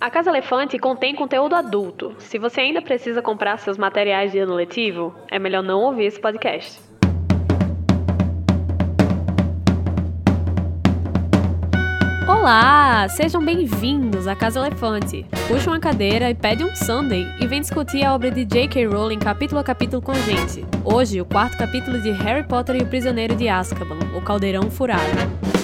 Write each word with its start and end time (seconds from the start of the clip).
A 0.00 0.08
Casa 0.08 0.30
Elefante 0.30 0.78
contém 0.78 1.14
conteúdo 1.14 1.54
adulto. 1.54 2.14
Se 2.16 2.38
você 2.38 2.62
ainda 2.62 2.80
precisa 2.80 3.20
comprar 3.20 3.58
seus 3.58 3.76
materiais 3.76 4.32
de 4.32 4.38
ano 4.38 4.54
letivo, 4.54 5.14
é 5.30 5.38
melhor 5.38 5.62
não 5.62 5.78
ouvir 5.80 6.06
esse 6.06 6.18
podcast. 6.18 6.80
Olá, 12.26 13.06
sejam 13.10 13.44
bem-vindos 13.44 14.26
à 14.26 14.34
Casa 14.34 14.60
Elefante. 14.60 15.26
Puxa 15.46 15.68
uma 15.68 15.78
cadeira 15.78 16.30
e 16.30 16.34
pede 16.34 16.64
um 16.64 16.74
sundae 16.74 17.26
e 17.38 17.46
vem 17.46 17.60
discutir 17.60 18.02
a 18.02 18.14
obra 18.14 18.30
de 18.30 18.46
J.K. 18.46 18.86
Rowling 18.86 19.18
capítulo 19.18 19.60
a 19.60 19.64
capítulo 19.64 20.00
com 20.00 20.12
a 20.12 20.20
gente. 20.20 20.64
Hoje, 20.82 21.20
o 21.20 21.26
quarto 21.26 21.58
capítulo 21.58 22.00
de 22.00 22.10
Harry 22.10 22.48
Potter 22.48 22.76
e 22.76 22.82
o 22.82 22.86
Prisioneiro 22.86 23.36
de 23.36 23.50
Azkaban, 23.50 23.98
o 24.16 24.22
Caldeirão 24.22 24.70
Furado. 24.70 25.59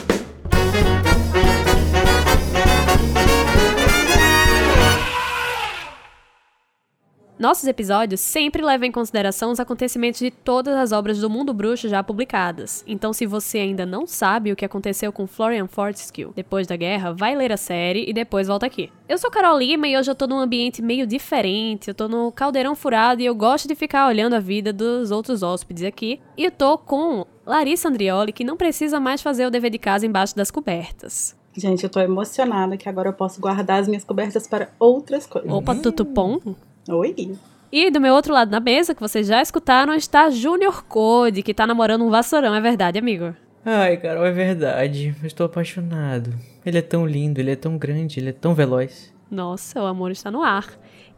Nossos 7.47 7.69
episódios 7.69 8.21
sempre 8.21 8.61
levam 8.61 8.89
em 8.89 8.91
consideração 8.91 9.53
os 9.53 9.61
acontecimentos 9.61 10.19
de 10.19 10.33
todas 10.33 10.75
as 10.75 10.91
obras 10.91 11.21
do 11.21 11.31
mundo 11.31 11.55
bruxo 11.55 11.89
já 11.89 12.03
publicadas. 12.03 12.83
Então, 12.89 13.13
se 13.13 13.25
você 13.25 13.59
ainda 13.59 13.87
não 13.87 14.05
sabe 14.05 14.51
o 14.51 14.57
que 14.57 14.65
aconteceu 14.65 15.13
com 15.13 15.29
Florian 15.29 15.69
Fortescue 15.69 16.33
depois 16.35 16.67
da 16.67 16.75
guerra, 16.75 17.13
vai 17.13 17.37
ler 17.37 17.53
a 17.53 17.57
série 17.57 18.05
e 18.05 18.13
depois 18.13 18.49
volta 18.49 18.67
aqui. 18.67 18.91
Eu 19.09 19.17
sou 19.17 19.31
Carol 19.31 19.57
Lima 19.57 19.87
e 19.87 19.97
hoje 19.97 20.11
eu 20.11 20.15
tô 20.17 20.27
num 20.27 20.41
ambiente 20.41 20.83
meio 20.83 21.07
diferente. 21.07 21.87
Eu 21.87 21.95
tô 21.95 22.09
no 22.09 22.33
caldeirão 22.33 22.75
furado 22.75 23.23
e 23.23 23.27
eu 23.27 23.35
gosto 23.37 23.69
de 23.69 23.77
ficar 23.77 24.09
olhando 24.09 24.35
a 24.35 24.41
vida 24.41 24.73
dos 24.73 25.13
outros 25.13 25.45
hóspedes 25.45 25.85
aqui. 25.85 26.19
E 26.37 26.47
eu 26.47 26.51
tô 26.51 26.77
com 26.77 27.25
Larissa 27.47 27.89
Andrioli, 27.89 28.33
que 28.33 28.43
não 28.43 28.57
precisa 28.57 28.99
mais 28.99 29.23
fazer 29.23 29.47
o 29.47 29.53
dever 29.53 29.71
de 29.71 29.79
casa 29.79 30.05
embaixo 30.05 30.35
das 30.35 30.51
cobertas. 30.51 31.37
Gente, 31.57 31.85
eu 31.85 31.91
tô 31.91 32.01
emocionada 32.01 32.77
que 32.77 32.89
agora 32.89 33.11
eu 33.11 33.15
posso 33.15 33.41
guardar 33.41 33.79
as 33.79 33.87
minhas 33.87 34.03
cobertas 34.03 34.49
para 34.49 34.71
outras 34.81 35.27
coisas. 35.27 35.49
Opa, 35.49 35.77
tutupom. 35.77 36.41
Oi. 36.89 37.37
E 37.73 37.91
do 37.91 38.01
meu 38.01 38.15
outro 38.15 38.33
lado 38.33 38.51
da 38.51 38.61
mesa, 38.61 38.95
que 38.95 39.01
vocês 39.01 39.27
já 39.27 39.43
escutaram, 39.43 39.93
está 39.93 40.31
Junior 40.31 40.85
Code, 40.85 41.43
que 41.43 41.53
tá 41.53 41.67
namorando 41.67 42.05
um 42.05 42.11
vassourão, 42.11 42.55
é 42.55 42.61
verdade, 42.61 42.99
amigo? 42.99 43.35
Ai, 43.65 43.97
Carol, 43.97 44.25
é 44.25 44.31
verdade. 44.31 45.15
Eu 45.21 45.27
estou 45.27 45.47
apaixonado. 45.47 46.33
Ele 46.65 46.79
é 46.79 46.83
tão 46.83 47.05
lindo, 47.05 47.41
ele 47.41 47.51
é 47.51 47.57
tão 47.57 47.77
grande, 47.77 48.21
ele 48.21 48.29
é 48.29 48.33
tão 48.33 48.55
veloz. 48.55 49.13
Nossa, 49.29 49.83
o 49.83 49.87
amor 49.87 50.13
está 50.13 50.31
no 50.31 50.43
ar. 50.43 50.67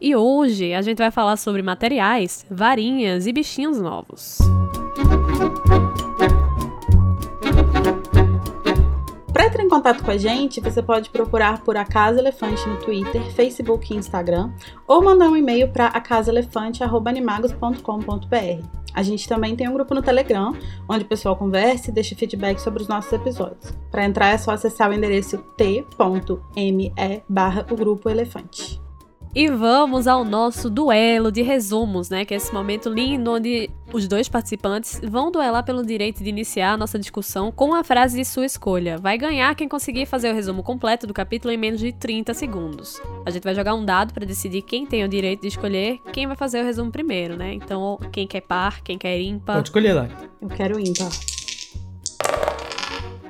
E 0.01 0.17
hoje 0.17 0.73
a 0.73 0.81
gente 0.81 0.99
vai 0.99 1.11
falar 1.11 1.37
sobre 1.37 1.61
materiais, 1.61 2.47
varinhas 2.51 3.27
e 3.27 3.33
bichinhos 3.33 3.79
novos. 3.79 4.39
Para 5.67 5.88
entrar 9.49 9.65
em 9.65 9.69
contato 9.69 10.05
com 10.05 10.11
a 10.11 10.17
gente, 10.17 10.61
você 10.61 10.83
pode 10.83 11.11
procurar 11.11 11.63
por 11.63 11.77
A 11.77 11.85
Casa 11.85 12.21
Elefante 12.21 12.69
no 12.69 12.77
Twitter, 12.77 13.23
Facebook 13.33 13.93
e 13.93 13.97
Instagram, 13.97 14.53
ou 14.87 15.03
mandar 15.03 15.29
um 15.29 15.37
e-mail 15.37 15.69
para 15.69 15.87
acasaelefante.animagos.com.br. 15.87 18.67
A 18.95 19.03
gente 19.03 19.29
também 19.29 19.57
tem 19.57 19.69
um 19.69 19.73
grupo 19.73 19.95
no 19.95 20.03
Telegram, 20.03 20.55
onde 20.89 21.05
o 21.05 21.09
pessoal 21.09 21.35
conversa 21.35 21.91
e 21.91 21.95
deixa 21.95 22.15
feedback 22.15 22.59
sobre 22.59 22.83
os 22.83 22.89
nossos 22.89 23.13
episódios. 23.13 23.73
Para 23.91 24.05
entrar 24.05 24.29
é 24.29 24.39
só 24.39 24.51
acessar 24.51 24.91
o 24.91 24.95
endereço 24.95 25.39
t.me 25.57 26.93
barra 27.29 27.67
o 27.71 27.77
grupo 27.77 28.11
elefante. 28.11 28.88
E 29.35 29.49
vamos 29.49 30.07
ao 30.07 30.25
nosso 30.25 30.71
duelo 30.71 31.31
de 31.31 31.43
resumos, 31.43 32.09
né? 32.09 32.25
Que 32.25 32.35
é 32.35 32.37
esse 32.37 32.53
momento 32.53 32.89
lindo 32.89 33.31
onde 33.31 33.71
os 33.93 34.09
dois 34.09 34.29
participantes 34.29 35.01
vão 35.03 35.31
duelar 35.31 35.65
pelo 35.65 35.85
direito 35.85 36.23
de 36.23 36.29
iniciar 36.29 36.73
a 36.73 36.77
nossa 36.77 36.99
discussão 36.99 37.53
com 37.53 37.75
a 37.75 37.85
frase 37.85 38.17
de 38.17 38.25
sua 38.25 38.47
escolha. 38.47 38.99
Vai 38.99 39.17
ganhar 39.17 39.55
quem 39.55 39.69
conseguir 39.69 40.07
fazer 40.07 40.31
o 40.31 40.35
resumo 40.35 40.63
completo 40.63 41.07
do 41.07 41.15
capítulo 41.15 41.53
em 41.53 41.57
menos 41.57 41.81
de 41.81 41.93
30 41.93 42.35
segundos. 42.35 43.01
A 43.25 43.31
gente 43.31 43.45
vai 43.45 43.55
jogar 43.55 43.75
um 43.75 43.85
dado 43.85 44.13
para 44.13 44.27
decidir 44.27 44.63
quem 44.63 44.87
tem 44.87 45.05
o 45.05 45.09
direito 45.09 45.43
de 45.43 45.49
escolher 45.49 46.01
quem 46.13 46.27
vai 46.27 46.37
fazer 46.37 46.63
o 46.63 46.65
resumo 46.65 46.91
primeiro, 46.91 47.37
né? 47.37 47.55
Então, 47.55 47.99
quem 48.11 48.27
quer 48.27 48.41
par, 48.41 48.81
quem 48.83 48.99
quer 48.99 49.21
ímpar. 49.21 49.57
Pode 49.57 49.69
escolher 49.69 49.93
lá. 49.93 50.09
Eu 50.41 50.49
quero 50.49 50.79
ímpar. 50.79 51.11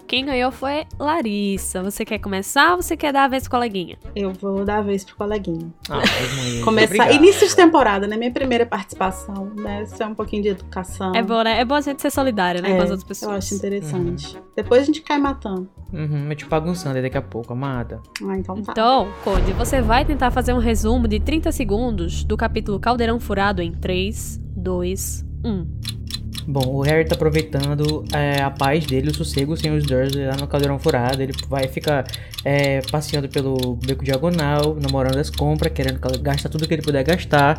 Quem 0.09 0.25
ganhou 0.25 0.51
foi 0.51 0.87
Larissa. 0.99 1.83
Você 1.83 2.03
quer 2.03 2.19
começar 2.19 2.71
ou 2.75 2.81
você 2.83 2.97
quer 2.97 3.13
dar 3.13 3.25
a 3.25 3.29
vez 3.29 3.43
pro 3.43 3.51
coleguinha? 3.53 3.99
Eu 4.17 4.33
vou 4.33 4.65
dar 4.65 4.79
a 4.79 4.81
vez 4.81 5.05
pro 5.05 5.15
coleguinha. 5.17 5.71
Ah, 5.91 5.97
mãe, 5.97 6.63
Começar. 6.65 6.95
obrigado. 6.95 7.13
Início 7.15 7.47
de 7.47 7.55
temporada, 7.55 8.07
né? 8.07 8.17
Minha 8.17 8.33
primeira 8.33 8.65
participação, 8.65 9.53
né? 9.55 9.83
Isso 9.83 10.03
é 10.03 10.07
um 10.07 10.15
pouquinho 10.15 10.43
de 10.45 10.49
educação. 10.49 11.13
É 11.15 11.23
bom, 11.23 11.43
né? 11.43 11.61
É 11.61 11.65
bom 11.65 11.75
a 11.75 11.81
gente 11.83 12.01
ser 12.01 12.11
solidária, 12.11 12.63
né? 12.63 12.71
É, 12.71 12.77
com 12.77 12.83
as 12.85 12.91
outras 12.91 13.07
pessoas. 13.07 13.31
Eu 13.33 13.37
acho 13.39 13.55
interessante. 13.55 14.39
Depois 14.57 14.81
a 14.81 14.85
gente 14.87 15.03
cai 15.03 15.19
matando. 15.19 15.69
Uhum, 15.93 16.27
eu 16.31 16.37
te 16.37 16.47
bagunçando 16.47 16.97
aí 16.97 17.03
daqui 17.03 17.19
a 17.19 17.23
pouco, 17.23 17.53
amada. 17.53 18.01
Ah, 18.27 18.39
então 18.39 18.63
tá. 18.63 18.73
Então, 18.73 19.09
Code, 19.23 19.53
você 19.53 19.83
vai 19.83 20.07
tentar 20.07 20.31
fazer 20.31 20.55
um 20.55 20.59
resumo 20.59 21.07
de 21.07 21.21
30 21.21 21.53
segundos 21.53 22.25
do 22.25 22.35
capítulo 22.35 22.81
Caldeirão 22.81 23.21
Furado 23.21 23.61
em 23.61 23.73
3, 23.73 24.41
2, 24.57 25.27
1. 25.45 25.67
Bom, 26.51 26.77
o 26.77 26.81
Harry 26.81 27.05
tá 27.05 27.15
aproveitando 27.15 28.07
é, 28.11 28.41
a 28.41 28.51
paz 28.51 28.87
dele, 28.87 29.11
o 29.11 29.15
sossego 29.15 29.55
sem 29.55 29.71
os 29.71 29.85
Dursley 29.85 30.25
lá 30.27 30.35
no 30.35 30.47
Caldeirão 30.47 30.79
Furado. 30.79 31.23
Ele 31.23 31.35
vai 31.47 31.69
ficar 31.69 32.07
é, 32.43 32.81
passeando 32.91 33.29
pelo 33.29 33.77
beco 33.85 34.03
diagonal, 34.03 34.75
namorando 34.81 35.19
as 35.19 35.29
compras, 35.29 35.71
querendo 35.75 36.01
gastar 36.23 36.49
tudo 36.49 36.67
que 36.67 36.73
ele 36.73 36.81
puder 36.81 37.05
gastar. 37.05 37.59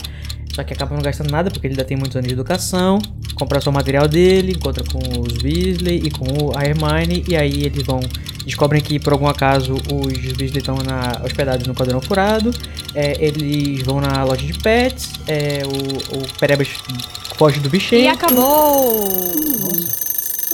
Só 0.55 0.63
que 0.63 0.73
acaba 0.73 0.95
não 0.95 1.03
gastando 1.03 1.29
nada 1.29 1.51
porque 1.51 1.67
ele 1.67 1.75
ainda 1.75 1.85
tem 1.85 1.95
muitos 1.95 2.15
anos 2.15 2.27
de 2.29 2.33
educação. 2.33 2.97
Compra 3.35 3.61
só 3.61 3.69
o 3.69 3.73
material 3.73 4.07
dele, 4.07 4.53
encontra 4.53 4.83
com 4.83 4.97
os 5.21 5.43
Weasley 5.43 6.01
e 6.05 6.09
com 6.09 6.57
a 6.57 6.65
Hermione. 6.65 7.23
E 7.27 7.35
aí 7.35 7.65
eles 7.65 7.83
vão. 7.83 7.99
Descobrem 8.43 8.81
que 8.81 8.99
por 8.99 9.13
algum 9.13 9.27
acaso 9.27 9.75
os 9.75 10.17
Weasley 10.17 10.47
estão 10.57 10.77
na- 10.77 11.21
hospedados 11.23 11.67
no 11.67 11.75
Caldeirão 11.75 12.01
Furado. 12.01 12.49
É, 12.95 13.23
eles 13.23 13.83
vão 13.83 14.01
na 14.01 14.23
loja 14.23 14.43
de 14.43 14.53
pets. 14.57 15.11
É, 15.27 15.61
o, 15.63 16.17
o 16.17 16.39
Perebas 16.39 16.69
foge 17.39 17.61
do 17.61 17.69
bicheiro. 17.69 18.03
E 18.03 18.07
acabou! 18.09 19.01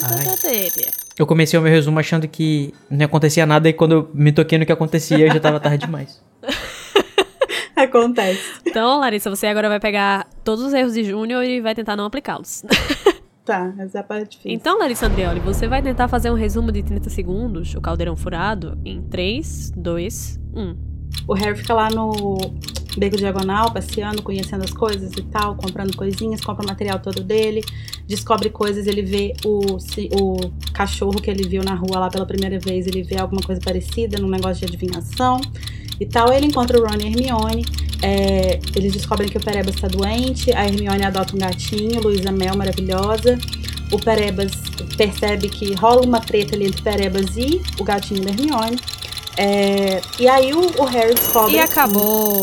Ai. 0.04 0.52
dele. 0.52 0.92
Eu 1.18 1.26
comecei 1.26 1.58
o 1.58 1.62
meu 1.62 1.72
resumo 1.72 1.98
achando 1.98 2.28
que 2.28 2.76
não 2.92 3.08
acontecia 3.08 3.44
nada 3.44 3.68
e 3.68 3.74
quando 3.74 3.92
eu 3.94 4.12
me 4.14 4.32
toquei 4.32 4.60
no 4.60 4.68
que 4.68 4.72
acontecia 4.72 5.18
eu 5.18 5.34
já 5.34 5.40
tava 5.40 5.60
tarde 5.60 5.88
demais. 5.88 6.22
Acontece. 7.76 8.40
Então, 8.64 9.00
Larissa, 9.00 9.32
você 9.32 9.48
agora 9.48 9.68
vai 9.68 9.80
pegar 9.80 10.28
todos 10.44 10.64
os 10.64 10.74
erros 10.74 10.94
de 10.94 11.04
Júnior 11.04 11.44
e 11.44 11.60
vai 11.60 11.74
tentar 11.74 11.96
não 11.96 12.06
aplicá-los. 12.06 12.64
Tá, 13.46 13.72
essa 13.78 14.00
é 14.00 14.02
a 14.02 14.04
parte 14.04 14.32
difícil. 14.32 14.52
Então, 14.54 14.80
Larissa 14.80 15.06
Andreoli, 15.06 15.40
você 15.40 15.68
vai 15.68 15.80
tentar 15.80 16.08
fazer 16.08 16.32
um 16.32 16.34
resumo 16.34 16.72
de 16.72 16.82
30 16.82 17.12
segundos, 17.12 17.76
o 17.76 17.80
caldeirão 17.80 18.16
furado, 18.16 18.76
em 18.84 19.04
3, 19.04 19.70
2, 19.78 20.40
1. 20.56 20.78
O 21.28 21.34
Harry 21.36 21.56
fica 21.56 21.76
lá 21.76 21.92
no 21.92 22.40
beco 22.98 23.18
diagonal, 23.18 23.72
passeando, 23.72 24.22
conhecendo 24.22 24.64
as 24.64 24.72
coisas 24.72 25.12
e 25.14 25.24
tal, 25.24 25.56
comprando 25.56 25.96
coisinhas, 25.96 26.42
compra 26.42 26.64
o 26.64 26.68
material 26.68 27.00
todo 27.00 27.24
dele, 27.24 27.64
descobre 28.08 28.50
coisas, 28.50 28.88
ele 28.88 29.02
vê 29.02 29.34
o, 29.46 29.78
o 30.20 30.52
cachorro 30.74 31.22
que 31.22 31.30
ele 31.30 31.48
viu 31.48 31.64
na 31.64 31.74
rua 31.74 32.00
lá 32.00 32.10
pela 32.10 32.26
primeira 32.26 32.60
vez, 32.60 32.88
ele 32.88 33.04
vê 33.04 33.18
alguma 33.18 33.42
coisa 33.42 33.62
parecida 33.62 34.18
num 34.18 34.30
negócio 34.30 34.66
de 34.66 34.74
adivinhação 34.74 35.42
e 36.00 36.06
tal. 36.06 36.32
Ele 36.32 36.48
encontra 36.48 36.80
o 36.80 36.82
Ron 36.82 36.98
e 37.02 37.08
Hermione, 37.08 37.66
é, 38.02 38.60
eles 38.76 38.94
descobrem 38.94 39.30
que 39.30 39.38
o 39.38 39.42
Perebas 39.42 39.76
está 39.76 39.88
doente, 39.88 40.52
a 40.54 40.66
Hermione 40.66 41.04
adota 41.04 41.36
um 41.36 41.40
gatinho, 41.40 42.02
Luísa 42.02 42.32
Mel, 42.32 42.56
maravilhosa. 42.56 43.38
O 43.92 44.00
Perebas 44.00 44.52
percebe 44.98 45.48
que 45.48 45.74
rola 45.74 46.02
uma 46.02 46.20
treta 46.20 46.56
ali 46.56 46.66
entre 46.66 46.82
Perebas 46.82 47.38
e 47.38 47.62
o 47.80 47.84
gatinho 47.84 48.24
da 48.24 48.32
Hermione. 48.32 48.80
É, 49.38 50.02
e 50.20 50.28
aí 50.28 50.54
o, 50.54 50.82
o 50.82 50.86
Harry 50.86 51.14
descobre. 51.14 51.54
E 51.54 51.60
acabou! 51.60 52.42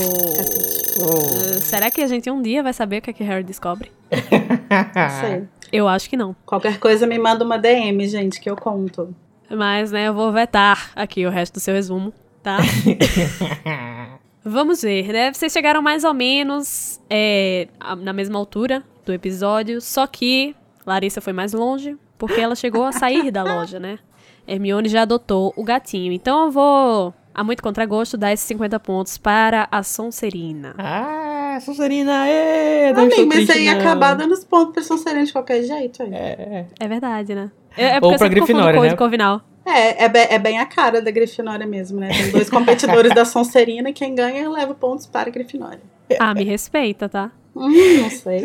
Oh. 1.01 1.61
Será 1.61 1.91
que 1.91 2.03
a 2.03 2.07
gente 2.07 2.31
um 2.31 2.43
dia 2.43 2.63
vai 2.63 2.73
saber 2.73 2.99
o 2.99 3.03
que, 3.03 3.11
é 3.11 3.13
que 3.13 3.25
Harry 3.25 3.43
descobre? 3.43 3.91
Não 4.11 5.21
sei. 5.21 5.49
Eu 5.73 5.89
acho 5.89 6.09
que 6.09 6.17
não. 6.17 6.37
Qualquer 6.45 6.79
coisa 6.79 7.07
me 7.07 7.19
manda 7.19 7.45
uma 7.45 7.59
DM, 7.59 8.07
gente, 8.07 8.39
que 8.41 8.51
eu 8.51 8.57
conto. 8.57 9.15
Mas, 9.51 9.91
né, 9.91 10.09
eu 10.09 10.15
vou 10.15 10.31
vetar 10.31 10.91
aqui 10.95 11.27
o 11.27 11.31
resto 11.31 11.55
do 11.55 11.61
seu 11.61 11.75
resumo, 11.75 12.13
tá? 12.43 12.59
Vamos 14.45 14.83
ver, 14.83 15.13
né? 15.13 15.33
Vocês 15.33 15.53
chegaram 15.53 15.81
mais 15.81 16.05
ou 16.05 16.13
menos 16.13 17.01
é, 17.09 17.69
na 17.99 18.13
mesma 18.13 18.39
altura 18.39 18.83
do 19.05 19.13
episódio, 19.13 19.81
só 19.81 20.07
que 20.07 20.55
Larissa 20.85 21.21
foi 21.21 21.33
mais 21.33 21.53
longe, 21.53 21.97
porque 22.19 22.41
ela 22.41 22.55
chegou 22.55 22.85
a 22.85 22.93
sair 22.93 23.31
da 23.31 23.43
loja, 23.43 23.79
né? 23.79 23.99
Hermione 24.47 24.89
já 24.89 25.03
adotou 25.03 25.53
o 25.57 25.65
gatinho. 25.65 26.13
Então 26.13 26.47
eu 26.47 26.51
vou, 26.51 27.15
a 27.35 27.45
muito 27.45 27.63
contragosto, 27.63 28.17
dar 28.17 28.33
esses 28.33 28.47
50 28.47 28.79
pontos 28.81 29.17
para 29.19 29.69
a 29.71 29.83
Sonserina. 29.83 30.75
ah, 30.79 31.59
Sonserina, 31.61 32.27
ê, 32.29 32.93
não 32.93 33.05
Amigo, 33.05 33.27
mas 33.27 33.47
você 33.47 33.61
ia 33.63 33.75
não. 33.75 33.81
acabar 33.81 34.15
dando 34.15 34.33
os 34.33 34.45
pontos 34.45 34.73
pra 34.75 34.83
Sonserina 34.83 35.25
de 35.25 35.33
qualquer 35.33 35.63
jeito. 35.63 36.03
aí. 36.03 36.11
É, 36.13 36.67
É 36.81 36.89
verdade, 36.89 37.35
né? 37.35 37.51
É, 37.77 37.85
é 37.85 37.95
Ou 37.97 38.01
porque 38.01 38.15
eu 38.15 38.19
pra 38.19 38.29
Grifinória, 38.29 38.81
né? 38.81 38.91
com 38.91 38.97
Corvinal. 38.97 39.41
É, 39.65 40.05
é, 40.05 40.09
be- 40.09 40.19
é 40.29 40.39
bem 40.39 40.59
a 40.59 40.67
cara 40.67 41.01
da 41.01 41.11
Grifinória 41.11 41.67
mesmo, 41.67 42.01
né? 42.01 42.09
Tem 42.09 42.31
dois 42.31 42.51
competidores 42.51 43.15
da 43.15 43.25
Sonserina 43.25 43.91
e 43.91 43.93
quem 43.93 44.15
ganha 44.15 44.49
leva 44.51 44.75
pontos 44.75 45.07
para 45.07 45.29
a 45.29 45.33
Grifinória. 45.33 45.81
Ah, 46.19 46.35
me 46.35 46.43
respeita, 46.45 47.09
tá? 47.09 47.31
Hum, 47.55 47.71
não 48.01 48.11
sei. 48.11 48.43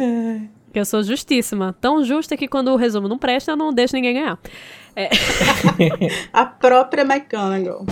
Que 0.77 0.81
eu 0.81 0.85
sou 0.85 1.01
justíssima. 1.01 1.75
Tão 1.81 2.05
justa 2.05 2.37
que 2.37 2.47
quando 2.47 2.67
o 2.67 2.75
resumo 2.75 3.07
não 3.07 3.17
presta, 3.17 3.51
eu 3.51 3.55
não 3.55 3.73
deixo 3.73 3.95
ninguém 3.95 4.13
ganhar. 4.13 4.37
A 6.31 6.45
própria 6.45 7.01
McGonagall. 7.01 7.83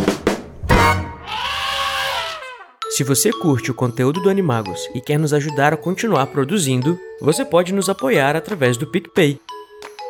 Se 2.91 3.03
você 3.03 3.31
curte 3.31 3.71
o 3.71 3.73
conteúdo 3.73 4.21
do 4.21 4.29
Animagos 4.29 4.87
e 4.93 5.01
quer 5.01 5.17
nos 5.17 5.33
ajudar 5.33 5.73
a 5.73 5.77
continuar 5.77 6.27
produzindo, 6.27 6.95
você 7.19 7.43
pode 7.43 7.73
nos 7.73 7.89
apoiar 7.89 8.35
através 8.35 8.77
do 8.77 8.85
PicPay. 8.85 9.39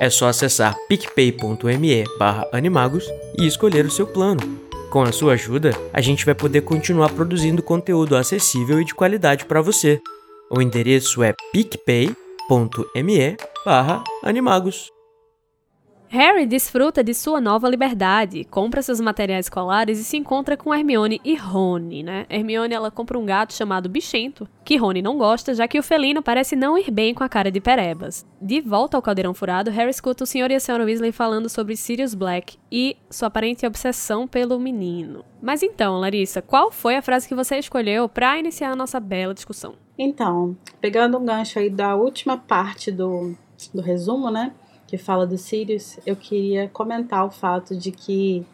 É 0.01 0.09
só 0.09 0.27
acessar 0.27 0.75
picpay.me 0.89 2.03
animagos 2.51 3.05
e 3.39 3.47
escolher 3.47 3.85
o 3.85 3.91
seu 3.91 4.05
plano. 4.05 4.41
Com 4.89 5.01
a 5.01 5.13
sua 5.13 5.35
ajuda, 5.35 5.71
a 5.93 6.01
gente 6.01 6.25
vai 6.25 6.35
poder 6.35 6.59
continuar 6.59 7.07
produzindo 7.13 7.63
conteúdo 7.63 8.17
acessível 8.17 8.81
e 8.81 8.85
de 8.85 8.93
qualidade 8.93 9.45
para 9.45 9.61
você. 9.61 10.01
O 10.51 10.61
endereço 10.61 11.23
é 11.23 11.33
picpay.me 11.53 12.24
animagos. 14.23 14.94
Harry 16.15 16.45
desfruta 16.45 17.03
de 17.03 17.13
sua 17.13 17.41
nova 17.41 17.67
liberdade, 17.67 18.45
compra 18.45 18.81
seus 18.81 19.01
materiais 19.01 19.47
escolares 19.47 19.99
e 19.99 20.03
se 20.05 20.15
encontra 20.15 20.55
com 20.55 20.73
Hermione 20.73 21.19
e 21.25 21.35
Rony, 21.35 22.03
né? 22.03 22.25
Hermione 22.29 22.73
ela 22.73 22.89
compra 22.89 23.19
um 23.19 23.25
gato 23.25 23.53
chamado 23.53 23.89
Bichento, 23.89 24.47
que 24.63 24.77
Rony 24.77 25.01
não 25.01 25.17
gosta, 25.17 25.53
já 25.53 25.67
que 25.67 25.77
o 25.77 25.83
felino 25.83 26.23
parece 26.23 26.55
não 26.55 26.77
ir 26.77 26.89
bem 26.89 27.13
com 27.13 27.21
a 27.21 27.27
cara 27.27 27.51
de 27.51 27.59
Perebas. 27.59 28.25
De 28.41 28.61
volta 28.61 28.95
ao 28.95 29.01
caldeirão 29.01 29.33
furado, 29.33 29.69
Harry 29.69 29.89
escuta 29.89 30.23
o 30.23 30.25
Sr. 30.25 30.51
e 30.51 30.55
a 30.55 30.57
Sra. 30.57 30.85
Weasley 30.85 31.11
falando 31.11 31.49
sobre 31.49 31.75
Sirius 31.75 32.15
Black 32.15 32.57
e 32.71 32.95
sua 33.09 33.27
aparente 33.27 33.65
obsessão 33.65 34.25
pelo 34.25 34.57
menino. 34.57 35.25
Mas 35.41 35.63
então, 35.63 35.99
Larissa, 35.99 36.41
qual 36.41 36.71
foi 36.71 36.95
a 36.95 37.01
frase 37.01 37.27
que 37.27 37.35
você 37.35 37.57
escolheu 37.57 38.07
para 38.07 38.39
iniciar 38.39 38.71
a 38.71 38.75
nossa 38.75 39.01
bela 39.01 39.33
discussão? 39.33 39.75
Então, 39.97 40.55
pegando 40.79 41.17
um 41.17 41.25
gancho 41.25 41.59
aí 41.59 41.69
da 41.69 41.93
última 41.93 42.37
parte 42.37 42.89
do, 42.89 43.35
do 43.73 43.81
resumo, 43.81 44.31
né? 44.31 44.53
Que 44.87 44.97
fala 44.97 45.25
do 45.25 45.37
Sirius, 45.37 45.99
eu 46.05 46.15
queria 46.15 46.69
comentar 46.69 47.25
o 47.25 47.31
fato 47.31 47.75
de 47.75 47.91
que 47.91 48.45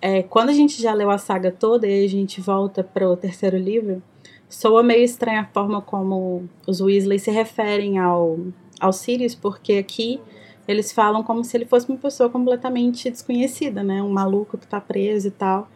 é, 0.00 0.22
quando 0.22 0.48
a 0.50 0.52
gente 0.52 0.80
já 0.80 0.92
leu 0.92 1.10
a 1.10 1.18
saga 1.18 1.50
toda 1.50 1.86
e 1.86 2.04
a 2.04 2.08
gente 2.08 2.40
volta 2.40 2.82
para 2.82 3.08
o 3.08 3.16
terceiro 3.16 3.56
livro, 3.56 4.02
soa 4.48 4.82
meio 4.82 5.04
estranha 5.04 5.42
a 5.42 5.46
forma 5.46 5.80
como 5.80 6.48
os 6.66 6.80
Weasley 6.80 7.18
se 7.18 7.30
referem 7.30 7.98
ao, 7.98 8.38
ao 8.80 8.92
Sirius, 8.92 9.34
porque 9.34 9.74
aqui 9.74 10.20
eles 10.66 10.92
falam 10.92 11.22
como 11.22 11.44
se 11.44 11.56
ele 11.56 11.64
fosse 11.66 11.88
uma 11.88 11.98
pessoa 11.98 12.28
completamente 12.28 13.10
desconhecida, 13.10 13.82
né? 13.82 14.02
Um 14.02 14.10
maluco 14.10 14.58
que 14.58 14.66
tá 14.66 14.80
preso 14.80 15.28
e 15.28 15.30
tal. 15.30 15.68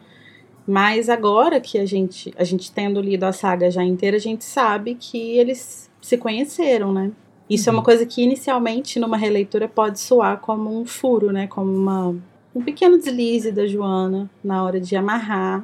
Mas 0.65 1.09
agora 1.09 1.61
que 1.61 1.77
a 1.77 1.85
gente, 1.85 2.33
a 2.37 2.43
gente 2.43 2.71
tendo 2.71 2.99
lido 2.99 3.23
a 3.23 3.31
saga 3.31 3.71
já 3.71 3.83
inteira, 3.83 4.17
a 4.17 4.19
gente 4.19 4.43
sabe 4.43 4.95
que 4.95 5.37
eles 5.37 5.89
se 6.01 6.17
conheceram, 6.17 6.91
né? 6.91 7.11
Isso 7.49 7.69
uhum. 7.69 7.73
é 7.73 7.75
uma 7.75 7.79
uhum. 7.79 7.85
coisa 7.85 8.05
que 8.05 8.21
inicialmente 8.21 8.99
numa 8.99 9.17
releitura 9.17 9.67
pode 9.67 9.99
soar 9.99 10.39
como 10.39 10.79
um 10.79 10.85
furo, 10.85 11.31
né? 11.31 11.47
Como 11.47 11.71
uma, 11.71 12.15
um 12.53 12.61
pequeno 12.61 12.97
deslize 12.97 13.51
da 13.51 13.65
Joana 13.67 14.29
na 14.43 14.63
hora 14.63 14.79
de 14.79 14.95
amarrar 14.95 15.63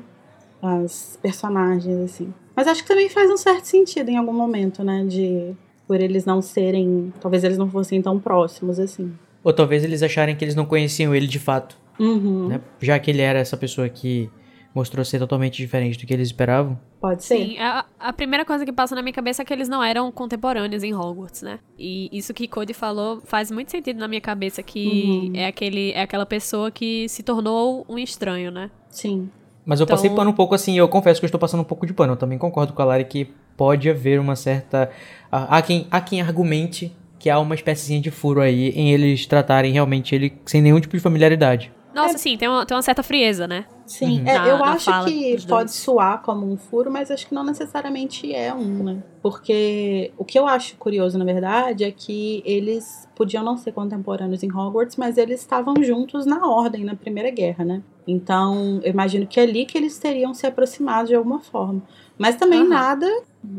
as 0.62 1.18
personagens, 1.21 1.97
assim. 2.00 2.33
Mas 2.56 2.68
acho 2.68 2.83
que 2.83 2.88
também 2.88 3.09
faz 3.09 3.30
um 3.30 3.38
certo 3.38 3.65
sentido 3.65 4.09
em 4.09 4.18
algum 4.18 4.33
momento, 4.33 4.83
né? 4.83 5.03
De 5.06 5.53
por 5.88 6.00
eles 6.00 6.25
não 6.25 6.41
serem. 6.41 7.13
Talvez 7.19 7.44
eles 7.44 7.57
não 7.57 7.69
fossem 7.69 8.01
tão 8.01 8.19
próximos 8.19 8.79
assim. 8.79 9.13
Ou 9.44 9.51
talvez 9.51 9.83
eles 9.83 10.01
acharem 10.01 10.36
que 10.36 10.44
eles 10.44 10.56
não 10.56 10.65
conheciam 10.65 11.13
ele 11.13 11.27
de 11.27 11.39
fato. 11.39 11.77
Uhum. 12.00 12.47
Né? 12.47 12.62
Já 12.81 12.97
que 12.97 13.12
ele 13.12 13.21
era 13.21 13.39
essa 13.39 13.57
pessoa 13.57 13.89
que 13.89 14.29
mostrou 14.74 15.06
ser 15.06 15.20
totalmente 15.20 15.58
diferente 15.58 16.00
do 16.00 16.06
que 16.06 16.14
eles 16.14 16.30
esperavam. 16.30 16.80
Pode 17.00 17.24
ser. 17.24 17.38
Sim, 17.38 17.60
a, 17.60 17.86
a, 18.00 18.14
primeira 18.14 18.44
coisa 18.44 18.66
que 18.66 18.72
passa 18.72 18.96
na 18.96 19.02
minha 19.02 19.14
cabeça 19.14 19.42
é 19.42 19.46
que 19.46 19.54
eles 19.54 19.70
não 19.70 19.84
eram 19.84 20.12
contemporâneos 20.12 20.84
em 20.84 20.94
Hogwarts, 20.94 21.42
né? 21.42 21.60
E 21.78 22.10
isso 22.12 22.34
que 22.34 22.48
Cody 22.48 22.74
falou 22.74 23.22
faz 23.25 23.52
muito 23.52 23.72
sentido 23.72 24.00
na 24.00 24.08
minha 24.08 24.22
cabeça, 24.22 24.64
que 24.64 25.30
uhum. 25.30 25.31
é, 25.36 25.48
aquele, 25.48 25.92
é 25.92 26.02
aquela 26.02 26.25
pessoa 26.25 26.72
que 26.72 27.08
se 27.10 27.22
tornou 27.22 27.86
um 27.88 27.98
estranho, 27.98 28.52
né? 28.52 28.72
Sim. 28.90 29.30
Mas 29.66 29.80
eu 29.80 29.86
então... 29.86 29.96
passei 29.96 30.10
pano 30.10 30.31
um 30.31 30.34
pouco 30.34 30.56
assim, 30.56 30.78
eu 30.78 30.88
confesso 30.90 31.22
que 31.22 31.25
eu 31.25 31.28
estou 31.28 31.40
passando 31.40 31.62
um 31.62 31.66
pouco 31.66 31.86
de 31.86 31.94
pano. 31.94 32.14
Eu 32.14 32.18
também 32.18 32.38
concordo 32.38 32.74
com 32.74 32.81
a 32.81 32.86
Lari 32.86 33.06
que 33.06 33.25
pode 33.56 33.90
haver 33.90 34.20
uma 34.20 34.36
certa. 34.36 34.90
Há 35.31 35.62
quem, 35.62 35.88
há 35.90 36.02
quem 36.02 36.22
argumente 36.22 36.96
que 37.20 37.30
há 37.30 37.40
uma 37.40 37.56
espécie 37.56 38.00
de 38.02 38.12
furo 38.12 38.42
aí 38.42 38.70
em 38.72 38.92
eles 38.92 39.25
tratarem 39.25 39.72
realmente 39.72 40.14
ele 40.14 40.34
sem 40.46 40.62
nenhum 40.62 40.80
tipo 40.81 40.98
de 40.98 41.02
familiaridade. 41.02 41.72
Nossa, 41.94 42.16
é... 42.16 42.18
sim, 42.18 42.38
tem 42.38 42.48
uma, 42.48 42.66
tem 42.66 42.75
uma 42.75 42.81
certa 42.81 43.04
frieza, 43.04 43.48
né? 43.48 43.66
Sim, 43.86 44.22
uhum. 44.22 44.28
é, 44.28 44.40
na, 44.40 44.48
eu 44.48 44.63
acho 44.63 45.06
que 45.06 45.45
pode 45.48 45.72
soar 45.72 46.22
como 46.22 46.50
um 46.50 46.57
furo, 46.57 46.90
mas 46.90 47.12
acho 47.12 47.28
que 47.28 47.34
não 47.34 47.44
necessariamente 47.44 48.34
é 48.34 48.54
um, 48.54 48.84
né? 48.84 49.04
Porque 49.22 50.12
o 50.18 50.24
que 50.24 50.40
eu 50.40 50.48
acho 50.48 50.75
curioso, 50.78 51.18
na 51.18 51.25
verdade, 51.25 51.84
é 51.84 51.92
que 51.92 52.42
eles 52.45 53.07
podiam 53.16 53.44
não 53.44 53.57
ser 53.57 53.72
contemporâneos 53.72 54.42
em 54.42 54.51
Hogwarts, 54.51 54.95
mas 54.95 55.18
eles 55.18 55.40
estavam 55.42 55.75
juntos 55.84 56.25
na 56.25 56.48
Ordem, 56.48 56.84
na 56.84 56.95
Primeira 56.95 57.30
Guerra, 57.30 57.63
né? 57.66 57.84
Então, 58.07 58.80
eu 58.84 58.92
imagino 58.92 59.28
que 59.28 59.39
é 59.39 59.44
ali 59.44 59.66
que 59.66 59.78
eles 59.78 59.98
teriam 59.98 60.34
se 60.34 60.48
aproximado 60.48 61.10
de 61.10 61.16
alguma 61.16 61.39
forma. 61.39 61.81
Mas 62.18 62.36
também 62.36 62.62
uhum. 62.62 62.69
nada, 62.69 63.07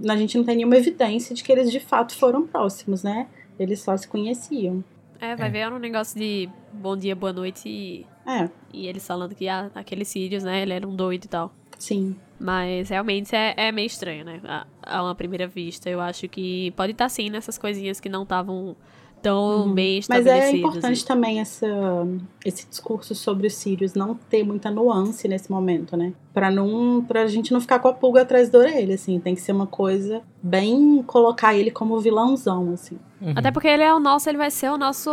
a 0.09 0.17
gente 0.17 0.37
não 0.37 0.45
tem 0.45 0.57
nenhuma 0.57 0.77
evidência 0.77 1.35
de 1.35 1.43
que 1.43 1.53
eles 1.53 1.71
de 1.71 1.81
fato 1.81 2.15
foram 2.17 2.47
próximos, 2.47 3.03
né? 3.03 3.27
Eles 3.59 3.81
só 3.81 3.97
se 3.97 4.09
conheciam. 4.09 4.83
É, 5.21 5.35
vai 5.37 5.49
é. 5.49 5.51
ver 5.51 5.59
era 5.59 5.75
um 5.75 5.79
negócio 5.79 6.19
de 6.19 6.49
bom 6.73 6.97
dia, 6.97 7.15
boa 7.15 7.33
noite 7.33 7.69
e. 7.69 8.07
É. 8.27 8.49
E 8.73 8.87
eles 8.87 9.07
falando 9.07 9.35
que 9.35 9.49
ah, 9.49 9.71
aquele 9.75 10.05
Sirius, 10.05 10.43
né? 10.43 10.63
Ele 10.63 10.73
era 10.73 10.87
um 10.87 10.95
doido 10.95 11.25
e 11.25 11.29
tal. 11.29 11.53
Sim. 11.79 12.17
Mas 12.39 12.89
realmente 12.89 13.35
é, 13.35 13.55
é 13.57 13.73
meio 13.73 13.87
estranho, 13.87 14.25
né? 14.25 14.41
A, 14.45 14.67
a 14.83 15.03
uma 15.03 15.15
primeira 15.15 15.47
vista. 15.47 15.89
Eu 15.89 16.01
acho 16.01 16.29
que 16.29 16.71
pode 16.73 16.93
estar 16.93 17.05
tá, 17.05 17.09
sim 17.09 17.31
nessas 17.31 17.59
coisinhas 17.59 18.01
que 18.01 18.09
não 18.09 18.23
estavam 18.23 18.77
tão 19.25 19.63
uhum. 19.63 19.73
bem 19.73 19.99
estabelecidas. 19.99 20.45
Mas 20.45 20.55
é 20.55 20.57
importante 20.59 21.01
e... 21.01 21.05
também 21.07 21.41
essa, 21.41 21.67
esse 22.45 22.69
discurso 22.69 23.15
sobre 23.15 23.47
os 23.47 23.55
Sirius 23.55 23.95
não 23.95 24.15
ter 24.15 24.45
muita 24.45 24.71
nuance 24.71 25.27
nesse 25.27 25.51
momento, 25.51 25.97
né? 25.97 26.13
Pra, 26.35 26.51
não, 26.51 27.03
pra 27.03 27.27
gente 27.27 27.51
não 27.51 27.61
ficar 27.61 27.79
com 27.79 27.89
a 27.89 27.95
pulga 27.95 28.21
atrás 28.21 28.51
da 28.51 28.59
orelha, 28.59 28.95
assim. 28.95 29.19
Tem 29.19 29.35
que 29.35 29.41
ser 29.41 29.53
uma 29.53 29.67
coisa 29.67 30.21
bem 30.43 31.03
colocar 31.07 31.55
ele 31.55 31.71
como 31.71 31.99
vilãozão, 31.99 32.75
assim. 32.75 32.99
Uhum. 33.19 33.33
Até 33.35 33.51
porque 33.51 33.69
ele 33.69 33.83
é 33.83 33.95
o 33.95 33.99
nosso, 33.99 34.29
ele 34.29 34.37
vai 34.37 34.51
ser 34.51 34.69
o 34.69 34.77
nosso 34.77 35.11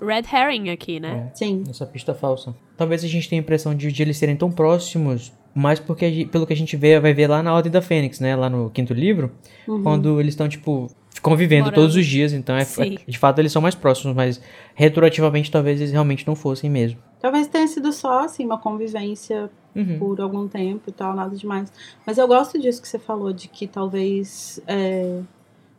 red 0.00 0.24
herring 0.32 0.70
aqui, 0.70 0.98
né? 0.98 1.30
É, 1.30 1.36
Sim. 1.36 1.62
Essa 1.68 1.84
pista 1.84 2.14
falsa. 2.14 2.54
Talvez 2.74 3.04
a 3.04 3.08
gente 3.08 3.28
tenha 3.28 3.40
a 3.40 3.44
impressão 3.44 3.74
de, 3.74 3.92
de 3.92 4.02
eles 4.02 4.16
serem 4.16 4.36
tão 4.36 4.50
próximos 4.50 5.30
mas 5.58 5.80
porque 5.80 6.28
pelo 6.30 6.46
que 6.46 6.52
a 6.52 6.56
gente 6.56 6.76
vê, 6.76 7.00
vai 7.00 7.14
ver 7.14 7.28
lá 7.28 7.42
na 7.42 7.54
Ordem 7.54 7.72
da 7.72 7.80
Fênix, 7.80 8.20
né? 8.20 8.36
Lá 8.36 8.50
no 8.50 8.68
quinto 8.68 8.92
livro, 8.92 9.32
uhum. 9.66 9.82
quando 9.82 10.20
eles 10.20 10.34
estão, 10.34 10.46
tipo, 10.46 10.86
convivendo 11.20 11.64
Morando. 11.64 11.80
todos 11.80 11.96
os 11.96 12.06
dias, 12.06 12.32
então 12.32 12.56
é, 12.56 12.62
é, 12.62 13.10
de 13.10 13.18
fato 13.18 13.38
eles 13.38 13.52
são 13.52 13.62
mais 13.62 13.74
próximos, 13.74 14.14
mas 14.14 14.40
retroativamente 14.74 15.50
talvez 15.50 15.80
eles 15.80 15.92
realmente 15.92 16.26
não 16.26 16.34
fossem 16.34 16.70
mesmo. 16.70 16.98
Talvez 17.20 17.46
tenha 17.46 17.66
sido 17.66 17.92
só, 17.92 18.24
assim, 18.24 18.44
uma 18.44 18.58
convivência 18.58 19.50
uhum. 19.74 19.98
por 19.98 20.20
algum 20.20 20.46
tempo 20.46 20.84
e 20.88 20.92
tal, 20.92 21.14
nada 21.14 21.34
demais. 21.34 21.72
Mas 22.06 22.18
eu 22.18 22.28
gosto 22.28 22.58
disso 22.58 22.80
que 22.80 22.88
você 22.88 22.98
falou, 22.98 23.32
de 23.32 23.48
que 23.48 23.66
talvez, 23.66 24.60
é, 24.66 25.20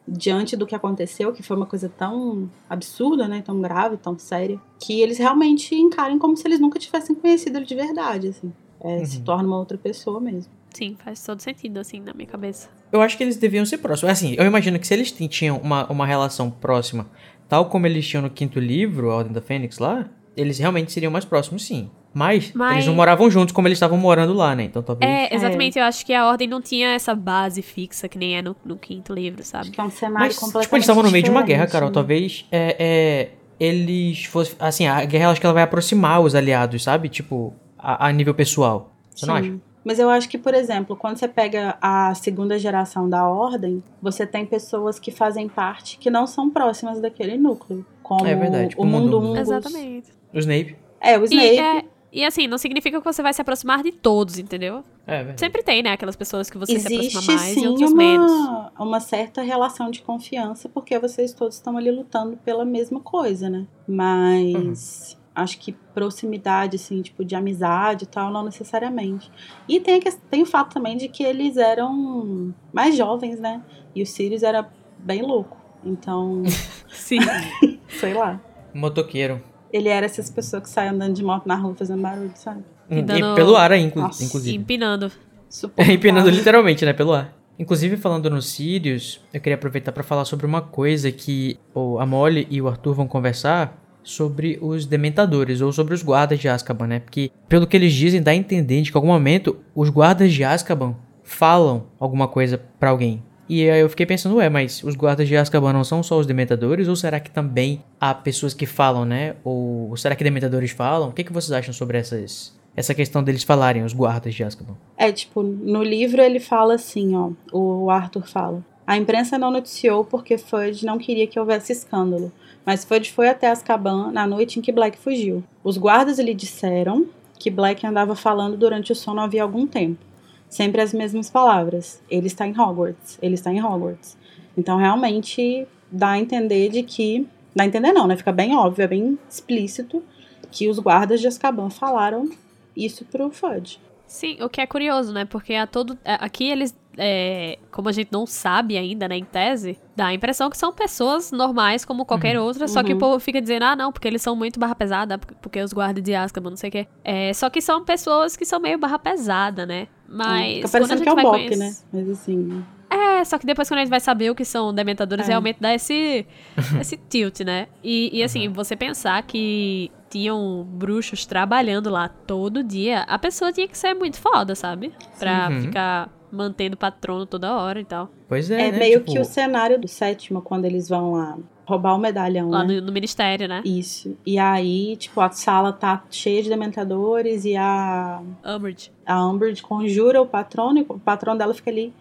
diante 0.08 0.56
do 0.56 0.66
que 0.66 0.76
aconteceu, 0.76 1.32
que 1.32 1.44
foi 1.44 1.56
uma 1.56 1.66
coisa 1.66 1.90
tão 1.90 2.50
absurda, 2.70 3.28
né, 3.28 3.42
tão 3.42 3.62
grave, 3.62 3.98
tão 3.98 4.18
séria, 4.18 4.60
que 4.80 5.02
eles 5.02 5.18
realmente 5.18 5.76
encarem 5.76 6.18
como 6.18 6.36
se 6.36 6.48
eles 6.48 6.60
nunca 6.60 6.80
tivessem 6.80 7.16
conhecido 7.16 7.58
ele 7.58 7.66
de 7.66 7.76
verdade, 7.76 8.28
assim. 8.30 8.52
É, 8.80 8.98
uhum. 8.98 9.06
Se 9.06 9.22
torna 9.22 9.48
uma 9.48 9.58
outra 9.58 9.78
pessoa 9.78 10.20
mesmo. 10.20 10.52
Sim, 10.74 10.96
faz 11.04 11.24
todo 11.24 11.40
sentido, 11.40 11.78
assim, 11.80 12.00
na 12.00 12.14
minha 12.14 12.28
cabeça. 12.28 12.70
Eu 12.92 13.02
acho 13.02 13.18
que 13.18 13.24
eles 13.24 13.38
deviam 13.38 13.66
ser 13.66 13.80
próximos. 13.80 14.12
Assim, 14.12 14.36
eu 14.38 14.46
imagino 14.46 14.80
que 14.80 14.88
se 14.88 14.94
eles 14.94 15.12
tinham 15.12 15.58
uma, 15.58 15.86
uma 15.92 16.06
relação 16.06 16.50
próxima, 16.50 17.08
tal 17.50 17.66
como 17.66 17.86
eles 17.86 18.08
tinham 18.08 18.22
no 18.22 18.30
quinto 18.30 18.60
livro, 18.60 19.12
A 19.12 19.16
Ordem 19.18 19.34
da 19.34 19.42
Fênix 19.42 19.78
lá, 19.78 20.06
eles 20.36 20.60
realmente 20.60 20.92
seriam 20.92 21.12
mais 21.12 21.26
próximos, 21.26 21.66
sim. 21.66 21.90
Mas, 22.14 22.52
Mas, 22.54 22.74
eles 22.74 22.88
não 22.88 22.96
moravam 22.96 23.30
juntos 23.30 23.54
como 23.54 23.68
eles 23.68 23.76
estavam 23.76 23.98
morando 23.98 24.34
lá, 24.34 24.56
né? 24.56 24.64
Então 24.64 24.82
talvez. 24.82 25.10
É, 25.10 25.36
exatamente. 25.36 25.78
É. 25.78 25.82
Eu 25.82 25.86
acho 25.86 26.06
que 26.06 26.14
a 26.14 26.28
ordem 26.28 26.48
não 26.48 26.62
tinha 26.62 26.90
essa 26.90 27.14
base 27.14 27.62
fixa 27.62 28.08
que 28.08 28.18
nem 28.18 28.38
é 28.38 28.42
no, 28.42 28.56
no 28.66 28.76
quinto 28.76 29.14
livro, 29.14 29.44
sabe? 29.44 29.66
Acho 29.66 29.72
que 29.72 29.82
é 29.82 29.84
um 29.84 29.92
cenário 29.92 30.20
Mas, 30.20 30.36
completamente 30.36 30.66
tipo, 30.66 30.76
eles 30.76 30.84
estavam 30.84 31.04
no 31.04 31.12
meio 31.12 31.24
de 31.24 31.30
uma 31.30 31.44
guerra, 31.44 31.68
Carol. 31.68 31.90
Né? 31.90 31.94
Talvez 31.94 32.46
é, 32.52 32.76
é, 32.80 33.30
eles 33.60 34.26
fossem. 34.26 34.56
Assim, 34.60 34.88
a 34.88 35.04
guerra 35.06 35.30
acho 35.30 35.40
que 35.40 35.46
ela 35.46 35.54
vai 35.54 35.64
aproximar 35.64 36.22
os 36.22 36.34
aliados, 36.34 36.82
sabe? 36.82 37.08
Tipo, 37.08 37.54
a, 37.78 38.08
a 38.08 38.12
nível 38.12 38.34
pessoal. 38.34 38.96
Você 39.12 39.26
Sim. 39.26 39.32
não 39.32 39.36
acha? 39.36 39.60
Mas 39.88 40.00
eu 40.00 40.10
acho 40.10 40.28
que, 40.28 40.38
por 40.38 40.54
exemplo, 40.54 40.98
quando 40.98 41.16
você 41.16 41.30
pega 41.30 41.78
a 41.82 42.14
segunda 42.14 42.60
geração 42.60 43.08
da 43.08 43.26
ordem, 43.26 43.82
você 44.02 44.28
tem 44.28 44.46
pessoas 44.46 45.00
que 45.00 45.12
fazem 45.12 45.48
parte 45.48 45.98
que 45.98 46.10
não 46.10 46.28
são 46.28 46.50
próximas 46.50 47.00
daquele 47.00 47.38
núcleo. 47.38 47.86
Como 48.04 48.28
é 48.28 48.36
verdade, 48.36 48.76
o, 48.78 48.82
o 48.82 48.86
Mundo 48.86 49.18
Ungus. 49.18 49.40
Exatamente. 49.40 50.12
O 50.34 50.40
Snape. 50.40 50.76
É, 51.00 51.18
o 51.18 51.24
Snape. 51.24 51.56
E, 51.56 51.60
é, 51.60 51.86
e 52.12 52.26
assim, 52.26 52.48
não 52.48 52.58
significa 52.58 53.00
que 53.00 53.06
você 53.06 53.24
vai 53.24 53.34
se 53.34 53.42
aproximar 53.42 53.82
de 53.82 53.94
todos, 53.94 54.38
entendeu? 54.38 54.84
É, 55.06 55.20
verdade. 55.20 55.40
Sempre 55.40 55.64
tem, 55.64 55.82
né? 55.82 55.94
Aquelas 55.94 56.18
pessoas 56.18 56.50
que 56.50 56.58
você 56.58 56.74
Existe, 56.74 57.12
se 57.12 57.18
aproxima 57.18 57.38
mais 57.38 57.54
sim, 57.54 57.64
e 57.64 57.68
outros 57.70 57.90
uma, 57.90 57.98
menos. 57.98 58.32
uma 58.78 59.00
certa 59.00 59.42
relação 59.42 59.90
de 59.90 60.02
confiança, 60.02 60.68
porque 60.68 61.00
vocês 61.00 61.32
todos 61.32 61.56
estão 61.56 61.78
ali 61.78 61.92
lutando 61.92 62.36
pela 62.44 62.66
mesma 62.66 63.00
coisa, 63.00 63.50
né? 63.50 63.66
Mas. 63.88 65.14
Uhum 65.14 65.17
acho 65.38 65.60
que 65.60 65.72
proximidade, 65.94 66.78
assim, 66.78 67.00
tipo, 67.00 67.24
de 67.24 67.36
amizade 67.36 68.06
e 68.06 68.08
tal, 68.08 68.32
não 68.32 68.44
necessariamente. 68.44 69.32
E 69.70 69.80
tem, 69.80 69.98
a, 69.98 70.12
tem 70.32 70.42
o 70.42 70.46
fato 70.48 70.74
também 70.74 70.98
de 70.98 71.08
que 71.08 71.24
eles 71.24 71.58
eram 71.58 72.54
mais 72.74 72.98
jovens, 72.98 73.40
né? 73.40 73.62
E 73.94 74.02
o 74.02 74.06
Sirius 74.06 74.42
era 74.42 74.68
bem 74.98 75.22
louco. 75.22 75.56
Então. 75.86 76.42
Sim. 76.90 77.20
sei 77.88 78.16
lá. 78.16 78.42
Motoqueiro. 78.74 79.42
Ele 79.72 79.90
era 79.90 80.08
essas 80.08 80.30
pessoas 80.30 80.64
que 80.64 80.70
saem 80.70 80.90
andando 80.90 81.14
de 81.14 81.24
moto 81.24 81.46
na 81.46 81.56
rua 81.56 81.76
fazendo 81.76 82.02
barulho, 82.02 82.32
sabe? 82.34 82.64
E, 82.90 83.02
dando... 83.02 83.34
e 83.34 83.36
pelo 83.36 83.56
ar, 83.56 83.78
inclu 83.78 84.02
Nossa. 84.02 84.24
inclusive. 84.24 84.58
Empinando. 84.58 85.12
Suportável. 85.48 85.94
Empinando 85.94 86.30
literalmente, 86.32 86.84
né, 86.84 86.94
pelo 86.94 87.14
ar. 87.14 87.38
Inclusive, 87.60 87.96
falando 87.98 88.30
no 88.30 88.42
Sirius, 88.42 89.22
eu 89.32 89.40
queria 89.40 89.56
aproveitar 89.56 89.92
para 89.92 90.04
falar 90.04 90.26
sobre 90.26 90.46
uma 90.46 90.62
coisa 90.62 91.12
que 91.12 91.60
o, 91.76 92.00
a 92.00 92.06
Molly 92.06 92.48
e 92.50 92.62
o 92.62 92.68
Arthur 92.68 92.94
vão 92.94 93.08
conversar 93.08 93.87
sobre 94.08 94.58
os 94.62 94.86
dementadores 94.86 95.60
ou 95.60 95.74
sobre 95.74 95.94
os 95.94 96.02
guardas 96.02 96.40
de 96.40 96.48
Azkaban, 96.48 96.88
né? 96.88 97.00
Porque 97.00 97.30
pelo 97.50 97.68
que 97.68 97.76
eles 97.76 97.92
dizem 97.94 98.22
dá 98.22 98.32
a 98.32 98.36
entender 98.36 98.82
de 98.82 98.90
que 98.90 98.98
em 98.98 99.00
algum 99.00 99.12
momento 99.12 99.58
os 99.76 99.90
guardas 99.90 100.32
de 100.32 100.46
Azkaban 100.46 100.96
falam 101.24 101.88
alguma 102.00 102.26
coisa 102.28 102.58
para 102.80 102.90
alguém. 102.90 103.22
E 103.50 103.70
aí 103.70 103.82
eu 103.82 103.90
fiquei 103.90 104.06
pensando, 104.06 104.36
ué, 104.36 104.50
mas 104.50 104.82
os 104.82 104.96
guardas 104.96 105.28
de 105.28 105.36
Azkaban 105.36 105.74
não 105.74 105.84
são 105.84 106.02
só 106.02 106.18
os 106.18 106.26
dementadores 106.26 106.88
ou 106.88 106.96
será 106.96 107.20
que 107.20 107.30
também 107.30 107.84
há 108.00 108.14
pessoas 108.14 108.54
que 108.54 108.66
falam, 108.66 109.04
né? 109.04 109.36
Ou, 109.44 109.96
será 109.98 110.16
que 110.16 110.24
dementadores 110.24 110.72
falam? 110.72 111.10
O 111.10 111.14
que, 111.14 111.26
que 111.26 111.34
vocês 111.34 111.52
acham 111.52 111.74
sobre 111.74 111.98
essas 111.98 112.56
essa 112.78 112.94
questão 112.94 113.24
deles 113.24 113.44
falarem, 113.44 113.84
os 113.84 113.92
guardas 113.92 114.36
de 114.36 114.44
Azkaban. 114.44 114.76
É, 114.96 115.12
tipo, 115.12 115.42
no 115.42 115.82
livro 115.84 116.22
ele 116.22 116.40
fala 116.40 116.76
assim, 116.76 117.16
ó, 117.16 117.32
o 117.52 117.90
Arthur 117.90 118.28
fala. 118.28 118.64
A 118.86 118.96
imprensa 118.96 119.38
não 119.38 119.52
noticiou 119.52 120.06
porque 120.06 120.38
Fudge 120.38 120.86
não 120.86 121.00
queria 121.00 121.26
que 121.26 121.40
houvesse 121.40 121.74
escândalo, 121.74 122.32
mas 122.68 122.84
Fudge 122.84 123.14
foi 123.14 123.30
até 123.30 123.50
Azkaban 123.50 124.12
na 124.12 124.28
noite 124.28 124.60
em 124.60 124.62
que 124.62 124.74
Black 124.74 124.98
fugiu. 124.98 125.42
Os 125.64 125.78
guardas 125.78 126.20
lhe 126.20 126.34
disseram 126.34 127.08
que 127.40 127.50
Black 127.50 127.88
andava 127.88 128.14
falando 128.14 128.58
durante 128.58 128.92
o 128.92 128.96
sono 128.96 129.22
havia 129.22 129.42
algum 129.42 129.66
tempo. 129.66 130.06
Sempre 130.50 130.82
as 130.82 130.94
mesmas 130.94 131.30
palavras. 131.30 132.02
Ele 132.10 132.28
está 132.28 132.46
em 132.46 132.60
Hogwarts. 132.60 133.18
Ele 133.22 133.36
está 133.36 133.54
em 133.54 133.64
Hogwarts. 133.64 134.18
Então, 134.58 134.78
realmente, 134.78 135.66
dá 135.90 136.10
a 136.10 136.20
entender 136.20 136.68
de 136.68 136.84
que... 136.84 137.26
Dá 137.56 137.64
a 137.64 137.68
entender 137.68 137.94
não, 137.94 138.06
né? 138.06 138.18
Fica 138.18 138.34
bem 138.34 138.54
óbvio, 138.54 138.84
é 138.84 138.88
bem 138.88 139.18
explícito 139.30 140.04
que 140.52 140.68
os 140.68 140.78
guardas 140.78 141.22
de 141.22 141.28
Azkaban 141.28 141.70
falaram 141.70 142.30
isso 142.76 143.06
pro 143.06 143.32
Fudge. 143.32 143.80
Sim, 144.06 144.42
o 144.42 144.50
que 144.50 144.60
é 144.60 144.68
curioso, 144.68 145.14
né? 145.14 145.24
Porque 145.24 145.54
a 145.54 145.66
todo, 145.66 145.98
aqui 146.04 146.50
eles, 146.50 146.76
é, 146.98 147.60
como 147.72 147.88
a 147.90 147.92
gente 147.92 148.10
não 148.12 148.26
sabe 148.26 148.78
ainda, 148.78 149.08
né, 149.08 149.18
em 149.18 149.24
tese, 149.24 149.78
dá 149.96 150.08
a 150.08 150.14
impressão 150.14 150.50
que 150.50 150.58
são 150.58 150.72
pessoas 150.74 151.32
normais 151.32 151.86
como 151.86 152.06
qualquer 152.06 152.38
uhum. 152.38 152.46
outra, 152.46 152.68
só 152.68 152.82
que 152.84 152.92
o 152.92 152.96
Uhum. 152.96 153.00
povo 153.00 153.20
fica 153.20 153.40
dizendo, 153.42 153.64
ah, 153.64 153.76
não, 153.76 153.92
porque 153.92 154.08
eles 154.08 154.22
são 154.22 154.36
muito 154.36 154.60
barra 154.60 154.74
pesada, 154.76 155.18
porque 155.18 155.62
os 155.62 155.72
guardas 155.74 156.04
de 156.04 156.16
Azkaban, 156.16 156.50
não 156.52 156.58
sei 156.58 156.70
o 156.70 156.72
quê. 156.72 156.88
É, 157.04 157.32
só 157.34 157.50
que 157.50 157.62
são 157.62 157.86
pessoas 157.86 158.36
que 158.36 158.46
são 158.46 158.60
meio 158.60 158.78
barra 158.80 158.98
pesada, 158.98 159.66
né? 159.66 159.88
Mas 160.08 160.56
Fica 160.56 160.70
quando 160.70 160.84
a 160.84 160.88
parecendo 160.88 160.98
gente 160.98 161.04
que 161.04 161.10
é 161.10 161.14
o 161.14 161.16
Bop, 161.16 161.38
conhecer- 161.38 161.58
né? 161.58 161.76
Mas 161.94 162.10
assim... 162.10 162.64
É, 162.90 163.26
só 163.26 163.38
que 163.38 163.46
depois 163.46 163.68
quando 163.68 163.80
a 163.80 163.82
gente 163.82 163.90
vai 163.90 164.00
saber 164.00 164.30
o 164.32 164.36
que 164.36 164.46
são 164.46 164.74
dementadores, 164.74 165.26
É. 165.28 165.32
realmente 165.32 165.58
dá 165.60 165.74
esse, 165.74 166.26
esse 166.80 166.96
tilt, 166.96 167.42
né? 167.42 167.68
E, 167.84 168.18
e 168.18 168.24
assim, 168.24 168.48
você 168.48 168.78
pensar 168.78 169.22
que 169.24 169.92
tinham 170.10 170.64
bruxos 170.66 171.26
trabalhando 171.26 171.90
lá 171.90 172.08
todo 172.08 172.64
dia, 172.64 173.02
a 173.02 173.20
pessoa 173.20 173.52
tinha 173.52 173.68
que 173.68 173.78
ser 173.78 173.94
muito 173.94 174.18
foda, 174.22 174.56
sabe? 174.56 174.94
Pra 175.20 175.50
Uhum. 175.52 175.62
ficar 175.64 176.10
mantendo 176.32 176.76
patrono 176.78 177.26
toda 177.26 177.56
hora 177.56 177.80
e 177.80 177.86
tal. 177.86 178.10
Pois 178.28 178.50
é, 178.52 178.68
É, 178.68 178.72
né? 178.72 178.78
meio 178.80 179.00
tipo, 179.00 179.12
que 179.14 179.20
o 179.20 179.26
cenário 179.26 179.80
do 179.80 179.88
sétimo, 179.88 180.42
quando 180.42 180.66
eles 180.66 180.90
vão 180.90 181.14
lá 181.14 181.38
roubar 181.66 181.96
o 181.96 181.98
medalhão, 181.98 182.50
Lá 182.50 182.64
né? 182.64 182.76
no, 182.76 182.88
no 182.88 182.92
ministério, 182.94 183.48
né? 183.48 183.62
Isso. 183.66 184.16
E 184.26 184.40
aí, 184.40 184.96
tipo, 184.96 185.20
a 185.20 185.30
sala 185.30 185.74
tá 185.74 186.04
cheia 186.10 186.42
de 186.42 186.48
dementadores 186.50 187.44
e 187.44 187.56
a, 187.58 188.22
Umbridge. 188.46 188.92
a 189.06 189.26
Umbridge 189.28 189.62
conjura 189.62 190.22
o 190.22 190.26
patrono 190.26 190.80
e 190.80 190.86
o 190.88 191.00
patrono 191.00 191.38
dela 191.38 191.54
fica 191.54 191.70
ali 191.70 191.94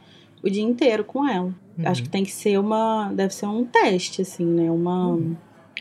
o 0.43 0.49
dia 0.49 0.63
inteiro 0.63 1.03
com 1.05 1.29
ela. 1.29 1.53
Uhum. 1.77 1.85
Acho 1.89 2.03
que 2.05 2.09
tem 2.09 2.23
que 2.25 2.31
ser 2.31 2.59
uma. 2.59 3.11
Deve 3.13 3.35
ser 3.35 3.47
um 3.47 3.65
teste, 3.65 4.23
assim, 4.23 4.45
né? 4.47 4.71
Uma. 4.71 5.09
Uhum. 5.09 5.37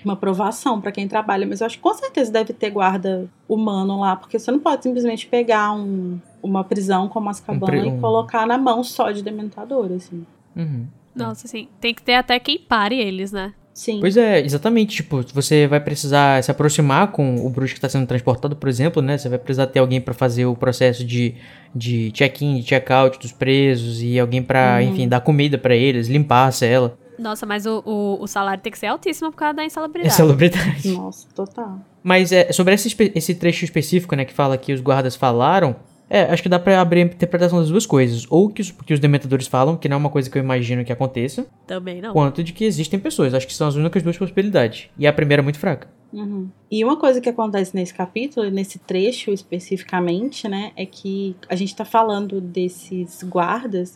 Uma 0.06 0.14
aprovação 0.14 0.80
pra 0.80 0.92
quem 0.92 1.08
trabalha, 1.08 1.46
mas 1.48 1.60
eu 1.62 1.66
acho 1.66 1.78
que 1.78 1.82
com 1.84 1.94
certeza 1.96 2.32
deve 2.32 2.54
ter 2.54 2.70
guarda 2.70 3.28
humano 3.50 4.00
lá, 4.00 4.16
porque 4.16 4.38
você 4.38 4.52
não 4.52 4.60
pode 4.60 4.84
simplesmente 4.84 5.26
pegar 5.26 5.74
um, 5.74 6.20
uma 6.44 6.64
prisão 6.64 7.10
como 7.10 7.28
Azkaban 7.30 7.66
pri- 7.66 7.80
e 7.80 7.86
um- 7.88 8.00
colocar 8.00 8.46
na 8.46 8.58
mão 8.58 8.84
só 8.84 9.12
de 9.12 9.24
dementador, 9.24 9.92
assim. 9.92 10.24
Uhum. 10.56 10.86
Nossa, 11.16 11.48
assim, 11.48 11.68
tem 11.82 11.94
que 11.94 12.04
ter 12.04 12.14
até 12.16 12.38
quem 12.40 12.60
pare 12.60 13.00
eles, 13.00 13.32
né? 13.32 13.54
Sim. 13.74 14.00
Pois 14.00 14.16
é, 14.16 14.40
exatamente. 14.40 14.96
Tipo, 14.98 15.22
você 15.34 15.68
vai 15.68 15.82
precisar 15.82 16.42
se 16.44 16.50
aproximar 16.50 17.12
com 17.12 17.36
o 17.46 17.50
bruxo 17.50 17.74
que 17.74 17.78
está 17.80 17.90
sendo 17.90 18.08
transportado, 18.08 18.56
por 18.56 18.70
exemplo, 18.70 19.02
né? 19.02 19.18
Você 19.18 19.28
vai 19.28 19.38
precisar 19.38 19.68
ter 19.68 19.80
alguém 19.80 20.00
para 20.00 20.14
fazer 20.14 20.46
o 20.46 20.56
processo 20.56 21.04
de, 21.04 21.36
de 21.76 22.10
check-in, 22.12 22.56
de 22.60 22.64
check-out 22.64 23.20
dos 23.20 23.34
presos 23.34 24.02
e 24.02 24.18
alguém 24.18 24.42
para, 24.42 24.76
Uhum. 24.82 24.90
enfim, 24.90 25.08
dar 25.10 25.20
comida 25.20 25.58
para 25.58 25.76
eles, 25.76 26.08
limpar 26.08 26.48
a 26.48 26.52
cela. 26.52 26.98
Nossa, 27.18 27.46
mas 27.46 27.66
o, 27.66 27.82
o, 27.86 28.22
o 28.22 28.28
salário 28.28 28.62
tem 28.62 28.72
que 28.72 28.80
ser 28.80 28.88
altíssimo 28.88 29.32
por 29.32 29.38
causa 29.38 29.56
da 29.56 29.64
É 29.64 29.66
insalubridade. 29.66 30.90
Nossa, 30.92 31.28
total. 31.34 31.80
Mas 32.04 32.32
é, 32.32 32.52
sobre 32.52 32.74
esse, 32.74 32.96
esse 33.16 33.36
trecho 33.36 33.66
específico, 33.66 34.16
né, 34.16 34.26
que 34.26 34.34
fala 34.34 34.58
que 34.58 34.74
os 34.74 34.82
guardas 34.82 35.16
falaram, 35.16 35.76
é, 36.10 36.22
acho 36.24 36.44
que 36.44 36.50
dá 36.50 36.60
pra 36.60 36.80
abrir 36.80 37.02
a 37.02 37.06
interpretação 37.06 37.60
das 37.60 37.70
duas 37.70 37.86
coisas. 37.86 38.26
Ou 38.30 38.50
que 38.50 38.62
os, 38.62 38.72
que 38.72 38.94
os 38.94 39.00
dementadores 39.00 39.48
falam, 39.48 39.76
que 39.76 39.90
não 39.90 39.96
é 39.96 40.00
uma 40.00 40.10
coisa 40.10 40.30
que 40.30 40.38
eu 40.38 40.44
imagino 40.44 40.86
que 40.86 40.92
aconteça, 40.94 41.48
Também 41.66 42.02
não. 42.02 42.14
quanto 42.14 42.44
de 42.44 42.54
que 42.54 42.64
existem 42.64 43.00
pessoas. 43.00 43.34
Acho 43.34 43.48
que 43.48 43.54
são 43.54 43.68
as 43.68 43.76
únicas 43.76 44.04
duas 44.04 44.18
possibilidades. 44.18 44.90
E 44.98 45.08
a 45.08 45.14
primeira 45.14 45.42
é 45.42 45.44
muito 45.44 45.60
fraca. 45.60 45.88
Uhum. 46.14 46.48
E 46.72 46.84
uma 46.84 46.98
coisa 46.98 47.20
que 47.20 47.28
acontece 47.28 47.76
nesse 47.76 47.94
capítulo, 47.94 48.50
nesse 48.50 48.80
trecho 48.80 49.32
especificamente, 49.32 50.48
né, 50.48 50.72
é 50.76 50.86
que 50.86 51.36
a 51.50 51.56
gente 51.56 51.76
tá 51.76 51.84
falando 51.84 52.40
desses 52.40 53.22
guardas 53.24 53.96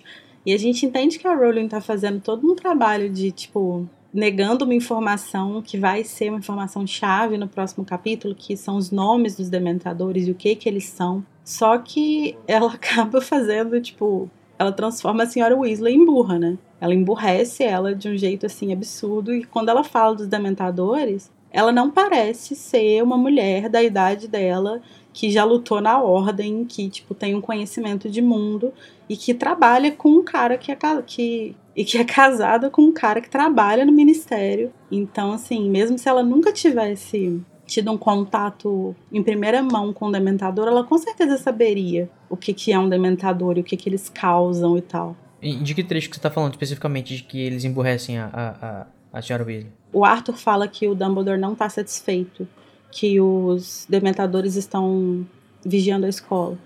e 0.49 0.53
a 0.53 0.57
gente 0.57 0.83
entende 0.83 1.19
que 1.19 1.27
a 1.27 1.35
Rowling 1.35 1.67
tá 1.67 1.79
fazendo 1.79 2.19
todo 2.19 2.51
um 2.51 2.55
trabalho 2.55 3.07
de, 3.07 3.31
tipo, 3.31 3.87
negando 4.11 4.65
uma 4.65 4.73
informação 4.73 5.61
que 5.61 5.77
vai 5.77 6.03
ser 6.03 6.29
uma 6.29 6.39
informação 6.39 6.87
chave 6.87 7.37
no 7.37 7.47
próximo 7.47 7.85
capítulo, 7.85 8.33
que 8.33 8.57
são 8.57 8.75
os 8.75 8.89
nomes 8.89 9.35
dos 9.35 9.47
dementadores 9.47 10.25
e 10.27 10.31
o 10.31 10.33
que 10.33 10.55
que 10.55 10.67
eles 10.67 10.85
são. 10.85 11.23
Só 11.45 11.77
que 11.77 12.35
ela 12.47 12.65
acaba 12.73 13.21
fazendo, 13.21 13.79
tipo, 13.79 14.27
ela 14.57 14.71
transforma 14.71 15.21
a 15.21 15.27
senhora 15.27 15.55
Weasley 15.55 15.93
em 15.93 16.03
burra, 16.03 16.39
né? 16.39 16.57
Ela 16.81 16.95
emburrece 16.95 17.63
ela 17.63 17.93
de 17.93 18.09
um 18.09 18.17
jeito 18.17 18.47
assim 18.47 18.73
absurdo 18.73 19.31
e 19.31 19.43
quando 19.43 19.69
ela 19.69 19.83
fala 19.83 20.15
dos 20.15 20.25
dementadores, 20.25 21.29
ela 21.51 21.71
não 21.71 21.91
parece 21.91 22.55
ser 22.55 23.03
uma 23.03 23.17
mulher 23.17 23.69
da 23.69 23.83
idade 23.83 24.27
dela 24.27 24.81
que 25.19 25.29
já 25.29 25.43
lutou 25.43 25.81
na 25.81 26.01
ordem, 26.01 26.63
que 26.63 26.89
tipo 26.89 27.13
tem 27.13 27.35
um 27.35 27.41
conhecimento 27.41 28.09
de 28.09 28.21
mundo 28.21 28.73
e 29.09 29.17
que 29.17 29.33
trabalha 29.33 29.91
com 29.91 30.07
um 30.07 30.23
cara 30.23 30.57
que 30.57 30.71
é 30.71 30.77
que 31.05 31.57
e 31.75 31.83
que 31.83 31.97
é 31.97 32.05
casada 32.05 32.69
com 32.69 32.83
um 32.83 32.93
cara 32.93 33.19
que 33.19 33.29
trabalha 33.29 33.85
no 33.85 33.91
ministério. 33.91 34.71
Então 34.89 35.33
assim, 35.33 35.69
mesmo 35.69 35.97
se 35.97 36.07
ela 36.07 36.23
nunca 36.23 36.53
tivesse 36.53 37.41
tido 37.65 37.91
um 37.91 37.97
contato 37.97 38.95
em 39.11 39.21
primeira 39.21 39.61
mão 39.61 39.91
com 39.91 40.05
o 40.05 40.11
dementador, 40.11 40.69
ela 40.69 40.85
com 40.85 40.97
certeza 40.97 41.37
saberia 41.37 42.09
o 42.29 42.37
que 42.37 42.53
que 42.53 42.71
é 42.71 42.79
um 42.79 42.87
dementador 42.87 43.57
e 43.57 43.59
o 43.59 43.63
que 43.63 43.75
que 43.75 43.89
eles 43.89 44.07
causam 44.07 44.77
e 44.77 44.81
tal. 44.81 45.17
E 45.41 45.53
de 45.53 45.75
que 45.75 45.83
trecho 45.83 46.09
que 46.09 46.15
você 46.15 46.21
tá 46.21 46.31
falando 46.31 46.53
especificamente 46.53 47.17
de 47.17 47.23
que 47.23 47.41
eles 47.41 47.65
emburrecem 47.65 48.17
a, 48.17 48.29
a, 48.31 48.49
a, 48.49 48.87
a 49.11 49.21
senhora 49.21 49.43
Weasley? 49.43 49.71
O 49.91 50.05
Arthur 50.05 50.37
fala 50.37 50.65
que 50.65 50.87
o 50.87 50.95
Dumbledore 50.95 51.37
não 51.37 51.55
tá 51.55 51.67
satisfeito, 51.67 52.47
que 52.91 53.19
os 53.19 53.85
dementadores 53.89 54.55
estão 54.55 55.25
vigiando 55.65 56.05
a 56.05 56.09
escola. 56.09 56.57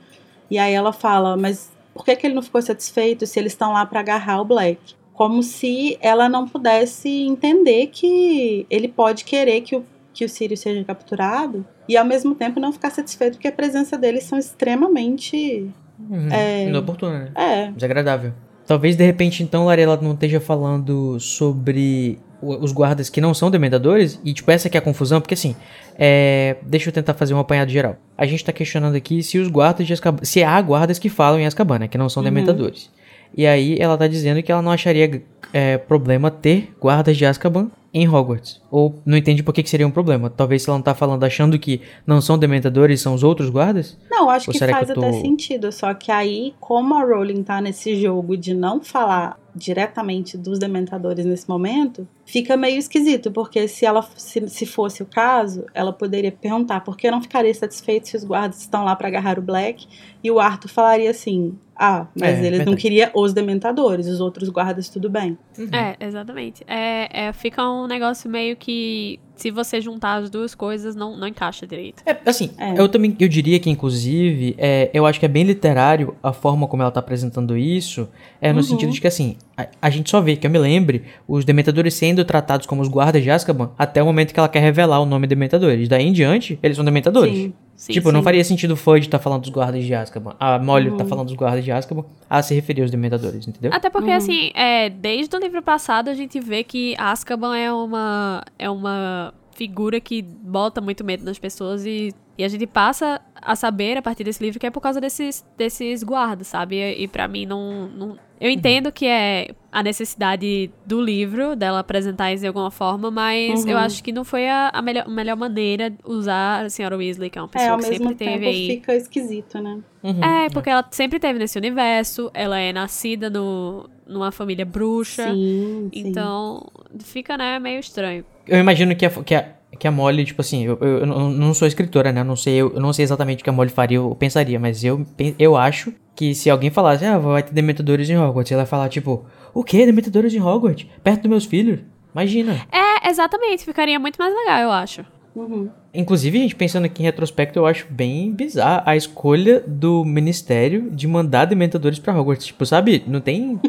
E 0.49 0.57
aí 0.57 0.73
ela 0.73 0.93
fala, 0.93 1.35
mas 1.35 1.71
por 1.93 2.05
que, 2.05 2.15
que 2.15 2.27
ele 2.27 2.33
não 2.33 2.41
ficou 2.41 2.61
satisfeito 2.61 3.25
se 3.25 3.39
eles 3.39 3.53
estão 3.53 3.73
lá 3.73 3.85
pra 3.85 3.99
agarrar 3.99 4.41
o 4.41 4.45
Black? 4.45 4.95
Como 5.13 5.43
se 5.43 5.97
ela 6.01 6.27
não 6.27 6.47
pudesse 6.47 7.09
entender 7.09 7.87
que 7.87 8.65
ele 8.69 8.87
pode 8.87 9.23
querer 9.23 9.61
que 9.61 9.75
o, 9.75 9.83
que 10.13 10.25
o 10.25 10.29
Sirius 10.29 10.59
seja 10.59 10.83
capturado 10.83 11.65
e 11.87 11.95
ao 11.95 12.05
mesmo 12.05 12.33
tempo 12.33 12.59
não 12.59 12.73
ficar 12.73 12.89
satisfeito 12.89 13.33
porque 13.33 13.47
a 13.47 13.51
presença 13.51 13.97
deles 13.97 14.23
são 14.23 14.39
extremamente. 14.39 15.69
Uhum. 15.99 16.29
É. 16.31 16.67
Inoportuna, 16.67 17.19
né? 17.25 17.31
É, 17.35 17.71
Desagradável. 17.71 18.33
Talvez 18.65 18.96
de 18.96 19.03
repente 19.05 19.43
então, 19.43 19.65
Lari, 19.65 19.82
ela 19.82 19.98
não 20.01 20.13
esteja 20.13 20.39
falando 20.39 21.20
sobre 21.20 22.17
os 22.41 22.72
guardas 22.74 23.10
que 23.10 23.22
não 23.22 23.34
são 23.34 23.50
dementadores 23.50 24.20
e 24.24 24.34
tipo 24.34 24.51
essa 24.51 24.70
que 24.70 24.75
é 24.77 24.79
a 24.79 24.82
confusão, 24.82 25.22
porque 25.22 25.34
assim, 25.34 25.55
é, 25.98 26.58
deixa 26.63 26.89
eu 26.89 26.93
tentar 26.93 27.13
fazer 27.13 27.34
um 27.34 27.39
apanhado 27.39 27.70
geral. 27.72 27.96
A 28.17 28.25
gente 28.25 28.43
tá 28.43 28.51
questionando 28.51 28.96
aqui 28.96 29.24
se 29.24 29.38
os 29.39 29.48
guardas 29.48 29.88
de 29.88 29.93
Azkaban, 29.93 30.24
se 30.24 30.43
há 30.43 30.62
guardas 30.62 31.00
que 31.00 31.08
falam 31.10 31.39
em 31.39 31.46
Azkaban, 31.46 31.79
né, 31.79 31.88
que 31.88 31.98
não 31.98 32.10
são 32.10 32.22
Uhum. 32.22 32.25
dementadores. 32.25 32.89
E 33.35 33.45
aí 33.47 33.77
ela 33.79 33.97
tá 33.97 34.07
dizendo 34.07 34.41
que 34.43 34.51
ela 34.51 34.61
não 34.61 34.71
acharia 34.71 35.23
é, 35.51 35.77
problema 35.77 36.29
ter 36.31 36.73
guardas 36.79 37.17
de 37.17 37.25
Azkaban 37.25 37.69
em 37.93 38.07
Hogwarts. 38.07 38.59
Ou 38.71 38.95
não 39.05 39.15
entende 39.17 39.43
por 39.43 39.53
que, 39.53 39.61
que 39.61 39.69
seria 39.69 39.85
um 39.87 39.91
problema. 39.91 40.29
Talvez 40.29 40.67
ela 40.67 40.77
não 40.77 40.83
tá 40.83 40.95
falando 40.95 41.23
achando 41.23 41.59
que 41.59 41.81
não 42.07 42.19
são 42.21 42.37
dementadores, 42.37 43.01
são 43.01 43.13
os 43.13 43.23
outros 43.23 43.49
guardas. 43.49 43.97
Não, 44.09 44.29
acho 44.29 44.49
Ou 44.49 44.53
que 44.53 44.59
que 44.59 44.67
faz 44.71 44.89
eu 44.89 44.95
tô- 44.95 45.01
até 45.01 45.11
sentido. 45.21 45.71
Só 45.71 45.93
que 45.93 46.11
aí, 46.11 46.53
como 46.59 46.95
a 46.95 47.03
Rowling 47.03 47.43
tá 47.43 47.61
nesse 47.61 47.99
jogo 48.01 48.35
de 48.35 48.53
não 48.53 48.83
falar 48.83 49.37
diretamente 49.55 50.38
dos 50.38 50.60
dementadores 50.60 51.25
nesse 51.25 51.48
momento, 51.48 52.07
fica 52.25 52.57
meio 52.57 52.77
esquisito, 52.77 53.31
porque 53.31 53.67
se 53.67 53.86
ela 53.86 54.01
se, 54.15 54.48
se 54.50 54.65
fosse 54.65 55.03
o 55.03 55.05
caso, 55.05 55.65
ela 55.74 55.93
poderia 55.93 56.31
perguntar 56.31 56.81
por 56.81 56.98
que 56.98 57.10
não 57.12 57.22
ficaria 57.22 57.53
satisfeito 57.53 58.07
se 58.07 58.17
os 58.17 58.24
guardas 58.24 58.60
estão 58.62 58.83
lá 58.83 58.95
para 58.95 59.07
agarrar 59.07 59.38
o 59.38 59.41
Black, 59.41 59.88
e 60.24 60.31
o 60.31 60.39
Arthur 60.39 60.69
falaria 60.69 61.12
assim: 61.12 61.57
"Ah, 61.75 62.07
mas 62.19 62.39
É, 62.39 62.45
eles 62.48 62.60
não 62.60 62.65
verdade. 62.65 62.81
queriam 62.81 63.10
os 63.13 63.33
dementadores, 63.33 64.07
os 64.07 64.19
outros 64.19 64.50
guardas 64.50 64.89
tudo 64.89 65.10
bem". 65.10 65.38
É, 65.72 65.95
exatamente. 66.05 66.63
É, 66.67 67.27
é, 67.27 67.33
fica 67.33 67.67
um 67.69 67.88
negócio 67.88 68.29
meio 68.29 68.55
que 68.55 69.19
se 69.43 69.51
você 69.51 69.81
juntar 69.81 70.21
as 70.23 70.29
duas 70.29 70.55
coisas, 70.55 70.95
não, 70.95 71.17
não 71.17 71.27
encaixa 71.27 71.67
direito. 71.67 72.01
É, 72.05 72.17
assim, 72.25 72.51
É. 72.57 72.79
eu 72.79 72.88
também 72.88 73.13
eu 73.19 73.27
diria 73.27 73.59
que, 73.59 73.69
inclusive, 73.69 74.55
é, 74.57 74.89
eu 74.93 75.05
acho 75.05 75.19
que 75.19 75.25
é 75.25 75.29
bem 75.29 75.43
literário 75.43 76.15
a 76.23 76.31
forma 76.31 76.65
como 76.65 76.81
ela 76.81 76.89
tá 76.91 77.01
apresentando 77.01 77.57
isso. 77.57 78.07
É 78.39 78.53
no 78.53 78.59
Uhum. 78.59 78.63
sentido 78.63 78.93
de 78.93 79.01
que, 79.01 79.07
assim, 79.07 79.35
a, 79.57 79.67
a 79.81 79.89
gente 79.89 80.10
só 80.10 80.19
vê, 80.19 80.36
que 80.36 80.48
eu 80.48 80.51
me 80.51 80.57
lembre, 80.60 81.03
os 81.27 81.45
Dementadores 81.45 81.93
sendo 81.93 82.24
tratados 82.25 82.65
como 82.65 82.81
os 82.81 82.88
guardas 82.88 83.22
de 83.24 83.29
Azkaban 83.29 83.72
até 83.77 84.01
o 84.01 84.05
momento 84.05 84.33
que 84.33 84.39
ela 84.39 84.50
quer 84.50 84.60
revelar 84.60 85.00
o 85.00 85.05
nome 85.05 85.27
Dementadores. 85.27 85.88
Daí 85.88 86.07
em 86.07 86.12
diante, 86.13 86.57
eles 86.63 86.75
são 86.75 86.86
Dementadores. 86.86 87.36
Sim. 87.36 87.53
Sim, 87.75 87.93
tipo, 87.93 88.12
não 88.12 88.19
sim. 88.19 88.24
faria 88.24 88.43
sentido 88.43 88.72
o 88.72 88.77
Fudge 88.77 89.10
tá 89.10 89.17
falando 89.17 89.41
dos 89.41 89.50
guardas 89.50 89.83
de 89.83 89.93
Azkaban, 89.93 90.36
a 90.39 90.60
Molly 90.60 90.89
Uhum. 90.89 90.98
tá 90.98 91.05
falando 91.05 91.27
dos 91.27 91.36
guardas 91.36 91.65
de 91.65 91.72
Azkaban, 91.72 92.05
a 92.29 92.41
se 92.41 92.53
referir 92.53 92.83
aos 92.83 92.91
Dementadores, 92.91 93.48
entendeu? 93.48 93.72
Até 93.74 93.89
porque, 93.89 94.12
Uhum. 94.12 94.15
assim, 94.15 94.51
é, 94.53 94.89
desde 94.89 95.36
o 95.36 95.39
livro 95.39 95.62
passado 95.62 96.07
a 96.10 96.13
gente 96.13 96.39
vê 96.39 96.63
que 96.63 96.95
Azkaban 96.98 97.57
é 97.57 97.74
uma, 97.74 98.43
é 98.60 98.69
uma 98.69 99.33
figura 99.55 100.00
que 100.00 100.22
bota 100.22 100.79
muito 100.81 101.03
medo 101.03 101.25
nas 101.25 101.39
pessoas 101.39 101.83
e, 101.86 102.13
e 102.38 102.43
a 102.43 102.48
gente 102.48 102.65
passa 102.67 103.19
a 103.41 103.55
saber 103.55 103.98
a 103.98 104.01
partir 104.01 104.24
desse 104.24 104.41
livro 104.43 104.60
que 104.60 104.65
é 104.67 104.72
por 104.72 104.79
causa 104.79 105.01
desses, 105.01 105.43
desses 105.57 106.03
guardas, 106.03 106.48
sabe? 106.48 106.75
E, 106.77 107.03
e 107.03 107.07
para 107.07 107.27
mim 107.27 107.45
não, 107.45 107.88
não... 107.89 108.17
Eu 108.43 108.50
entendo 108.51 108.91
que 108.91 109.05
é 109.05 109.47
a 109.71 109.81
necessidade 109.81 110.69
do 110.85 111.01
livro, 111.01 111.55
dela 111.55 111.79
apresentar 111.79 112.33
isso 112.33 112.41
de 112.41 112.47
alguma 112.47 112.69
forma, 112.69 113.09
mas 113.09 113.63
Uhum. 113.63 113.69
eu 113.71 113.77
acho 113.77 114.03
que 114.03 114.12
não 114.12 114.23
foi 114.25 114.47
a, 114.50 114.69
a 114.73 114.81
melhor, 114.81 115.07
melhor 115.07 115.38
maneira 115.38 115.89
de 115.89 115.97
usar 116.05 116.65
a 116.65 116.69
senhora 116.69 116.97
Weasley, 116.97 117.29
que 117.29 117.39
é 117.39 117.41
uma 117.41 117.47
É, 117.47 117.51
pessoa 117.51 117.71
ao 117.71 117.77
que 117.79 117.89
mesmo 117.89 118.07
sempre 118.09 118.15
tempo 118.15 118.31
teve 118.33 118.45
aí. 118.47 118.67
fica 118.67 118.95
esquisito, 118.95 119.59
né? 119.59 119.79
Uhum. 120.03 120.23
É, 120.23 120.50
porque 120.50 120.69
ela 120.69 120.85
sempre 120.91 121.19
teve 121.19 121.39
nesse 121.39 121.57
universo, 121.57 122.29
ela 122.33 122.59
é 122.59 122.73
nascida 122.73 123.29
no, 123.29 123.89
numa 124.05 124.31
família 124.31 124.65
bruxa. 124.65 125.31
Sim, 125.33 125.89
sim. 125.93 126.07
Então, 126.09 126.69
fica, 127.00 127.38
né, 127.38 127.57
meio 127.59 127.79
estranho. 127.79 128.25
Eu 128.45 128.59
imagino 128.59 128.93
que 128.95 129.05
a, 129.05 129.09
que 129.09 129.33
a, 129.35 129.53
que 129.79 129.87
a 129.87 129.91
Molly, 129.91 130.25
tipo 130.25 130.41
assim, 130.41 130.63
eu, 130.65 130.77
eu, 130.81 130.97
eu 130.99 131.05
não- 131.05 131.53
sou 131.53 131.67
escritora, 131.67 132.11
né? 132.11 132.21
Eu 132.21 132.25
não 132.25 132.35
sei, 132.35 132.55
eu, 132.55 132.73
eu 132.73 132.79
não 132.79 132.93
sei 132.93 133.03
exatamente 133.03 133.41
o 133.41 133.43
que 133.43 133.49
a 133.49 133.53
Molly 133.53 133.69
faria 133.69 134.01
ou 134.01 134.15
pensaria, 134.15 134.59
mas 134.59 134.83
eu, 134.83 135.05
eu 135.39 135.55
acho 135.57 135.93
que 136.15 136.33
se 136.35 136.49
alguém 136.49 136.69
falasse, 136.69 137.05
ah, 137.05 137.17
vai 137.17 137.41
ter 137.43 137.53
dementadores 137.53 138.09
em 138.09 138.17
Hogwarts, 138.17 138.51
ela 138.51 138.61
ia 138.63 138.65
falar, 138.67 138.87
tipo, 138.89 139.25
o 139.53 139.63
quê? 139.63 139.85
Dementadores 139.85 140.33
em 140.33 140.41
Hogwarts? 140.41 140.87
Perto 141.03 141.21
dos 141.21 141.29
meus 141.29 141.45
filhos? 141.45 141.79
Imagina. 142.13 142.61
É, 142.71 143.09
exatamente, 143.09 143.65
ficaria 143.65 143.99
muito 143.99 144.17
mais 144.17 144.33
legal, 144.33 144.59
eu 144.61 144.71
acho. 144.71 145.03
Uhum. 145.35 145.67
Inclusive, 145.91 146.37
gente, 146.37 146.55
pensando 146.55 146.85
aqui 146.85 147.01
em 147.01 147.05
retrospecto, 147.05 147.57
eu 147.57 147.65
acho 147.65 147.87
bem 147.89 148.31
bizarra 148.31 148.83
a 148.85 148.95
escolha 148.95 149.63
do 149.65 150.05
ministério 150.05 150.91
de 150.91 151.07
mandar 151.07 151.45
dementadores 151.45 151.97
pra 151.97 152.13
Hogwarts. 152.15 152.45
Tipo, 152.45 152.63
sabe? 152.67 153.03
Não 153.07 153.19
tem 153.19 153.59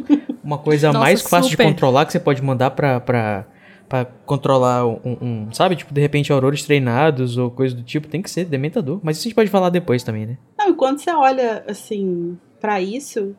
uma 0.42 0.58
coisa 0.58 0.88
Nossa, 0.92 0.98
mais 0.98 1.22
fácil 1.22 1.50
super. 1.52 1.64
de 1.66 1.72
controlar 1.72 2.04
que 2.04 2.12
você 2.12 2.20
pode 2.20 2.42
mandar 2.42 2.72
pra, 2.72 3.00
pra, 3.00 3.46
pra 3.88 4.04
controlar 4.04 4.86
um, 4.86 4.98
um- 5.04 5.48
Sabe? 5.52 5.76
Tipo, 5.76 5.92
de 5.94 6.00
repente, 6.00 6.32
aurores 6.32 6.64
treinados 6.64 7.36
ou 7.36 7.50
coisa 7.50 7.74
do 7.74 7.82
tipo. 7.82 8.08
Tem 8.08 8.22
que 8.22 8.30
ser 8.30 8.44
dementador. 8.44 9.00
Mas 9.02 9.16
isso 9.16 9.26
a 9.26 9.28
gente 9.28 9.34
pode 9.36 9.50
falar 9.50 9.70
depois 9.70 10.02
também, 10.02 10.26
né? 10.26 10.38
Não, 10.58 10.70
e 10.70 10.74
quando 10.74 10.98
você 10.98 11.10
olha, 11.10 11.64
assim, 11.68 12.38
pra 12.60 12.80
isso, 12.80 13.34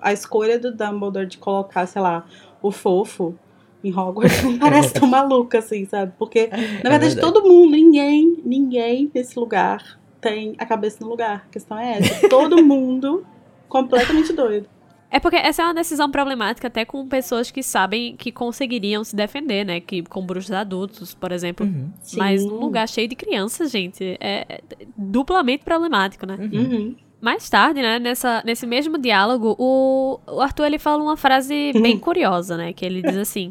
a 0.00 0.12
escolha 0.12 0.58
do 0.58 0.70
Dumbledore 0.74 1.26
de 1.26 1.38
colocar, 1.38 1.86
sei 1.86 2.00
lá, 2.02 2.24
o 2.62 2.70
fofo 2.70 3.34
em 3.82 3.92
Hogwarts 3.96 4.42
não 4.44 4.58
parece 4.58 4.92
tão 4.94 5.08
maluca, 5.08 5.58
assim, 5.58 5.84
sabe? 5.84 6.12
Porque, 6.18 6.48
na 6.48 6.56
verdade, 6.90 7.14
verdade. 7.14 7.20
todo 7.20 7.42
mundo, 7.48 7.70
ninguém, 7.72 8.40
ninguém 8.44 9.10
nesse 9.14 9.38
lugar 9.38 9.98
tem 10.20 10.54
a 10.58 10.66
cabeça 10.66 10.98
no 11.00 11.08
lugar. 11.08 11.44
A 11.48 11.52
questão 11.52 11.78
é 11.78 11.98
essa. 11.98 12.28
Todo 12.28 12.62
mundo 12.64 13.24
completamente 13.68 14.32
doido. 14.32 14.66
É 15.10 15.18
porque 15.18 15.36
essa 15.36 15.62
é 15.62 15.64
uma 15.64 15.74
decisão 15.74 16.10
problemática 16.10 16.68
até 16.68 16.84
com 16.84 17.06
pessoas 17.06 17.50
que 17.50 17.62
sabem 17.62 18.14
que 18.16 18.30
conseguiriam 18.30 19.02
se 19.02 19.16
defender, 19.16 19.64
né? 19.64 19.80
Que 19.80 20.02
com 20.02 20.24
bruxos 20.24 20.52
adultos, 20.52 21.14
por 21.14 21.32
exemplo. 21.32 21.66
Uhum. 21.66 21.90
Mas 22.16 22.44
num 22.44 22.60
lugar 22.60 22.86
cheio 22.88 23.08
de 23.08 23.16
crianças, 23.16 23.70
gente, 23.70 24.16
é 24.20 24.38
é 24.48 24.60
duplamente 24.96 25.64
problemático, 25.64 26.26
né? 26.26 26.36
Uhum. 26.52 26.96
Mais 27.20 27.48
tarde, 27.50 27.82
né, 27.82 27.98
nessa, 27.98 28.42
nesse 28.46 28.64
mesmo 28.64 28.96
diálogo, 28.96 29.56
o, 29.58 30.20
o 30.26 30.40
Arthur 30.40 30.66
ele 30.66 30.78
fala 30.78 31.02
uma 31.02 31.16
frase 31.16 31.72
bem 31.74 31.98
curiosa, 31.98 32.56
né? 32.56 32.72
Que 32.72 32.84
ele 32.84 33.02
diz 33.02 33.16
assim: 33.16 33.48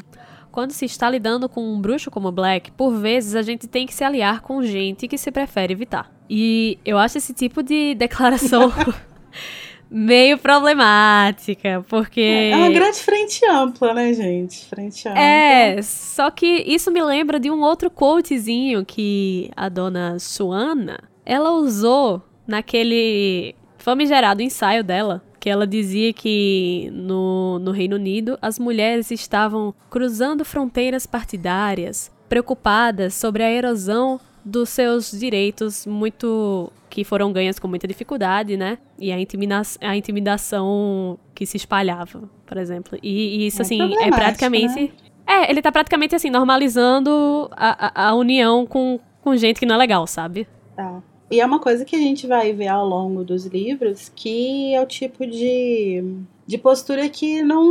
Quando 0.50 0.70
se 0.70 0.86
está 0.86 1.10
lidando 1.10 1.48
com 1.48 1.74
um 1.74 1.80
bruxo 1.80 2.10
como 2.10 2.32
Black, 2.32 2.70
por 2.72 2.94
vezes 2.94 3.34
a 3.34 3.42
gente 3.42 3.66
tem 3.66 3.86
que 3.86 3.92
se 3.92 4.02
aliar 4.02 4.40
com 4.40 4.62
gente 4.62 5.06
que 5.06 5.18
se 5.18 5.30
prefere 5.30 5.74
evitar. 5.74 6.10
E 6.30 6.78
eu 6.84 6.96
acho 6.96 7.18
esse 7.18 7.34
tipo 7.34 7.62
de 7.62 7.94
declaração 7.94 8.72
meio 9.90 10.38
problemática, 10.38 11.84
porque. 11.88 12.50
É 12.52 12.56
uma 12.56 12.70
grande 12.70 12.98
frente 12.98 13.40
ampla, 13.46 13.94
né, 13.94 14.12
gente? 14.12 14.64
Frente 14.66 15.08
ampla. 15.08 15.20
É, 15.20 15.80
só 15.82 16.30
que 16.30 16.46
isso 16.66 16.90
me 16.90 17.02
lembra 17.02 17.40
de 17.40 17.50
um 17.50 17.60
outro 17.60 17.90
quotezinho 17.90 18.84
que 18.84 19.50
a 19.56 19.68
dona 19.68 20.18
Suana, 20.18 20.98
ela 21.24 21.50
usou 21.52 22.22
naquele 22.46 23.54
famigerado 23.76 24.42
ensaio 24.42 24.84
dela, 24.84 25.22
que 25.40 25.48
ela 25.48 25.66
dizia 25.66 26.12
que 26.12 26.90
no, 26.92 27.58
no 27.58 27.70
Reino 27.70 27.96
Unido 27.96 28.38
as 28.42 28.58
mulheres 28.58 29.10
estavam 29.10 29.74
cruzando 29.88 30.44
fronteiras 30.44 31.06
partidárias, 31.06 32.10
preocupadas 32.28 33.14
sobre 33.14 33.42
a 33.42 33.50
erosão 33.50 34.20
dos 34.48 34.70
seus 34.70 35.10
direitos 35.10 35.86
muito 35.86 36.72
que 36.88 37.04
foram 37.04 37.32
ganhas 37.32 37.58
com 37.58 37.68
muita 37.68 37.86
dificuldade, 37.86 38.56
né? 38.56 38.78
E 38.98 39.12
a, 39.12 39.20
intimida 39.20 39.60
a 39.80 39.96
intimidação 39.96 41.18
que 41.34 41.44
se 41.44 41.56
espalhava, 41.56 42.28
por 42.46 42.56
exemplo. 42.56 42.98
E, 43.02 43.42
e 43.42 43.46
isso, 43.46 43.60
É 43.60 43.62
assim, 43.62 43.94
é 44.02 44.10
praticamente. 44.10 44.92
É, 45.26 45.50
ele 45.50 45.60
tá 45.60 45.70
praticamente 45.70 46.14
assim, 46.14 46.30
normalizando 46.30 47.50
a, 47.52 48.06
a, 48.06 48.08
a 48.08 48.14
união 48.14 48.66
com, 48.66 48.98
com 49.20 49.36
gente 49.36 49.60
que 49.60 49.66
não 49.66 49.74
é 49.74 49.78
legal, 49.78 50.06
sabe? 50.06 50.48
Tá. 50.74 51.02
E 51.30 51.40
é 51.40 51.44
uma 51.44 51.60
coisa 51.60 51.84
que 51.84 51.94
a 51.94 51.98
gente 51.98 52.26
vai 52.26 52.54
ver 52.54 52.68
ao 52.68 52.86
longo 52.86 53.22
dos 53.22 53.44
livros, 53.44 54.10
que 54.16 54.72
é 54.72 54.80
o 54.80 54.86
tipo 54.86 55.26
de, 55.26 56.02
de 56.46 56.56
postura 56.56 57.06
que 57.10 57.42
não, 57.42 57.62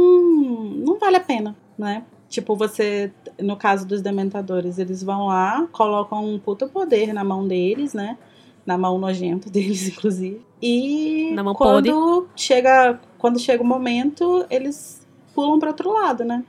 não 0.76 1.00
vale 1.00 1.16
a 1.16 1.22
pena, 1.22 1.56
né? 1.76 2.04
Tipo, 2.30 2.56
você, 2.56 3.12
no 3.40 3.56
caso 3.56 3.88
dos 3.88 4.02
dementadores, 4.02 4.78
eles 4.78 5.02
vão 5.02 5.28
lá, 5.28 5.68
colocam 5.72 6.26
um 6.26 6.40
puta 6.40 6.68
poder 6.68 7.14
na 7.14 7.24
mão 7.24 7.48
deles, 7.48 7.94
né? 7.94 8.18
Na 8.66 8.78
mão 8.78 8.98
nojenta 8.98 9.50
deles, 9.52 9.88
inclusive. 9.88 10.42
E 10.62 11.32
Na 11.34 11.44
mão 11.44 11.54
quando 11.54 12.28
chega, 12.36 13.00
quando 13.18 13.40
chega 13.40 13.64
o 13.64 13.66
momento, 13.66 14.46
eles 14.50 15.06
pulam 15.34 15.60
para 15.60 15.70
outro 15.70 15.92
lado, 15.94 16.26
né? 16.26 16.44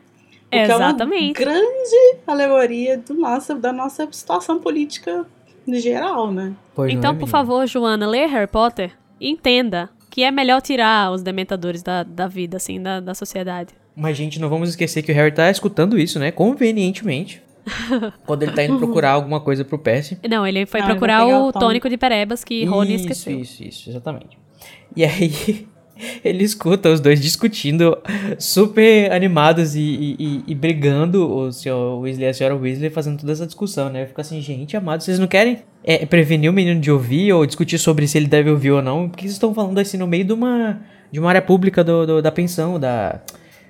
O 0.46 0.50
que 0.50 0.56
É 0.56 0.64
Exatamente. 0.64 1.42
uma 1.42 1.50
grande 1.50 2.18
alegoria 2.26 2.98
do 2.98 3.14
nossa, 3.14 3.54
da 3.54 3.72
nossa 3.72 4.08
situação 4.10 4.58
política 4.58 5.26
no 5.66 5.78
geral, 5.78 6.32
né? 6.32 6.54
Pois 6.74 6.92
não 6.92 6.98
Então, 6.98 7.12
é, 7.12 7.14
por 7.14 7.28
favor, 7.28 7.66
Joana, 7.66 8.06
lê 8.06 8.24
Harry 8.26 8.46
Potter 8.46 8.96
e 9.20 9.30
entenda 9.30 9.90
que 10.10 10.24
é 10.24 10.30
melhor 10.30 10.62
tirar 10.62 11.12
os 11.12 11.22
dementadores 11.22 11.82
da, 11.82 12.02
da 12.02 12.26
vida, 12.26 12.56
assim, 12.56 12.80
da, 12.80 12.98
da 12.98 13.14
sociedade. 13.14 13.74
Mas, 13.98 14.16
gente, 14.16 14.38
não 14.40 14.48
vamos 14.48 14.68
esquecer 14.68 15.02
que 15.02 15.10
o 15.10 15.14
Harry 15.14 15.32
tá 15.32 15.50
escutando 15.50 15.98
isso, 15.98 16.18
né? 16.18 16.30
Convenientemente. 16.30 17.42
quando 18.24 18.44
ele 18.44 18.52
tá 18.52 18.64
indo 18.64 18.78
procurar 18.78 19.10
alguma 19.10 19.40
coisa 19.40 19.62
pro 19.64 19.78
Percy. 19.78 20.16
Não, 20.30 20.46
ele 20.46 20.64
foi 20.64 20.80
Não, 20.80 20.86
ele 20.86 20.92
vai 20.92 20.98
procurar 20.98 21.24
pegar 21.24 21.36
o 21.36 21.40
o 21.40 21.52
tônico. 21.52 21.60
tônico 21.60 21.90
de 21.90 21.96
perebas 21.98 22.42
que 22.44 22.64
Rony 22.64 22.94
isso, 22.94 23.02
esqueceu. 23.04 23.40
Isso, 23.40 23.62
isso, 23.64 23.90
exatamente. 23.90 24.38
E 24.96 25.04
aí, 25.04 25.66
ele 26.24 26.44
escuta 26.44 26.88
os 26.88 26.98
dois 27.00 27.20
discutindo, 27.20 27.98
super 28.38 29.12
animados 29.12 29.74
e, 29.74 29.80
e, 29.80 30.16
e- 30.18 30.44
e 30.46 30.54
brigando, 30.54 31.30
o 31.30 31.52
senhor 31.52 32.00
Weasley 32.00 32.26
e 32.26 32.28
a 32.30 32.34
senhora 32.34 32.56
Weasley 32.56 32.88
fazendo 32.90 33.18
toda 33.20 33.32
essa 33.32 33.44
discussão, 33.46 33.90
né? 33.90 34.06
Fica 34.06 34.22
assim, 34.22 34.40
gente, 34.40 34.76
amado, 34.76 35.02
vocês 35.02 35.18
não 35.18 35.26
querem 35.26 35.58
é, 35.84 36.06
prevenir 36.06 36.50
o 36.50 36.54
menino 36.54 36.80
de 36.80 36.90
ouvir 36.90 37.32
ou 37.32 37.44
discutir 37.44 37.78
sobre 37.78 38.06
se 38.08 38.16
ele 38.16 38.26
deve 38.28 38.50
ouvir 38.50 38.70
ou 38.70 38.80
não? 38.82 39.08
Por 39.08 39.16
que 39.16 39.22
vocês 39.24 39.32
estão 39.32 39.52
falando 39.52 39.78
assim 39.78 39.96
no 39.98 40.06
meio 40.06 40.24
de 40.24 40.32
uma, 40.32 40.80
de 41.12 41.18
uma 41.20 41.28
área 41.28 41.42
pública 41.42 41.82
do, 41.84 42.06
do- 42.06 42.22
da 42.22 42.32
pensão, 42.32 42.78
da, 42.80 43.20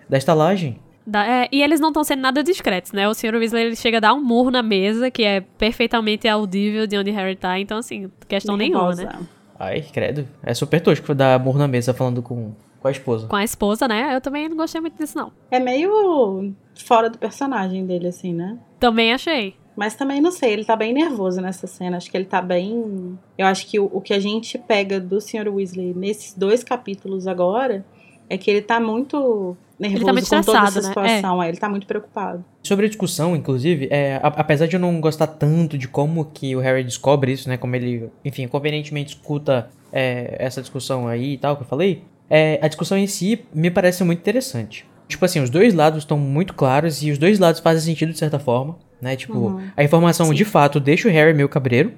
da 0.09 0.17
estalagem? 0.19 0.79
Da- 1.07 1.27
é, 1.27 1.49
e 1.51 1.63
eles 1.63 1.81
não 1.81 1.89
estão 1.89 2.05
sendo 2.05 2.21
nada 2.21 2.43
discretos, 2.45 2.93
né? 2.93 3.09
O 3.09 3.15
Sr. 3.15 3.35
Weasley 3.35 3.65
ele 3.65 3.77
chega 3.77 3.97
a 3.97 4.01
dar 4.01 4.15
um 4.15 4.23
murro 4.23 4.51
na 4.51 4.63
mesa, 4.63 5.11
que 5.11 5.23
é 5.25 5.41
perfeitamente 5.41 6.29
audível 6.29 6.87
de 6.87 6.99
onde 6.99 7.11
Harry 7.11 7.35
tá. 7.37 7.59
Então, 7.59 7.79
assim, 7.79 8.11
questão 8.29 8.57
nenhuma, 8.57 8.95
né? 8.95 9.05
Nervosa. 9.05 9.29
Ai, 9.59 9.81
credo. 9.93 10.29
É 10.43 10.53
super 10.55 10.81
tosco 10.81 11.15
dar 11.15 11.35
amor 11.35 11.57
na 11.59 11.67
mesa 11.67 11.93
falando 11.95 12.23
com, 12.23 12.53
com 12.81 12.89
a 12.89 12.91
esposa. 12.91 13.27
Com 13.27 13.37
a 13.37 13.43
esposa, 13.43 13.89
né? 13.89 14.15
Eu 14.15 14.21
também 14.21 14.49
não 14.49 14.57
gostei 14.57 14.81
muito 14.81 14.97
disso, 14.99 15.17
não. 15.17 15.33
É 15.51 15.59
meio 15.59 16.53
fora 16.85 17.09
do 17.09 17.19
personagem 17.19 17.85
dele, 17.87 18.09
assim, 18.09 18.33
né? 18.35 18.59
Também 18.79 19.13
achei. 19.13 19.55
Mas 19.75 19.95
também 19.95 20.21
não 20.21 20.31
sei, 20.33 20.53
ele 20.53 20.65
tá 20.65 20.75
bem 20.77 20.93
nervoso 20.93 21.41
nessa 21.41 21.67
cena. 21.67 21.97
Acho 21.97 22.11
que 22.11 22.17
ele 22.17 22.25
tá 22.25 22.43
bem. 22.43 23.19
Eu 23.39 23.47
acho 23.47 23.67
que 23.67 23.79
o, 23.81 23.89
o 23.93 24.01
que 24.01 24.13
a 24.13 24.19
gente 24.21 24.59
pega 24.59 25.01
do 25.01 25.21
Sr. 25.21 25.49
Weasley 25.49 25.95
nesses 25.95 26.35
dois 26.35 26.63
capítulos 26.63 27.27
agora 27.27 27.85
é 28.29 28.39
que 28.39 28.51
ele 28.51 28.63
tá 28.63 28.79
muito 28.79 29.57
nervoso 29.79 30.05
tá 30.05 30.13
muito 30.13 30.29
com 30.29 30.41
toda 30.43 30.59
essa 30.59 30.81
né? 30.81 30.89
situação. 30.89 31.43
É. 31.43 31.49
Ele 31.49 31.57
tá 31.57 31.69
muito 31.69 31.87
preocupado. 31.87 32.45
Sobre 32.63 32.87
a 32.87 32.89
discussão, 32.89 33.37
inclusive, 33.37 33.89
é, 33.91 34.21
apesar 34.23 34.67
de 34.67 34.75
eu 34.75 34.81
não 34.81 35.01
gostar 35.01 35.27
tanto 35.27 35.79
de 35.79 35.87
como 35.87 36.25
que 36.25 36.55
o 36.57 36.61
Harry 36.61 36.83
descobre 36.83 37.33
isso, 37.33 37.49
né? 37.49 37.57
Como 37.57 37.75
ele, 37.77 38.11
enfim, 38.25 38.47
convenientemente 38.49 39.15
escuta 39.15 39.71
é, 39.93 40.37
essa 40.39 40.61
discussão 40.61 41.07
aí 41.07 41.35
e 41.35 41.39
tal 41.39 41.57
que 41.57 41.63
eu 41.63 41.67
falei, 41.67 42.03
é, 42.29 42.59
a 42.61 42.69
discussão 42.69 42.99
em 42.99 43.07
si 43.07 43.45
me 43.55 43.71
parece 43.71 44.03
muito 44.05 44.19
interessante. 44.19 44.85
Tipo 45.07 45.25
assim, 45.25 45.41
os 45.41 45.49
dois 45.49 45.73
lados 45.73 46.01
estão 46.01 46.19
muito 46.19 46.53
claros 46.53 47.03
e 47.03 47.11
os 47.11 47.17
dois 47.17 47.39
lados 47.39 47.61
fazem 47.61 47.83
sentido 47.83 48.13
de 48.13 48.19
certa 48.19 48.39
forma, 48.39 48.77
né? 49.01 49.17
Tipo, 49.17 49.61
a 49.75 49.83
informação 49.83 50.35
de 50.35 50.45
fato 50.45 50.79
deixa 50.79 51.09
o 51.09 51.11
Harry 51.11 51.33
meio 51.33 51.49
cabreiro 51.49 51.93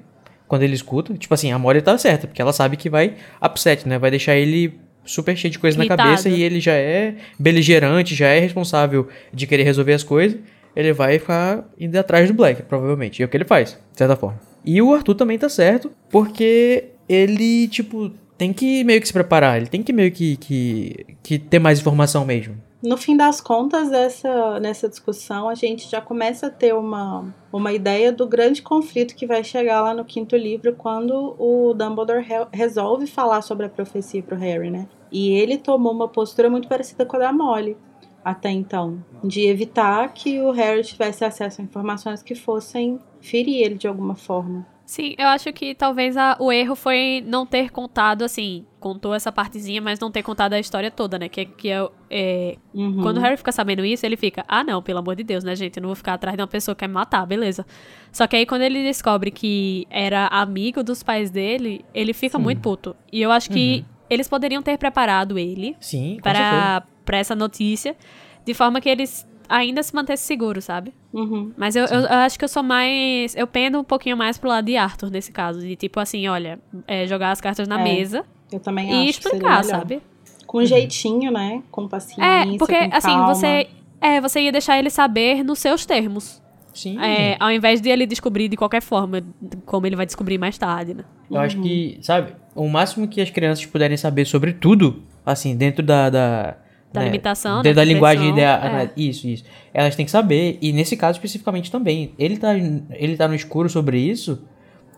quando 0.46 0.62
ele 0.62 0.74
escuta. 0.74 1.14
Tipo 1.14 1.34
assim, 1.34 1.50
a 1.50 1.58
Molly 1.58 1.82
tá 1.82 1.98
certa, 1.98 2.28
porque 2.28 2.40
ela 2.40 2.52
sabe 2.52 2.76
que 2.76 2.88
vai 2.88 3.16
upset, 3.42 3.88
né? 3.88 3.98
Vai 3.98 4.10
deixar 4.10 4.36
ele 4.36 4.78
super 5.04 5.36
cheio 5.36 5.50
de 5.50 5.58
coisa 5.58 5.76
na 5.76 5.84
Irritado. 5.84 6.08
cabeça 6.08 6.28
e 6.28 6.42
ele 6.42 6.60
já 6.60 6.72
é 6.72 7.14
beligerante, 7.38 8.14
já 8.14 8.28
é 8.28 8.38
responsável 8.38 9.08
de 9.32 9.46
querer 9.46 9.64
resolver 9.64 9.92
as 9.92 10.02
coisas. 10.02 10.38
Ele 10.74 10.92
vai 10.92 11.18
ficar 11.18 11.68
indo 11.78 11.96
atrás 11.96 12.28
do 12.28 12.34
Black, 12.34 12.62
provavelmente. 12.62 13.20
E 13.20 13.22
é 13.22 13.26
o 13.26 13.28
que 13.28 13.36
ele 13.36 13.44
faz, 13.44 13.78
de 13.92 13.98
certa 13.98 14.14
forma. 14.16 14.38
E 14.64 14.80
o 14.80 14.94
Arthur 14.94 15.14
também 15.14 15.38
tá 15.38 15.48
certo, 15.48 15.90
porque 16.10 16.84
ele, 17.08 17.66
tipo, 17.68 18.12
tem 18.38 18.52
que 18.52 18.84
meio 18.84 19.00
que 19.00 19.06
se 19.06 19.12
preparar. 19.12 19.56
Ele 19.56 19.66
tem 19.66 19.82
que 19.82 19.92
meio 19.92 20.12
que, 20.12 20.36
que, 20.36 21.06
que 21.22 21.38
ter 21.38 21.58
mais 21.58 21.80
informação 21.80 22.24
mesmo. 22.24 22.54
No 22.82 22.96
fim 22.96 23.14
das 23.16 23.40
contas, 23.42 23.92
essa, 23.92 24.58
nessa 24.58 24.88
discussão, 24.88 25.48
a 25.50 25.54
gente 25.54 25.88
já 25.90 26.00
começa 26.00 26.46
a 26.46 26.50
ter 26.50 26.74
uma, 26.74 27.26
uma 27.52 27.72
ideia 27.72 28.10
do 28.10 28.26
grande 28.26 28.62
conflito 28.62 29.14
que 29.14 29.26
vai 29.26 29.44
chegar 29.44 29.82
lá 29.82 29.92
no 29.92 30.04
quinto 30.04 30.34
livro, 30.34 30.74
quando 30.74 31.36
o 31.38 31.74
Dumbledore 31.74 32.22
re- 32.24 32.46
resolve 32.52 33.06
falar 33.06 33.42
sobre 33.42 33.66
a 33.66 33.68
profecia 33.68 34.22
pro 34.22 34.36
Harry, 34.36 34.70
né? 34.70 34.88
E 35.12 35.30
ele 35.32 35.58
tomou 35.58 35.92
uma 35.92 36.08
postura 36.08 36.48
muito 36.48 36.68
parecida 36.68 37.04
com 37.04 37.16
a 37.16 37.20
da 37.20 37.32
Molly, 37.32 37.76
até 38.24 38.50
então, 38.50 39.04
de 39.22 39.46
evitar 39.46 40.14
que 40.14 40.40
o 40.40 40.50
Harry 40.50 40.82
tivesse 40.82 41.22
acesso 41.22 41.60
a 41.60 41.64
informações 41.64 42.22
que 42.22 42.34
fossem 42.34 42.98
ferir 43.20 43.62
ele 43.62 43.74
de 43.74 43.88
alguma 43.88 44.14
forma. 44.14 44.66
Sim, 44.86 45.14
eu 45.18 45.28
acho 45.28 45.52
que 45.52 45.74
talvez 45.74 46.16
a- 46.16 46.36
o 46.40 46.50
erro 46.50 46.74
foi 46.74 47.22
não 47.26 47.44
ter 47.46 47.70
contado, 47.70 48.22
assim, 48.22 48.64
contou 48.80 49.14
essa 49.14 49.30
partezinha, 49.30 49.80
mas 49.80 50.00
não 50.00 50.10
ter 50.10 50.22
contado 50.22 50.54
a 50.54 50.58
história 50.58 50.90
toda, 50.90 51.18
né? 51.18 51.28
Que, 51.28 51.44
que 51.44 51.68
é, 51.68 51.88
é, 52.08 52.56
Uhum. 52.72 53.02
Quando 53.02 53.18
o 53.18 53.20
Harry 53.20 53.36
fica 53.36 53.52
sabendo 53.52 53.84
isso, 53.84 54.06
ele 54.06 54.16
fica, 54.16 54.44
ah, 54.48 54.64
não, 54.64 54.82
pelo 54.82 54.98
amor 55.00 55.14
de 55.14 55.22
Deus, 55.22 55.44
né, 55.44 55.54
gente? 55.54 55.76
Eu 55.76 55.82
não 55.82 55.88
vou 55.88 55.96
ficar 55.96 56.14
atrás 56.14 56.36
de 56.36 56.42
uma 56.42 56.48
pessoa 56.48 56.74
que 56.74 56.80
quer 56.80 56.88
me 56.88 56.94
matar, 56.94 57.26
beleza. 57.26 57.66
Só 58.10 58.26
que 58.26 58.36
aí, 58.36 58.46
quando 58.46 58.62
ele 58.62 58.82
descobre 58.82 59.30
que 59.30 59.86
era 59.90 60.26
amigo 60.28 60.82
dos 60.82 61.02
pais 61.02 61.30
dele, 61.30 61.84
ele 61.94 62.12
fica 62.12 62.38
Sim. 62.38 62.42
muito 62.42 62.60
puto. 62.60 62.96
E 63.12 63.20
eu 63.20 63.30
acho 63.30 63.50
que 63.50 63.84
eles 64.08 64.26
poderiam 64.28 64.62
ter 64.62 64.78
preparado 64.78 65.38
ele 65.38 65.76
Sim, 65.78 66.18
para, 66.22 66.82
para 67.04 67.18
essa 67.18 67.34
notícia, 67.34 67.94
de 68.44 68.54
forma 68.54 68.80
que 68.80 68.88
eles 68.88 69.28
ainda 69.48 69.82
se 69.82 69.94
mantesse 69.94 70.24
seguro, 70.24 70.62
sabe? 70.62 70.94
Uhum. 71.12 71.52
Mas 71.56 71.74
eu, 71.74 71.84
eu, 71.86 72.00
eu 72.00 72.18
acho 72.18 72.38
que 72.38 72.44
eu 72.44 72.48
sou 72.48 72.62
mais. 72.62 73.34
Eu 73.34 73.46
pendo 73.46 73.80
um 73.80 73.84
pouquinho 73.84 74.16
mais 74.16 74.38
pro 74.38 74.48
lado 74.48 74.64
de 74.64 74.76
Arthur 74.76 75.10
nesse 75.10 75.32
caso. 75.32 75.60
De 75.60 75.74
tipo 75.74 75.98
assim, 75.98 76.28
olha, 76.28 76.60
é, 76.86 77.06
jogar 77.06 77.32
as 77.32 77.40
cartas 77.40 77.66
na 77.66 77.80
É, 77.80 77.82
mesa 77.82 78.24
Eu 78.52 78.60
também 78.60 78.86
e 78.86 79.08
acho 79.10 79.18
que 79.18 79.22
seria 79.24 79.38
explicar, 79.38 79.64
sabe? 79.64 80.02
Com 80.46 80.64
jeitinho, 80.64 81.30
né? 81.30 81.62
Com 81.70 81.86
paciência, 81.86 82.24
É, 82.24 82.56
porque 82.58 82.88
com 82.88 82.96
assim, 82.96 83.16
você. 83.26 83.68
É, 84.00 84.20
você 84.20 84.40
ia 84.40 84.52
deixar 84.52 84.78
ele 84.78 84.90
saber 84.90 85.44
nos 85.44 85.58
seus 85.58 85.84
termos. 85.86 86.40
Sim. 86.74 86.98
É, 87.00 87.36
ao 87.38 87.50
invés 87.50 87.80
de 87.80 87.88
ele 87.90 88.06
descobrir 88.06 88.48
de 88.48 88.56
qualquer 88.56 88.80
forma, 88.80 89.22
como 89.66 89.86
ele 89.86 89.96
vai 89.96 90.06
descobrir 90.06 90.38
mais 90.38 90.56
tarde, 90.56 90.94
né? 90.94 91.04
Eu 91.30 91.38
acho 91.38 91.60
que, 91.60 91.98
sabe, 92.00 92.32
o 92.54 92.68
máximo 92.68 93.06
que 93.06 93.20
as 93.20 93.30
crianças 93.30 93.64
puderem 93.66 93.96
saber 93.96 94.24
sobre 94.24 94.52
tudo, 94.52 95.02
assim, 95.24 95.56
dentro 95.56 95.82
da. 95.84 96.08
Da, 96.08 96.56
Da 96.92 97.04
limitação, 97.04 97.58
né, 97.58 97.62
Dentro 97.64 97.76
da 97.76 97.82
da 97.82 97.92
linguagem 97.92 98.30
ideal. 98.30 98.58
é. 98.62 98.90
Isso, 98.96 99.28
isso. 99.28 99.44
Elas 99.72 99.94
têm 99.94 100.04
que 100.04 100.10
saber, 100.10 100.58
e 100.60 100.72
nesse 100.72 100.96
caso 100.96 101.18
especificamente 101.18 101.70
também. 101.70 102.12
Ele 102.18 102.36
tá, 102.36 102.56
ele 102.56 103.16
tá 103.16 103.28
no 103.28 103.34
escuro 103.34 103.68
sobre 103.68 103.98
isso, 103.98 104.42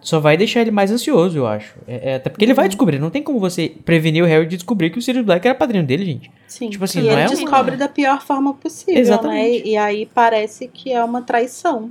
só 0.02 0.18
vai 0.20 0.36
deixar 0.36 0.60
ele 0.60 0.70
mais 0.70 0.90
ansioso, 0.90 1.38
eu 1.38 1.46
acho. 1.46 1.74
É, 1.86 2.10
é, 2.10 2.14
até 2.16 2.28
porque 2.28 2.44
ele 2.44 2.52
Uhum. 2.52 2.56
vai 2.56 2.68
descobrir. 2.68 2.98
Não 2.98 3.08
tem 3.08 3.22
como 3.22 3.38
você 3.40 3.72
prevenir 3.84 4.22
o 4.22 4.26
Harry 4.26 4.46
de 4.46 4.56
descobrir 4.56 4.90
que 4.90 4.98
o 4.98 5.02
Sirius 5.02 5.24
Black 5.24 5.46
era 5.46 5.54
padrinho 5.54 5.84
dele, 5.86 6.04
gente. 6.04 6.30
Sim. 6.46 6.68
Tipo 6.68 6.84
assim, 6.84 7.00
e 7.00 7.08
ele 7.08 7.20
é 7.22 7.26
descobre 7.26 7.76
da 7.78 7.88
pior 7.88 8.20
forma 8.20 8.52
possível, 8.52 9.00
Exatamente. 9.00 9.62
né? 9.62 9.66
E 9.68 9.76
aí 9.76 10.08
parece 10.12 10.68
que 10.68 10.92
é 10.92 11.02
uma 11.02 11.22
traição 11.22 11.90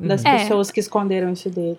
das 0.00 0.24
É. 0.24 0.38
pessoas 0.38 0.70
que 0.70 0.80
esconderam 0.80 1.30
isso 1.32 1.48
dele. 1.50 1.78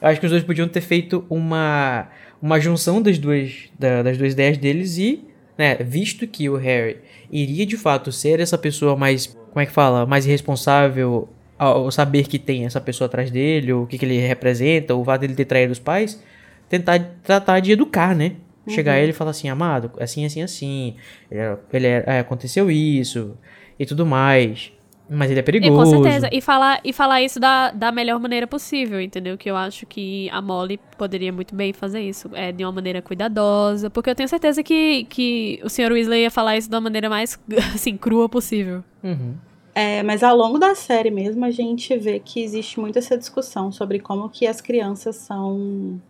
Eu 0.00 0.08
acho 0.08 0.20
que 0.20 0.26
os 0.26 0.30
dois 0.32 0.44
podiam 0.44 0.68
ter 0.68 0.80
feito 0.80 1.24
uma, 1.28 2.06
uma 2.40 2.60
junção 2.60 3.02
das 3.02 3.18
duas, 3.18 3.52
da- 3.78 4.02
das 4.04 4.16
duas 4.16 4.32
ideias 4.32 4.56
deles 4.56 4.96
e, 4.96 5.24
né, 5.58 5.74
visto 5.80 6.26
que 6.28 6.48
o 6.48 6.54
Harry 6.56 6.98
iria 7.30 7.66
de 7.66 7.76
fato 7.76 8.12
ser 8.12 8.38
essa 8.38 8.56
pessoa 8.56 8.94
mais, 8.96 9.26
como 9.26 9.60
é 9.60 9.66
que 9.66 9.72
fala, 9.72 10.06
mais 10.06 10.24
irresponsável 10.24 11.28
ao 11.58 11.90
saber 11.90 12.28
que 12.28 12.38
tem 12.38 12.64
essa 12.64 12.80
pessoa 12.80 13.06
atrás 13.06 13.30
dele, 13.30 13.72
ou 13.72 13.82
o 13.82 13.86
que, 13.86 13.98
que 13.98 14.04
ele 14.04 14.18
representa, 14.18 14.94
o 14.94 15.04
fato 15.04 15.22
dele 15.22 15.34
ter 15.34 15.44
traído 15.44 15.72
os 15.72 15.78
pais, 15.78 16.22
tentar 16.68 16.98
tratar 17.22 17.60
de 17.60 17.72
educar, 17.72 18.14
né? 18.14 18.36
Chegar 18.68 18.92
a 18.94 19.00
ele 19.00 19.10
e 19.10 19.14
falar 19.14 19.30
assim, 19.30 19.48
amado, 19.48 19.90
assim, 19.98 20.26
assim, 20.26 20.42
assim, 20.42 20.94
ele, 21.30 21.40
é- 21.40 21.56
é- 21.86 22.04
é, 22.06 22.18
aconteceu 22.20 22.70
isso 22.70 23.34
e 23.80 23.86
tudo 23.86 24.04
mais, 24.04 24.70
mas 25.08 25.30
ele 25.30 25.40
é 25.40 25.42
E, 25.42 25.44
perigoso. 25.44 25.96
com 25.96 26.02
certeza. 26.02 26.28
E 26.30 26.42
falar, 26.42 26.78
e 26.84 26.92
falar 26.92 27.22
isso 27.22 27.40
da, 27.40 27.70
da 27.70 27.90
melhor 27.90 28.20
maneira 28.20 28.46
possível, 28.46 29.00
entendeu? 29.00 29.38
Que 29.38 29.50
eu 29.50 29.56
acho 29.56 29.86
que 29.86 30.28
a 30.28 30.42
Molly 30.42 30.78
poderia 30.98 31.32
muito 31.32 31.54
bem 31.54 31.72
fazer 31.72 32.00
isso. 32.02 32.28
É, 32.34 32.52
de 32.52 32.62
uma 32.62 32.70
maneira 32.72 33.00
cuidadosa. 33.00 33.88
Porque 33.88 34.10
eu 34.10 34.14
tenho 34.14 34.28
certeza 34.28 34.62
que, 34.62 35.04
que 35.04 35.60
o 35.64 35.70
Sr. 35.70 35.90
Weasley 35.92 36.22
ia 36.24 36.30
falar 36.30 36.58
isso 36.58 36.68
da 36.68 36.78
maneira 36.78 37.08
mais, 37.08 37.40
assim, 37.74 37.96
crua 37.96 38.28
possível. 38.28 38.84
Uhum. 39.02 39.34
É, 39.78 40.02
mas 40.02 40.22
ao 40.24 40.36
longo 40.36 40.58
da 40.58 40.74
série 40.74 41.10
mesmo, 41.10 41.44
a 41.44 41.50
gente 41.52 41.96
vê 41.96 42.18
que 42.18 42.42
existe 42.42 42.80
muito 42.80 42.98
essa 42.98 43.16
discussão 43.16 43.70
sobre 43.70 44.00
como 44.00 44.28
que 44.28 44.44
as 44.46 44.60
crianças 44.60 45.14
são 45.16 46.00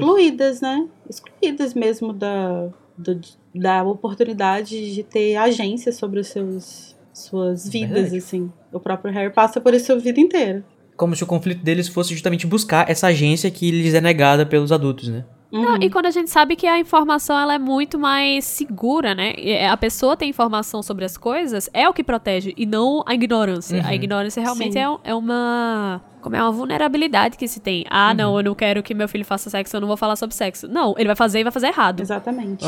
excluídas, 0.00 0.60
né? 0.60 0.88
Excluídas 1.08 1.72
mesmo 1.72 2.12
da, 2.12 2.68
do- 2.98 3.20
da 3.54 3.84
oportunidade 3.84 4.92
de 4.92 5.02
ter 5.04 5.36
agência 5.36 5.92
sobre 5.92 6.18
os 6.20 6.26
seus 6.26 6.96
suas 7.12 7.68
vidas, 7.68 7.90
Verdade. 8.10 8.16
assim. 8.16 8.50
O 8.72 8.80
próprio 8.80 9.12
Harry 9.12 9.32
passa 9.32 9.60
por 9.60 9.72
isso 9.74 9.92
a 9.92 9.96
vida 9.96 10.18
inteira. 10.18 10.64
Como 10.96 11.14
se 11.14 11.22
o 11.22 11.26
conflito 11.26 11.62
deles 11.62 11.86
fosse 11.86 12.12
justamente 12.12 12.46
buscar 12.46 12.90
essa 12.90 13.06
agência 13.08 13.50
que 13.50 13.70
lhes 13.70 13.94
é 13.94 14.00
negada 14.00 14.44
pelos 14.46 14.72
adultos, 14.72 15.08
né? 15.08 15.24
Não, 15.52 15.72
Uhum. 15.72 15.78
e 15.82 15.90
quando 15.90 16.06
a 16.06 16.10
gente 16.10 16.30
sabe 16.30 16.54
que 16.54 16.66
a 16.66 16.78
informação 16.78 17.38
ela 17.38 17.54
é 17.54 17.58
muito 17.58 17.98
mais 17.98 18.44
segura, 18.44 19.14
né? 19.14 19.34
E 19.36 19.64
A 19.66 19.76
pessoa 19.76 20.16
tem 20.16 20.28
informação 20.30 20.82
sobre 20.82 21.04
as 21.04 21.16
coisas, 21.16 21.68
é 21.74 21.88
o 21.88 21.92
que 21.92 22.04
protege, 22.04 22.54
e 22.56 22.64
não 22.66 23.02
a 23.06 23.14
ignorância. 23.14 23.80
Uhum. 23.80 23.86
A 23.86 23.94
ignorância 23.94 24.40
realmente 24.42 24.78
é, 24.78 24.86
é 25.04 25.14
uma. 25.14 26.00
Como 26.20 26.36
é 26.36 26.42
uma 26.42 26.52
vulnerabilidade 26.52 27.36
que 27.36 27.48
se 27.48 27.58
tem. 27.60 27.84
Ah, 27.90 28.10
Uhum. 28.10 28.16
não, 28.16 28.36
eu 28.38 28.44
não 28.44 28.54
quero 28.54 28.82
que 28.82 28.94
meu 28.94 29.08
filho 29.08 29.24
faça 29.24 29.50
sexo, 29.50 29.74
eu 29.76 29.80
não 29.80 29.88
vou 29.88 29.96
falar 29.96 30.16
sobre 30.16 30.36
sexo. 30.36 30.68
Não, 30.68 30.94
ele 30.96 31.06
vai 31.08 31.16
fazer 31.16 31.40
e 31.40 31.42
vai 31.42 31.52
fazer 31.52 31.68
errado. 31.68 32.00
Exatamente. 32.00 32.64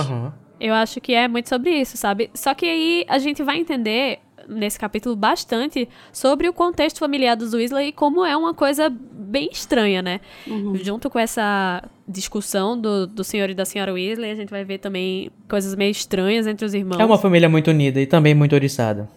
Eu 0.58 0.74
acho 0.74 1.00
que 1.00 1.12
é 1.12 1.28
muito 1.28 1.48
sobre 1.48 1.70
isso, 1.70 1.96
sabe? 1.96 2.30
Só 2.34 2.54
que 2.54 2.66
aí 2.66 3.04
a 3.08 3.18
gente 3.18 3.42
vai 3.42 3.58
entender 3.58 4.20
nesse 4.48 4.78
capítulo 4.78 5.14
bastante 5.16 5.88
sobre 6.12 6.48
o 6.48 6.52
contexto 6.52 6.98
familiar 6.98 7.36
dos 7.36 7.54
Weasley 7.54 7.88
e 7.88 7.92
como 7.92 8.24
é 8.24 8.36
uma 8.36 8.54
coisa 8.54 8.88
bem 8.90 9.48
estranha, 9.52 10.02
né? 10.02 10.20
Uhum. 10.46 10.74
Junto 10.76 11.08
com 11.08 11.18
essa 11.18 11.82
discussão 12.06 12.78
do, 12.78 13.06
do 13.06 13.24
senhor 13.24 13.48
e 13.50 13.54
da 13.54 13.64
senhora 13.64 13.92
Weasley, 13.92 14.30
a 14.30 14.34
gente 14.34 14.50
vai 14.50 14.64
ver 14.64 14.78
também 14.78 15.30
coisas 15.48 15.74
meio 15.74 15.90
estranhas 15.90 16.46
entre 16.46 16.64
os 16.66 16.74
irmãos. 16.74 17.00
É 17.00 17.04
uma 17.04 17.18
família 17.18 17.48
muito 17.48 17.70
unida 17.70 18.00
e 18.00 18.06
também 18.06 18.34
muito 18.34 18.54
oriçada. 18.54 19.08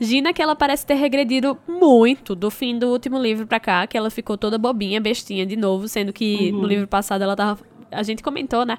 Gina, 0.00 0.32
que 0.32 0.42
ela 0.42 0.56
parece 0.56 0.84
ter 0.84 0.94
regredido 0.94 1.56
muito 1.68 2.34
do 2.34 2.50
fim 2.50 2.78
do 2.78 2.88
último 2.88 3.18
livro 3.18 3.46
pra 3.46 3.60
cá, 3.60 3.86
que 3.86 3.96
ela 3.96 4.10
ficou 4.10 4.36
toda 4.36 4.58
bobinha, 4.58 5.00
bestinha 5.00 5.46
de 5.46 5.56
novo, 5.56 5.86
sendo 5.88 6.12
que 6.12 6.50
Uhum. 6.52 6.62
no 6.62 6.66
livro 6.66 6.86
passado 6.86 7.22
ela 7.22 7.36
tava. 7.36 7.60
A 7.90 8.02
gente 8.02 8.22
comentou, 8.22 8.64
né? 8.64 8.78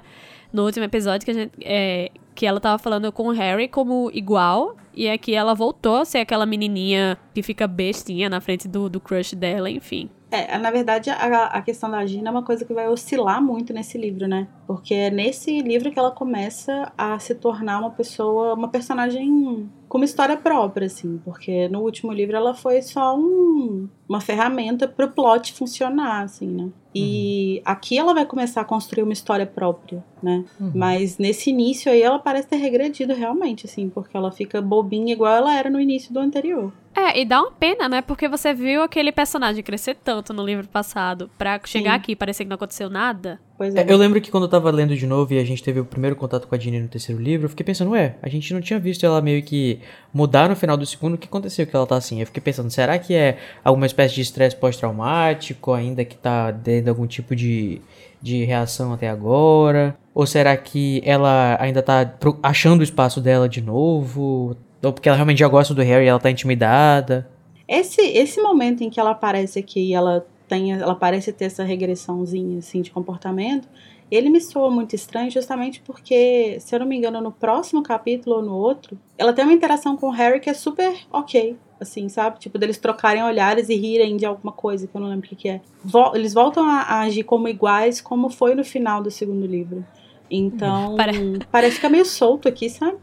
No 0.52 0.64
último 0.64 0.84
episódio 0.84 1.24
que, 1.24 1.30
a 1.30 1.34
gente, 1.34 1.52
é, 1.62 2.10
que 2.34 2.46
ela 2.46 2.60
tava 2.60 2.78
falando 2.78 3.10
com 3.10 3.28
o 3.28 3.32
Harry 3.32 3.68
como 3.68 4.10
igual, 4.12 4.76
e 4.96 5.08
aqui 5.08 5.34
ela 5.34 5.54
voltou 5.54 5.96
a 5.96 6.04
ser 6.04 6.18
aquela 6.18 6.46
menininha 6.46 7.18
que 7.34 7.42
fica 7.42 7.66
bestinha 7.66 8.30
na 8.30 8.40
frente 8.40 8.66
do, 8.66 8.88
do 8.88 8.98
crush 8.98 9.34
dela, 9.34 9.70
enfim. 9.70 10.08
É, 10.30 10.58
na 10.58 10.70
verdade, 10.70 11.08
a, 11.08 11.46
a 11.46 11.62
questão 11.62 11.90
da 11.90 12.04
Gina 12.04 12.28
é 12.28 12.30
uma 12.30 12.42
coisa 12.42 12.64
que 12.64 12.74
vai 12.74 12.88
oscilar 12.88 13.40
muito 13.40 13.72
nesse 13.72 13.96
livro, 13.96 14.26
né? 14.26 14.48
Porque 14.66 14.92
é 14.92 15.10
nesse 15.10 15.60
livro 15.60 15.90
que 15.90 15.98
ela 15.98 16.10
começa 16.10 16.92
a 16.98 17.18
se 17.18 17.34
tornar 17.34 17.78
uma 17.78 17.90
pessoa, 17.90 18.54
uma 18.54 18.68
personagem 18.68 19.70
com 19.88 19.98
uma 19.98 20.04
história 20.04 20.36
própria, 20.36 20.86
assim. 20.86 21.20
Porque 21.24 21.68
no 21.68 21.80
último 21.80 22.12
livro 22.12 22.36
ela 22.36 22.54
foi 22.54 22.82
só 22.82 23.16
um, 23.16 23.88
uma 24.08 24.20
ferramenta 24.20 24.88
pro 24.88 25.10
plot 25.10 25.52
funcionar, 25.52 26.24
assim, 26.24 26.48
né? 26.48 26.70
E 26.92 27.60
aqui 27.64 27.98
ela 27.98 28.14
vai 28.14 28.24
começar 28.24 28.62
a 28.62 28.64
construir 28.64 29.02
uma 29.02 29.12
história 29.12 29.46
própria, 29.46 30.02
né? 30.22 30.44
Uhum. 30.58 30.72
Mas 30.74 31.18
nesse 31.18 31.50
início 31.50 31.92
aí 31.92 32.02
ela 32.02 32.18
parece 32.18 32.48
ter 32.48 32.56
regredido 32.56 33.14
realmente, 33.14 33.66
assim, 33.66 33.88
porque 33.90 34.16
ela 34.16 34.32
fica 34.32 34.62
bobinha 34.62 35.12
igual 35.12 35.36
ela 35.36 35.54
era 35.54 35.68
no 35.68 35.78
início 35.78 36.12
do 36.12 36.18
anterior. 36.18 36.72
É, 36.96 37.20
e 37.20 37.26
dá 37.26 37.42
uma 37.42 37.52
pena, 37.52 37.90
né? 37.90 38.00
Porque 38.00 38.26
você 38.26 38.54
viu 38.54 38.82
aquele 38.82 39.12
personagem 39.12 39.62
crescer 39.62 39.96
tanto 40.02 40.32
no 40.32 40.42
livro 40.42 40.66
passado 40.66 41.30
pra 41.36 41.60
chegar 41.64 41.90
Sim. 41.90 41.96
aqui 41.96 42.12
e 42.12 42.16
parecer 42.16 42.44
que 42.44 42.48
não 42.48 42.54
aconteceu 42.54 42.88
nada. 42.88 43.38
Pois 43.58 43.74
é. 43.74 43.80
É, 43.80 43.92
Eu 43.92 43.98
lembro 43.98 44.18
que 44.18 44.30
quando 44.30 44.44
eu 44.44 44.48
tava 44.48 44.70
lendo 44.70 44.96
de 44.96 45.06
novo 45.06 45.34
e 45.34 45.38
a 45.38 45.44
gente 45.44 45.62
teve 45.62 45.78
o 45.78 45.84
primeiro 45.84 46.16
contato 46.16 46.48
com 46.48 46.54
a 46.54 46.58
Ginny 46.58 46.80
no 46.80 46.88
terceiro 46.88 47.20
livro, 47.20 47.44
eu 47.44 47.50
fiquei 47.50 47.64
pensando, 47.64 47.90
ué, 47.90 48.16
a 48.22 48.28
gente 48.30 48.52
não 48.54 48.62
tinha 48.62 48.78
visto 48.78 49.04
ela 49.04 49.20
meio 49.20 49.42
que 49.42 49.78
mudar 50.12 50.48
no 50.48 50.56
final 50.56 50.74
do 50.76 50.86
segundo, 50.86 51.14
o 51.14 51.18
que 51.18 51.26
aconteceu 51.26 51.66
que 51.66 51.76
ela 51.76 51.86
tá 51.86 51.96
assim? 51.96 52.20
Eu 52.20 52.26
fiquei 52.26 52.42
pensando, 52.42 52.70
será 52.70 52.98
que 52.98 53.14
é 53.14 53.36
alguma 53.62 53.84
espécie 53.84 54.14
de 54.14 54.22
estresse 54.22 54.56
pós-traumático, 54.56 55.74
ainda 55.74 56.02
que 56.02 56.16
tá 56.16 56.50
dando 56.50 56.88
algum 56.88 57.06
tipo 57.06 57.36
de, 57.36 57.80
de 58.22 58.42
reação 58.44 58.94
até 58.94 59.08
agora? 59.08 59.94
Ou 60.14 60.26
será 60.26 60.56
que 60.56 61.02
ela 61.04 61.58
ainda 61.60 61.82
tá 61.82 62.10
achando 62.42 62.80
o 62.80 62.84
espaço 62.84 63.20
dela 63.20 63.46
de 63.48 63.60
novo? 63.60 64.56
Ou 64.86 64.92
porque 64.92 65.08
ela 65.08 65.16
realmente 65.16 65.38
já 65.38 65.48
gosta 65.48 65.74
do 65.74 65.82
Harry 65.82 66.04
e 66.04 66.08
ela 66.08 66.18
tá 66.20 66.30
intimidada? 66.30 67.28
Esse, 67.68 68.00
esse 68.00 68.40
momento 68.40 68.82
em 68.82 68.90
que 68.90 69.00
ela 69.00 69.10
aparece 69.10 69.58
aqui 69.58 69.80
e 69.90 69.94
ela 69.94 70.24
tem, 70.48 70.72
ela 70.72 70.94
parece 70.94 71.32
ter 71.32 71.46
essa 71.46 71.64
regressãozinha 71.64 72.58
assim 72.58 72.80
de 72.80 72.90
comportamento, 72.92 73.68
ele 74.08 74.30
me 74.30 74.40
soa 74.40 74.70
muito 74.70 74.94
estranho 74.94 75.30
justamente 75.30 75.82
porque, 75.84 76.58
se 76.60 76.74
eu 76.74 76.78
não 76.78 76.86
me 76.86 76.96
engano, 76.96 77.20
no 77.20 77.32
próximo 77.32 77.82
capítulo 77.82 78.36
ou 78.36 78.42
no 78.42 78.54
outro, 78.54 78.96
ela 79.18 79.32
tem 79.32 79.44
uma 79.44 79.52
interação 79.52 79.96
com 79.96 80.06
o 80.06 80.12
Harry 80.12 80.38
que 80.38 80.48
é 80.48 80.54
super 80.54 80.94
ok, 81.12 81.56
assim, 81.80 82.08
sabe? 82.08 82.38
Tipo, 82.38 82.56
deles 82.56 82.78
trocarem 82.78 83.24
olhares 83.24 83.68
e 83.68 83.74
rirem 83.74 84.16
de 84.16 84.24
alguma 84.24 84.52
coisa 84.52 84.86
que 84.86 84.96
eu 84.96 85.00
não 85.00 85.08
lembro 85.08 85.26
o 85.26 85.28
que, 85.28 85.34
que 85.34 85.48
é. 85.48 85.60
Vol- 85.84 86.14
eles 86.14 86.32
voltam 86.32 86.64
a, 86.64 86.82
a 86.82 87.00
agir 87.00 87.24
como 87.24 87.48
iguais, 87.48 88.00
como 88.00 88.30
foi 88.30 88.54
no 88.54 88.64
final 88.64 89.02
do 89.02 89.10
segundo 89.10 89.44
livro. 89.44 89.84
Então, 90.30 90.94
Pare- 90.96 91.40
parece 91.50 91.80
que 91.80 91.86
é 91.86 91.88
meio 91.88 92.04
solto 92.04 92.48
aqui, 92.48 92.70
sabe? 92.70 92.96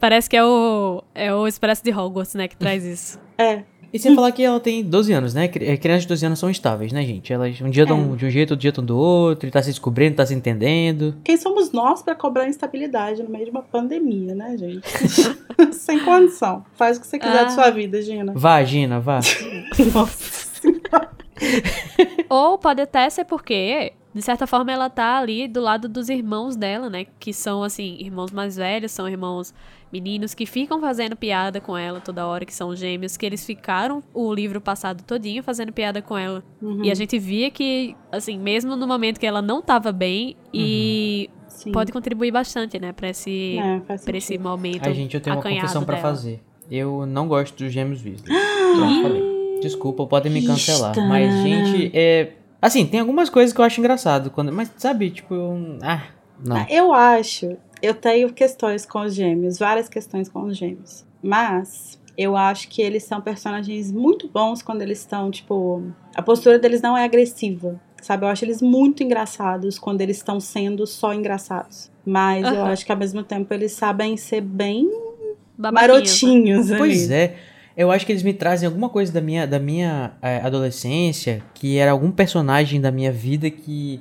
Parece 0.00 0.28
que 0.30 0.36
é 0.36 0.44
o, 0.44 1.02
é 1.14 1.32
o 1.34 1.46
Expresso 1.46 1.84
de 1.84 1.92
Hogwarts, 1.92 2.34
né, 2.34 2.48
que 2.48 2.56
traz 2.56 2.84
isso. 2.84 3.18
É, 3.36 3.62
E 3.92 3.98
sem 3.98 4.14
falar 4.14 4.32
que 4.32 4.42
ela 4.42 4.58
tem 4.60 4.82
12 4.84 5.12
anos, 5.12 5.34
né? 5.34 5.46
Cri- 5.48 5.76
Crianças 5.76 6.02
de 6.02 6.08
12 6.08 6.26
anos 6.26 6.38
são 6.38 6.48
estáveis, 6.48 6.92
né, 6.92 7.02
gente? 7.04 7.32
Elas 7.32 7.60
um 7.60 7.68
dia 7.68 7.82
estão 7.82 8.16
de 8.16 8.24
um 8.24 8.30
jeito, 8.30 8.52
outro 8.52 8.60
dia 8.60 8.70
estão 8.70 8.84
do 8.84 8.96
outro, 8.96 9.48
e 9.48 9.50
tá 9.52 9.60
se 9.62 9.68
descobrindo, 9.70 10.16
tá 10.16 10.24
se 10.24 10.32
entendendo. 10.34 11.16
Quem 11.24 11.36
somos 11.36 11.70
nós 11.72 12.02
pra 12.02 12.14
cobrar 12.14 12.48
instabilidade 12.48 13.22
no 13.22 13.28
meio 13.28 13.44
de 13.44 13.50
uma 13.50 13.62
pandemia, 13.62 14.34
né, 14.34 14.56
gente? 14.56 14.80
Sem 15.74 15.98
condição. 16.00 16.64
Faz 16.74 16.96
o 16.96 17.00
que 17.00 17.06
você 17.06 17.18
quiser 17.18 17.40
Ah. 17.40 17.44
de 17.44 17.52
sua 17.52 17.70
vida, 17.70 18.00
Gina. 18.00 18.32
Vá, 18.34 18.62
Gina, 18.64 19.00
vá. 19.00 19.20
Nossa. 19.92 20.40
Ou 22.28 22.58
pode 22.58 22.80
até 22.82 23.08
ser 23.10 23.24
porque, 23.24 23.92
de 24.12 24.22
certa 24.22 24.46
forma, 24.46 24.72
ela 24.72 24.90
tá 24.90 25.18
ali 25.18 25.46
do 25.46 25.60
lado 25.60 25.88
dos 25.88 26.08
irmãos 26.08 26.56
dela, 26.56 26.90
né? 26.90 27.06
Que 27.18 27.32
são, 27.32 27.62
assim, 27.62 27.96
irmãos 28.00 28.32
mais 28.32 28.56
velhos, 28.56 28.90
são 28.90 29.08
irmãos 29.08 29.54
meninos 29.92 30.34
que 30.34 30.46
ficam 30.46 30.80
fazendo 30.80 31.16
piada 31.16 31.60
com 31.60 31.76
ela 31.76 32.00
toda 32.00 32.26
hora, 32.26 32.44
que 32.44 32.54
são 32.54 32.74
gêmeos, 32.74 33.16
que 33.16 33.24
eles 33.26 33.44
ficaram 33.44 34.02
o 34.14 34.32
livro 34.32 34.60
passado 34.60 35.02
todinho 35.04 35.42
fazendo 35.42 35.72
piada 35.72 36.00
com 36.02 36.16
ela. 36.16 36.42
Uhum, 36.60 36.84
E 36.84 36.90
a 36.90 36.94
gente 36.94 37.18
via 37.18 37.50
que, 37.50 37.96
assim, 38.10 38.38
mesmo 38.38 38.76
no 38.76 38.86
momento 38.86 39.18
que 39.18 39.26
ela 39.26 39.42
não 39.42 39.62
tava 39.62 39.92
bem, 39.92 40.36
e 40.52 41.30
sim. 41.48 41.72
pode 41.72 41.92
contribuir 41.92 42.30
bastante, 42.32 42.78
né, 42.78 42.92
pra 42.92 43.10
esse, 43.10 43.58
É, 43.58 43.80
faz 43.86 44.04
pra 44.04 44.16
esse 44.16 44.38
momento 44.38 44.86
Ai, 44.86 44.94
gente, 44.94 45.14
eu 45.14 45.20
tenho 45.20 45.36
uma 45.36 45.42
confissão 45.42 45.84
pra 45.84 45.96
dela. 45.96 46.08
fazer. 46.08 46.40
Eu 46.70 47.04
não 47.06 47.26
gosto 47.26 47.56
dos 47.56 47.72
gêmeos 47.72 48.00
falei. 49.02 49.40
Desculpa, 49.60 50.06
podem 50.06 50.32
me 50.32 50.44
cancelar. 50.46 50.94
Mas, 51.08 51.32
gente, 51.42 51.90
é... 51.94 52.32
Assim, 52.60 52.86
tem 52.86 53.00
algumas 53.00 53.30
coisas 53.30 53.52
que 53.54 53.60
eu 53.60 53.64
acho 53.64 53.80
engraçado. 53.80 54.30
Quando... 54.30 54.52
Mas, 54.52 54.70
sabe, 54.76 55.10
tipo... 55.10 55.34
eu- 55.34 55.78
Ah, 55.82 56.02
não. 56.44 56.56
Ah, 56.56 56.66
Eu 56.68 56.92
acho, 56.92 57.56
eu 57.82 57.94
tenho 57.94 58.32
questões 58.32 58.84
com 58.84 59.00
os 59.00 59.14
gêmeos, 59.14 59.58
várias 59.58 59.88
questões 59.88 60.28
com 60.28 60.42
os 60.44 60.56
gêmeos. 60.56 61.04
Mas 61.22 61.98
eu 62.16 62.36
acho 62.36 62.68
que 62.68 62.82
eles 62.82 63.04
são 63.04 63.20
personagens 63.20 63.90
muito 63.90 64.28
bons 64.28 64.62
quando 64.62 64.82
eles 64.82 64.98
estão, 64.98 65.30
tipo. 65.30 65.82
A 66.14 66.20
postura 66.22 66.58
deles 66.58 66.82
não 66.82 66.96
é 66.96 67.04
agressiva. 67.04 67.80
Sabe? 68.02 68.24
Eu 68.24 68.28
acho 68.30 68.44
eles 68.46 68.62
muito 68.62 69.02
engraçados 69.02 69.78
quando 69.78 70.00
eles 70.00 70.16
estão 70.16 70.40
sendo 70.40 70.86
só 70.86 71.12
engraçados. 71.12 71.90
Mas 72.04 72.46
eu 72.46 72.64
acho 72.64 72.84
que 72.86 72.90
ao 72.92 72.96
mesmo 72.98 73.22
tempo 73.22 73.52
eles 73.52 73.72
sabem 73.72 74.16
ser 74.16 74.40
bem 74.40 74.88
Babaquinhas, 75.56 75.58
né? 75.58 75.94
marotinhos. 75.94 76.70
Pois 76.78 77.10
ali. 77.10 77.14
é. 77.14 77.36
Eu 77.80 77.90
acho 77.90 78.04
que 78.04 78.12
eles 78.12 78.22
me 78.22 78.34
trazem 78.34 78.66
alguma 78.66 78.90
coisa 78.90 79.10
da 79.10 79.22
minha, 79.22 79.46
da 79.46 79.58
minha 79.58 80.12
é, 80.20 80.36
adolescência, 80.42 81.42
que 81.54 81.78
era 81.78 81.92
algum 81.92 82.10
personagem 82.10 82.78
da 82.78 82.90
minha 82.92 83.10
vida 83.10 83.48
que 83.50 83.98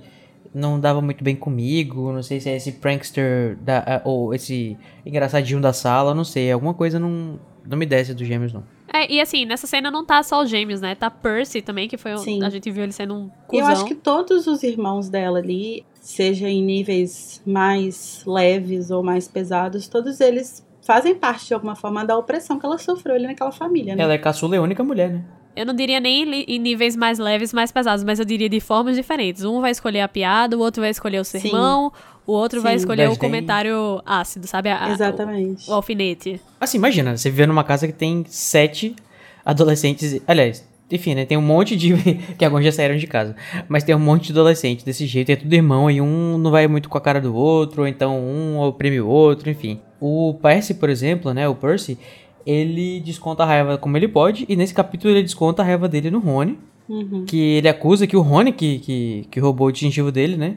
não 0.54 0.78
dava 0.78 1.02
muito 1.02 1.24
bem 1.24 1.34
comigo. 1.34 2.12
Não 2.12 2.22
sei 2.22 2.42
se 2.42 2.50
é 2.50 2.58
esse 2.58 2.74
prankster 2.74 3.58
da, 3.62 3.78
é, 3.88 4.02
ou 4.04 4.34
esse 4.34 4.78
engraçadinho 5.06 5.62
da 5.62 5.72
sala, 5.72 6.14
não 6.14 6.26
sei. 6.26 6.52
Alguma 6.52 6.74
coisa 6.74 7.00
não, 7.00 7.40
não 7.66 7.78
me 7.78 7.86
desce 7.86 8.14
dos 8.14 8.28
gêmeos, 8.28 8.52
não. 8.52 8.66
É, 8.94 9.10
e 9.10 9.22
assim, 9.22 9.46
nessa 9.46 9.66
cena 9.66 9.90
não 9.90 10.06
tá 10.06 10.22
só 10.24 10.44
os 10.44 10.50
gêmeos, 10.50 10.82
né? 10.82 10.94
Tá 10.94 11.10
Percy 11.10 11.62
também, 11.62 11.88
que 11.88 11.96
foi 11.96 12.14
um, 12.16 12.18
Sim. 12.18 12.44
a 12.44 12.50
gente 12.50 12.70
viu 12.70 12.84
ele 12.84 12.92
sendo 12.92 13.14
um 13.14 13.32
E 13.54 13.60
eu 13.60 13.62
cuzão. 13.62 13.68
acho 13.70 13.86
que 13.86 13.96
todos 13.96 14.46
os 14.46 14.62
irmãos 14.62 15.08
dela 15.08 15.40
ali, 15.40 15.86
seja 16.02 16.50
em 16.50 16.62
níveis 16.62 17.42
mais 17.46 18.24
leves 18.28 18.92
ou 18.92 19.02
mais 19.02 19.26
pesados, 19.26 19.88
todos 19.88 20.20
eles 20.20 20.68
fazem 20.90 21.14
parte 21.14 21.46
de 21.46 21.54
alguma 21.54 21.76
forma 21.76 22.04
da 22.04 22.18
opressão 22.18 22.58
que 22.58 22.66
ela 22.66 22.80
sofreu 22.80 23.14
ali 23.14 23.28
naquela 23.28 23.52
família, 23.52 23.96
né? 23.96 24.02
Ela 24.02 24.14
é 24.14 24.18
caçula 24.18 24.56
e 24.56 24.58
a 24.58 24.62
única 24.64 24.84
mulher, 24.84 25.12
né? 25.12 25.24
Eu 25.56 25.64
não 25.64 25.74
diria 25.76 26.00
nem 26.00 26.24
em 26.48 26.58
níveis 26.58 26.96
mais 26.96 27.20
leves, 27.20 27.54
mais 27.54 27.72
pesados, 27.72 28.04
mas 28.04 28.18
eu 28.18 28.26
diria 28.26 28.50
de 28.50 28.60
formas 28.60 28.96
diferentes. 28.96 29.44
Um 29.44 29.62
vai 29.62 29.70
escolher 29.70 30.02
a 30.02 30.08
piada, 30.08 30.58
o 30.58 30.60
outro 30.60 30.82
vai 30.82 30.90
escolher 30.90 31.20
o 31.20 31.24
Sim. 31.24 31.42
sermão, 31.42 31.94
o 32.26 32.32
outro 32.32 32.60
vai 32.60 32.72
Sim. 32.72 32.78
escolher 32.80 33.08
o 33.08 33.16
comentário 33.16 34.02
ácido, 34.04 34.48
sabe? 34.48 34.70
A- 34.70 34.90
Exatamente. 34.90 35.70
O, 35.70 35.74
o 35.74 35.76
alfinete. 35.76 36.42
Assim, 36.60 36.80
imagina, 36.80 37.16
você 37.16 37.30
viver 37.30 37.48
numa 37.48 37.64
casa 37.64 37.86
que 37.86 37.94
tem 37.94 38.26
sete 38.28 38.96
adolescentes. 39.46 40.20
Aliás, 40.26 40.68
enfim, 40.90 41.14
né? 41.14 41.24
Tem 41.24 41.38
um 41.38 41.42
monte 41.42 41.76
de. 41.76 41.94
que 42.36 42.44
alguns 42.44 42.64
já 42.64 42.72
saíram 42.72 42.98
de 42.98 43.06
casa. 43.06 43.36
Mas 43.68 43.84
tem 43.84 43.94
um 43.94 44.00
monte 44.00 44.26
de 44.28 44.32
adolescente 44.32 44.84
desse 44.84 45.06
jeito, 45.06 45.32
é 45.32 45.36
tudo 45.36 45.54
irmão, 45.54 45.92
e 45.92 46.02
um 46.02 46.36
não 46.40 46.50
vai 46.50 46.68
muito 46.68 46.90
com 46.90 46.98
a 46.98 47.02
cara 47.02 47.22
do 47.22 47.36
outro, 47.36 47.84
ou 47.84 47.88
então 47.88 48.18
um 48.20 48.60
oprime 48.60 49.00
o 49.00 49.08
outro, 49.08 49.52
enfim. 49.52 49.80
O 50.00 50.36
Percy, 50.42 50.74
por 50.76 50.90
exemplo, 50.90 51.34
né? 51.34 51.48
O 51.48 51.56
Percy, 51.56 51.98
ele 52.46 53.00
desconta 53.02 53.44
a 53.44 53.46
raiva 53.46 53.78
como 53.78 53.98
ele 53.98 54.08
pode, 54.08 54.46
e 54.48 54.56
nesse 54.56 54.74
capítulo 54.74 55.14
ele 55.14 55.24
desconta 55.24 55.62
a 55.62 55.66
raiva 55.66 55.88
dele 55.88 56.10
no 56.10 56.20
Rony. 56.20 56.58
Uhum. 56.88 57.24
Que 57.26 57.38
ele 57.58 57.68
acusa 57.70 58.08
que 58.08 58.18
o 58.18 58.22
Rony 58.22 58.52
que, 58.52 58.80
que, 58.80 59.28
que 59.30 59.40
roubou 59.40 59.68
o 59.68 59.72
distintivo 59.72 60.12
dele, 60.12 60.36
né? 60.38 60.56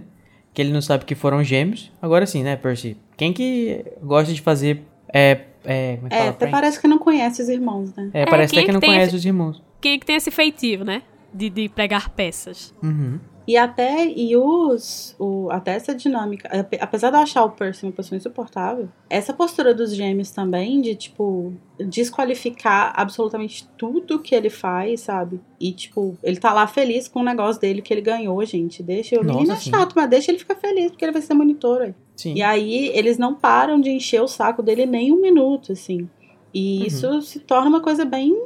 Que 0.54 0.62
ele 0.62 0.72
não 0.72 0.80
sabe 0.80 1.04
que 1.04 1.14
foram 1.14 1.42
gêmeos. 1.44 1.90
Agora 2.00 2.26
sim, 2.26 2.42
né, 2.42 2.56
Percy? 2.56 2.96
Quem 3.16 3.32
que 3.32 3.84
gosta 4.02 4.32
de 4.32 4.40
fazer. 4.40 4.82
É. 5.12 5.40
é 5.64 5.96
como 5.96 6.06
é 6.06 6.10
que 6.10 6.14
É, 6.14 6.18
fala? 6.18 6.30
até 6.30 6.46
parece 6.46 6.80
que 6.80 6.88
não 6.88 6.98
conhece 6.98 7.42
os 7.42 7.48
irmãos, 7.50 7.94
né? 7.94 8.10
É, 8.14 8.22
É, 8.22 8.26
parece 8.26 8.54
até 8.54 8.60
que 8.62 8.66
que 8.68 8.72
não 8.72 8.80
conhece 8.80 9.08
esse- 9.08 9.16
os 9.16 9.24
irmãos. 9.26 9.62
Quem 9.80 9.98
que 9.98 10.06
tem 10.06 10.16
esse 10.16 10.30
feitiço, 10.30 10.84
né? 10.84 11.02
De, 11.34 11.50
de 11.50 11.68
pregar 11.68 12.08
peças. 12.10 12.72
Uhum. 12.82 13.18
E 13.46 13.56
até, 13.56 14.06
e 14.06 14.36
os, 14.36 15.16
o, 15.18 15.48
até 15.50 15.72
essa 15.74 15.94
dinâmica, 15.94 16.48
ape- 16.48 16.78
apesar 16.80 17.10
de 17.10 17.16
eu 17.16 17.22
achar 17.22 17.44
o 17.44 17.50
Percy 17.50 17.84
uma 17.84 17.92
pessoa 17.92 18.16
insuportável, 18.16 18.88
essa 19.10 19.32
postura 19.32 19.74
dos 19.74 19.94
gêmeos 19.94 20.30
também, 20.30 20.80
de, 20.80 20.94
tipo, 20.94 21.52
desqualificar 21.78 22.92
absolutamente 22.94 23.68
tudo 23.76 24.18
que 24.20 24.34
ele 24.34 24.50
faz, 24.50 25.00
sabe? 25.00 25.40
E, 25.60 25.72
tipo, 25.72 26.16
ele 26.22 26.36
tá 26.38 26.52
lá 26.52 26.66
feliz 26.66 27.08
com 27.08 27.20
o 27.20 27.24
negócio 27.24 27.60
dele 27.60 27.82
que 27.82 27.92
ele 27.92 28.00
ganhou, 28.00 28.44
gente. 28.44 28.82
Deixa, 28.82 29.16
o 29.20 29.24
Nossa, 29.24 29.38
menino 29.38 29.52
é 29.52 29.56
chato, 29.60 29.92
mas 29.96 30.08
deixa 30.10 30.30
ele 30.30 30.38
ficar 30.38 30.54
feliz, 30.56 30.90
porque 30.90 31.04
ele 31.04 31.12
vai 31.12 31.22
ser 31.22 31.34
monitor. 31.34 31.94
Sim. 32.16 32.34
E 32.34 32.42
aí, 32.42 32.88
eles 32.94 33.18
não 33.18 33.34
param 33.34 33.80
de 33.80 33.90
encher 33.90 34.22
o 34.22 34.28
saco 34.28 34.62
dele 34.62 34.86
nem 34.86 35.10
um 35.12 35.20
minuto, 35.20 35.72
assim. 35.72 36.08
E 36.54 36.80
Uhum. 36.80 36.86
isso 36.86 37.22
se 37.22 37.40
torna 37.40 37.68
uma 37.68 37.80
coisa 37.80 38.04
bem 38.04 38.36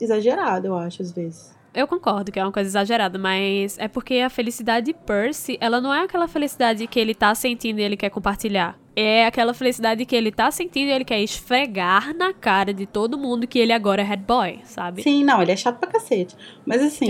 exagerada, 0.00 0.68
eu 0.68 0.76
acho, 0.76 1.02
às 1.02 1.12
vezes. 1.12 1.55
Eu 1.76 1.86
concordo 1.86 2.32
que 2.32 2.40
é 2.40 2.42
uma 2.42 2.50
coisa 2.50 2.70
exagerada, 2.70 3.18
mas 3.18 3.78
é 3.78 3.86
porque 3.86 4.14
a 4.14 4.30
felicidade 4.30 4.86
de 4.86 4.94
Percy, 4.94 5.58
ela 5.60 5.78
não 5.78 5.92
é 5.92 6.04
aquela 6.04 6.26
felicidade 6.26 6.86
que 6.86 6.98
ele 6.98 7.14
tá 7.14 7.34
sentindo 7.34 7.78
e 7.78 7.82
ele 7.82 7.98
quer 7.98 8.08
compartilhar. 8.08 8.78
É 8.96 9.26
aquela 9.26 9.52
felicidade 9.52 10.06
que 10.06 10.16
ele 10.16 10.32
tá 10.32 10.50
sentindo 10.50 10.88
e 10.88 10.90
ele 10.92 11.04
quer 11.04 11.20
esfregar 11.20 12.16
na 12.16 12.32
cara 12.32 12.72
de 12.72 12.86
todo 12.86 13.18
mundo 13.18 13.46
que 13.46 13.58
ele 13.58 13.74
agora 13.74 14.00
é 14.00 14.04
head 14.06 14.22
boy, 14.22 14.60
sabe? 14.64 15.02
Sim, 15.02 15.22
não, 15.22 15.42
ele 15.42 15.52
é 15.52 15.56
chato 15.56 15.78
pra 15.78 15.90
cacete. 15.90 16.34
Mas 16.64 16.82
assim, 16.82 17.08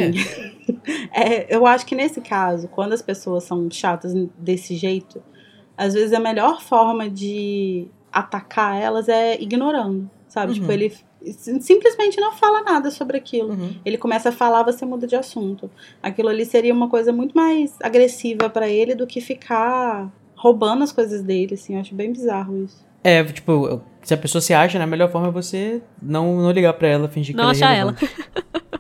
é, 1.15 1.47
eu 1.55 1.65
acho 1.65 1.87
que 1.87 1.95
nesse 1.95 2.21
caso, 2.21 2.67
quando 2.67 2.93
as 2.93 3.01
pessoas 3.01 3.45
são 3.45 3.71
chatas 3.71 4.13
desse 4.37 4.75
jeito, 4.75 5.23
às 5.79 5.95
vezes 5.95 6.13
a 6.13 6.19
melhor 6.19 6.61
forma 6.61 7.09
de 7.09 7.87
atacar 8.13 8.83
elas 8.83 9.09
é 9.09 9.41
ignorando, 9.41 10.11
sabe? 10.27 10.55
Uhum. 10.55 10.59
Tipo, 10.59 10.73
ele 10.73 10.93
simplesmente 11.33 12.21
não 12.21 12.33
fala 12.33 12.63
nada 12.63 12.91
sobre 12.91 13.17
aquilo. 13.17 13.51
Uhum. 13.51 13.75
Ele 13.85 13.99
começa 13.99 14.29
a 14.29 14.33
falar, 14.33 14.63
você 14.63 14.85
muda 14.85 15.07
de 15.07 15.17
assunto. 15.17 15.71
Aquilo 16.03 16.29
ali 16.29 16.45
seria 16.45 16.73
uma 16.73 16.89
coisa 16.89 17.13
muito 17.13 17.35
mais 17.35 17.75
agressiva 17.83 18.49
pra 18.49 18.69
ele 18.69 18.95
do 18.95 19.07
que 19.07 19.21
ficar 19.21 20.11
roubando 20.35 20.85
as 20.85 20.93
coisas 20.93 21.23
dele, 21.23 21.55
assim. 21.55 21.75
Eu 21.75 21.81
acho 21.81 21.95
bem 21.95 22.13
bizarro 22.13 22.65
isso. 22.65 22.85
É, 23.03 23.23
tipo, 23.25 23.81
se 24.03 24.15
a 24.15 24.17
pessoa 24.17 24.43
se 24.43 24.53
acha, 24.53 24.79
né, 24.79 24.85
a 24.85 24.87
melhor 24.87 25.11
forma 25.11 25.29
é 25.29 25.31
você 25.31 25.81
não, 26.03 26.37
não 26.43 26.51
ligar 26.51 26.73
pra 26.73 26.89
ela, 26.89 27.09
fingir 27.09 27.35
que 27.35 27.37
Não 27.37 27.45
ela 27.45 27.53
é 27.53 27.57
achar 27.57 27.73
irrelevante. 27.73 28.11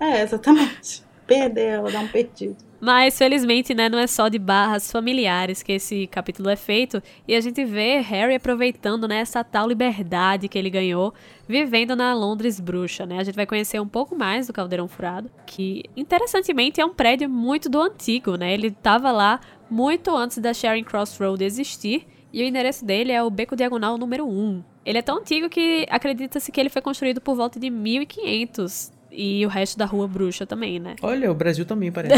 É, 0.00 0.22
exatamente. 0.22 1.02
Perder 1.26 1.66
ela, 1.66 1.90
dar 1.90 2.00
um 2.00 2.08
perdido. 2.08 2.56
Mas 2.80 3.16
felizmente, 3.16 3.74
né, 3.74 3.88
não 3.88 3.98
é 3.98 4.06
só 4.06 4.28
de 4.28 4.38
barras 4.38 4.90
familiares 4.90 5.62
que 5.62 5.72
esse 5.72 6.06
capítulo 6.06 6.50
é 6.50 6.56
feito, 6.56 7.02
e 7.26 7.34
a 7.34 7.40
gente 7.40 7.64
vê 7.64 8.00
Harry 8.00 8.34
aproveitando 8.34 9.08
né, 9.08 9.18
essa 9.18 9.42
tal 9.42 9.68
liberdade 9.68 10.48
que 10.48 10.58
ele 10.58 10.70
ganhou, 10.70 11.14
vivendo 11.48 11.96
na 11.96 12.14
Londres 12.14 12.60
bruxa, 12.60 13.06
né? 13.06 13.18
A 13.18 13.24
gente 13.24 13.36
vai 13.36 13.46
conhecer 13.46 13.80
um 13.80 13.88
pouco 13.88 14.16
mais 14.16 14.46
do 14.46 14.52
Caldeirão 14.52 14.88
Furado, 14.88 15.30
que 15.46 15.84
interessantemente 15.96 16.80
é 16.80 16.84
um 16.84 16.92
prédio 16.92 17.28
muito 17.30 17.68
do 17.68 17.80
antigo, 17.80 18.36
né? 18.36 18.52
Ele 18.52 18.68
estava 18.68 19.10
lá 19.12 19.40
muito 19.70 20.14
antes 20.14 20.38
da 20.38 20.52
Charing 20.52 20.84
Cross 20.84 21.16
Road 21.18 21.42
existir, 21.44 22.06
e 22.32 22.42
o 22.42 22.44
endereço 22.44 22.84
dele 22.84 23.12
é 23.12 23.22
o 23.22 23.30
Beco 23.30 23.56
Diagonal 23.56 23.96
número 23.96 24.26
1. 24.28 24.62
Ele 24.84 24.98
é 24.98 25.02
tão 25.02 25.18
antigo 25.18 25.48
que 25.48 25.86
acredita-se 25.88 26.52
que 26.52 26.60
ele 26.60 26.68
foi 26.68 26.82
construído 26.82 27.20
por 27.20 27.34
volta 27.34 27.58
de 27.58 27.70
1500 27.70 28.92
e 29.10 29.44
o 29.46 29.48
resto 29.48 29.78
da 29.78 29.84
Rua 29.84 30.06
Bruxa 30.08 30.46
também, 30.46 30.78
né? 30.78 30.96
Olha, 31.02 31.30
o 31.30 31.34
Brasil 31.34 31.64
também 31.64 31.90
parece. 31.92 32.14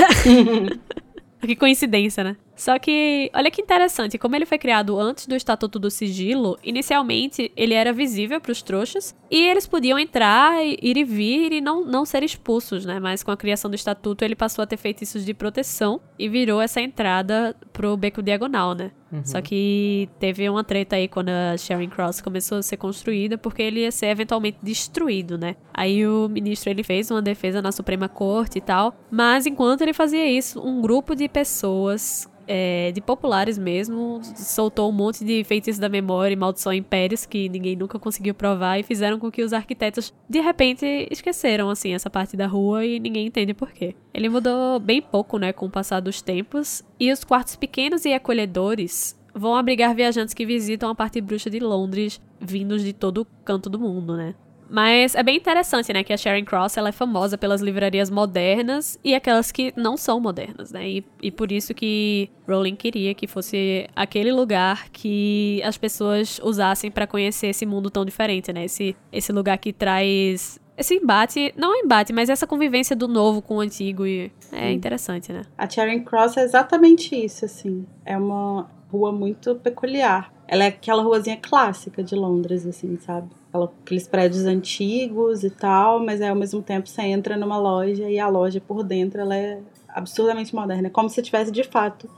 que 1.41 1.57
coincidência, 1.57 2.25
né? 2.25 2.37
Só 2.59 2.77
que, 2.79 3.31
olha 3.33 3.51
que 3.53 3.63
interessante, 3.63 4.19
como 4.19 4.35
ele 4.35 4.45
foi 4.45 4.59
criado 4.59 4.99
antes 4.99 5.27
do 5.27 5.37
Estatuto 5.37 5.79
do 5.79 5.91
Sigilo, 5.91 6.59
inicialmente 6.63 7.53
ele 7.57 7.73
era 7.73 7.93
visível 7.93 8.41
para 8.41 8.51
os 8.51 8.63
trouxas 8.63 9.15
e 9.31 9.47
eles 9.47 9.67
podiam 9.67 9.97
entrar, 9.97 10.61
ir 10.65 10.97
e 10.97 11.05
vir 11.05 11.53
e 11.53 11.61
não, 11.61 11.85
não 11.85 12.05
ser 12.05 12.25
expulsos, 12.25 12.85
né? 12.85 12.99
Mas 12.99 13.23
com 13.23 13.31
a 13.31 13.37
criação 13.37 13.71
do 13.71 13.77
Estatuto 13.77 14.25
ele 14.25 14.35
passou 14.35 14.63
a 14.63 14.67
ter 14.67 14.77
feitiços 14.77 15.25
de 15.25 15.33
proteção 15.33 16.01
e 16.19 16.29
virou 16.29 16.61
essa 16.61 16.81
entrada 16.81 17.55
pro 17.73 17.97
Beco 17.97 18.23
Diagonal, 18.23 18.75
né? 18.75 18.91
Uhum. 19.13 19.25
Só 19.25 19.41
que 19.41 20.09
teve 20.19 20.49
uma 20.51 20.65
treta 20.65 20.97
aí 20.97 21.09
quando 21.09 21.31
a 21.31 21.57
Charing 21.57 21.89
Cross 21.89 22.21
começou 22.21 22.59
a 22.59 22.63
ser 22.63 22.77
construída, 22.77 23.39
porque 23.39 23.63
ele 23.63 23.81
ia 23.81 23.93
ser 23.93 24.07
eventualmente 24.07 24.59
destruído, 24.63 25.39
né? 25.39 25.57
Aí 25.73 26.07
o 26.07 26.29
ministro 26.29 26.71
ele 26.71 26.83
fez 26.83 27.11
uma 27.11 27.23
defesa 27.23 27.63
na 27.63 27.73
Suprema 27.73 28.09
Corte 28.09 28.59
e 28.59 28.61
tal, 28.61 28.95
mas 29.11 29.47
enquanto 29.47 29.83
ele 29.83 29.93
fazia 29.93 30.27
isso, 30.27 30.61
um 30.61 30.81
grupo 30.81 31.15
de 31.15 31.29
pessoas 31.29 32.29
é, 32.49 32.91
de 32.93 33.01
populares 33.01 33.59
mesmo, 33.59 34.21
soltou 34.35 34.89
um 34.89 34.93
monte 34.93 35.25
de 35.25 35.45
feitiços 35.45 35.79
da 35.79 35.89
memória 35.89 36.33
e 36.33 36.37
maldição 36.37 36.73
impérios 36.73 37.27
que 37.27 37.49
ninguém 37.49 37.77
nunca 37.77 37.99
conseguiu 37.99 38.35
provar 38.35 38.81
e 38.81 38.83
fizeram 38.83 39.19
com 39.19 39.31
que 39.31 39.43
os 39.43 39.53
arquitetos 39.53 40.15
de 40.29 40.41
repente 40.41 41.07
esqueceram 41.11 41.69
assim 41.69 41.93
essa 41.93 42.09
parte 42.09 42.37
da 42.37 42.47
rua 42.47 42.85
e 42.85 42.99
ninguém 42.99 43.27
entende 43.27 43.53
por 43.53 43.71
quê. 43.71 43.95
Ele 44.15 44.29
mudou 44.31 44.81
bem 44.81 45.03
pouco, 45.03 45.39
né, 45.39 45.53
com 45.53 45.67
o 45.67 45.71
passar 45.71 46.01
dos 46.01 46.23
tempos, 46.23 46.83
e 46.99 47.13
os 47.13 47.23
quartos 47.23 47.55
pequenos 47.55 48.05
e 48.05 48.13
acolhedores 48.15 49.19
vão 49.35 49.55
abrigar 49.55 49.95
viajantes 49.95 50.35
que 50.35 50.47
visitam 50.47 50.91
a 50.91 50.95
parte 50.95 51.21
bruxa 51.21 51.51
de 51.51 51.61
Londres, 51.61 52.21
vindos 52.41 52.83
de 52.83 52.93
todo 52.93 53.27
canto 53.45 53.69
do 53.69 53.79
mundo, 53.79 54.17
né? 54.17 54.35
Mas 54.69 55.15
é 55.15 55.23
bem 55.23 55.37
interessante, 55.37 55.93
né, 55.93 56.05
que 56.05 56.13
a 56.13 56.17
Sharon 56.17 56.45
Cross 56.45 56.77
ela 56.77 56.91
é 56.91 56.93
famosa 56.93 57.39
pelas 57.39 57.61
livrarias 57.61 58.11
modernas 58.11 58.99
e 59.03 59.15
aquelas 59.15 59.51
que 59.51 59.73
não 59.77 59.97
são 59.97 60.21
modernas, 60.21 60.73
né? 60.73 60.89
E, 60.89 61.05
e 61.23 61.31
por 61.31 61.51
isso 61.51 61.75
que 61.75 62.31
Rowling 62.47 62.77
queria 62.77 63.15
que 63.15 63.27
fosse 63.27 63.89
aquele 63.97 64.33
lugar 64.33 64.89
que 64.91 65.63
as 65.65 65.79
pessoas 65.79 66.41
usassem 66.43 66.91
para 66.91 67.07
conhecer 67.07 67.49
esse 67.49 67.65
mundo 67.65 67.91
tão 67.91 68.05
diferente, 68.05 68.53
né? 68.53 68.65
Esse, 68.65 68.97
esse 69.13 69.33
lugar 69.33 69.59
que 69.59 69.73
traz 69.73 70.61
esse 70.79 70.95
embate, 70.95 71.53
não 71.57 71.75
é 71.75 71.81
embate, 71.81 72.13
mas 72.13 72.29
essa 72.29 72.47
convivência 72.47 72.95
do 72.95 73.09
novo 73.09 73.43
com 73.43 73.57
o 73.57 73.61
antigo 73.61 74.07
e 74.07 74.31
é 74.53 74.71
interessante, 74.71 75.33
né? 75.33 75.43
A 75.59 75.69
Charing 75.69 76.05
Cross 76.05 76.37
é 76.37 76.43
exatamente 76.45 77.17
isso, 77.17 77.45
assim. 77.45 77.85
É 78.05 78.17
uma 78.17 78.71
rua 78.89 79.11
muito 79.11 79.57
peculiar. 79.57 80.33
Ela 80.49 80.65
é 80.65 80.69
aquela 80.69 81.03
ruazinha 81.03 81.37
clássica 81.37 82.03
de 82.03 82.15
Londres, 82.15 82.67
assim, 82.67 82.97
sabe? 82.99 83.29
aqueles 83.53 84.07
prédios 84.07 84.45
antigos 84.45 85.43
e 85.43 85.51
tal, 85.51 86.05
mas 86.05 86.21
é, 86.21 86.29
ao 86.29 86.37
mesmo 86.37 86.63
tempo 86.63 86.89
você 86.89 87.03
entra 87.03 87.37
numa 87.37 87.59
loja 87.59 88.09
e 88.09 88.19
a 88.19 88.29
loja 88.29 88.61
por 88.61 88.83
dentro 88.83 89.21
ela 89.21 89.35
é 89.35 89.61
absurdamente 89.89 90.55
moderna. 90.55 90.89
É 90.89 90.91
como 90.91 91.09
se 91.09 91.21
estivesse 91.21 91.51
de 91.51 91.65
fato 91.65 92.09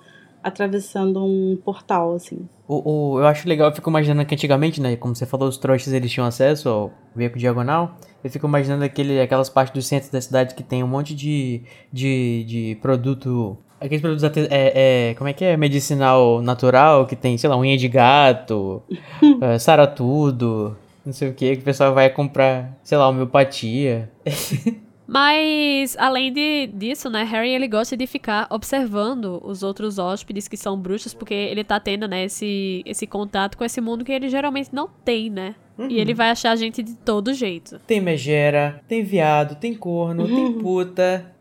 atravessando 0.43 1.23
um 1.23 1.57
portal, 1.63 2.15
assim. 2.15 2.49
O, 2.67 3.15
o, 3.15 3.21
eu 3.21 3.27
acho 3.27 3.49
legal, 3.49 3.69
eu 3.69 3.75
fico 3.75 3.91
imaginando 3.91 4.25
que 4.25 4.35
antigamente, 4.35 4.81
né, 4.81 4.97
como 4.97 5.15
você 5.15 5.27
falou, 5.27 5.49
os 5.49 5.59
trouxas 5.59 5.93
eles 5.93 6.11
tinham 6.11 6.27
acesso 6.27 6.69
ao 6.69 6.93
veículo 7.15 7.39
diagonal. 7.39 7.95
Eu 8.25 8.31
fico 8.31 8.47
imaginando 8.47 8.85
aquele, 8.85 9.21
aquelas 9.21 9.51
partes 9.51 9.75
do 9.75 9.83
centro 9.83 10.11
da 10.11 10.21
cidade 10.21 10.55
que 10.55 10.63
tem 10.63 10.83
um 10.83 10.89
monte 10.89 11.15
de, 11.15 11.63
de, 11.93 12.45
de 12.45 12.79
produto 12.81 13.57
Aqueles 13.81 14.03
produtos 14.03 14.23
é, 14.51 15.11
é, 15.11 15.15
como 15.15 15.29
é 15.29 15.33
que 15.33 15.45
é? 15.45 15.57
Medicinal 15.57 16.43
natural, 16.43 17.07
que 17.07 17.17
tem, 17.17 17.39
sei 17.39 17.49
lá, 17.49 17.57
unha 17.57 17.77
de 17.77 17.89
gato, 17.89 18.83
é, 19.41 19.59
sara 19.59 19.87
tudo 19.87 20.77
não 21.05 21.13
sei 21.13 21.31
o 21.31 21.35
que, 21.35 21.57
que 21.57 21.63
o 21.63 21.65
pessoal 21.65 21.95
vai 21.95 22.11
comprar, 22.11 22.79
sei 22.83 22.97
lá, 22.97 23.09
homeopatia. 23.09 24.11
Mas, 25.13 25.97
além 25.99 26.33
de, 26.33 26.69
disso, 26.69 27.11
né, 27.11 27.25
Harry 27.25 27.51
ele 27.51 27.67
gosta 27.67 27.97
de 27.97 28.07
ficar 28.07 28.47
observando 28.49 29.41
os 29.45 29.65
outros 29.65 29.99
hóspedes 29.99 30.47
que 30.47 30.57
são 30.57 30.79
bruxos, 30.79 31.13
porque 31.13 31.35
ele 31.35 31.65
tá 31.65 31.81
tendo, 31.81 32.07
né, 32.07 32.27
esse, 32.27 32.81
esse 32.87 33.09
contato 33.09 33.59
com 33.59 33.65
esse 33.65 33.81
mundo 33.81 34.05
que 34.05 34.13
ele 34.13 34.29
geralmente 34.29 34.71
não 34.73 34.89
tem, 35.05 35.29
né? 35.29 35.57
Uhum. 35.77 35.89
E 35.91 35.99
ele 35.99 36.15
vai 36.15 36.31
achar 36.31 36.53
a 36.53 36.57
gente 36.57 36.81
de 36.81 36.95
todo 36.95 37.35
jeito. 37.35 37.81
Tem 37.89 38.01
megera, 38.01 38.81
tem 38.87 39.03
viado, 39.03 39.57
tem 39.57 39.75
corno, 39.75 40.25
uhum. 40.25 40.53
tem 40.53 40.63
puta. 40.63 41.35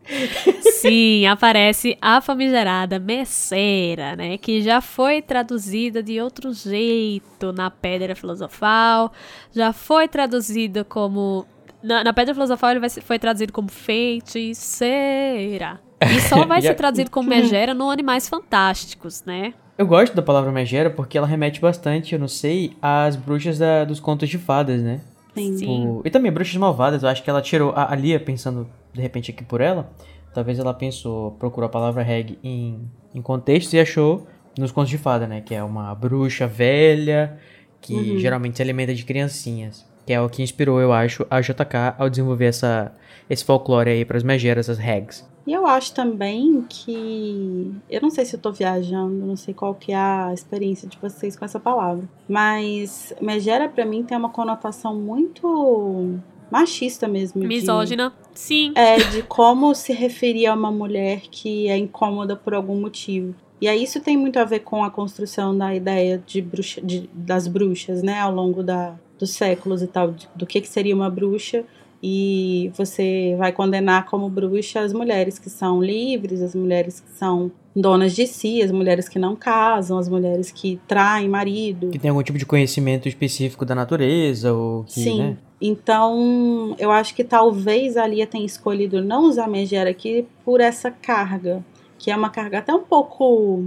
Sim, 0.80 1.26
aparece 1.26 1.96
a 2.00 2.20
famigerada 2.20 2.98
Messeira, 2.98 4.16
né? 4.16 4.38
Que 4.38 4.62
já 4.62 4.80
foi 4.80 5.20
traduzida 5.22 6.02
de 6.02 6.20
outro 6.20 6.52
jeito 6.52 7.52
na 7.52 7.70
Pedra 7.70 8.16
Filosofal, 8.16 9.12
já 9.52 9.72
foi 9.72 10.08
traduzida 10.08 10.84
como. 10.84 11.46
Na, 11.82 12.04
na 12.04 12.12
Pedra 12.12 12.34
Filosofal 12.34 12.70
ele 12.70 12.80
vai, 12.80 12.90
foi 12.90 13.18
traduzido 13.18 13.52
como 13.52 13.70
feiticeira. 13.70 15.80
E 16.00 16.20
só 16.20 16.44
vai 16.46 16.62
ser 16.62 16.74
traduzido 16.74 17.10
como 17.10 17.28
megera 17.28 17.74
no 17.74 17.90
Animais 17.90 18.28
Fantásticos, 18.28 19.24
né? 19.24 19.54
Eu 19.76 19.86
gosto 19.86 20.14
da 20.14 20.22
palavra 20.22 20.52
megera 20.52 20.90
porque 20.90 21.16
ela 21.16 21.26
remete 21.26 21.60
bastante, 21.60 22.14
eu 22.14 22.18
não 22.18 22.28
sei, 22.28 22.76
às 22.82 23.16
bruxas 23.16 23.58
da, 23.58 23.84
dos 23.84 23.98
contos 23.98 24.28
de 24.28 24.36
fadas, 24.36 24.82
né? 24.82 25.00
Sim. 25.34 25.56
Tipo, 25.56 26.02
e 26.04 26.10
também 26.10 26.30
bruxas 26.30 26.56
malvadas, 26.56 27.02
eu 27.02 27.08
acho 27.08 27.22
que 27.22 27.30
ela 27.30 27.40
tirou 27.40 27.72
a, 27.74 27.92
a 27.92 27.96
Lia 27.96 28.20
pensando 28.20 28.68
de 28.92 29.00
repente 29.00 29.30
aqui 29.30 29.44
por 29.44 29.60
ela. 29.60 29.90
Talvez 30.34 30.58
ela 30.58 30.74
pensou, 30.74 31.32
procurou 31.32 31.66
a 31.66 31.70
palavra 31.70 32.02
reg 32.02 32.38
em, 32.42 32.88
em 33.14 33.22
contextos 33.22 33.72
e 33.72 33.80
achou 33.80 34.26
nos 34.58 34.70
contos 34.70 34.90
de 34.90 34.98
fada, 34.98 35.26
né? 35.26 35.40
Que 35.40 35.54
é 35.54 35.62
uma 35.62 35.94
bruxa 35.94 36.46
velha 36.46 37.38
que 37.80 37.94
uhum. 37.94 38.18
geralmente 38.18 38.56
se 38.56 38.62
alimenta 38.62 38.94
de 38.94 39.04
criancinhas. 39.04 39.89
Que 40.06 40.12
é 40.12 40.20
o 40.20 40.28
que 40.28 40.42
inspirou, 40.42 40.80
eu 40.80 40.92
acho, 40.92 41.26
a 41.30 41.40
JK 41.40 41.94
ao 41.98 42.08
desenvolver 42.08 42.46
essa, 42.46 42.92
esse 43.28 43.44
folclore 43.44 43.90
aí 43.90 44.04
para 44.04 44.16
as 44.16 44.22
megeras, 44.22 44.68
as 44.68 44.78
regs. 44.78 45.28
E 45.46 45.52
eu 45.52 45.66
acho 45.66 45.94
também 45.94 46.64
que. 46.68 47.72
Eu 47.88 48.00
não 48.00 48.10
sei 48.10 48.24
se 48.24 48.36
eu 48.36 48.40
tô 48.40 48.52
viajando, 48.52 49.26
não 49.26 49.36
sei 49.36 49.54
qual 49.54 49.74
que 49.74 49.92
é 49.92 49.96
a 49.96 50.30
experiência 50.32 50.88
de 50.88 50.98
vocês 50.98 51.36
com 51.36 51.44
essa 51.44 51.58
palavra. 51.58 52.08
Mas 52.28 53.12
megera 53.20 53.68
para 53.68 53.84
mim 53.84 54.04
tem 54.04 54.16
uma 54.16 54.28
conotação 54.28 54.94
muito 54.94 56.18
machista 56.50 57.08
mesmo. 57.08 57.42
Misógina, 57.42 58.12
de, 58.32 58.38
sim. 58.38 58.72
É, 58.74 58.98
de 58.98 59.22
como 59.22 59.74
se 59.74 59.92
referir 59.92 60.46
a 60.46 60.54
uma 60.54 60.70
mulher 60.70 61.22
que 61.30 61.68
é 61.68 61.76
incômoda 61.76 62.36
por 62.36 62.54
algum 62.54 62.78
motivo. 62.80 63.34
E 63.60 63.68
aí 63.68 63.82
isso 63.82 64.00
tem 64.00 64.16
muito 64.16 64.38
a 64.38 64.44
ver 64.44 64.60
com 64.60 64.82
a 64.82 64.90
construção 64.90 65.56
da 65.56 65.74
ideia 65.74 66.22
de 66.24 66.40
bruxa, 66.40 66.80
de, 66.80 67.10
das 67.12 67.46
bruxas, 67.46 68.02
né, 68.02 68.18
ao 68.18 68.32
longo 68.32 68.62
da, 68.62 68.94
dos 69.20 69.30
séculos 69.30 69.82
e 69.82 69.86
tal, 69.86 70.14
do 70.34 70.46
que, 70.46 70.60
que 70.60 70.68
seria 70.68 70.96
uma 70.96 71.10
bruxa. 71.10 71.64
E 72.02 72.72
você 72.74 73.36
vai 73.38 73.52
condenar 73.52 74.06
como 74.06 74.28
bruxa 74.30 74.80
as 74.80 74.92
mulheres 74.92 75.38
que 75.38 75.50
são 75.50 75.82
livres, 75.82 76.40
as 76.40 76.54
mulheres 76.54 76.98
que 76.98 77.10
são 77.10 77.52
donas 77.76 78.16
de 78.16 78.26
si, 78.26 78.62
as 78.62 78.70
mulheres 78.70 79.06
que 79.06 79.18
não 79.18 79.36
casam, 79.36 79.98
as 79.98 80.08
mulheres 80.08 80.50
que 80.50 80.80
traem 80.88 81.28
marido. 81.28 81.90
Que 81.90 81.98
tem 81.98 82.08
algum 82.08 82.22
tipo 82.22 82.38
de 82.38 82.46
conhecimento 82.46 83.06
específico 83.06 83.66
da 83.66 83.74
natureza, 83.74 84.52
ou 84.54 84.84
que, 84.84 85.00
Sim. 85.00 85.18
Né? 85.18 85.36
Então, 85.60 86.74
eu 86.78 86.90
acho 86.90 87.14
que 87.14 87.22
talvez 87.22 87.98
a 87.98 88.06
Lia 88.06 88.26
tenha 88.26 88.46
escolhido 88.46 89.04
não 89.04 89.24
usar 89.24 89.46
megera 89.46 89.90
aqui 89.90 90.26
por 90.42 90.58
essa 90.58 90.90
carga, 90.90 91.62
que 91.98 92.10
é 92.10 92.16
uma 92.16 92.30
carga 92.30 92.60
até 92.60 92.72
um 92.72 92.82
pouco 92.82 93.66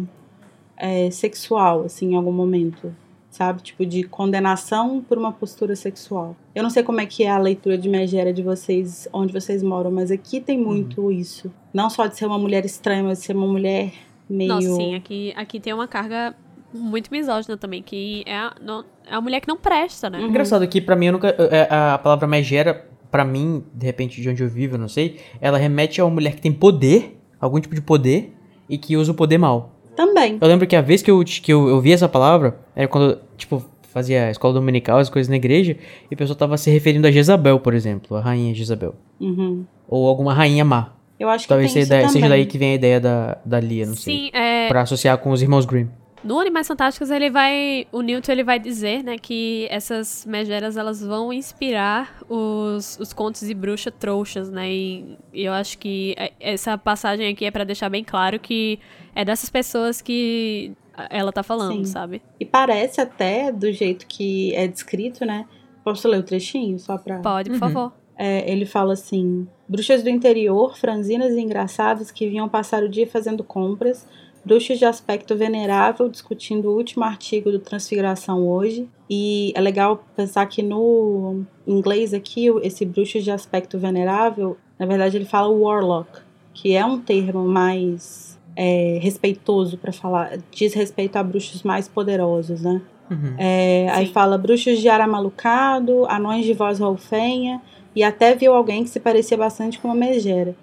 é, 0.75 1.11
sexual, 1.11 1.83
assim, 1.83 2.13
em 2.13 2.15
algum 2.15 2.31
momento, 2.31 2.93
sabe? 3.34 3.63
Tipo, 3.63 3.84
de 3.84 4.04
condenação 4.04 5.02
por 5.02 5.17
uma 5.17 5.32
postura 5.32 5.76
sexual. 5.76 6.36
Eu 6.54 6.62
não 6.62 6.69
sei 6.69 6.84
como 6.84 7.02
é 7.02 7.06
que 7.06 7.24
é 7.24 7.32
a 7.32 7.38
leitura 7.39 7.78
de 7.80 7.89
megera 7.89 8.32
de 8.32 8.43
vocês, 8.43 9.08
onde 9.12 9.34
vocês 9.34 9.63
moram, 9.63 9.91
mas 9.91 10.12
aqui 10.12 10.39
tem 10.39 10.60
uhum. 10.60 10.65
muito 10.65 11.02
uhum. 11.02 11.12
isso. 11.12 11.52
Não 11.74 11.89
só 11.89 12.06
de 12.06 12.15
ser 12.15 12.28
uma 12.28 12.38
mulher 12.38 12.63
estranha, 12.63 13.04
mas 13.04 13.19
de 13.19 13.26
ser 13.26 13.36
uma 13.36 13.48
mulher 13.48 13.91
meio... 14.30 14.50
Nossa, 14.50 14.76
sim, 14.76 14.93
aqui, 14.93 15.34
aqui 15.36 15.60
tem 15.60 15.74
uma 15.74 15.88
carga 15.88 16.36
muito 16.72 17.10
misógina 17.12 17.58
também, 17.58 17.82
que 17.82 18.24
é 18.28 18.36
a, 18.36 18.54
não, 18.62 18.86
é 19.04 19.15
a 19.15 19.19
mulher 19.22 19.39
que 19.39 19.48
não 19.48 19.58
presta, 19.58 20.12
né? 20.12 20.19
Uhum. 20.19 20.28
Engraçado 20.28 20.67
que 20.67 20.80
para 20.80 20.96
mim 20.96 21.08
eu 21.08 21.13
nunca 21.13 21.30
é, 21.30 21.67
a 21.72 21.98
palavra 21.98 22.28
megera 22.28 22.88
para 23.10 23.26
mim, 23.26 23.63
de 23.74 23.86
repente 23.86 24.22
de 24.22 24.30
onde 24.30 24.43
eu 24.43 24.50
vivo, 24.50 24.76
eu 24.76 24.80
não 24.80 24.88
sei, 24.88 25.19
ela 25.41 25.58
remete 25.58 26.00
a 26.00 26.06
uma 26.06 26.13
mulher 26.13 26.36
que 26.36 26.41
tem 26.41 26.54
poder, 26.54 27.19
algum 27.39 27.60
tipo 27.60 27.74
de 27.74 27.82
poder 27.82 28.36
e 28.69 28.78
que 28.78 28.96
usa 28.96 29.12
o 29.12 29.15
poder 29.15 29.39
mal. 29.39 29.74
Também. 29.95 30.38
Eu 30.41 30.47
lembro 30.47 30.65
que 30.67 30.75
a 30.75 30.82
vez 30.82 31.01
que 31.01 31.12
eu 31.12 31.23
que 31.23 31.51
eu, 31.53 31.67
eu 31.69 31.79
vi 31.82 31.91
essa 31.91 32.10
palavra 32.10 32.58
era 32.75 32.88
quando 32.88 33.19
tipo 33.38 33.63
fazia 33.89 34.32
escola 34.32 34.56
dominical, 34.56 34.97
as 34.97 35.08
coisas 35.10 35.29
na 35.29 35.36
igreja, 35.36 35.77
e 36.10 36.13
a 36.15 36.17
pessoa 36.17 36.36
tava 36.36 36.58
se 36.58 36.71
referindo 36.71 37.06
a 37.08 37.12
Jezabel, 37.12 37.60
por 37.60 37.75
exemplo, 37.75 38.17
a 38.17 38.21
rainha 38.21 38.53
Jezabel. 38.56 38.95
Uhum. 39.21 39.65
Ou 39.88 40.08
alguma 40.08 40.34
rainha 40.34 40.65
má. 40.65 40.93
Eu 41.19 41.29
acho 41.29 41.43
que 41.45 41.49
Talvez 41.49 41.71
tem 41.71 41.84
seja, 41.84 41.93
isso 41.95 42.01
daí- 42.06 42.12
seja 42.12 42.25
também. 42.25 42.29
daí 42.39 42.45
que 42.47 42.58
vem 42.58 42.71
a 42.71 42.75
ideia 42.75 42.99
da, 42.99 43.38
da 43.46 43.60
Lia, 43.60 43.85
não 43.85 43.96
sei. 43.96 44.15
Sim, 44.15 44.29
é, 44.33 44.67
Pra 44.67 44.81
associar 44.81 45.17
com 45.19 45.29
os 45.29 45.44
irmãos 45.44 45.65
Grimm. 45.65 45.87
No 46.24 46.40
Animais 46.40 46.67
Fantásticos, 46.67 47.12
ele 47.12 47.30
vai. 47.30 47.86
O 47.92 48.02
Newton 48.02 48.32
ele 48.32 48.44
vai 48.44 48.58
dizer, 48.58 49.04
né, 49.04 49.17
que 49.17 49.67
essas 49.69 50.26
megeras 50.26 50.78
elas 50.78 51.02
vão 51.02 51.34
inspirar 51.34 52.17
os, 52.30 52.98
os 53.00 53.12
contos 53.12 53.46
de 53.46 53.54
bruxa 53.54 53.92
trouxas, 53.92 54.50
né? 54.50 54.71
E, 54.71 55.17
eu 55.34 55.52
acho 55.52 55.78
que 55.78 56.15
é- 56.17 56.32
essa 56.40 56.78
passagem 56.78 57.28
aqui 57.28 57.44
é 57.46 57.52
pra 57.52 57.63
deixar 57.65 57.90
bem 57.90 58.04
claro 58.04 58.40
que 58.40 58.80
é 59.13 59.26
dessas 59.26 59.50
pessoas 59.50 60.02
que 60.02 60.71
ela 61.10 61.32
tá 61.34 61.44
falando, 61.44 61.78
Sim. 61.86 61.92
sabe? 61.92 62.21
E 62.40 62.46
parece 62.46 63.02
até, 63.02 63.52
do 63.52 63.71
jeito 63.71 64.08
que 64.08 64.56
é 64.56 64.65
descrito, 64.67 65.26
né? 65.26 65.46
Posso 65.84 66.08
ler 66.08 66.19
o 66.19 66.24
trechinho 66.24 66.80
só 66.80 66.98
pra. 66.98 67.19
Pode, 67.19 67.50
por 67.50 67.56
Uhum. 67.56 67.60
favor. 67.60 67.94
É, 68.15 68.50
ele 68.50 68.65
fala 68.65 68.94
assim: 68.94 69.46
bruxas 69.67 70.02
do 70.04 70.10
interior, 70.10 70.78
franzinas 70.78 71.34
e 71.34 71.42
engraçadas 71.42 72.12
que 72.12 72.30
vinham 72.30 72.48
passar 72.48 72.82
o 72.84 72.88
dia 72.88 73.08
fazendo 73.08 73.44
compras, 73.44 74.08
bruxos 74.46 74.77
de 74.77 74.85
aspecto 74.85 75.35
venerável 75.35 76.10
discutindo 76.10 76.69
o 76.69 76.75
último 76.75 77.04
artigo 77.04 77.52
do 77.52 77.60
Transfiguração 77.60 78.48
hoje. 78.48 78.87
E 79.10 79.54
é 79.56 79.62
legal 79.62 80.04
pensar 80.15 80.46
que 80.48 80.62
no 80.62 81.44
inglês 81.67 82.13
aqui, 82.13 82.48
esse 82.62 82.85
bruxo 82.85 83.19
de 83.19 83.31
aspecto 83.31 83.77
venerável, 83.77 84.58
na 84.77 84.85
verdade 84.85 85.17
ele 85.17 85.25
fala 85.25 85.48
warlock, 85.48 86.10
que 86.54 86.75
é 86.75 86.85
um 86.85 87.00
termo 87.00 87.46
mais 87.46 88.39
é, 88.56 89.00
respeitoso 89.02 89.77
para 89.77 89.91
falar, 89.91 90.37
diz 90.52 90.73
respeito 90.73 91.15
a 91.15 91.23
bruxos 91.23 91.63
mais 91.63 91.87
poderosos, 91.87 92.62
né? 92.62 92.81
Uhum. 93.10 93.35
É, 93.37 93.89
aí 93.91 94.08
fala 94.08 94.37
bruxos 94.37 94.79
de 94.79 94.89
ar 94.89 95.02
amalucado, 95.02 96.06
anões 96.08 96.46
de 96.46 96.54
voz 96.54 96.79
rolfenha, 96.79 97.62
e 97.96 98.04
até 98.04 98.33
viu 98.35 98.54
alguém 98.54 98.83
que 98.83 98.89
se 98.89 99.00
parecia 99.00 99.37
bastante 99.37 99.79
com 99.79 99.87
uma 99.87 99.96
megera. 99.96 100.56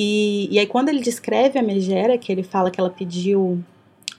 E, 0.00 0.48
e 0.52 0.58
aí 0.60 0.66
quando 0.66 0.88
ele 0.90 1.00
descreve 1.00 1.58
a 1.58 1.62
megera, 1.62 2.16
que 2.16 2.30
ele 2.30 2.44
fala 2.44 2.70
que 2.70 2.78
ela 2.78 2.88
pediu 2.88 3.58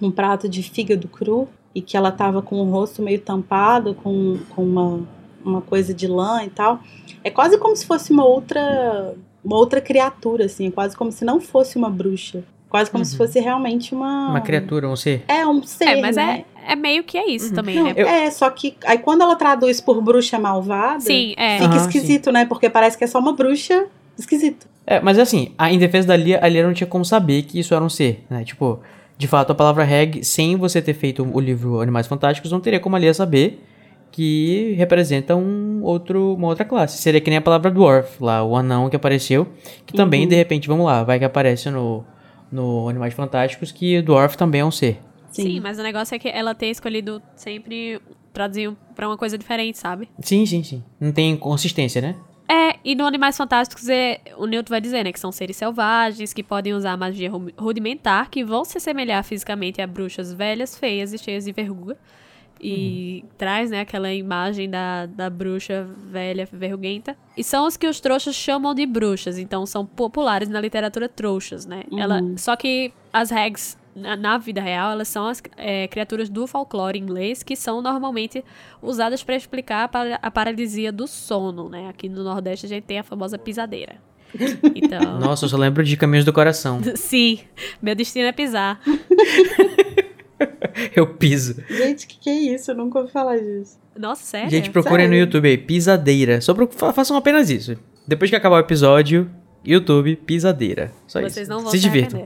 um 0.01 0.11
prato 0.11 0.49
de 0.49 0.61
fígado 0.61 1.07
cru 1.07 1.47
e 1.73 1.81
que 1.81 1.95
ela 1.95 2.11
tava 2.11 2.41
com 2.41 2.57
o 2.59 2.69
rosto 2.69 3.01
meio 3.01 3.21
tampado, 3.21 3.93
com, 3.93 4.37
com 4.49 4.61
uma, 4.63 5.07
uma 5.43 5.61
coisa 5.61 5.93
de 5.93 6.05
lã 6.05 6.43
e 6.43 6.49
tal, 6.49 6.81
é 7.23 7.29
quase 7.29 7.57
como 7.57 7.75
se 7.77 7.85
fosse 7.85 8.11
uma 8.11 8.25
outra, 8.25 9.13
uma 9.43 9.55
outra 9.55 9.79
criatura, 9.79 10.45
assim, 10.45 10.67
é 10.67 10.71
quase 10.71 10.97
como 10.97 11.11
se 11.13 11.23
não 11.23 11.39
fosse 11.39 11.77
uma 11.77 11.89
bruxa. 11.89 12.43
Quase 12.69 12.91
como 12.91 13.01
Uhum. 13.03 13.09
se 13.09 13.17
fosse 13.17 13.39
realmente 13.39 13.95
uma... 13.95 14.29
Uma 14.29 14.41
criatura, 14.41 14.87
um 14.87 14.95
ser. 14.95 15.23
É, 15.27 15.45
um 15.47 15.63
ser, 15.63 15.85
É, 15.97 16.01
mas 16.01 16.17
né? 16.17 16.45
é, 16.67 16.73
é 16.73 16.75
meio 16.75 17.03
que 17.03 17.17
é 17.17 17.27
isso 17.27 17.49
Uhum. 17.49 17.55
também, 17.55 17.75
Não, 17.75 17.85
né? 17.85 17.93
É, 18.25 18.29
só 18.29 18.47
que 18.51 18.75
aí 18.85 18.99
quando 18.99 19.21
ela 19.21 19.35
traduz 19.35 19.81
por 19.81 19.99
bruxa 20.03 20.37
malvada, 20.37 20.99
Sim, 20.99 21.33
é. 21.35 21.57
fica 21.57 21.65
Aham, 21.75 21.77
esquisito, 21.77 22.31
né? 22.31 22.45
Porque 22.45 22.69
parece 22.69 22.95
que 22.97 23.03
é 23.03 23.07
só 23.07 23.17
uma 23.17 23.33
bruxa 23.33 23.87
esquisito. 24.17 24.67
É, 24.91 24.99
mas 24.99 25.19
assim, 25.19 25.51
a- 25.55 25.71
em 25.71 25.77
defesa 25.77 26.07
da 26.07 26.15
Lia, 26.15 26.39
a 26.41 26.47
Lia 26.47 26.65
não 26.65 26.73
tinha 26.73 26.87
como 26.87 27.05
saber 27.05 27.43
que 27.43 27.59
isso 27.59 27.75
era 27.75 27.83
um 27.83 27.89
ser, 27.89 28.23
né? 28.29 28.43
Tipo, 28.43 28.79
de 29.17 29.27
fato, 29.27 29.51
a 29.51 29.55
palavra 29.55 29.83
reg, 29.83 30.23
sem 30.23 30.55
você 30.55 30.81
ter 30.81 30.95
feito 30.95 31.21
o 31.23 31.39
livro 31.39 31.79
Animais 31.79 32.07
Fantásticos, 32.07 32.51
não 32.51 32.59
teria 32.59 32.79
como 32.79 32.95
a 32.95 32.99
Lia 32.99 33.13
saber 33.13 33.63
que 34.11 34.73
representa 34.77 35.35
um 35.35 35.81
outro, 35.83 36.33
uma 36.33 36.47
outra 36.47 36.65
classe. 36.65 36.97
Seria 36.97 37.21
que 37.21 37.29
nem 37.29 37.37
a 37.37 37.41
palavra 37.41 37.69
dwarf, 37.69 38.17
lá, 38.19 38.43
o 38.43 38.55
anão 38.55 38.89
que 38.89 38.95
apareceu, 38.95 39.47
que 39.85 39.93
também, 39.93 40.23
Uhum. 40.23 40.29
de 40.29 40.35
repente, 40.35 40.67
vamos 40.67 40.85
lá, 40.87 41.03
vai 41.03 41.19
que 41.19 41.25
aparece 41.25 41.69
no, 41.69 42.03
no 42.51 42.89
Animais 42.89 43.13
Fantásticos, 43.13 43.71
que 43.71 43.99
o 43.99 44.03
dwarf 44.03 44.35
também 44.35 44.61
é 44.61 44.65
um 44.65 44.71
ser. 44.71 44.99
Sim. 45.31 45.59
mas 45.59 45.77
o 45.77 45.83
negócio 45.83 46.15
é 46.15 46.19
que 46.19 46.27
ela 46.27 46.55
tem 46.55 46.71
escolhido 46.71 47.21
sempre 47.35 48.01
traduzir 48.33 48.71
pra 48.95 49.07
uma 49.07 49.15
coisa 49.15 49.37
diferente, 49.37 49.77
sabe? 49.77 50.09
Sim, 50.19 50.43
sim, 50.47 50.63
sim. 50.63 50.83
Não 50.99 51.11
tem 51.11 51.37
consistência, 51.37 52.01
né? 52.01 52.15
É, 52.51 52.79
e 52.83 52.95
no 52.95 53.05
Animais 53.05 53.37
Fantásticos 53.37 53.87
é, 53.87 54.21
o 54.35 54.47
Newton 54.47 54.71
vai 54.71 54.81
dizer, 54.81 55.03
né, 55.03 55.11
que 55.11 55.19
são 55.19 55.31
seres 55.31 55.55
selvagens, 55.55 56.33
que 56.33 56.41
podem 56.41 56.73
usar 56.73 56.97
magia 56.97 57.29
ru- 57.29 57.51
rudimentar, 57.57 58.27
que 58.29 58.43
vão 58.43 58.65
se 58.65 58.77
assemelhar 58.79 59.23
fisicamente 59.23 59.79
a 59.81 59.85
bruxas 59.85 60.33
velhas, 60.33 60.75
feias 60.75 61.13
e 61.13 61.17
cheias 61.19 61.45
de 61.45 61.51
verruga. 61.51 61.95
E 62.61 63.23
traz, 63.37 63.71
né, 63.71 63.79
aquela 63.81 64.11
imagem 64.13 64.69
da, 64.69 65.05
da 65.05 65.29
bruxa 65.29 65.87
velha, 66.11 66.45
verruguenta. 66.51 67.15
E 67.37 67.43
são 67.43 67.65
os 67.65 67.77
que 67.77 67.87
os 67.87 68.01
trouxas 68.01 68.35
chamam 68.35 68.73
de 68.75 68.85
bruxas, 68.85 69.37
então 69.37 69.65
são 69.65 69.85
populares 69.85 70.49
na 70.49 70.59
literatura 70.59 71.07
trouxas, 71.07 71.65
né? 71.65 71.83
Ela, 71.97 72.19
só 72.35 72.57
que 72.57 72.91
as 73.13 73.31
hags, 73.31 73.77
na, 73.95 74.15
na 74.15 74.37
vida 74.37 74.61
real, 74.61 74.91
elas 74.91 75.07
são 75.07 75.25
as 75.27 75.41
é, 75.57 75.87
criaturas 75.87 76.29
do 76.29 76.45
folclore 76.47 76.97
inglês, 76.97 77.43
que 77.43 77.55
são 77.55 77.81
normalmente 77.81 78.43
usadas 78.81 79.23
para 79.23 79.35
explicar 79.35 79.83
a, 79.83 79.87
para- 79.87 80.19
a 80.21 80.31
paralisia 80.31 80.91
do 80.91 81.07
sono, 81.07 81.67
né? 81.69 81.87
Aqui 81.89 82.07
no 82.09 82.23
Nordeste 82.23 82.65
a 82.65 82.69
gente 82.69 82.83
tem 82.85 82.99
a 82.99 83.03
famosa 83.03 83.37
pisadeira. 83.37 83.95
Então, 84.75 85.17
Nossa, 85.19 85.45
eu 85.45 85.49
só 85.49 85.57
lembro 85.57 85.83
de 85.83 85.97
Caminhos 85.97 86.23
do 86.25 86.31
Coração. 86.33 86.79
sim, 86.95 87.39
meu 87.81 87.95
destino 87.95 88.27
é 88.27 88.31
pisar. 88.31 88.79
Eu 90.95 91.05
piso. 91.15 91.61
Gente, 91.69 92.07
que 92.07 92.17
que 92.17 92.29
é 92.29 92.33
isso? 92.55 92.71
Eu 92.71 92.75
nunca 92.75 92.99
ouvi 92.99 93.11
falar 93.11 93.37
disso. 93.37 93.77
Nossa, 93.97 94.23
sério? 94.23 94.49
Gente, 94.49 94.69
procurem 94.69 95.07
no? 95.07 95.13
YouTube 95.15 95.47
aí, 95.49 95.57
pisadeira. 95.57 96.39
Só 96.39 96.53
pro, 96.53 96.67
fa- 96.71 96.93
façam 96.93 97.17
apenas 97.17 97.49
isso. 97.49 97.75
Depois 98.07 98.29
que 98.29 98.35
acabar 98.37 98.55
o 98.55 98.59
episódio, 98.59 99.29
YouTube, 99.65 100.15
pisadeira. 100.15 100.91
Só 101.07 101.19
Vocês 101.19 101.37
isso. 101.39 101.49
não 101.49 101.59
vão 101.59 101.71
se 101.71 101.77
se, 101.77 101.83
divirtam. 101.83 102.25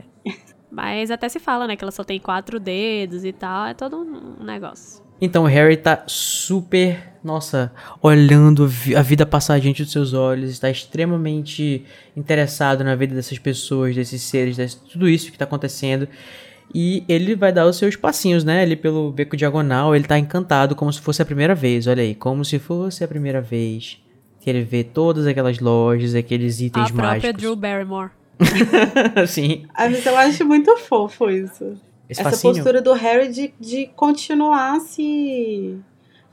Mas 0.74 1.08
até 1.12 1.28
se 1.28 1.38
fala, 1.38 1.68
né, 1.68 1.76
que 1.76 1.84
ela 1.84 1.92
só 1.92 2.02
tem 2.02 2.18
quatro 2.18 2.58
dedos 2.58 3.24
e 3.24 3.32
tal, 3.32 3.66
é 3.66 3.74
todo 3.74 3.96
um 3.96 4.44
negócio. 4.44 5.04
Então 5.20 5.44
o 5.44 5.46
Harry 5.46 5.76
tá 5.76 6.02
super, 6.08 7.14
nossa, 7.22 7.72
olhando 8.02 8.68
a 8.96 9.02
vida 9.02 9.24
passar 9.24 9.60
diante 9.60 9.84
dos 9.84 9.92
seus 9.92 10.12
olhos, 10.12 10.50
está 10.50 10.68
extremamente 10.68 11.84
interessado 12.16 12.82
na 12.82 12.96
vida 12.96 13.14
dessas 13.14 13.38
pessoas, 13.38 13.94
desses 13.94 14.20
seres, 14.22 14.56
desse, 14.56 14.76
tudo 14.80 15.08
isso 15.08 15.30
que 15.30 15.38
tá 15.38 15.44
acontecendo. 15.44 16.08
E 16.74 17.04
ele 17.08 17.36
vai 17.36 17.52
dar 17.52 17.66
os 17.66 17.76
seus 17.76 17.94
passinhos, 17.94 18.42
né? 18.42 18.62
Ali 18.62 18.74
pelo 18.74 19.12
beco 19.12 19.36
diagonal, 19.36 19.94
ele 19.94 20.04
tá 20.04 20.18
encantado 20.18 20.74
como 20.74 20.92
se 20.92 21.00
fosse 21.00 21.22
a 21.22 21.24
primeira 21.24 21.54
vez, 21.54 21.86
olha 21.86 22.02
aí, 22.02 22.16
como 22.16 22.44
se 22.44 22.58
fosse 22.58 23.04
a 23.04 23.08
primeira 23.08 23.40
vez 23.40 24.02
que 24.40 24.50
ele 24.50 24.62
vê 24.64 24.82
todas 24.82 25.24
aquelas 25.24 25.60
lojas, 25.60 26.16
aqueles 26.16 26.60
itens 26.60 26.90
a 26.90 26.92
própria 26.92 27.10
mágicos. 27.12 27.40
Drew 27.40 27.54
Barrymore. 27.54 28.10
Sim, 29.28 29.66
Ah, 29.74 29.88
mas 29.88 30.04
eu 30.04 30.16
acho 30.16 30.44
muito 30.44 30.76
fofo 30.76 31.30
isso. 31.30 31.76
esse 32.08 32.20
Essa 32.20 32.30
fascínio. 32.30 32.56
postura 32.56 32.82
do 32.82 32.92
Harry 32.92 33.28
de, 33.28 33.54
de 33.58 33.86
continuar 33.96 34.80
se 34.80 35.78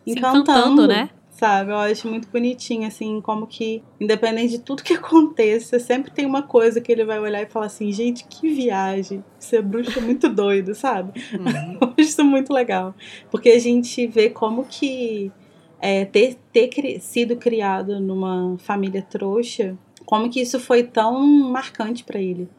Se 0.05 0.11
encantando, 0.19 0.41
encantando, 0.51 0.87
né? 0.87 1.09
Sabe? 1.31 1.71
Eu 1.71 1.77
acho 1.77 2.07
muito 2.07 2.27
bonitinho, 2.29 2.87
assim, 2.87 3.19
como 3.19 3.47
que, 3.47 3.81
independente 3.99 4.49
de 4.51 4.59
tudo 4.59 4.83
que 4.83 4.93
aconteça, 4.93 5.79
sempre 5.79 6.11
tem 6.11 6.25
uma 6.25 6.43
coisa 6.43 6.79
que 6.79 6.91
ele 6.91 7.03
vai 7.03 7.19
olhar 7.19 7.41
e 7.41 7.47
falar 7.47 7.65
assim, 7.67 7.91
gente, 7.91 8.25
que 8.25 8.53
viagem. 8.53 9.23
Ser 9.39 9.63
bruxo 9.63 9.97
é 9.97 10.01
muito 10.01 10.29
doido, 10.29 10.75
sabe? 10.75 11.19
Uhum. 11.33 11.77
Eu 11.81 11.87
acho 11.97 12.01
isso 12.01 12.23
muito 12.23 12.53
legal. 12.53 12.93
Porque 13.31 13.49
a 13.49 13.59
gente 13.59 14.05
vê 14.05 14.29
como 14.29 14.65
que 14.65 15.31
é, 15.79 16.05
ter, 16.05 16.37
ter 16.53 16.67
cri- 16.67 16.99
sido 16.99 17.35
criado 17.35 17.99
numa 17.99 18.55
família 18.59 19.01
trouxa, 19.01 19.75
como 20.11 20.29
que 20.29 20.41
isso 20.41 20.59
foi 20.59 20.83
tão 20.83 21.17
marcante 21.49 22.03
pra 22.03 22.19
ele. 22.19 22.49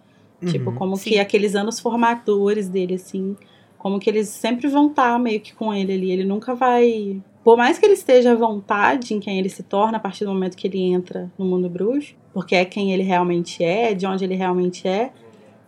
Tipo, 0.46 0.70
Uhum. 0.70 0.76
como 0.76 0.96
Sim. 0.96 1.10
que 1.10 1.18
aqueles 1.18 1.54
anos 1.54 1.78
formadores 1.78 2.66
dele, 2.66 2.94
assim, 2.94 3.36
como 3.76 4.00
que 4.00 4.08
eles 4.08 4.28
sempre 4.30 4.68
vão 4.68 4.86
estar 4.86 5.18
meio 5.20 5.38
que 5.38 5.54
com 5.54 5.72
ele 5.74 5.92
ali. 5.92 6.10
Ele 6.10 6.24
nunca 6.24 6.54
vai. 6.54 7.20
Por 7.44 7.58
mais 7.58 7.78
que 7.78 7.84
ele 7.84 7.92
esteja 7.92 8.32
à 8.32 8.34
vontade 8.34 9.12
em 9.12 9.20
quem 9.20 9.38
ele 9.38 9.50
se 9.50 9.62
torna 9.62 9.98
a 9.98 10.00
partir 10.00 10.24
do 10.24 10.32
momento 10.32 10.56
que 10.56 10.66
ele 10.66 10.80
entra 10.80 11.30
no 11.38 11.44
mundo 11.44 11.68
bruxo, 11.68 12.14
porque 12.32 12.54
é 12.54 12.64
quem 12.64 12.90
ele 12.90 13.02
realmente 13.02 13.62
é, 13.62 13.92
de 13.92 14.06
onde 14.06 14.24
ele 14.24 14.34
realmente 14.34 14.88
é, 14.88 15.12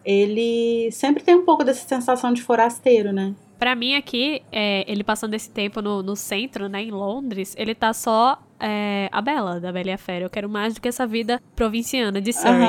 ele 0.03 0.91
sempre 0.91 1.23
tem 1.23 1.35
um 1.35 1.45
pouco 1.45 1.65
dessa 1.65 1.87
sensação 1.87 2.33
de 2.33 2.41
forasteiro, 2.41 3.13
né? 3.13 3.35
Pra 3.59 3.75
mim 3.75 3.95
aqui, 3.95 4.43
é, 4.53 4.85
ele 4.91 5.03
passando 5.05 5.35
esse 5.35 5.51
tempo 5.51 5.81
no, 5.81 6.03
no 6.03 6.17
centro, 6.17 6.69
né, 6.69 6.83
em 6.83 6.91
Londres, 6.91 7.55
ele 7.57 7.75
tá 7.75 7.93
só 7.93 8.39
é, 8.61 9.09
a 9.13 9.21
Bela, 9.23 9.61
da 9.61 9.73
Bela 9.73 9.89
e 9.89 9.93
a 9.93 9.99
Fera. 9.99 10.25
Eu 10.25 10.31
quero 10.31 10.49
mais 10.49 10.75
do 10.75 10.81
que 10.81 10.89
essa 10.89 11.07
vida 11.07 11.41
provinciana 11.55 12.21
de 12.21 12.33
Surrey. 12.33 12.69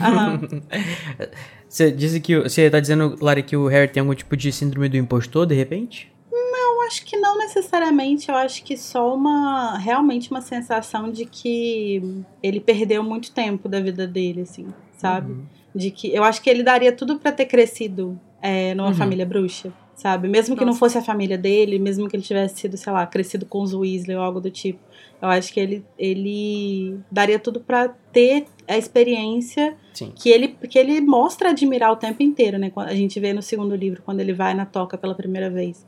Aham. 0.00 0.40
Você 1.68 1.90
disse 1.92 2.20
que 2.20 2.36
você 2.36 2.68
tá 2.68 2.80
dizendo, 2.80 3.16
Lari, 3.20 3.42
que 3.44 3.56
o 3.56 3.68
Harry 3.68 3.86
tem 3.88 4.00
algum 4.00 4.14
tipo 4.14 4.36
de 4.36 4.50
síndrome 4.50 4.88
do 4.88 4.96
impostor, 4.96 5.46
de 5.46 5.54
repente? 5.54 6.10
Eu 6.32 6.82
acho 6.86 7.04
que 7.04 7.16
não 7.16 7.38
necessariamente, 7.38 8.28
eu 8.28 8.34
acho 8.34 8.64
que 8.64 8.76
só 8.76 9.14
uma 9.14 9.78
realmente 9.78 10.30
uma 10.32 10.40
sensação 10.40 11.10
de 11.12 11.24
que 11.24 12.02
ele 12.42 12.58
perdeu 12.58 13.02
muito 13.04 13.30
tempo 13.32 13.68
da 13.68 13.78
vida 13.80 14.06
dele, 14.08 14.40
assim, 14.40 14.66
sabe? 14.96 15.36
De 15.72 15.92
que 15.92 16.12
eu 16.12 16.24
acho 16.24 16.42
que 16.42 16.50
ele 16.50 16.64
daria 16.64 16.90
tudo 16.90 17.18
pra 17.20 17.30
ter 17.30 17.46
crescido 17.46 18.18
é, 18.42 18.74
numa 18.74 18.88
Uhum. 18.88 18.94
família 18.94 19.24
bruxa, 19.24 19.72
sabe? 20.00 20.28
Mesmo 20.28 20.56
que 20.56 20.64
não 20.64 20.74
fosse 20.74 20.96
a 20.96 21.02
família 21.02 21.36
dele, 21.36 21.78
mesmo 21.78 22.08
que 22.08 22.16
ele 22.16 22.22
tivesse 22.22 22.60
sido, 22.60 22.76
sei 22.78 22.90
lá, 22.90 23.06
crescido 23.06 23.44
com 23.44 23.60
os 23.60 23.74
Weasley 23.74 24.16
ou 24.16 24.22
algo 24.22 24.40
do 24.40 24.50
tipo. 24.50 24.80
Eu 25.20 25.28
acho 25.28 25.52
que 25.52 25.60
ele, 25.60 25.84
ele 25.98 26.98
daria 27.12 27.38
tudo 27.38 27.60
pra 27.60 27.88
ter 28.10 28.46
a 28.66 28.78
experiência 28.78 29.76
Sim. 29.92 30.10
que 30.16 30.30
ele, 30.30 30.48
que 30.48 30.78
ele 30.78 31.02
mostra 31.02 31.50
admirar 31.50 31.92
o 31.92 31.96
tempo 31.96 32.22
inteiro, 32.22 32.56
né? 32.56 32.72
A 32.76 32.94
gente 32.94 33.20
vê 33.20 33.34
no 33.34 33.42
segundo 33.42 33.76
livro, 33.76 34.02
quando 34.02 34.20
ele 34.20 34.32
vai 34.32 34.54
na 34.54 34.64
toca 34.64 34.96
pela 34.96 35.14
primeira 35.14 35.50
vez. 35.50 35.84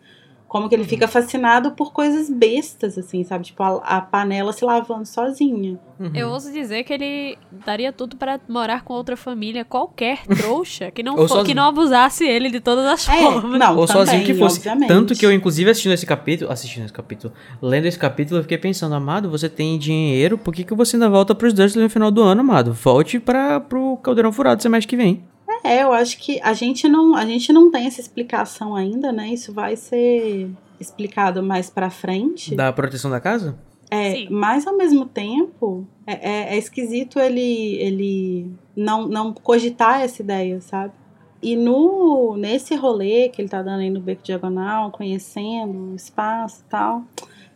Como 0.52 0.68
que 0.68 0.74
ele 0.74 0.84
fica 0.84 1.08
fascinado 1.08 1.70
por 1.70 1.94
coisas 1.94 2.28
bestas, 2.28 2.98
assim, 2.98 3.24
sabe? 3.24 3.42
Tipo, 3.46 3.62
a, 3.62 3.76
a 3.78 4.00
panela 4.02 4.52
se 4.52 4.62
lavando 4.62 5.06
sozinha. 5.06 5.80
Uhum. 5.98 6.10
Eu 6.14 6.28
ouso 6.28 6.52
dizer 6.52 6.84
que 6.84 6.92
ele 6.92 7.38
daria 7.64 7.90
tudo 7.90 8.16
pra 8.18 8.38
morar 8.46 8.82
com 8.84 8.92
outra 8.92 9.16
família, 9.16 9.64
qualquer 9.64 10.18
trouxa, 10.36 10.90
que 10.90 11.02
não, 11.02 11.12
Ou 11.14 11.20
fo- 11.22 11.28
sozinho. 11.28 11.46
que 11.46 11.54
não 11.54 11.64
abusasse 11.64 12.24
ele 12.26 12.50
de 12.50 12.60
todas 12.60 12.84
as 12.84 13.08
É, 13.08 13.16
formas. 13.22 13.58
não, 13.58 13.78
Ou 13.78 13.86
sozinho 13.86 14.20
também, 14.20 14.26
que 14.26 14.34
fosse. 14.34 14.58
obviamente. 14.58 14.88
Tanto 14.88 15.14
que 15.14 15.24
eu, 15.24 15.32
inclusive, 15.32 15.70
assistindo 15.70 15.92
esse 15.92 16.04
capítulo. 16.04 16.52
Assistindo 16.52 16.84
esse 16.84 16.92
capítulo. 16.92 17.32
Lendo 17.62 17.86
esse 17.86 17.98
capítulo, 17.98 18.38
eu 18.40 18.42
fiquei 18.42 18.58
pensando, 18.58 18.94
amado, 18.94 19.30
você 19.30 19.48
tem 19.48 19.78
dinheiro, 19.78 20.36
por 20.36 20.52
que, 20.52 20.64
que 20.64 20.74
você 20.74 20.96
ainda 20.96 21.08
volta 21.08 21.34
pros 21.34 21.54
Dursley 21.54 21.82
no 21.82 21.88
final 21.88 22.10
do 22.10 22.22
ano, 22.22 22.42
amado? 22.42 22.74
Volte 22.74 23.18
para 23.18 23.58
pro 23.58 23.96
Caldeirão 24.02 24.30
Furado 24.32 24.62
semestre 24.62 24.86
que 24.90 24.96
vem. 25.02 25.24
É, 25.64 25.82
eu 25.82 25.92
acho 25.92 26.18
que 26.18 26.40
a 26.42 26.52
gente 26.52 26.88
não, 26.88 27.14
a 27.14 27.24
gente 27.24 27.52
não 27.52 27.70
tem 27.70 27.86
essa 27.86 28.00
explicação 28.00 28.74
ainda, 28.74 29.12
né? 29.12 29.28
Isso 29.28 29.52
vai 29.52 29.76
ser 29.76 30.50
explicado 30.80 31.42
mais 31.42 31.70
pra 31.70 31.88
frente. 31.90 32.54
Da 32.54 32.72
proteção 32.72 33.10
da 33.10 33.20
casa? 33.20 33.56
É, 33.90 34.12
Sim. 34.14 34.28
mas 34.30 34.66
ao 34.66 34.76
mesmo 34.76 35.04
tempo, 35.04 35.86
é, 36.06 36.12
é- 36.14 36.54
é 36.54 36.58
esquisito 36.58 37.18
ele, 37.20 37.74
ele 37.76 38.50
não, 38.74 39.06
não 39.06 39.32
cogitar 39.32 40.00
essa 40.00 40.22
ideia, 40.22 40.60
sabe? 40.60 40.92
E 41.42 41.56
no, 41.56 42.36
nesse 42.36 42.74
rolê 42.74 43.28
que 43.28 43.42
ele 43.42 43.48
tá 43.48 43.60
dando 43.62 43.80
aí 43.80 43.90
no 43.90 44.00
Beco 44.00 44.22
Diagonal, 44.22 44.90
conhecendo 44.92 45.92
o 45.92 45.94
espaço 45.96 46.62
e 46.66 46.70
tal, 46.70 47.02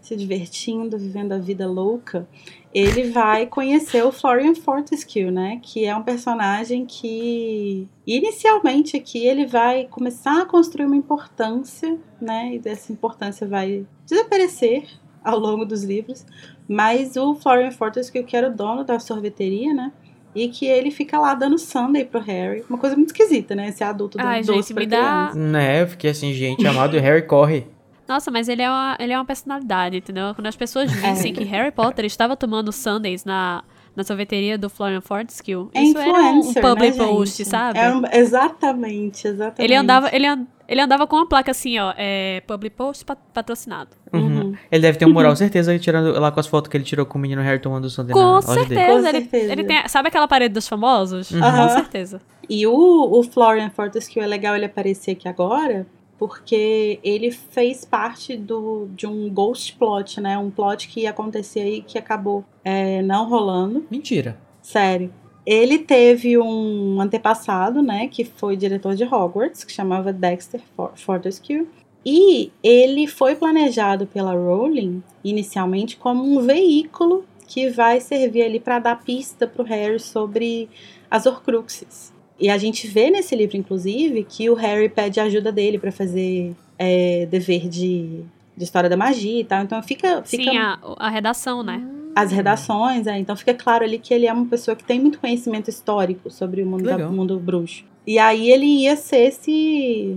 se 0.06 0.14
divertindo, 0.14 0.96
vivendo 0.96 1.32
a 1.32 1.38
vida 1.38 1.66
louca, 1.66 2.28
ele 2.72 3.10
vai 3.10 3.44
conhecer 3.46 4.04
o 4.04 4.12
Florian 4.12 4.54
Fortescue, 4.54 5.30
né? 5.32 5.58
Que 5.60 5.84
é 5.84 5.96
um 5.96 6.02
personagem 6.02 6.86
que, 6.86 7.88
inicialmente 8.06 8.96
aqui, 8.96 9.26
ele 9.26 9.46
vai 9.46 9.86
começar 9.86 10.42
a 10.42 10.46
construir 10.46 10.86
uma 10.86 10.94
importância, 10.96 11.98
né? 12.20 12.54
E 12.54 12.58
dessa 12.60 12.92
importância 12.92 13.48
vai 13.48 13.84
desaparecer 14.08 14.84
ao 15.24 15.38
longo 15.38 15.64
dos 15.64 15.82
livros. 15.82 16.24
Mas 16.68 17.16
o 17.16 17.34
Florian 17.34 17.72
Fortescue, 17.72 18.22
que 18.22 18.36
era 18.36 18.48
o 18.48 18.54
dono 18.54 18.84
da 18.84 19.00
sorveteria, 19.00 19.74
né? 19.74 19.92
E 20.34 20.48
que 20.48 20.66
ele 20.66 20.90
fica 20.92 21.18
lá 21.18 21.34
dando 21.34 21.58
sundae 21.58 22.04
pro 22.04 22.20
Harry. 22.20 22.62
Uma 22.68 22.78
coisa 22.78 22.94
muito 22.94 23.08
esquisita, 23.08 23.56
né? 23.56 23.70
Esse 23.70 23.82
adulto 23.82 24.18
dando 24.18 24.28
Ai, 24.28 24.42
doce 24.42 24.68
gente, 24.68 24.74
pra 24.74 24.80
me 24.82 24.86
dá- 24.86 25.30
criança. 25.32 25.38
Né, 25.50 25.82
eu 25.82 25.88
fiquei 25.88 26.10
assim, 26.10 26.32
gente, 26.32 26.64
amado 26.66 26.96
Harry 26.98 27.22
corre. 27.26 27.66
Nossa, 28.08 28.30
mas 28.30 28.48
ele 28.48 28.62
é, 28.62 28.68
uma, 28.70 28.96
ele 29.00 29.12
é 29.12 29.18
uma 29.18 29.24
personalidade, 29.24 29.96
entendeu? 29.98 30.34
Quando 30.34 30.46
as 30.46 30.56
pessoas 30.56 30.90
É. 31.02 31.12
vissem 31.12 31.32
que 31.32 31.44
Harry 31.44 31.70
Potter 31.72 32.04
estava 32.04 32.36
tomando 32.36 32.70
sundaes 32.72 33.24
na, 33.24 33.64
na 33.96 34.04
sorveteria 34.04 34.56
do 34.56 34.68
Florian 34.70 35.00
Fortescue, 35.00 35.68
É 35.74 35.82
isso 35.82 35.98
era 35.98 36.10
um, 36.12 36.14
um 36.14 36.38
influencer, 36.40 36.62
public 36.62 36.98
né, 36.98 37.04
post, 37.06 37.38
gente? 37.38 37.48
sabe? 37.48 37.78
É 37.78 37.94
um- 37.94 38.02
exatamente, 38.12 39.26
exatamente. 39.26 39.62
Ele 39.62 39.74
andava, 39.74 40.08
ele, 40.14 40.26
ele 40.68 40.80
andava 40.80 41.06
com 41.06 41.16
uma 41.16 41.28
placa 41.28 41.50
assim, 41.50 41.78
ó, 41.78 41.92
é, 41.96 42.40
public 42.46 42.76
post 42.76 43.04
pat- 43.04 43.18
patrocinado. 43.34 43.90
Uhum. 44.12 44.54
Ele 44.70 44.82
deve 44.82 44.98
ter 44.98 45.06
um 45.06 45.12
moral, 45.12 45.34
certeza, 45.36 45.76
tirando 45.78 46.18
lá 46.20 46.30
com 46.30 46.40
as 46.40 46.46
fotos 46.46 46.70
que 46.70 46.76
ele 46.76 46.84
tirou 46.84 47.04
com 47.06 47.18
o 47.18 47.20
menino 47.20 47.42
Harry 47.42 47.58
tomando 47.60 47.84
o 47.86 47.90
sundae 47.90 48.14
na 48.14 48.20
Com 48.22 48.32
loja 48.34 48.46
dele. 48.46 48.68
certeza, 48.68 48.86
Com 49.02 49.08
ele, 49.08 49.18
certeza. 49.20 49.52
ele 49.52 49.64
tem, 49.64 49.88
sabe 49.88 50.08
aquela 50.08 50.28
parede 50.28 50.54
dos 50.54 50.68
famosos? 50.68 51.28
Com 51.30 51.42
Aham. 51.42 51.68
certeza. 51.70 52.20
E 52.48 52.66
o, 52.66 53.18
o 53.18 53.22
Florian 53.24 53.70
Fortescue 53.70 54.20
é 54.20 54.26
legal 54.26 54.54
ele 54.54 54.66
aparecer 54.66 55.12
aqui 55.12 55.28
agora, 55.28 55.86
porque 56.18 56.98
ele 57.02 57.30
fez 57.30 57.84
parte 57.84 58.36
do, 58.36 58.88
de 58.94 59.06
um 59.06 59.28
ghost 59.28 59.74
plot, 59.74 60.20
né? 60.20 60.38
Um 60.38 60.50
plot 60.50 60.88
que 60.88 61.00
ia 61.00 61.10
acontecer 61.10 61.60
aí 61.60 61.82
que 61.82 61.98
acabou 61.98 62.44
é, 62.64 63.02
não 63.02 63.28
rolando. 63.28 63.86
Mentira. 63.90 64.38
Sério. 64.62 65.12
Ele 65.44 65.78
teve 65.78 66.36
um 66.36 67.00
antepassado, 67.00 67.80
né, 67.80 68.08
que 68.08 68.24
foi 68.24 68.56
diretor 68.56 68.96
de 68.96 69.04
Hogwarts, 69.04 69.62
que 69.62 69.72
chamava 69.72 70.12
Dexter 70.12 70.60
For- 70.74 70.90
Fortescue. 70.96 71.68
E 72.04 72.50
ele 72.62 73.06
foi 73.06 73.36
planejado 73.36 74.06
pela 74.06 74.32
Rowling 74.32 75.02
inicialmente 75.24 75.96
como 75.96 76.22
um 76.24 76.44
veículo 76.44 77.24
que 77.46 77.70
vai 77.70 78.00
servir 78.00 78.42
ali 78.42 78.58
para 78.58 78.80
dar 78.80 79.02
pista 79.04 79.46
pro 79.46 79.62
Harry 79.64 80.00
sobre 80.00 80.68
as 81.08 81.26
Horcruxes. 81.26 82.12
E 82.38 82.50
a 82.50 82.58
gente 82.58 82.86
vê 82.86 83.10
nesse 83.10 83.34
livro, 83.34 83.56
inclusive, 83.56 84.24
que 84.24 84.50
o 84.50 84.54
Harry 84.54 84.88
pede 84.88 85.20
ajuda 85.20 85.50
dele 85.50 85.78
para 85.78 85.90
fazer 85.90 86.54
é, 86.78 87.26
dever 87.26 87.68
de, 87.68 88.22
de 88.56 88.64
história 88.64 88.90
da 88.90 88.96
magia 88.96 89.40
e 89.40 89.44
tal. 89.44 89.62
Então 89.62 89.82
fica, 89.82 90.22
fica 90.22 90.50
Sim, 90.50 90.58
a, 90.58 90.78
a 90.98 91.08
redação, 91.08 91.62
né? 91.62 91.82
as 92.16 92.32
redações, 92.32 93.06
é, 93.06 93.18
então 93.18 93.36
fica 93.36 93.52
claro 93.52 93.84
ali 93.84 93.98
que 93.98 94.14
ele 94.14 94.26
é 94.26 94.32
uma 94.32 94.46
pessoa 94.46 94.74
que 94.74 94.82
tem 94.82 94.98
muito 94.98 95.18
conhecimento 95.18 95.68
histórico 95.68 96.30
sobre 96.30 96.62
o 96.62 96.66
mundo, 96.66 96.84
da, 96.84 96.96
mundo 97.10 97.38
bruxo. 97.38 97.84
E 98.06 98.18
aí 98.18 98.50
ele 98.50 98.64
ia 98.64 98.96
ser 98.96 99.26
esse, 99.26 100.16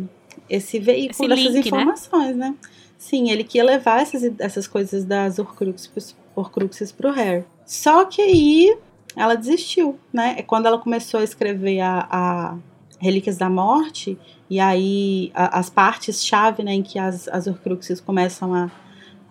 esse 0.49 0.79
veículo 0.79 1.33
Esse 1.33 1.43
dessas 1.43 1.55
link, 1.55 1.69
né? 1.69 1.77
informações, 1.77 2.37
né? 2.37 2.55
Sim, 2.97 3.29
ele 3.29 3.43
que 3.43 3.57
ia 3.57 3.65
levar 3.65 4.01
essas, 4.01 4.31
essas 4.39 4.65
coisas 4.65 5.03
das 5.03 5.39
Horcruxes, 5.39 6.15
Horcruxes 6.33 6.93
pro 6.93 7.11
Harry. 7.11 7.43
Só 7.65 8.05
que 8.05 8.21
aí 8.21 8.77
ela 9.15 9.35
desistiu, 9.35 9.97
né? 10.13 10.35
É 10.37 10.41
quando 10.41 10.65
ela 10.65 10.77
começou 10.77 11.19
a 11.19 11.23
escrever 11.23 11.79
a, 11.81 12.07
a 12.09 12.57
Relíquias 12.99 13.37
da 13.37 13.49
Morte, 13.49 14.17
e 14.49 14.59
aí 14.59 15.31
a- 15.33 15.59
as 15.59 15.69
partes-chave 15.69 16.63
né, 16.63 16.73
em 16.73 16.81
que 16.83 16.97
as, 16.99 17.27
as 17.27 17.47
Horcruxes 17.47 17.99
começam 18.01 18.53
a, 18.53 18.69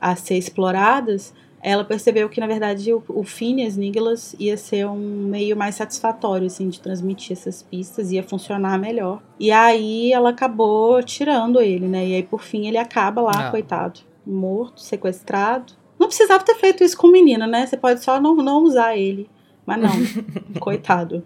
a 0.01 0.15
ser 0.17 0.37
exploradas, 0.39 1.33
ela 1.61 1.85
percebeu 1.85 2.29
que, 2.29 2.39
na 2.41 2.47
verdade, 2.47 2.93
o, 2.95 3.03
o 3.09 3.25
Phineas 3.25 3.77
Nicholas 3.77 4.35
ia 4.39 4.57
ser 4.57 4.87
um 4.87 5.27
meio 5.29 5.57
mais 5.57 5.75
satisfatório, 5.75 6.47
assim, 6.47 6.69
de 6.69 6.81
transmitir 6.81 7.33
essas 7.37 7.63
pistas, 7.63 8.13
ia 8.13 8.23
funcionar 8.23 8.79
melhor. 8.79 9.21
E 9.41 9.51
aí 9.51 10.13
ela 10.13 10.31
acabou 10.31 11.03
tirando 11.03 11.61
ele, 11.61 11.89
né? 11.89 12.07
E 12.07 12.15
aí, 12.15 12.23
por 12.23 12.43
fim, 12.43 12.69
ele 12.69 12.79
acaba 12.79 13.21
lá, 13.21 13.49
Ah. 13.49 13.51
coitado, 13.51 14.01
morto, 14.25 14.81
sequestrado. 14.81 15.73
Não 15.99 16.07
precisava 16.07 16.45
ter 16.45 16.55
feito 16.55 16.85
isso 16.85 16.97
com 16.97 17.09
o 17.09 17.13
menino, 17.13 17.45
né? 17.47 17.67
Você 17.67 17.77
pode 17.77 18.05
só 18.05 18.21
não, 18.21 18.37
não 18.37 18.63
usar 18.63 18.97
ele. 18.97 19.29
Mas 19.69 19.83
não, 19.83 19.91
coitado. 20.59 21.23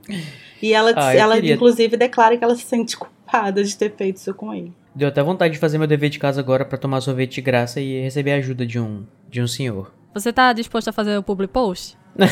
E 0.61 0.73
ela, 0.75 0.93
Ah, 0.97 1.15
ela 1.15 1.35
queria- 1.37 1.55
inclusive, 1.55 1.97
declara 1.97 2.37
que 2.37 2.43
ela 2.43 2.57
se 2.57 2.63
sente 2.65 2.97
culpada 2.97 3.63
de 3.63 3.77
ter 3.77 3.95
feito 3.95 4.17
isso 4.17 4.35
com 4.35 4.53
ele. 4.53 4.73
Deu 4.95 5.07
até 5.07 5.23
vontade 5.23 5.55
de 5.55 5.61
fazer 5.61 5.79
meu 5.79 5.87
dever 5.87 6.11
de 6.11 6.19
casa 6.19 6.41
agora 6.41 6.65
pra 6.65 6.77
tomar 6.77 7.01
sorvete 7.01 7.35
de 7.37 7.41
graça 7.41 7.81
e 7.81 8.01
receber 8.01 8.33
a 8.33 8.37
ajuda 8.39 8.67
de 8.67 8.81
um, 8.81 9.05
de 9.31 9.41
um 9.41 9.47
senhor. 9.47 9.95
Você 10.13 10.33
tá 10.33 10.53
disposto 10.53 10.89
a 10.89 10.93
fazer 10.93 11.17
o 11.17 11.23
public 11.23 11.53
post? 11.53 11.97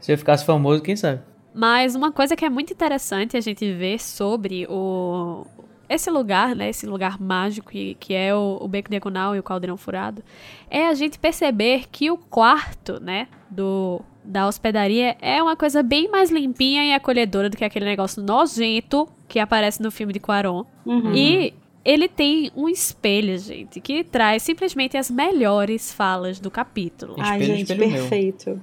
Se 0.00 0.10
eu 0.12 0.18
ficasse 0.18 0.44
famoso, 0.44 0.82
quem 0.82 0.96
sabe? 0.96 1.22
Mas 1.54 1.94
uma 1.94 2.10
coisa 2.12 2.34
que 2.36 2.44
é 2.44 2.50
muito 2.50 2.72
interessante 2.72 3.36
a 3.36 3.40
gente 3.40 3.72
ver 3.72 4.00
sobre 4.00 4.66
o 4.68 5.46
esse 5.88 6.10
lugar, 6.10 6.54
né, 6.54 6.68
esse 6.68 6.86
lugar 6.86 7.20
mágico 7.20 7.70
que, 7.70 7.94
que 7.94 8.14
é 8.14 8.34
o, 8.34 8.58
o 8.60 8.68
Beco 8.68 8.90
Diagonal 8.90 9.34
e 9.34 9.38
o 9.38 9.42
Caldeirão 9.42 9.76
Furado, 9.76 10.22
é 10.70 10.86
a 10.86 10.94
gente 10.94 11.18
perceber 11.18 11.84
que 11.90 12.10
o 12.10 12.16
quarto, 12.16 13.00
né, 13.00 13.28
do 13.50 14.00
da 14.22 14.46
hospedaria 14.46 15.16
é 15.22 15.42
uma 15.42 15.56
coisa 15.56 15.82
bem 15.82 16.10
mais 16.10 16.30
limpinha 16.30 16.84
e 16.84 16.92
acolhedora 16.92 17.48
do 17.48 17.56
que 17.56 17.64
aquele 17.64 17.86
negócio 17.86 18.22
nojento 18.22 19.08
que 19.26 19.38
aparece 19.38 19.82
no 19.82 19.90
filme 19.90 20.12
de 20.12 20.20
Quaron. 20.20 20.66
Uhum. 20.84 21.14
E 21.14 21.54
ele 21.82 22.08
tem 22.08 22.50
um 22.54 22.68
espelho, 22.68 23.38
gente, 23.38 23.80
que 23.80 24.04
traz 24.04 24.42
simplesmente 24.42 24.98
as 24.98 25.10
melhores 25.10 25.90
falas 25.90 26.38
do 26.38 26.50
capítulo. 26.50 27.16
Ai, 27.18 27.40
Espelho, 27.40 27.56
gente, 27.56 27.72
espelho 27.72 27.90
meu. 27.90 28.00
perfeito. 28.00 28.60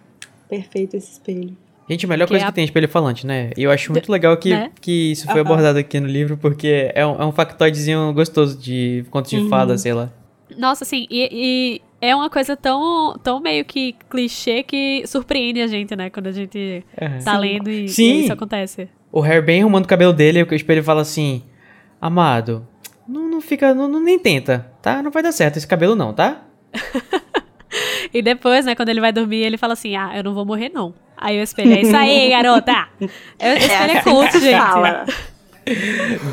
Perfeito 0.47 0.97
esse 0.97 1.13
espelho. 1.13 1.57
Gente, 1.87 2.05
a 2.05 2.09
melhor 2.09 2.25
Que 2.25 2.31
coisa 2.31 2.45
é 2.45 2.47
a- 2.47 2.51
que 2.51 2.55
tem 2.55 2.63
é 2.63 2.65
espelho 2.65 2.89
falante, 2.89 3.27
né? 3.27 3.51
E 3.55 3.61
eu 3.63 3.69
acho 3.71 3.91
muito 3.91 4.11
legal 4.11 4.35
que, 4.37 4.49
né? 4.49 4.71
que 4.81 5.11
isso 5.11 5.27
foi 5.27 5.41
abordado 5.41 5.77
aqui 5.77 5.99
no 5.99 6.07
livro, 6.07 6.35
porque 6.35 6.91
é 6.95 7.05
um, 7.05 7.21
é 7.21 7.25
um 7.25 7.31
factoidezinho 7.31 8.11
gostoso 8.13 8.57
de 8.57 9.05
contos 9.11 9.29
de 9.29 9.37
Uhum. 9.37 9.49
fada, 9.49 9.77
sei 9.77 9.93
lá. 9.93 10.09
Nossa, 10.57 10.83
assim, 10.83 11.05
e, 11.11 11.29
e 11.31 11.81
é 12.01 12.15
uma 12.15 12.29
coisa 12.29 12.55
tão, 12.57 13.15
tão 13.23 13.39
meio 13.39 13.63
que 13.65 13.95
clichê 14.09 14.63
que 14.63 15.03
surpreende 15.05 15.61
a 15.61 15.67
gente, 15.67 15.95
né? 15.95 16.09
Quando 16.09 16.27
a 16.27 16.31
gente 16.31 16.83
Aham. 16.99 17.19
tá 17.23 17.37
lendo 17.37 17.69
e, 17.69 17.87
Sim. 17.87 18.13
e 18.13 18.23
isso 18.23 18.33
acontece. 18.33 18.89
O 19.11 19.19
Harry 19.21 19.45
bem 19.45 19.61
arrumando 19.61 19.85
o 19.85 19.87
cabelo 19.87 20.11
dele, 20.13 20.39
e 20.39 20.43
o 20.43 20.53
espelho 20.55 20.83
fala 20.83 21.01
assim: 21.01 21.43
Amado, 22.01 22.67
não, 23.07 23.29
não 23.29 23.41
fica, 23.41 23.73
não, 23.75 23.87
não- 23.87 24.01
nem 24.03 24.17
tenta, 24.19 24.71
tá? 24.81 25.01
Não 25.03 25.11
vai 25.11 25.21
dar 25.23 25.31
certo 25.31 25.57
esse 25.57 25.67
cabelo, 25.67 25.95
não, 25.95 26.13
tá? 26.13 26.41
E 28.13 28.21
depois, 28.21 28.65
né, 28.65 28.75
quando 28.75 28.89
ele 28.89 29.01
vai 29.01 29.11
dormir, 29.11 29.37
ele 29.43 29.57
fala 29.57 29.73
assim: 29.73 29.95
Ah, 29.95 30.11
eu 30.15 30.23
não 30.23 30.33
vou 30.33 30.45
morrer, 30.45 30.69
não. 30.69 30.93
Aí 31.17 31.39
o 31.39 31.43
espelho, 31.43 31.73
é 31.73 31.81
isso 31.81 31.95
aí, 31.95 32.29
garota! 32.31 32.87
É, 33.39 33.53
o 33.53 33.57
espelho 33.57 33.91
é 33.97 34.01
coach, 34.01 34.27
assim 34.27 34.39
que 34.39 34.45
gente. 34.45 34.57
fala. 34.61 35.05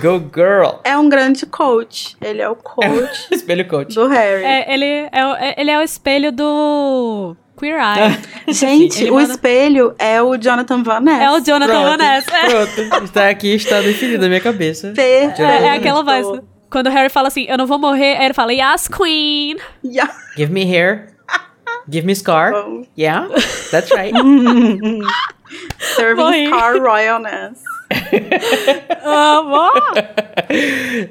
Go 0.03 0.31
girl! 0.35 0.81
É 0.85 0.97
um 0.99 1.09
grande 1.09 1.47
coach. 1.47 2.17
Ele 2.21 2.43
é 2.43 2.49
o 2.49 2.55
coach 2.57 3.29
espelho 3.33 3.67
coach. 3.67 3.95
do 3.95 4.07
Harry. 4.09 4.45
É, 4.45 4.73
ele, 4.75 5.09
é, 5.11 5.27
o- 5.27 5.35
é- 5.37 5.55
ele 5.57 5.71
é 5.71 5.79
o 5.79 5.83
espelho 5.83 6.31
do 6.33 7.35
Queer 7.59 7.79
Eye. 7.81 8.19
Gente, 8.53 9.09
o 9.11 9.15
manda- 9.15 9.33
espelho 9.33 9.95
é 9.99 10.21
o 10.21 10.37
Jonathan 10.37 10.83
Van 10.83 11.01
Ness. 11.01 11.21
é 11.23 11.31
o 11.31 11.41
Jonathan 11.41 11.73
Pronto, 11.73 11.85
Van 11.91 11.97
Ness. 11.97 12.27
É, 12.29 12.47
Pronto, 12.49 13.05
está 13.05 13.29
aqui, 13.31 13.55
está 13.55 13.81
definido 13.81 14.23
na 14.23 14.29
minha 14.29 14.41
cabeça. 14.41 14.93
É, 14.99 15.25
é 15.25 15.71
aquela 15.71 16.03
voz. 16.03 16.43
Quando 16.71 16.87
o 16.87 16.91
Harry 16.91 17.09
fala 17.11 17.29
assim, 17.29 17.47
eu 17.49 17.57
não 17.59 17.67
vou 17.67 17.79
morrer, 17.79 18.17
aí 18.17 18.25
ele 18.27 18.35
fala, 18.35 18.53
Yes, 18.53 18.89
Queen! 18.89 19.57
Yeah. 19.85 20.11
Give 20.37 20.51
me 20.53 20.65
hair. 20.65 21.12
Give 21.89 22.07
me 22.07 22.15
scar. 22.15 22.53
Bom. 22.53 22.85
Yeah, 22.99 23.29
that's 23.71 23.91
right. 23.91 24.15
Serving 25.97 26.23
Morri. 26.23 26.47
Scar 26.47 26.79
Royalness. 26.81 27.61
Amor! 29.05 29.73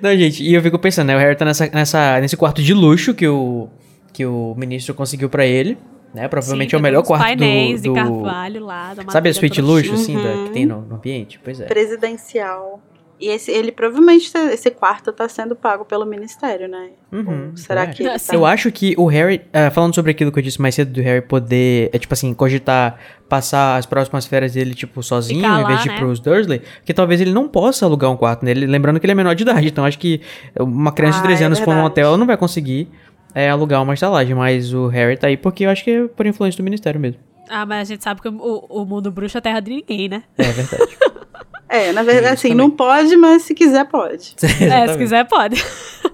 Não, 0.02 0.16
gente, 0.18 0.44
e 0.44 0.54
eu 0.54 0.62
fico 0.62 0.80
pensando, 0.80 1.08
né? 1.08 1.16
O 1.16 1.20
Harry 1.20 1.36
tá 1.36 1.46
nessa, 1.46 1.68
nessa, 1.68 2.20
nesse 2.20 2.36
quarto 2.38 2.62
de 2.62 2.74
luxo 2.74 3.14
que 3.14 3.28
o, 3.28 3.70
que 4.14 4.26
o 4.26 4.56
ministro 4.58 4.94
conseguiu 4.94 5.30
pra 5.30 5.46
ele. 5.46 5.78
Né? 6.14 6.28
Provavelmente 6.28 6.72
Sim, 6.72 6.76
é 6.76 6.80
o 6.80 6.82
melhor 6.82 7.04
quarto 7.04 7.24
painéis 7.24 7.82
do, 7.82 7.84
de 7.84 7.90
do... 7.90 7.96
carvalho 7.96 8.66
lá. 8.66 8.94
da 8.94 9.10
Sabe 9.12 9.30
a 9.30 9.34
suíte 9.34 9.62
luxo, 9.62 9.94
assim, 9.94 10.14
da- 10.16 10.30
Uhum. 10.30 10.46
que 10.48 10.52
tem 10.52 10.66
no, 10.66 10.82
no 10.82 10.96
ambiente? 10.96 11.40
Pois 11.42 11.62
é. 11.62 11.66
Presidencial. 11.66 12.82
E 13.22 13.28
esse, 13.28 13.52
ele 13.52 13.72
provavelmente, 13.72 14.34
tá- 14.34 14.52
esse 14.52 14.72
quarto 14.72 15.14
tá 15.14 15.30
sendo 15.30 15.56
pago 15.56 15.86
pelo 15.86 16.08
ministério, 16.08 16.68
né? 16.68 16.90
Uhum, 17.12 17.56
será 17.56 17.84
é. 17.84 17.88
que 17.88 18.04
tá... 18.04 18.34
Eu 18.34 18.46
acho 18.48 18.72
que 18.72 18.96
o 18.98 19.06
Harry, 19.06 19.42
ah, 19.54 19.70
falando 19.70 19.94
sobre 19.94 20.10
aquilo 20.10 20.32
que 20.32 20.40
eu 20.40 20.44
disse 20.44 20.60
mais 20.60 20.74
cedo, 20.74 20.92
do 20.92 21.02
Harry 21.02 21.22
poder, 21.22 21.92
é 21.94 22.00
tipo 22.00 22.14
assim, 22.16 22.34
cogitar 22.34 22.98
passar 23.30 23.78
as 23.78 23.86
próximas 23.86 24.26
férias 24.26 24.54
dele, 24.54 24.74
tipo, 24.74 25.02
sozinho, 25.04 25.40
Ficar 25.42 25.62
em 25.62 25.66
vez 25.68 25.78
lá, 25.78 25.84
de 25.84 25.90
ir 25.90 25.92
né? 25.92 25.98
pros 26.00 26.20
Dursley, 26.20 26.62
que 26.84 26.94
talvez 26.94 27.22
ele 27.22 27.32
não 27.32 27.48
possa 27.48 27.86
alugar 27.86 28.10
um 28.12 28.18
quarto 28.18 28.44
nele, 28.44 28.66
lembrando 28.66 29.00
que 29.00 29.06
ele 29.06 29.12
é 29.14 29.16
menor 29.16 29.36
de 29.36 29.44
idade, 29.44 29.68
então 29.68 29.86
acho 29.86 30.00
que 30.00 30.20
uma 30.60 30.92
criança 30.92 31.20
de 31.20 31.24
Ah, 31.26 31.28
13 31.28 31.44
é 31.44 31.46
anos 31.46 31.60
for 31.60 31.68
num 31.68 31.74
verdade. 31.76 31.92
hotel, 31.92 32.08
ela 32.08 32.18
não 32.18 32.26
vai 32.26 32.36
conseguir 32.36 32.90
é, 33.36 33.50
alugar 33.50 33.82
uma 33.84 33.94
estalagem, 33.94 34.36
mas 34.36 34.74
o 34.74 34.88
Harry 34.88 35.16
tá 35.16 35.28
aí 35.28 35.38
porque 35.38 35.64
eu 35.66 35.70
acho 35.70 35.84
que 35.84 35.92
é 35.92 36.08
por 36.08 36.26
influência 36.26 36.58
do 36.58 36.64
ministério 36.64 37.00
mesmo. 37.00 37.22
Ah, 37.48 37.66
mas 37.66 37.88
a 37.88 37.94
gente 37.94 38.04
sabe 38.04 38.20
que 38.22 38.28
o, 38.30 38.66
o 38.70 38.84
mundo 38.86 39.12
bruxo 39.12 39.38
é 39.38 39.42
terra 39.42 39.60
de 39.60 39.70
ninguém, 39.72 40.10
né? 40.10 40.24
É 40.38 40.52
verdade. 40.52 40.98
É, 41.72 41.94
na 41.94 42.04
verdade, 42.04 42.34
assim, 42.34 42.50
também. 42.50 42.58
não 42.58 42.70
pode, 42.70 43.16
mas 43.16 43.44
se 43.44 43.56
quiser, 43.56 43.86
pode. 43.86 44.36
É, 44.62 44.88
se 44.90 44.98
quiser 44.98 45.26
pode. 45.26 45.56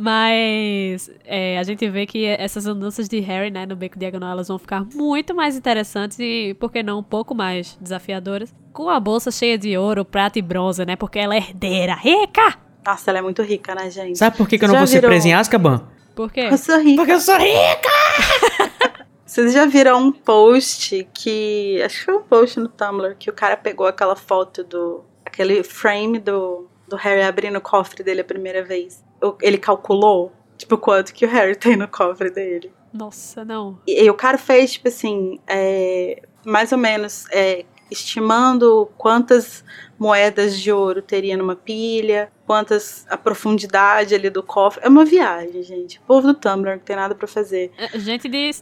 Mas 0.00 1.10
é, 1.24 1.58
a 1.58 1.62
gente 1.64 1.88
vê 1.88 2.06
que 2.06 2.24
essas 2.24 2.68
andanças 2.68 3.08
de 3.08 3.18
Harry, 3.18 3.50
né, 3.50 3.66
no 3.66 3.74
Beco 3.74 3.98
Diagonal, 3.98 4.30
elas 4.30 4.46
vão 4.46 4.56
ficar 4.56 4.84
muito 4.94 5.34
mais 5.34 5.56
interessantes 5.56 6.20
e, 6.20 6.54
por 6.60 6.70
que 6.70 6.84
não, 6.84 7.00
um 7.00 7.02
pouco 7.02 7.34
mais 7.34 7.76
desafiadoras. 7.80 8.54
Com 8.72 8.88
a 8.88 9.00
bolsa 9.00 9.32
cheia 9.32 9.58
de 9.58 9.76
ouro, 9.76 10.04
prata 10.04 10.38
e 10.38 10.42
bronze, 10.42 10.86
né? 10.86 10.94
Porque 10.94 11.18
ela 11.18 11.34
é 11.34 11.38
herdeira, 11.38 11.96
rica! 11.96 12.54
Nossa, 12.86 13.10
ela 13.10 13.18
é 13.18 13.22
muito 13.22 13.42
rica, 13.42 13.74
né, 13.74 13.90
gente? 13.90 14.16
Sabe 14.16 14.36
por 14.36 14.48
que, 14.48 14.56
que 14.56 14.64
eu 14.64 14.68
não 14.68 14.76
Já 14.76 14.80
vou 14.80 14.86
ser 14.86 15.00
preso 15.00 15.26
em 15.26 15.34
Azkaban? 15.34 15.82
Por 16.14 16.30
quê? 16.30 16.48
Eu 16.48 16.58
sou 16.58 16.78
rica. 16.78 16.96
Porque 16.96 17.12
eu 17.12 17.20
sou 17.20 17.36
rica! 17.36 18.97
Vocês 19.28 19.52
já 19.52 19.66
viram 19.66 20.04
um 20.04 20.10
post 20.10 21.06
que. 21.12 21.82
Acho 21.84 21.98
que 21.98 22.04
foi 22.06 22.16
um 22.16 22.22
post 22.22 22.58
no 22.58 22.66
Tumblr 22.66 23.14
que 23.14 23.28
o 23.28 23.32
cara 23.34 23.58
pegou 23.58 23.86
aquela 23.86 24.16
foto 24.16 24.64
do. 24.64 25.04
aquele 25.22 25.62
frame 25.62 26.18
do, 26.18 26.66
do 26.88 26.96
Harry 26.96 27.20
abrindo 27.20 27.58
o 27.58 27.60
cofre 27.60 28.02
dele 28.02 28.22
a 28.22 28.24
primeira 28.24 28.64
vez. 28.64 29.04
Ele 29.42 29.58
calculou, 29.58 30.32
tipo, 30.56 30.78
quanto 30.78 31.12
que 31.12 31.26
o 31.26 31.28
Harry 31.28 31.54
tem 31.54 31.76
no 31.76 31.86
cofre 31.86 32.30
dele. 32.30 32.72
Nossa, 32.90 33.44
não. 33.44 33.78
E, 33.86 34.02
e 34.02 34.08
o 34.08 34.14
cara 34.14 34.38
fez, 34.38 34.72
tipo 34.72 34.88
assim, 34.88 35.38
é, 35.46 36.22
mais 36.46 36.72
ou 36.72 36.78
menos, 36.78 37.26
é, 37.30 37.66
estimando 37.90 38.90
quantas 38.96 39.62
moedas 39.98 40.58
de 40.58 40.72
ouro 40.72 41.02
teria 41.02 41.36
numa 41.36 41.54
pilha, 41.54 42.32
quantas 42.46 43.06
a 43.10 43.16
profundidade 43.18 44.14
ali 44.14 44.30
do 44.30 44.42
cofre. 44.42 44.82
É 44.82 44.88
uma 44.88 45.04
viagem, 45.04 45.62
gente. 45.62 45.98
O 45.98 46.02
povo 46.06 46.28
do 46.28 46.34
Tumblr 46.34 46.70
não 46.70 46.78
tem 46.78 46.96
nada 46.96 47.14
pra 47.14 47.28
fazer. 47.28 47.70
É, 47.76 47.98
Gente 47.98 48.26
de, 48.26 48.52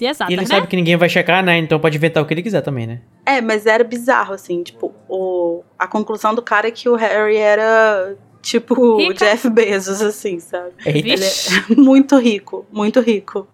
de 0.00 0.06
exatas, 0.06 0.30
E 0.30 0.34
ele 0.34 0.42
né? 0.42 0.46
sabe 0.48 0.66
que 0.66 0.74
ninguém 0.76 0.96
vai 0.96 1.08
checar, 1.08 1.44
né? 1.44 1.58
Então 1.58 1.78
pode 1.78 1.96
inventar 1.96 2.22
o 2.22 2.26
que 2.26 2.34
ele 2.34 2.42
quiser 2.42 2.62
também, 2.62 2.86
né? 2.86 3.00
É, 3.24 3.40
mas 3.40 3.66
era 3.66 3.84
bizarro, 3.84 4.34
assim, 4.34 4.62
tipo, 4.62 4.92
o, 5.08 5.62
a 5.78 5.86
conclusão 5.86 6.34
do 6.34 6.42
cara 6.42 6.66
é 6.68 6.70
que 6.70 6.88
o 6.88 6.96
Harry 6.96 7.36
era, 7.36 8.16
tipo, 8.42 8.74
o 8.80 8.96
Rica. 8.98 9.24
Jeff 9.26 9.48
Bezos, 9.50 10.02
assim, 10.02 10.40
sabe? 10.40 10.70
Eita. 10.84 10.98
Ele 11.08 11.24
é 11.24 11.30
muito 11.80 12.18
rico, 12.18 12.66
muito 12.72 13.00
rico. 13.00 13.46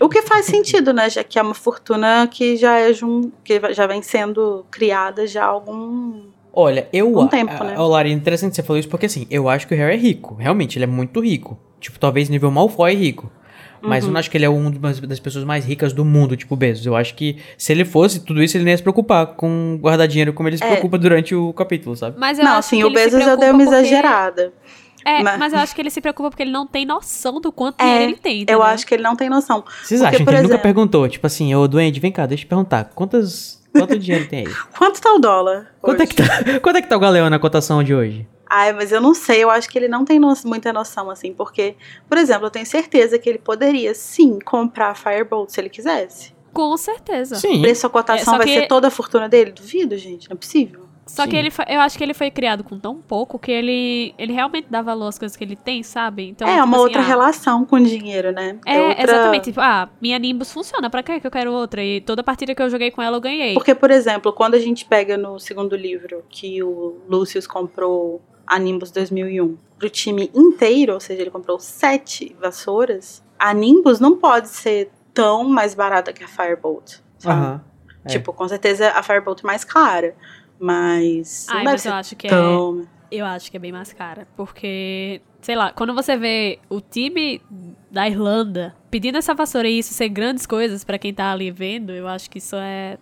O 0.00 0.08
que 0.08 0.22
faz 0.22 0.46
sentido, 0.46 0.92
né? 0.92 1.08
Já 1.08 1.22
que 1.22 1.38
é 1.38 1.42
uma 1.42 1.54
fortuna 1.54 2.26
que 2.28 2.56
já 2.56 2.78
é 2.78 2.92
jun... 2.92 3.30
que 3.44 3.60
já 3.72 3.86
vem 3.86 4.02
sendo 4.02 4.66
criada 4.68 5.28
já 5.28 5.44
há 5.44 5.46
algum. 5.48 6.22
Olha, 6.52 6.88
eu. 6.92 7.16
Um 7.16 7.28
tempo, 7.28 7.52
a- 7.52 7.64
né? 7.64 7.78
Ô, 7.78 7.86
Lari, 7.86 8.10
interessante 8.10 8.56
você 8.56 8.64
falou 8.64 8.80
isso 8.80 8.88
porque 8.88 9.06
assim, 9.06 9.28
eu 9.30 9.48
acho 9.48 9.68
que 9.68 9.74
o 9.74 9.76
Harry 9.76 9.94
é 9.94 9.96
rico. 9.96 10.34
Realmente, 10.34 10.76
ele 10.76 10.84
é 10.84 10.88
muito 10.88 11.20
rico. 11.20 11.56
Tipo, 11.78 12.00
talvez 12.00 12.28
nível 12.28 12.50
Malfoy 12.50 12.94
rico. 12.96 13.30
Mas 13.82 14.04
eu 14.04 14.08
Uhum. 14.08 14.12
não 14.14 14.20
acho 14.20 14.30
que 14.30 14.36
ele 14.36 14.44
é 14.44 14.48
uma 14.48 14.70
das 14.70 15.18
pessoas 15.20 15.44
mais 15.44 15.64
ricas 15.64 15.92
do 15.92 16.04
mundo, 16.04 16.36
tipo 16.36 16.54
Bezos. 16.56 16.84
Eu 16.84 16.94
acho 16.96 17.14
que 17.14 17.38
se 17.56 17.72
ele 17.72 17.84
fosse 17.84 18.20
tudo 18.20 18.42
isso, 18.42 18.56
ele 18.56 18.64
nem 18.64 18.72
ia 18.72 18.76
se 18.76 18.82
preocupar 18.82 19.26
com 19.28 19.78
guardar 19.80 20.06
dinheiro 20.06 20.32
como 20.32 20.48
ele 20.48 20.58
se 20.58 20.64
É. 20.64 20.68
preocupa 20.68 20.98
durante 20.98 21.34
o 21.34 21.52
capítulo, 21.52 21.96
sabe? 21.96 22.16
Mas 22.18 22.38
eu 22.38 22.44
Não, 22.44 22.52
acho 22.52 22.58
assim, 22.60 22.78
que 22.78 22.84
o 22.84 22.90
Bezos 22.92 23.24
já 23.24 23.34
deu 23.36 23.54
uma 23.54 23.64
porque- 23.64 23.76
exagerada. 23.76 24.52
É, 25.02 25.22
Mas- 25.22 25.38
mas... 25.38 25.52
eu 25.54 25.58
acho 25.60 25.74
que 25.74 25.80
ele 25.80 25.88
se 25.90 25.98
preocupa 26.00 26.28
porque 26.28 26.42
ele 26.42 26.50
não 26.52 26.66
tem 26.66 26.84
noção 26.84 27.40
do 27.40 27.50
quanto 27.50 27.80
É, 27.80 27.84
dinheiro 27.84 28.04
ele 28.12 28.16
tem. 28.18 28.36
Eu 28.36 28.42
entendeu? 28.42 28.62
acho 28.62 28.86
que 28.86 28.92
ele 28.94 29.02
não 29.02 29.16
tem 29.16 29.30
noção. 29.30 29.64
Vocês 29.82 29.98
Porque, 30.00 30.16
acham 30.16 30.26
que 30.26 30.32
ele 30.34 30.42
nunca 30.42 30.58
perguntou? 30.58 31.08
Tipo 31.08 31.26
assim, 31.26 31.54
ô 31.54 31.66
Duende, 31.66 31.98
vem 32.00 32.12
cá, 32.12 32.26
deixa 32.26 32.42
eu 32.42 32.46
te 32.46 32.48
perguntar. 32.48 32.84
Quantas. 32.94 33.58
Quanto 33.72 33.98
dinheiro 33.98 34.26
tem 34.28 34.40
aí? 34.46 34.52
Quanto 34.76 35.00
tá 35.00 35.14
o 35.14 35.18
dólar? 35.18 35.68
Quanto 35.80 36.02
é, 36.02 36.06
que 36.06 36.16
tá, 36.16 36.24
quanto 36.60 36.76
é 36.76 36.82
que 36.82 36.88
tá 36.88 36.96
o 36.96 37.00
galeão 37.00 37.30
na 37.30 37.38
cotação 37.38 37.82
de 37.82 37.94
hoje? 37.94 38.26
Ai, 38.52 38.72
mas 38.72 38.90
eu 38.90 39.00
não 39.00 39.14
sei, 39.14 39.44
eu 39.44 39.50
acho 39.50 39.68
que 39.70 39.78
ele 39.78 39.86
não 39.86 40.04
tem 40.04 40.18
no- 40.18 40.34
muita 40.44 40.72
noção, 40.72 41.08
assim, 41.08 41.32
porque, 41.32 41.76
por 42.08 42.18
exemplo, 42.18 42.46
eu 42.46 42.50
tenho 42.50 42.66
certeza 42.66 43.16
que 43.16 43.28
ele 43.28 43.38
poderia 43.38 43.94
sim 43.94 44.40
comprar 44.44 44.90
a 44.90 44.94
Firebolt 44.96 45.50
se 45.50 45.60
ele 45.60 45.68
quisesse. 45.70 46.34
Com 46.52 46.76
certeza. 46.76 47.36
Sim. 47.36 47.60
Preço 47.62 47.86
a 47.86 47.90
cotação 47.90 48.34
É, 48.34 48.38
vai 48.38 48.46
que- 48.48 48.54
ser 48.54 48.66
toda 48.66 48.88
a 48.88 48.90
fortuna 48.90 49.28
dele? 49.28 49.52
Duvido, 49.52 49.96
gente, 49.96 50.28
não 50.28 50.34
é 50.34 50.36
possível. 50.36 50.90
Só 51.06 51.24
que 51.24 51.32
Sim. 51.32 51.36
ele, 51.38 51.50
foi- 51.50 51.64
eu 51.68 51.80
acho 51.80 51.96
que 51.98 52.04
ele 52.04 52.14
foi 52.14 52.30
criado 52.30 52.62
com 52.62 52.78
tão 52.78 52.96
pouco 53.00 53.36
que 53.38 53.50
ele, 53.50 54.14
ele 54.16 54.32
realmente 54.32 54.66
dá 54.70 54.80
valor 54.80 55.08
às 55.08 55.18
coisas 55.18 55.36
que 55.36 55.42
ele 55.42 55.56
tem, 55.56 55.82
sabe? 55.82 56.28
Então, 56.28 56.46
é 56.46 56.52
tipo 56.54 56.64
uma 56.64 56.76
assim, 56.76 56.84
outra 56.86 57.00
ah, 57.00 57.04
relação 57.04 57.64
com 57.64 57.76
o 57.76 57.80
dinheiro, 57.84 58.30
né? 58.32 58.58
É, 58.66 58.80
outra... 58.80 59.02
exatamente. 59.02 59.44
Tipo, 59.44 59.60
ah, 59.60 59.88
minha 60.00 60.16
Nimbus 60.20 60.52
funciona, 60.52 60.88
pra 60.90 61.02
que 61.02 61.18
que 61.20 61.26
eu 61.26 61.30
quero 61.30 61.52
outra? 61.52 61.82
E 61.84 62.00
toda 62.00 62.22
partida 62.22 62.54
que 62.54 62.62
eu 62.62 62.70
joguei 62.70 62.90
com 62.92 63.02
ela 63.02 63.16
eu 63.16 63.20
ganhei. 63.20 63.54
Porque, 63.54 63.74
por 63.74 63.90
exemplo, 63.90 64.32
quando 64.32 64.54
a 64.54 64.60
gente 64.60 64.84
pega 64.84 65.16
no 65.16 65.38
segundo 65.40 65.74
livro 65.76 66.24
que 66.28 66.62
o 66.62 66.98
Lucius 67.08 67.44
comprou 67.46 68.20
a 68.50 68.58
Nimbus 68.58 68.90
2001 68.90 69.56
pro 69.78 69.88
time 69.88 70.28
inteiro, 70.34 70.94
ou 70.94 71.00
seja, 71.00 71.22
ele 71.22 71.30
comprou 71.30 71.60
sete 71.60 72.36
vassouras, 72.40 73.22
a 73.38 73.54
Nimbus 73.54 74.00
não 74.00 74.18
pode 74.18 74.48
ser 74.48 74.90
tão 75.14 75.48
mais 75.48 75.72
barata 75.72 76.12
que 76.12 76.24
a 76.24 76.28
Firebolt. 76.28 76.96
É. 77.24 78.08
Tipo, 78.08 78.32
com 78.32 78.48
certeza 78.48 78.90
a 78.90 79.04
Firebolt 79.04 79.44
é 79.44 79.46
mais 79.46 79.62
cara. 79.62 80.16
Mas. 80.58 81.46
Ai, 81.48 81.62
mas 81.62 81.82
ser 81.82 81.90
eu 81.90 81.94
acho 81.94 82.16
que 82.16 82.26
é. 82.26 82.30
tão. 82.30 82.86
Eu 83.10 83.24
acho 83.24 83.50
que 83.50 83.56
é 83.56 83.60
bem 83.60 83.72
mais 83.72 83.92
cara. 83.92 84.26
Porque, 84.36 85.22
sei 85.40 85.54
lá, 85.54 85.72
quando 85.72 85.94
você 85.94 86.16
vê 86.16 86.58
o 86.68 86.80
time 86.80 87.40
da 87.90 88.08
Irlanda 88.08 88.74
pedindo 88.90 89.16
essa 89.16 89.32
vassoura 89.32 89.68
e 89.68 89.78
isso 89.78 89.94
ser 89.94 90.08
grandes 90.08 90.44
coisas 90.44 90.84
pra 90.84 90.98
quem 90.98 91.14
tá 91.14 91.30
ali 91.30 91.50
vendo, 91.50 91.92
eu 91.92 92.06
acho 92.08 92.28
que 92.28 92.38
isso 92.38 92.56
é, 92.56 92.98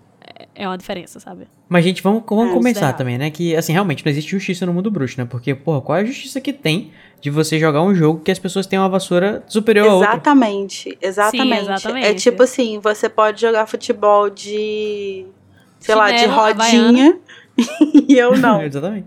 é 0.55 0.67
uma 0.67 0.77
diferença, 0.77 1.21
sabe? 1.21 1.47
Mas, 1.69 1.85
gente, 1.85 2.03
vamos, 2.03 2.23
vamos 2.29 2.47
É, 2.47 2.51
é 2.51 2.55
começar 2.55 2.93
também, 2.93 3.19
né? 3.19 3.31
Que, 3.31 3.55
assim, 3.57 3.73
realmente 3.73 4.05
não 4.05 4.11
existe 4.11 4.31
justiça 4.31 4.67
no 4.67 4.73
mundo 4.73 4.91
bruxo, 4.91 5.19
né? 5.19 5.27
Porque, 5.29 5.55
porra, 5.55 5.81
qual 5.81 5.99
é 5.99 6.03
a 6.03 6.05
justiça 6.05 6.41
que 6.41 6.53
tem 6.53 6.93
de 7.21 7.31
você 7.31 7.59
jogar 7.59 7.83
um 7.83 7.95
jogo 7.95 8.21
que 8.21 8.31
as 8.31 8.39
pessoas 8.39 8.67
têm 8.67 8.79
uma 8.79 8.89
vassoura 8.89 9.43
superior 9.47 9.89
a 9.89 9.95
outra? 9.95 10.11
Exatamente, 10.13 10.99
exatamente. 11.01 11.63
exatamente. 11.63 12.07
É 12.07 12.15
tipo 12.15 12.43
assim, 12.43 12.79
você 12.81 13.09
pode 13.09 13.41
jogar 13.41 13.67
futebol 13.67 14.29
de. 14.31 15.27
Sei 15.79 15.95
lá, 15.95 16.11
de 16.11 16.27
rodinha. 16.27 17.19
e 18.09 18.17
eu 18.19 18.37
não. 18.37 18.61
Exatamente. 18.63 19.07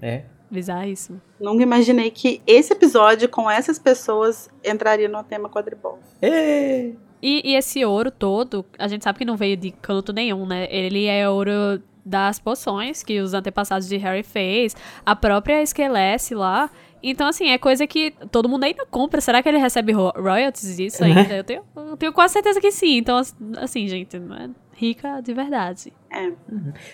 É. 0.00 0.22
Bizarríssimo. 0.50 1.20
Nunca 1.40 1.62
imaginei 1.62 2.10
que 2.10 2.40
esse 2.46 2.72
episódio 2.72 3.28
com 3.28 3.50
essas 3.50 3.78
pessoas 3.78 4.48
entraria 4.64 5.08
no 5.08 5.22
tema 5.22 5.48
quadribol. 5.48 5.98
Ê! 6.22 6.94
E, 7.22 7.42
e 7.52 7.54
esse 7.56 7.84
ouro 7.84 8.10
todo, 8.10 8.64
a 8.78 8.86
gente 8.88 9.02
sabe 9.04 9.18
que 9.18 9.24
não 9.24 9.36
veio 9.36 9.56
de 9.56 9.70
canto 9.70 10.12
nenhum, 10.12 10.46
né? 10.46 10.66
Ele 10.70 11.06
é 11.06 11.28
ouro 11.28 11.82
das 12.04 12.38
poções 12.38 13.02
que 13.02 13.20
os 13.20 13.34
antepassados 13.34 13.86
de 13.88 13.96
Harry 13.98 14.22
fez, 14.22 14.74
a 15.04 15.14
própria 15.16 15.60
Esquelece 15.62 16.34
lá. 16.34 16.70
Então, 17.02 17.28
assim, 17.28 17.48
é 17.50 17.58
coisa 17.58 17.86
que 17.86 18.12
todo 18.30 18.48
mundo 18.48 18.64
ainda 18.64 18.84
compra. 18.86 19.20
Será 19.20 19.42
que 19.42 19.48
ele 19.48 19.58
recebe 19.58 19.92
ro- 19.92 20.12
royalties 20.16 20.76
disso 20.76 21.02
Né? 21.04 21.12
ainda? 21.20 21.34
Eu, 21.36 21.44
tenho, 21.44 21.62
eu 21.76 21.96
tenho 21.96 22.12
quase 22.12 22.32
certeza 22.32 22.60
que 22.60 22.72
sim. 22.72 22.96
Então, 22.96 23.16
as- 23.18 23.36
assim, 23.58 23.86
gente, 23.86 24.18
não 24.18 24.34
é 24.36 24.48
rica 24.74 25.20
de 25.20 25.32
verdade. 25.34 25.92
É. 26.12 26.32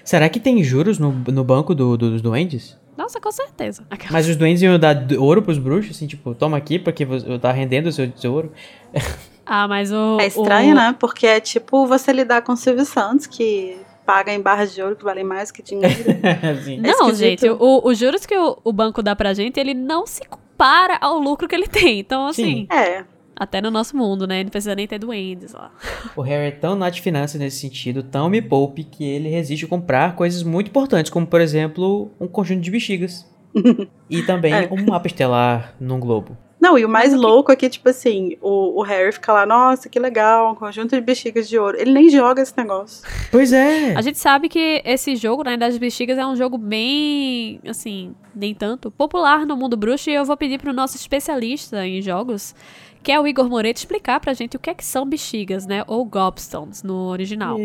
Será 0.05 0.29
que 0.29 0.41
tem 0.41 0.63
juros 0.63 0.99
no, 0.99 1.11
no 1.13 1.45
banco 1.45 1.75
do- 1.75 1.97
do- 1.97 2.11
dos 2.11 2.21
duendes? 2.23 2.79
Nossa, 2.99 3.19
com 3.21 3.31
certeza. 3.33 3.85
Aquela- 3.91 4.13
Mas 4.13 4.29
os 4.29 4.37
duendes 4.37 4.63
iam 4.63 4.79
dar 4.79 4.93
d- 4.95 5.17
ouro 5.17 5.41
pros 5.43 5.59
bruxos, 5.59 5.97
assim, 5.97 6.07
tipo, 6.07 6.35
toma 6.35 6.57
aqui 6.57 6.79
porque 6.79 7.05
você 7.05 7.39
tá 7.39 7.51
rendendo 7.53 7.87
o 7.87 7.93
seu 7.93 8.11
tesouro. 8.11 8.53
Ah, 9.47 9.69
mas 9.69 9.93
o. 9.93 10.19
É 10.21 10.27
estranho, 10.27 10.73
o- 10.73 10.75
né? 10.77 10.95
Porque 10.99 11.27
é 11.27 11.41
tipo 11.41 11.87
você 11.87 12.13
lidar 12.13 12.43
com 12.43 12.53
o 12.53 12.57
Silvio 12.57 12.85
Santos, 12.85 13.27
que 13.27 13.77
paga 14.07 14.33
em 14.33 14.41
barras 14.41 14.75
de 14.75 14.83
ouro 14.83 14.97
que 14.97 15.05
valem 15.05 15.25
mais 15.25 15.51
que 15.51 15.63
dinheiro. 15.63 15.95
É 16.23 16.77
Não, 16.77 16.91
esquisito. 17.11 17.17
gente, 17.17 17.49
o- 17.51 17.81
os 17.85 17.99
juros 17.99 18.25
que 18.27 18.37
o, 18.37 18.59
o 18.65 18.73
banco 18.73 19.03
dá 19.03 19.15
pra 19.17 19.33
gente, 19.35 19.59
ele 19.59 19.75
não 19.75 20.07
se 20.07 20.23
compara 20.29 20.99
ao 21.01 21.19
lucro 21.19 21.47
que 21.49 21.55
ele 21.55 21.67
tem. 21.69 21.99
Então, 22.01 22.27
assim, 22.27 22.43
Sim. 22.45 22.67
é. 22.71 23.05
até 23.37 23.61
no 23.61 23.71
nosso 23.71 23.97
mundo, 23.97 24.27
né? 24.27 24.43
Não 24.45 24.51
precisa 24.51 24.75
nem 24.75 24.87
ter 24.87 24.99
duendes 24.99 25.53
lá. 25.53 25.71
O 26.17 26.23
Harry 26.23 26.47
é 26.49 26.51
tão 26.51 26.75
nat 26.77 27.01
finanças 27.01 27.41
nesse 27.41 27.59
sentido, 27.59 28.03
tão 28.03 28.29
me 28.31 28.41
poupe, 28.41 28.85
que 28.85 29.03
ele 29.05 29.29
resiste 29.29 29.65
a 29.65 29.69
comprar 29.69 30.15
coisas 30.15 30.43
muito 30.43 30.69
importantes, 30.69 31.11
como, 31.11 31.27
por 31.27 31.41
exemplo, 31.41 32.11
um 32.21 32.27
conjunto 32.29 32.61
de 32.61 32.71
bexigas. 32.71 33.27
e 34.11 34.23
também 34.23 34.53
É. 34.53 34.69
um 34.71 34.85
mapa 34.85 35.07
estelar 35.07 35.75
num 35.81 35.99
globo. 36.01 36.37
Não, 36.65 36.79
e 36.79 36.85
o 36.87 36.89
mais 36.89 37.13
louco 37.13 37.53
é 37.53 37.57
que, 37.57 37.69
tipo 37.69 37.91
assim, 37.91 38.39
o, 38.41 38.81
o 38.81 38.83
Harry 38.83 39.13
fica 39.13 39.35
lá, 39.35 39.45
nossa, 39.45 39.87
que 39.87 39.99
legal, 39.99 40.51
um 40.51 40.55
conjunto 40.55 40.97
de 40.97 41.03
bexigas 41.03 41.47
de 41.47 41.59
ouro. 41.59 41.77
Ele 41.79 41.93
nem 41.93 42.09
joga 42.09 42.41
esse 42.41 42.57
negócio. 42.57 43.07
Pois 43.31 43.53
é. 43.53 43.95
A 43.95 44.01
gente 44.01 44.17
sabe 44.17 44.49
que 44.49 44.81
esse 44.83 45.15
jogo, 45.15 45.45
né, 45.45 45.59
das 45.59 45.77
bexigas, 45.77 46.17
é 46.17 46.27
um 46.27 46.35
jogo 46.35 46.57
bem, 46.57 47.61
assim, 47.69 48.15
nem 48.35 48.55
tanto, 48.55 48.91
popular 48.91 49.45
no 49.45 49.59
mundo 49.59 49.77
bruxo. 49.77 50.09
E 50.09 50.15
eu 50.15 50.25
vou 50.25 50.39
pedir 50.39 50.59
pro 50.59 50.73
nosso 50.73 50.97
especialista 50.97 51.87
em 51.87 52.01
jogos, 52.01 52.55
que 53.03 53.13
é 53.13 53.21
o 53.21 53.27
Igor 53.27 53.47
Moretti, 53.47 53.81
explicar 53.81 54.19
pra 54.19 54.33
gente 54.33 54.57
o 54.57 54.59
que 54.59 54.71
é 54.71 54.75
que 54.75 54.87
são 54.87 55.05
bexigas, 55.05 55.67
né, 55.67 55.85
ou 55.87 56.03
gobstones 56.03 56.83
no 56.83 57.09
original. 57.09 57.59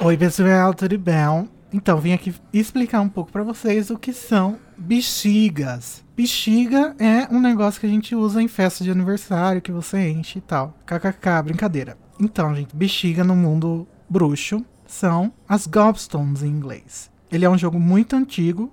Oi, 0.00 0.16
pessoal, 0.16 0.72
tudo 0.72 0.96
bem? 0.96 1.50
Então, 1.72 1.98
vim 1.98 2.12
aqui 2.12 2.32
explicar 2.52 3.00
um 3.00 3.08
pouco 3.08 3.32
pra 3.32 3.42
vocês 3.42 3.90
o 3.90 3.98
que 3.98 4.12
são 4.12 4.56
bexigas. 4.76 6.04
Bexiga 6.16 6.94
é 6.98 7.26
um 7.32 7.40
negócio 7.40 7.80
que 7.80 7.86
a 7.86 7.90
gente 7.90 8.14
usa 8.14 8.40
em 8.40 8.48
festa 8.48 8.84
de 8.84 8.90
aniversário, 8.90 9.62
que 9.62 9.72
você 9.72 10.10
enche 10.10 10.38
e 10.38 10.42
tal. 10.42 10.74
KKK, 10.86 11.42
brincadeira. 11.44 11.96
Então, 12.20 12.54
gente, 12.54 12.74
bexiga 12.74 13.24
no 13.24 13.34
mundo 13.34 13.86
bruxo 14.08 14.64
são 14.86 15.32
as 15.48 15.66
gobstones 15.66 16.42
em 16.42 16.48
inglês. 16.48 17.10
Ele 17.30 17.44
é 17.44 17.50
um 17.50 17.58
jogo 17.58 17.80
muito 17.80 18.14
antigo 18.14 18.72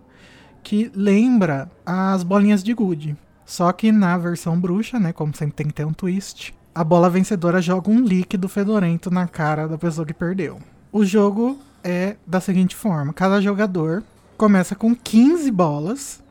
que 0.64 0.92
lembra 0.94 1.70
as 1.86 2.24
bolinhas 2.24 2.64
de 2.64 2.74
gude. 2.74 3.18
Só 3.46 3.72
que 3.72 3.92
na 3.92 4.18
versão 4.18 4.60
bruxa, 4.60 5.00
né, 5.00 5.12
como 5.12 5.36
sempre 5.36 5.56
tem 5.56 5.68
que 5.68 5.74
ter 5.74 5.86
um 5.86 5.94
twist, 5.94 6.54
a 6.74 6.84
bola 6.84 7.10
vencedora 7.10 7.62
joga 7.62 7.90
um 7.90 8.00
líquido 8.00 8.48
fedorento 8.48 9.12
na 9.12 9.28
cara 9.28 9.68
da 9.68 9.78
pessoa 9.78 10.06
que 10.06 10.14
perdeu. 10.14 10.60
O 10.92 11.04
jogo 11.04 11.60
é 11.84 12.16
da 12.26 12.40
seguinte 12.40 12.76
forma: 12.76 13.14
cada 13.14 13.42
jogador 13.42 14.04
começa 14.42 14.76
com 14.76 14.96
15 14.96 15.52
bolas 15.52 16.24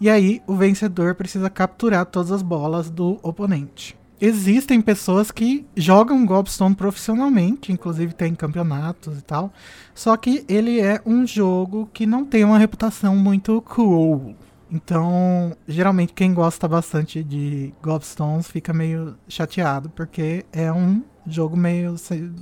e 0.00 0.10
aí 0.10 0.42
o 0.44 0.56
vencedor 0.56 1.14
precisa 1.14 1.48
capturar 1.48 2.04
todas 2.04 2.32
as 2.32 2.42
bolas 2.42 2.90
do 2.90 3.20
oponente. 3.22 3.96
Existem 4.20 4.80
pessoas 4.80 5.30
que 5.30 5.64
jogam 5.76 6.26
Gobstone 6.26 6.74
profissionalmente, 6.74 7.70
inclusive 7.70 8.12
tem 8.12 8.34
campeonatos 8.34 9.18
e 9.18 9.22
tal. 9.22 9.52
Só 9.94 10.16
que 10.16 10.44
ele 10.48 10.80
é 10.80 11.00
um 11.06 11.24
jogo 11.24 11.88
que 11.92 12.06
não 12.06 12.24
tem 12.24 12.42
uma 12.42 12.58
reputação 12.58 13.14
muito 13.14 13.62
cool. 13.62 14.34
Então, 14.68 15.56
geralmente 15.68 16.12
quem 16.12 16.34
gosta 16.34 16.66
bastante 16.66 17.22
de 17.22 17.72
Gobstones 17.80 18.48
fica 18.48 18.72
meio 18.72 19.16
chateado, 19.28 19.88
porque 19.90 20.44
é 20.52 20.72
um 20.72 21.04
jogo 21.24 21.56
meio 21.56 21.96
sem, 21.98 22.34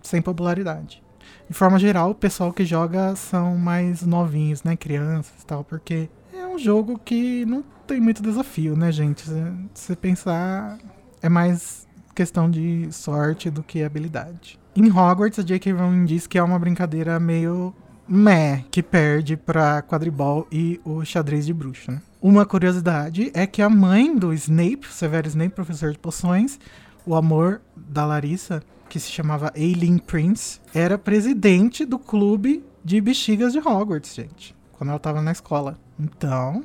sem 0.00 0.22
popularidade. 0.22 1.02
De 1.50 1.56
forma 1.56 1.80
geral, 1.80 2.10
o 2.10 2.14
pessoal 2.14 2.52
que 2.52 2.64
joga 2.64 3.16
são 3.16 3.58
mais 3.58 4.02
novinhos, 4.02 4.62
né? 4.62 4.76
Crianças 4.76 5.42
e 5.42 5.44
tal, 5.44 5.64
porque 5.64 6.08
é 6.32 6.46
um 6.46 6.56
jogo 6.56 6.96
que 6.96 7.44
não 7.44 7.64
tem 7.88 8.00
muito 8.00 8.22
desafio, 8.22 8.76
né, 8.76 8.92
gente? 8.92 9.22
Se 9.22 9.34
você 9.74 9.96
pensar, 9.96 10.78
é 11.20 11.28
mais 11.28 11.88
questão 12.14 12.48
de 12.48 12.86
sorte 12.92 13.50
do 13.50 13.64
que 13.64 13.82
habilidade. 13.82 14.60
Em 14.76 14.88
Hogwarts, 14.92 15.40
a 15.40 15.42
J.K. 15.42 15.72
Rowling 15.72 16.04
diz 16.04 16.28
que 16.28 16.38
é 16.38 16.42
uma 16.42 16.56
brincadeira 16.56 17.18
meio 17.18 17.74
meh, 18.06 18.64
que 18.70 18.80
perde 18.80 19.36
pra 19.36 19.82
quadribol 19.82 20.46
e 20.52 20.80
o 20.84 21.04
xadrez 21.04 21.44
de 21.44 21.52
bruxa, 21.52 21.90
né? 21.90 22.02
Uma 22.22 22.46
curiosidade 22.46 23.32
é 23.34 23.44
que 23.44 23.60
a 23.60 23.68
mãe 23.68 24.16
do 24.16 24.32
Snape, 24.32 24.86
Severo 24.88 25.26
Snape, 25.26 25.56
professor 25.56 25.90
de 25.90 25.98
poções, 25.98 26.60
o 27.04 27.16
amor 27.16 27.60
da 27.76 28.06
Larissa, 28.06 28.62
que 28.90 28.98
se 29.00 29.10
chamava 29.10 29.52
Aileen 29.56 29.98
Prince, 29.98 30.60
era 30.74 30.98
presidente 30.98 31.84
do 31.86 31.98
clube 31.98 32.62
de 32.84 33.00
bexigas 33.00 33.52
de 33.52 33.58
Hogwarts, 33.60 34.14
gente. 34.14 34.54
Quando 34.72 34.90
ela 34.90 34.98
tava 34.98 35.22
na 35.22 35.30
escola. 35.32 35.78
Então, 35.98 36.62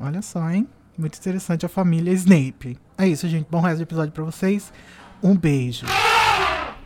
olha 0.00 0.22
só, 0.22 0.48
hein? 0.50 0.68
Muito 0.96 1.18
interessante 1.18 1.66
a 1.66 1.68
família 1.68 2.12
Snape. 2.12 2.78
É 2.96 3.08
isso, 3.08 3.26
gente. 3.28 3.46
Bom 3.50 3.60
resto 3.60 3.78
do 3.78 3.82
episódio 3.82 4.12
pra 4.12 4.22
vocês. 4.22 4.72
Um 5.22 5.36
beijo. 5.36 5.84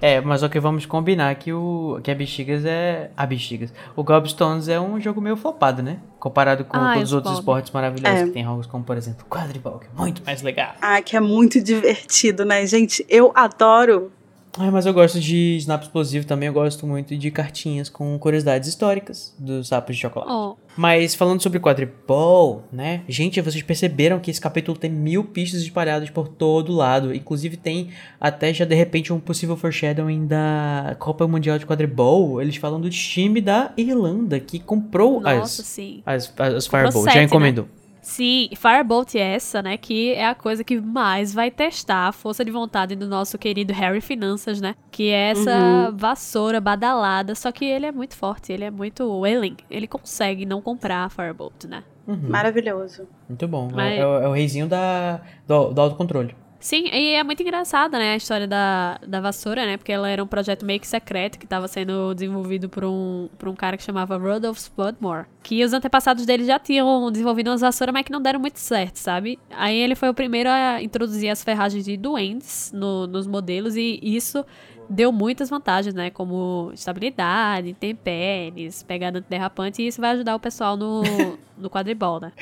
É, 0.00 0.20
mas 0.20 0.42
o 0.44 0.48
que 0.48 0.60
vamos 0.60 0.86
combinar 0.86 1.34
que 1.34 1.52
o 1.52 1.98
que 2.04 2.10
a 2.10 2.14
Bexigas 2.14 2.64
é. 2.64 3.10
A 3.16 3.26
Bexigas. 3.26 3.74
O 3.96 4.04
Gobstones 4.04 4.68
é 4.68 4.80
um 4.80 5.00
jogo 5.00 5.20
meio 5.20 5.36
flopado, 5.36 5.82
né? 5.82 5.98
Comparado 6.20 6.64
com 6.64 6.76
Ah, 6.76 6.94
todos 6.94 7.08
os 7.10 7.14
outros 7.14 7.34
esportes 7.34 7.72
maravilhosos 7.72 8.20
É. 8.20 8.24
que 8.26 8.30
tem 8.30 8.44
jogos 8.44 8.66
como, 8.66 8.84
por 8.84 8.96
exemplo, 8.96 9.26
quadribol, 9.28 9.80
que 9.80 9.86
é 9.86 10.00
muito 10.00 10.22
mais 10.24 10.40
legal. 10.40 10.72
Ah, 10.80 11.02
que 11.02 11.16
é 11.16 11.20
muito 11.20 11.60
divertido, 11.60 12.44
né, 12.44 12.64
gente? 12.64 13.04
Eu 13.08 13.32
adoro. 13.34 14.12
Ah, 14.58 14.70
mas 14.72 14.86
eu 14.86 14.92
gosto 14.92 15.20
de 15.20 15.56
Snap 15.58 15.82
Explosivo 15.82 16.26
também, 16.26 16.48
eu 16.48 16.52
gosto 16.52 16.86
muito 16.86 17.16
de 17.16 17.30
cartinhas 17.30 17.88
com 17.88 18.18
curiosidades 18.18 18.68
históricas 18.68 19.32
dos 19.38 19.68
sapos 19.68 19.94
de 19.94 20.02
chocolate. 20.02 20.32
Oh, 20.32 20.56
Mas 20.76 21.14
falando 21.14 21.40
sobre 21.40 21.60
quadribol, 21.60 22.64
né? 22.72 23.02
Gente, 23.08 23.40
vocês 23.40 23.62
perceberam 23.62 24.18
que 24.18 24.30
esse 24.30 24.40
capítulo 24.40 24.76
tem 24.76 24.90
mil 24.90 25.22
pistas 25.22 25.62
espalhadas 25.62 26.10
por 26.10 26.26
todo 26.26 26.72
lado. 26.72 27.14
Inclusive 27.14 27.56
tem 27.56 27.90
até 28.20 28.52
já 28.52 28.64
de 28.64 28.74
repente 28.74 29.12
um 29.12 29.20
possível 29.20 29.56
foreshadowing 29.56 30.26
da 30.26 30.96
Copa 30.98 31.26
Mundial 31.28 31.58
de 31.58 31.64
Quadribol. 31.64 32.42
Eles 32.42 32.56
falam 32.56 32.80
do 32.80 32.90
time 32.90 33.40
da 33.40 33.72
Irlanda 33.76 34.40
que 34.40 34.58
comprou 34.58 35.20
nossa, 35.20 35.62
as, 35.62 35.78
as, 36.04 36.32
as, 36.36 36.54
as 36.54 36.68
Comprou 36.68 36.92
Fireballs. 36.92 37.04
sete, 37.04 37.14
Já 37.30 37.38
né? 37.38 37.68
Sim, 38.08 38.48
Firebolt 38.56 39.14
é 39.16 39.34
essa, 39.34 39.60
né? 39.60 39.76
Que 39.76 40.14
é 40.14 40.26
a 40.26 40.34
coisa 40.34 40.64
que 40.64 40.80
mais 40.80 41.34
vai 41.34 41.50
testar 41.50 42.08
a 42.08 42.12
força 42.12 42.42
de 42.42 42.50
vontade 42.50 42.96
do 42.96 43.06
nosso 43.06 43.36
querido 43.36 43.70
Harry 43.74 44.00
Finanças, 44.00 44.62
né? 44.62 44.74
Que 44.90 45.10
é 45.10 45.30
essa 45.32 45.90
vassoura 45.94 46.58
badalada. 46.58 47.34
Só 47.34 47.52
que 47.52 47.66
ele 47.66 47.84
é 47.84 47.92
muito 47.92 48.16
forte, 48.16 48.50
ele 48.50 48.64
é 48.64 48.70
muito 48.70 49.04
willing. 49.20 49.58
Ele 49.70 49.86
consegue 49.86 50.46
não 50.46 50.62
comprar 50.62 51.04
a 51.04 51.10
Firebolt, 51.10 51.64
né? 51.68 51.84
Uhum, 52.06 52.30
Maravilhoso. 52.30 53.06
Muito 53.28 53.46
bom. 53.46 53.68
É- 53.72 53.74
Mas- 53.76 53.98
É, 54.00 54.06
o- 54.06 54.20
é 54.22 54.28
o 54.28 54.32
reizinho 54.32 54.66
da, 54.66 55.20
do, 55.46 55.74
do 55.74 55.80
autocontrole. 55.82 56.34
Sim, 56.60 56.88
e 56.92 57.14
é 57.14 57.22
muito 57.22 57.40
engraçada, 57.40 57.98
né, 58.00 58.14
a 58.14 58.16
história 58.16 58.46
da, 58.46 58.98
da 59.06 59.20
vassoura, 59.20 59.64
né? 59.64 59.76
Porque 59.76 59.92
ela 59.92 60.08
era 60.08 60.22
um 60.22 60.26
projeto 60.26 60.64
meio 60.66 60.80
que 60.80 60.88
secreto 60.88 61.38
que 61.38 61.44
estava 61.46 61.68
sendo 61.68 62.12
desenvolvido 62.14 62.68
por 62.68 62.84
um, 62.84 63.28
por 63.38 63.48
um 63.48 63.54
cara 63.54 63.76
que 63.76 63.82
chamava 63.84 64.16
Rudolph 64.16 64.58
Spudmore. 64.58 65.26
Que 65.42 65.64
os 65.64 65.72
antepassados 65.72 66.26
dele 66.26 66.44
já 66.44 66.58
tinham 66.58 67.12
desenvolvido 67.12 67.48
umas 67.50 67.60
vassouras, 67.60 67.92
mas 67.92 68.04
que 68.04 68.10
não 68.10 68.20
deram 68.20 68.40
muito 68.40 68.58
certo, 68.58 68.96
sabe? 68.96 69.38
Aí 69.50 69.76
ele 69.78 69.94
foi 69.94 70.08
o 70.08 70.14
primeiro 70.14 70.48
a 70.50 70.82
introduzir 70.82 71.30
as 71.30 71.44
ferragens 71.44 71.84
de 71.84 71.96
duendes 71.96 72.72
no- 72.74 73.06
nos 73.06 73.26
modelos 73.28 73.76
e 73.76 74.00
isso 74.02 74.44
deu 74.88 75.12
muitas 75.12 75.50
vantagens, 75.50 75.94
né? 75.94 76.10
Como 76.10 76.70
estabilidade, 76.74 77.70
intempéries, 77.70 78.82
pegada 78.82 79.18
antiderrapante, 79.18 79.82
e 79.82 79.86
isso 79.86 80.00
vai 80.00 80.10
ajudar 80.12 80.34
o 80.34 80.40
pessoal 80.40 80.76
no, 80.76 81.02
no 81.58 81.68
quadribol, 81.70 82.20
né? 82.20 82.32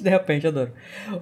De 0.00 0.08
repente, 0.08 0.46
adoro. 0.46 0.72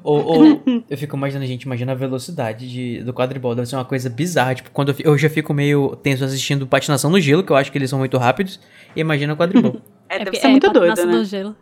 Ou, 0.03 0.25
ou 0.25 0.63
eu 0.89 0.97
fico 0.99 1.17
imaginando, 1.17 1.47
gente, 1.47 1.63
imagina 1.65 1.93
a 1.93 1.95
velocidade 1.95 2.69
de, 2.71 3.03
do 3.03 3.13
quadribol. 3.13 3.55
Deve 3.55 3.67
ser 3.69 3.77
uma 3.77 3.85
coisa 3.85 4.09
bizarra. 4.09 4.55
Tipo, 4.55 4.71
quando 4.71 4.91
eu, 4.91 5.13
eu 5.13 5.19
já 5.19 5.29
fico 5.29 5.53
meio 5.53 5.97
tenso 5.97 6.25
assistindo 6.25 6.67
patinação 6.67 7.11
no 7.11 7.21
gelo, 7.21 7.43
que 7.45 7.53
eu 7.53 7.57
acho 7.57 7.71
que 7.71 7.79
eles 7.79 7.91
são 7.91 7.99
muito 7.99 8.17
rápidos. 8.19 8.61
E 8.97 9.01
imagina 9.01 9.33
o 9.33 9.37
quadribol. 9.37 9.81
É, 10.13 10.19
deve 10.19 10.25
porque- 10.33 10.41
ser 10.41 10.49
muito 10.49 10.69
doido, 10.73 10.89
patinação 10.89 11.07
né? 11.13 11.19
no 11.19 11.25
gelo. 11.25 11.57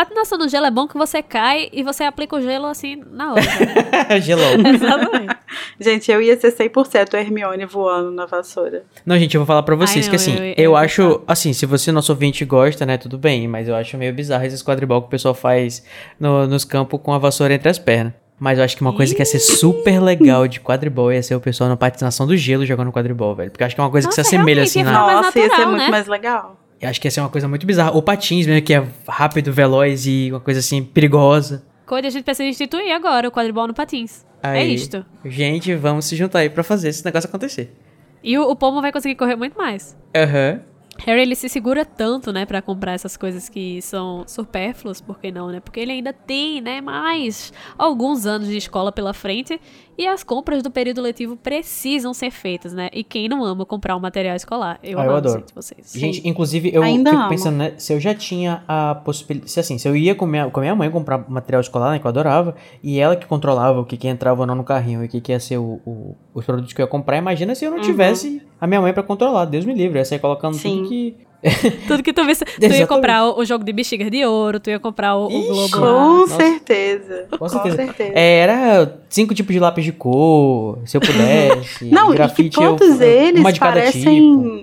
Patinação 0.00 0.38
no 0.38 0.48
gelo 0.48 0.64
é 0.64 0.70
bom 0.70 0.88
que 0.88 0.96
você 0.96 1.22
cai 1.22 1.68
e 1.74 1.82
você 1.82 2.04
aplica 2.04 2.34
o 2.34 2.40
gelo 2.40 2.64
assim 2.66 3.02
na 3.10 3.32
hora. 3.32 3.42
né? 3.42 4.18
Gelol. 4.20 4.54
Exatamente. 4.66 5.36
Gente, 5.78 6.10
eu 6.10 6.22
ia 6.22 6.40
ser 6.40 6.52
100% 6.56 7.12
Hermione 7.14 7.66
voando 7.66 8.10
na 8.10 8.24
vassoura. 8.24 8.84
Não, 9.04 9.18
gente, 9.18 9.34
eu 9.34 9.40
vou 9.42 9.46
falar 9.46 9.62
pra 9.62 9.76
vocês 9.76 10.06
Ai, 10.06 10.10
que 10.10 10.16
não, 10.16 10.34
assim, 10.34 10.36
eu- 10.38 10.44
eu, 10.44 10.54
eu 10.56 10.76
acho, 10.76 11.02
gostar. 11.06 11.32
assim, 11.32 11.52
se 11.52 11.66
você, 11.66 11.92
nosso 11.92 12.10
ouvinte, 12.12 12.46
gosta, 12.46 12.86
né, 12.86 12.96
tudo 12.96 13.18
bem, 13.18 13.46
mas 13.46 13.68
eu 13.68 13.74
acho 13.76 13.98
meio 13.98 14.14
bizarro 14.14 14.44
esses 14.44 14.62
quadribol 14.62 15.02
que 15.02 15.08
o 15.08 15.10
pessoal 15.10 15.34
faz 15.34 15.84
no- 16.18 16.46
nos 16.46 16.64
campos 16.64 16.98
com 17.02 17.12
a 17.12 17.18
vassoura 17.18 17.52
entre 17.52 17.68
as 17.68 17.78
pernas. 17.78 18.14
Mas 18.38 18.56
eu 18.56 18.64
acho 18.64 18.74
que 18.74 18.80
uma 18.80 18.94
coisa 18.94 19.14
que 19.14 19.20
ia 19.20 19.26
ser 19.26 19.38
super 19.38 20.00
legal 20.00 20.48
de 20.48 20.60
quadribol 20.60 21.12
ia 21.12 21.22
ser 21.22 21.34
o 21.34 21.40
pessoal 21.40 21.68
na 21.68 21.76
patinação 21.76 22.26
do 22.26 22.34
gelo 22.38 22.64
jogando 22.64 22.90
quadribol, 22.90 23.34
velho. 23.34 23.50
Porque 23.50 23.62
eu 23.62 23.66
acho 23.66 23.74
que 23.74 23.80
é 23.82 23.84
uma 23.84 23.90
coisa 23.90 24.08
que 24.08 24.14
se 24.14 24.20
Nossa, 24.22 24.34
assemelha 24.36 24.62
assim 24.62 24.82
na. 24.82 24.92
Nossa, 24.92 25.38
ia 25.38 25.44
ser 25.44 25.48
natural, 25.50 25.68
muito 25.70 25.82
né? 25.82 25.88
mais 25.90 26.06
legal. 26.06 26.56
Eu 26.80 26.88
acho 26.88 27.00
que 27.00 27.06
ia 27.06 27.10
ser 27.10 27.20
uma 27.20 27.28
coisa 27.28 27.46
muito 27.46 27.66
bizarra. 27.66 27.92
Ou 27.92 28.02
patins 28.02 28.46
mesmo, 28.46 28.62
que 28.62 28.72
é 28.72 28.82
rápido, 29.06 29.52
veloz 29.52 30.06
e 30.06 30.28
uma 30.30 30.40
coisa 30.40 30.60
assim 30.60 30.82
perigosa. 30.82 31.62
Coisa 31.84 32.08
a 32.08 32.10
gente 32.10 32.24
precisa 32.24 32.48
instituir 32.48 32.94
agora, 32.94 33.28
o 33.28 33.32
quadribol 33.32 33.66
no 33.66 33.74
patins. 33.74 34.24
É 34.42 34.60
Aí, 34.60 34.74
isto. 34.74 35.04
Gente, 35.24 35.74
vamos 35.74 36.06
se 36.06 36.16
juntar 36.16 36.38
aí 36.38 36.48
pra 36.48 36.62
fazer 36.62 36.88
esse 36.88 37.04
negócio 37.04 37.28
acontecer. 37.28 37.76
E 38.22 38.38
o, 38.38 38.50
o 38.50 38.56
Pomo 38.56 38.80
vai 38.80 38.92
conseguir 38.92 39.14
correr 39.14 39.36
muito 39.36 39.58
mais. 39.58 39.96
Aham. 40.16 40.60
Harry, 41.06 41.22
ele 41.22 41.34
se 41.34 41.48
segura 41.48 41.84
tanto, 41.84 42.32
né, 42.32 42.44
pra 42.44 42.60
comprar 42.60 42.92
essas 42.92 43.16
coisas 43.16 43.48
que 43.48 43.80
são 43.82 44.24
supérfluas, 44.26 45.00
por 45.00 45.18
que 45.18 45.30
não, 45.32 45.48
né? 45.48 45.58
Porque 45.60 45.80
ele 45.80 45.92
ainda 45.92 46.12
tem, 46.12 46.60
né, 46.60 46.80
mais 46.80 47.52
alguns 47.78 48.26
anos 48.26 48.48
de 48.48 48.56
escola 48.56 48.92
pela 48.92 49.12
frente 49.14 49.60
e 49.96 50.06
as 50.06 50.22
compras 50.22 50.62
do 50.62 50.70
período 50.70 51.00
letivo 51.00 51.36
precisam 51.36 52.12
ser 52.14 52.30
feitas, 52.30 52.72
né? 52.72 52.88
E 52.92 53.02
quem 53.02 53.28
não 53.28 53.44
ama 53.44 53.64
comprar 53.66 53.96
um 53.96 54.00
material 54.00 54.36
escolar? 54.36 54.78
Eu 54.82 54.98
Ah, 54.98 55.04
eu 55.04 55.08
amo, 55.10 55.16
adoro. 55.18 55.40
gente, 55.40 55.54
vocês. 55.54 55.92
Gente, 55.94 56.26
inclusive, 56.28 56.70
eu 56.72 56.82
Ainda 56.82 57.10
fico 57.10 57.20
amo. 57.22 57.28
pensando, 57.30 57.56
né, 57.56 57.72
se 57.78 57.92
eu 57.92 58.00
já 58.00 58.14
tinha 58.14 58.62
a 58.68 58.94
possibilidade. 58.94 59.50
Se 59.50 59.60
assim, 59.60 59.78
se 59.78 59.88
eu 59.88 59.96
ia 59.96 60.14
com 60.14 60.26
minha, 60.26 60.50
com 60.50 60.60
minha 60.60 60.74
mãe 60.74 60.90
comprar 60.90 61.28
material 61.30 61.60
escolar, 61.60 61.92
né, 61.92 61.98
que 61.98 62.06
eu 62.06 62.08
adorava, 62.10 62.54
e 62.82 62.98
ela 62.98 63.16
que 63.16 63.26
controlava 63.26 63.80
o 63.80 63.84
que, 63.84 63.96
que 63.96 64.06
entrava 64.08 64.40
ou 64.42 64.46
não 64.46 64.54
no 64.54 64.64
carrinho 64.64 65.02
e 65.02 65.06
o 65.06 65.08
que, 65.08 65.20
que 65.20 65.32
ia 65.32 65.40
ser 65.40 65.58
o, 65.58 65.80
o- 65.86 66.16
os 66.34 66.44
produtos 66.44 66.72
que 66.72 66.80
eu 66.80 66.84
ia 66.84 66.90
comprar, 66.90 67.16
imagina 67.16 67.54
se 67.54 67.64
eu 67.64 67.70
não 67.70 67.78
Uhum. 67.78 67.84
tivesse 67.84 68.42
a 68.60 68.66
minha 68.66 68.80
mãe 68.80 68.92
pra 68.92 69.02
controlar. 69.02 69.44
Deus 69.46 69.64
me 69.64 69.72
livre. 69.74 69.98
Ia 69.98 70.04
sair 70.04 70.18
colocando 70.18 70.54
Sim. 70.56 70.78
tudo 70.78 70.88
que, 70.88 71.16
Tudo 71.88 72.02
que 72.02 72.12
tu 72.12 72.22
visse. 72.26 72.44
Tu 72.44 72.66
ia 72.66 72.86
comprar 72.86 73.24
o, 73.24 73.38
o 73.38 73.44
jogo 73.46 73.64
de 73.64 73.72
bexigas 73.72 74.10
de 74.10 74.22
ouro, 74.26 74.60
tu 74.60 74.68
ia 74.68 74.78
comprar 74.78 75.16
o, 75.16 75.26
o 75.26 75.30
Ixi. 75.30 75.48
globo 75.48 75.70
Com. 75.70 75.80
Nossa. 75.80 76.36
certeza. 76.36 77.26
Com 77.30 77.38
Com 77.38 77.48
certeza. 77.48 77.76
certeza. 77.76 78.12
É, 78.14 78.38
era 78.40 79.00
cinco 79.08 79.34
tipos 79.34 79.54
de 79.54 79.58
lápis 79.58 79.84
de 79.84 79.92
cor, 79.92 80.78
se 80.84 80.96
eu 80.98 81.00
pudesse. 81.00 81.86
Não, 81.90 82.10
grafite, 82.10 82.48
e 82.48 82.50
que 82.50 82.56
todos 82.56 83.00
eu, 83.00 83.08
eles 83.08 83.40
uma 83.40 83.52
de 83.52 83.58
cada 83.58 83.72
parecem. 83.80 84.02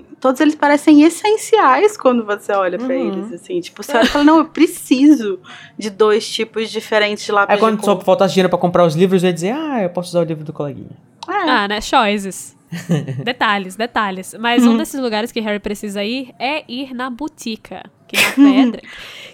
tipo. 0.02 0.08
Todos 0.20 0.40
eles 0.40 0.54
parecem 0.56 1.02
essenciais 1.04 1.96
quando 1.96 2.24
você 2.24 2.52
olha 2.52 2.76
pra 2.76 2.88
Uhum. 2.94 3.12
eles, 3.12 3.32
assim. 3.32 3.60
Tipo, 3.60 3.82
você 3.84 3.96
olha 3.96 4.04
e 4.04 4.08
fala, 4.08 4.24
não, 4.24 4.38
eu 4.38 4.44
preciso 4.46 5.38
de 5.78 5.90
dois 5.90 6.28
tipos 6.28 6.70
diferentes 6.70 7.24
de 7.24 7.30
lápis 7.30 7.54
Aí 7.54 7.60
quando 7.60 7.78
de 7.78 7.84
só 7.84 7.94
cor. 7.94 8.04
faltasse 8.04 8.34
dinheiro 8.34 8.48
pra 8.48 8.58
comprar 8.58 8.84
os 8.84 8.94
livros, 8.96 9.22
eu 9.22 9.28
ia 9.28 9.32
dizer, 9.34 9.50
ah, 9.52 9.80
eu 9.82 9.90
posso 9.90 10.08
usar 10.10 10.20
o 10.20 10.24
livro 10.24 10.44
do 10.44 10.52
coleguinha. 10.52 10.90
É. 11.28 11.32
Ah, 11.32 11.68
né? 11.68 11.80
Choices. 11.80 12.56
detalhes, 13.24 13.76
detalhes. 13.76 14.34
Mas 14.38 14.66
um 14.66 14.76
desses 14.76 15.00
lugares 15.00 15.32
que 15.32 15.40
Harry 15.40 15.58
precisa 15.58 16.04
ir 16.04 16.34
é 16.38 16.64
ir 16.68 16.94
na 16.94 17.10
botica, 17.10 17.90
que 18.06 18.16
na 18.16 18.32
pedra, 18.36 18.82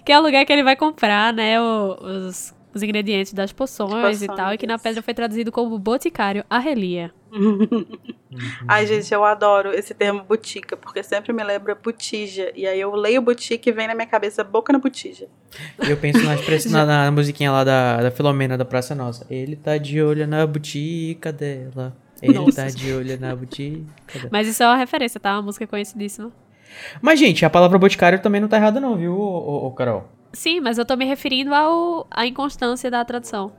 que 0.03 0.11
é 0.11 0.19
o 0.19 0.21
lugar 0.21 0.45
que 0.45 0.53
ele 0.53 0.63
vai 0.63 0.75
comprar, 0.75 1.33
né, 1.33 1.59
os, 1.61 2.53
os 2.73 2.83
ingredientes 2.83 3.33
das 3.33 3.51
poções, 3.51 4.21
e 4.21 4.27
tal, 4.27 4.53
e 4.53 4.57
que 4.57 4.67
na 4.67 4.73
Poções. 4.73 4.83
pedra 4.83 5.03
foi 5.03 5.13
traduzido 5.13 5.51
como 5.51 5.77
boticário 5.77 6.43
Arrelia. 6.49 7.11
Ai, 8.67 8.85
gente, 8.87 9.13
eu 9.13 9.23
adoro 9.23 9.71
esse 9.73 9.93
termo 9.93 10.23
botica, 10.23 10.75
porque 10.75 11.03
sempre 11.03 11.31
me 11.31 11.43
lembra 11.43 11.75
botija. 11.75 12.51
E 12.55 12.65
aí 12.67 12.79
eu 12.79 12.93
leio 12.95 13.21
botica 13.21 13.69
e 13.69 13.71
vem 13.71 13.87
na 13.87 13.95
minha 13.95 14.07
cabeça 14.07 14.43
boca 14.43 14.73
na 14.73 14.79
botija. 14.79 15.27
Eu 15.79 15.97
penso 15.97 16.19
na, 16.23 16.85
na, 16.85 17.05
na 17.05 17.11
musiquinha 17.11 17.51
lá 17.51 17.63
da, 17.63 17.97
da 18.03 18.11
Filomena 18.11 18.57
da 18.57 18.65
Praça 18.65 18.95
Nossa. 18.95 19.25
Ele 19.29 19.55
tá 19.55 19.77
de 19.77 20.01
olho 20.01 20.27
na 20.27 20.45
botica 20.45 21.31
dela. 21.31 21.95
Ele 22.21 22.33
Nossa. 22.33 22.63
tá 22.63 22.69
de 22.69 22.93
olho 22.93 23.19
na 23.19 23.35
dela. 23.35 24.29
Mas 24.31 24.47
isso 24.47 24.63
é 24.63 24.67
uma 24.67 24.77
referência, 24.77 25.19
tá? 25.19 25.33
Uma 25.33 25.43
música 25.43 25.67
conhecidíssima. 25.67 26.31
Mas, 27.01 27.19
gente, 27.19 27.45
a 27.45 27.49
palavra 27.49 27.77
boticário 27.77 28.19
também 28.19 28.41
não 28.41 28.47
tá 28.47 28.57
errada 28.57 28.79
não, 28.79 28.97
viu, 28.97 29.13
ô, 29.13 29.65
ô, 29.65 29.67
ô, 29.67 29.71
Carol? 29.71 30.09
Sim, 30.33 30.59
mas 30.59 30.77
eu 30.77 30.85
tô 30.85 30.95
me 30.95 31.05
referindo 31.05 31.53
ao, 31.53 32.07
à 32.11 32.25
inconstância 32.25 32.91
da 32.91 33.03
tradução. 33.05 33.53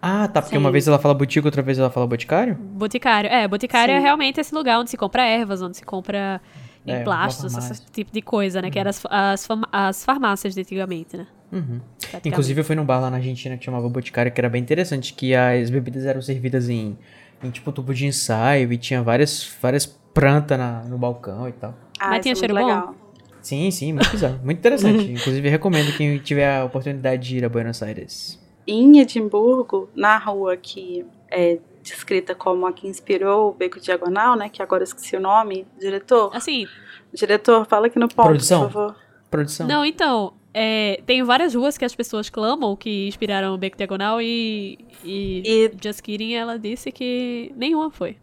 Ah, 0.00 0.28
tá, 0.28 0.40
porque 0.40 0.56
Sim. 0.56 0.60
uma 0.60 0.70
vez 0.70 0.86
ela 0.86 0.98
fala 0.98 1.14
botica, 1.14 1.46
outra 1.46 1.62
vez 1.62 1.78
ela 1.78 1.90
fala 1.90 2.06
boticário? 2.06 2.54
Boticário. 2.54 3.28
É, 3.28 3.46
boticário 3.48 3.92
é 3.92 3.96
Sim. 3.96 4.02
realmente 4.02 4.40
esse 4.40 4.54
lugar 4.54 4.78
onde 4.78 4.90
se 4.90 4.96
compra 4.96 5.26
ervas, 5.26 5.60
onde 5.60 5.76
se 5.76 5.84
compra 5.84 6.40
É, 6.86 7.04
esse 7.28 7.86
tipo 7.90 8.12
de 8.12 8.22
coisa, 8.22 8.62
né? 8.62 8.70
Que 8.70 8.78
eram 8.78 8.90
as, 8.90 9.04
as, 9.08 9.48
as 9.70 10.04
farmácias 10.04 10.54
de 10.54 10.60
antigamente, 10.60 11.16
né? 11.16 11.26
Uhum. 11.52 11.80
Inclusive, 12.24 12.60
eu 12.60 12.64
fui 12.64 12.74
num 12.74 12.84
bar 12.84 12.98
lá 12.98 13.10
na 13.10 13.18
Argentina 13.18 13.56
que 13.58 13.64
chamava 13.64 13.88
Boticário, 13.88 14.32
que 14.32 14.40
era 14.40 14.48
bem 14.48 14.62
interessante, 14.62 15.12
que 15.12 15.34
as 15.34 15.68
bebidas 15.68 16.06
eram 16.06 16.22
servidas 16.22 16.68
em, 16.68 16.96
em 17.42 17.50
tipo 17.50 17.70
tubo 17.72 17.92
de 17.94 18.06
ensaio 18.06 18.72
e 18.72 18.78
tinha 18.78 19.02
várias, 19.02 19.48
várias 19.60 19.86
plantas 19.86 20.58
na- 20.58 20.82
no 20.84 20.98
balcão 20.98 21.48
e 21.48 21.52
tal. 21.52 21.74
Ah, 21.98 22.10
Mas 22.10 22.20
tinha 22.22 22.32
é 22.32 22.36
cheiro 22.36 22.54
muito 22.54 22.66
bom? 22.66 22.74
legal. 22.74 22.94
Sim, 23.40 23.70
sim, 23.70 23.92
muito 23.92 24.10
bizarro. 24.10 24.38
Muito 24.44 24.58
interessante. 24.58 25.04
Inclusive, 25.10 25.48
recomendo 25.48 25.96
quem 25.96 26.18
tiver 26.18 26.58
a 26.58 26.64
oportunidade 26.64 27.28
de 27.28 27.38
ir 27.38 27.44
a 27.44 27.48
Buenos 27.48 27.82
Aires. 27.82 28.40
Em 28.66 29.00
Edimburgo, 29.00 29.88
na 29.94 30.16
rua 30.18 30.56
que 30.56 31.04
é 31.30 31.58
descrita 31.82 32.32
como 32.34 32.64
a 32.66 32.72
que 32.72 32.86
inspirou 32.86 33.50
o 33.50 33.52
Beco 33.52 33.80
Diagonal, 33.80 34.36
né? 34.36 34.48
Que 34.48 34.62
agora 34.62 34.82
eu 34.82 34.84
esqueci 34.84 35.16
o 35.16 35.20
nome. 35.20 35.66
Diretor? 35.80 36.30
Assim, 36.32 36.66
Diretor, 37.12 37.66
fala 37.66 37.88
aqui 37.88 37.98
no 37.98 38.06
ponto, 38.08 38.26
Produção. 38.28 38.62
por 38.66 38.72
favor. 38.72 38.96
Produção. 39.28 39.66
não, 39.66 39.84
então, 39.84 40.34
é, 40.54 41.00
tem 41.06 41.22
várias 41.22 41.54
ruas 41.54 41.78
que 41.78 41.84
as 41.84 41.94
pessoas 41.94 42.28
clamam 42.28 42.76
que 42.76 43.08
inspiraram 43.08 43.54
o 43.54 43.58
Beco 43.58 43.76
Diagonal 43.76 44.20
e, 44.20 44.78
e, 45.04 45.42
E- 45.44 45.70
Just 45.82 46.00
Kidding, 46.02 46.34
ela 46.34 46.58
disse 46.58 46.92
que 46.92 47.52
nenhuma 47.56 47.90
foi. 47.90 48.16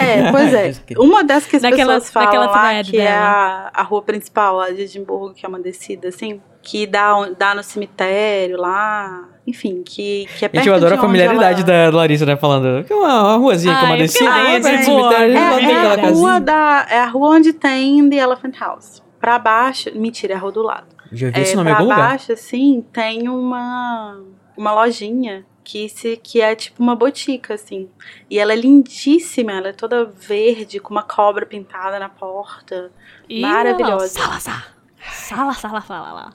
É, 0.00 0.30
pois 0.30 0.54
é. 0.54 0.72
Uma 0.98 1.24
das 1.24 1.46
que 1.46 1.56
as 1.56 1.62
Naquela- 1.62 1.94
pessoas 1.94 2.12
falam 2.12 2.26
naquela 2.28 2.46
lá, 2.46 2.84
que 2.84 2.96
é 2.98 3.04
dela. 3.04 3.70
a, 3.74 3.80
a 3.80 3.82
rua 3.82 4.02
principal 4.02 4.56
lá 4.56 4.70
de 4.70 4.82
Edimburgo, 4.82 5.34
que 5.34 5.44
é 5.44 5.48
uma 5.48 5.58
descida, 5.60 6.08
assim, 6.08 6.40
que 6.62 6.86
dá, 6.86 7.14
dá 7.36 7.54
no 7.54 7.62
cemitério 7.64 8.56
lá, 8.56 9.28
enfim, 9.44 9.82
que, 9.84 10.26
que 10.38 10.44
é 10.44 10.48
perto 10.48 10.62
Gente, 10.64 10.68
eu 10.68 10.74
adoro 10.76 10.94
a 10.94 10.98
familiaridade 10.98 11.62
ela... 11.68 11.90
da 11.90 11.96
Larissa, 11.96 12.24
né? 12.24 12.36
Falando 12.36 12.84
que 12.84 12.92
é 12.92 12.96
uma, 12.96 13.22
uma 13.22 13.36
ruazinha 13.38 13.74
com 13.74 13.86
uma 13.86 13.94
Ai, 13.94 14.06
porque 14.06 14.18
descida. 14.18 14.30
é 14.30 14.60
do 14.60 14.78
de 14.78 14.84
cemitério, 14.84 15.36
É, 15.36 15.40
é 15.40 16.06
a 16.06 16.10
rua 16.12 16.38
da, 16.40 16.86
é 16.88 16.98
a 17.00 17.06
rua 17.06 17.28
onde 17.30 17.52
tem 17.52 18.08
The 18.08 18.16
Elephant 18.18 18.56
House. 18.60 19.02
Pra 19.20 19.38
baixo, 19.38 19.90
mentira, 19.94 20.34
é 20.34 20.36
a 20.36 20.38
rua 20.40 20.52
do 20.52 20.62
lado. 20.62 20.86
Já 21.12 21.30
vi 21.30 21.38
É, 21.38 21.42
esse 21.42 21.54
nome 21.54 21.70
em 21.70 21.72
algum 21.74 21.84
lugar. 21.84 22.08
baixo, 22.08 22.32
assim, 22.32 22.84
tem 22.92 23.28
uma, 23.28 24.20
uma 24.56 24.72
lojinha 24.72 25.44
que, 25.62 25.88
se, 25.88 26.16
que 26.16 26.40
é 26.40 26.54
tipo 26.56 26.82
uma 26.82 26.96
botica, 26.96 27.54
assim. 27.54 27.88
E 28.28 28.38
ela 28.38 28.52
é 28.52 28.56
lindíssima, 28.56 29.52
ela 29.52 29.68
é 29.68 29.72
toda 29.72 30.04
verde, 30.04 30.80
com 30.80 30.90
uma 30.94 31.02
cobra 31.02 31.46
pintada 31.46 31.98
na 31.98 32.08
porta. 32.08 32.90
E 33.28 33.40
Maravilhosa. 33.40 34.08
Sala, 34.08 34.40
sala. 34.40 34.64
Sala, 35.12 35.52
sala, 35.54 35.80
sala 35.82 36.12
lá. 36.12 36.32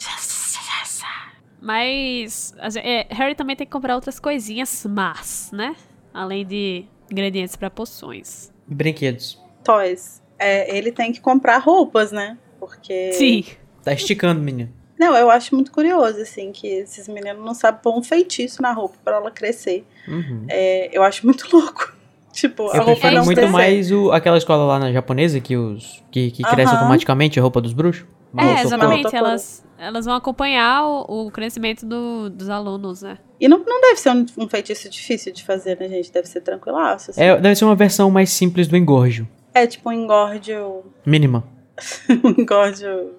Mas 1.59 2.53
é, 2.83 3.07
Harry 3.09 3.35
também 3.35 3.55
tem 3.55 3.65
que 3.65 3.71
comprar 3.73 3.95
outras 3.95 4.19
coisinhas 4.19 4.85
más, 4.85 5.49
né? 5.51 5.75
Além 6.13 6.45
de 6.45 6.85
ingredientes 7.11 7.55
pra 7.55 7.69
poções. 7.69 8.51
Brinquedos. 8.67 9.41
Toys. 9.63 10.21
É, 10.37 10.77
ele 10.77 10.91
tem 10.91 11.11
que 11.11 11.19
comprar 11.19 11.57
roupas, 11.57 12.11
né? 12.11 12.37
Porque. 12.59 13.11
Sim. 13.13 13.43
Tá 13.87 13.93
esticando, 13.93 14.41
menino. 14.41 14.69
Não, 14.99 15.15
eu 15.15 15.29
acho 15.29 15.53
muito 15.53 15.71
curioso, 15.71 16.19
assim, 16.21 16.51
que 16.51 16.67
esses 16.67 17.07
meninos 17.07 17.43
não 17.45 17.53
sabem 17.53 17.79
pôr 17.81 17.97
um 17.97 18.03
feitiço 18.03 18.61
na 18.61 18.71
roupa 18.73 18.95
pra 19.03 19.17
ela 19.17 19.29
crescer. 19.31 19.85
Uhum. 20.07 20.45
É, 20.49 20.89
eu 20.91 21.03
acho 21.03 21.25
muito 21.25 21.47
louco. 21.55 21.95
Tipo, 22.33 22.63
a 22.71 22.77
Eu 22.77 22.83
roupa 22.83 22.85
prefiro 23.01 23.15
não 23.15 23.25
muito 23.25 23.37
crescer. 23.37 23.51
mais 23.51 23.91
o, 23.91 24.11
aquela 24.11 24.37
escola 24.37 24.63
lá 24.65 24.79
na 24.79 24.91
japonesa 24.91 25.39
que, 25.39 25.55
os, 25.55 26.03
que, 26.11 26.31
que 26.31 26.43
cresce 26.43 26.71
Aham. 26.71 26.79
automaticamente 26.79 27.39
a 27.39 27.41
roupa 27.43 27.61
dos 27.61 27.73
bruxos. 27.73 28.05
É, 28.37 28.43
roupa 28.43 28.61
exatamente. 28.61 29.15
Elas, 29.15 29.65
elas 29.79 30.05
vão 30.05 30.15
acompanhar 30.15 30.83
o, 30.85 31.27
o 31.27 31.31
crescimento 31.31 31.85
do- 31.85 32.29
dos 32.29 32.49
alunos, 32.49 33.01
né? 33.01 33.17
E 33.39 33.47
não, 33.47 33.59
não 33.59 33.79
deve 33.81 33.95
ser 33.99 34.11
um, 34.11 34.25
um 34.37 34.47
feitiço 34.49 34.89
difícil 34.89 35.31
de 35.33 35.43
fazer, 35.43 35.79
né, 35.79 35.87
gente? 35.87 36.11
Deve 36.11 36.27
ser 36.27 36.41
tranquilaço. 36.41 37.11
assim. 37.11 37.21
É, 37.21 37.35
deve 37.39 37.55
ser 37.55 37.65
uma 37.65 37.75
versão 37.75 38.11
mais 38.11 38.29
simples 38.31 38.67
do 38.67 38.75
engorjo. 38.75 39.27
É 39.53 39.65
tipo 39.65 39.89
um 39.89 39.93
engórdio. 39.93 40.83
Mínima. 41.05 41.43
um 42.23 42.45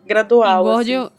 gradual. 0.07 0.63
Engórdio, 0.65 1.01
assim. 1.01 1.11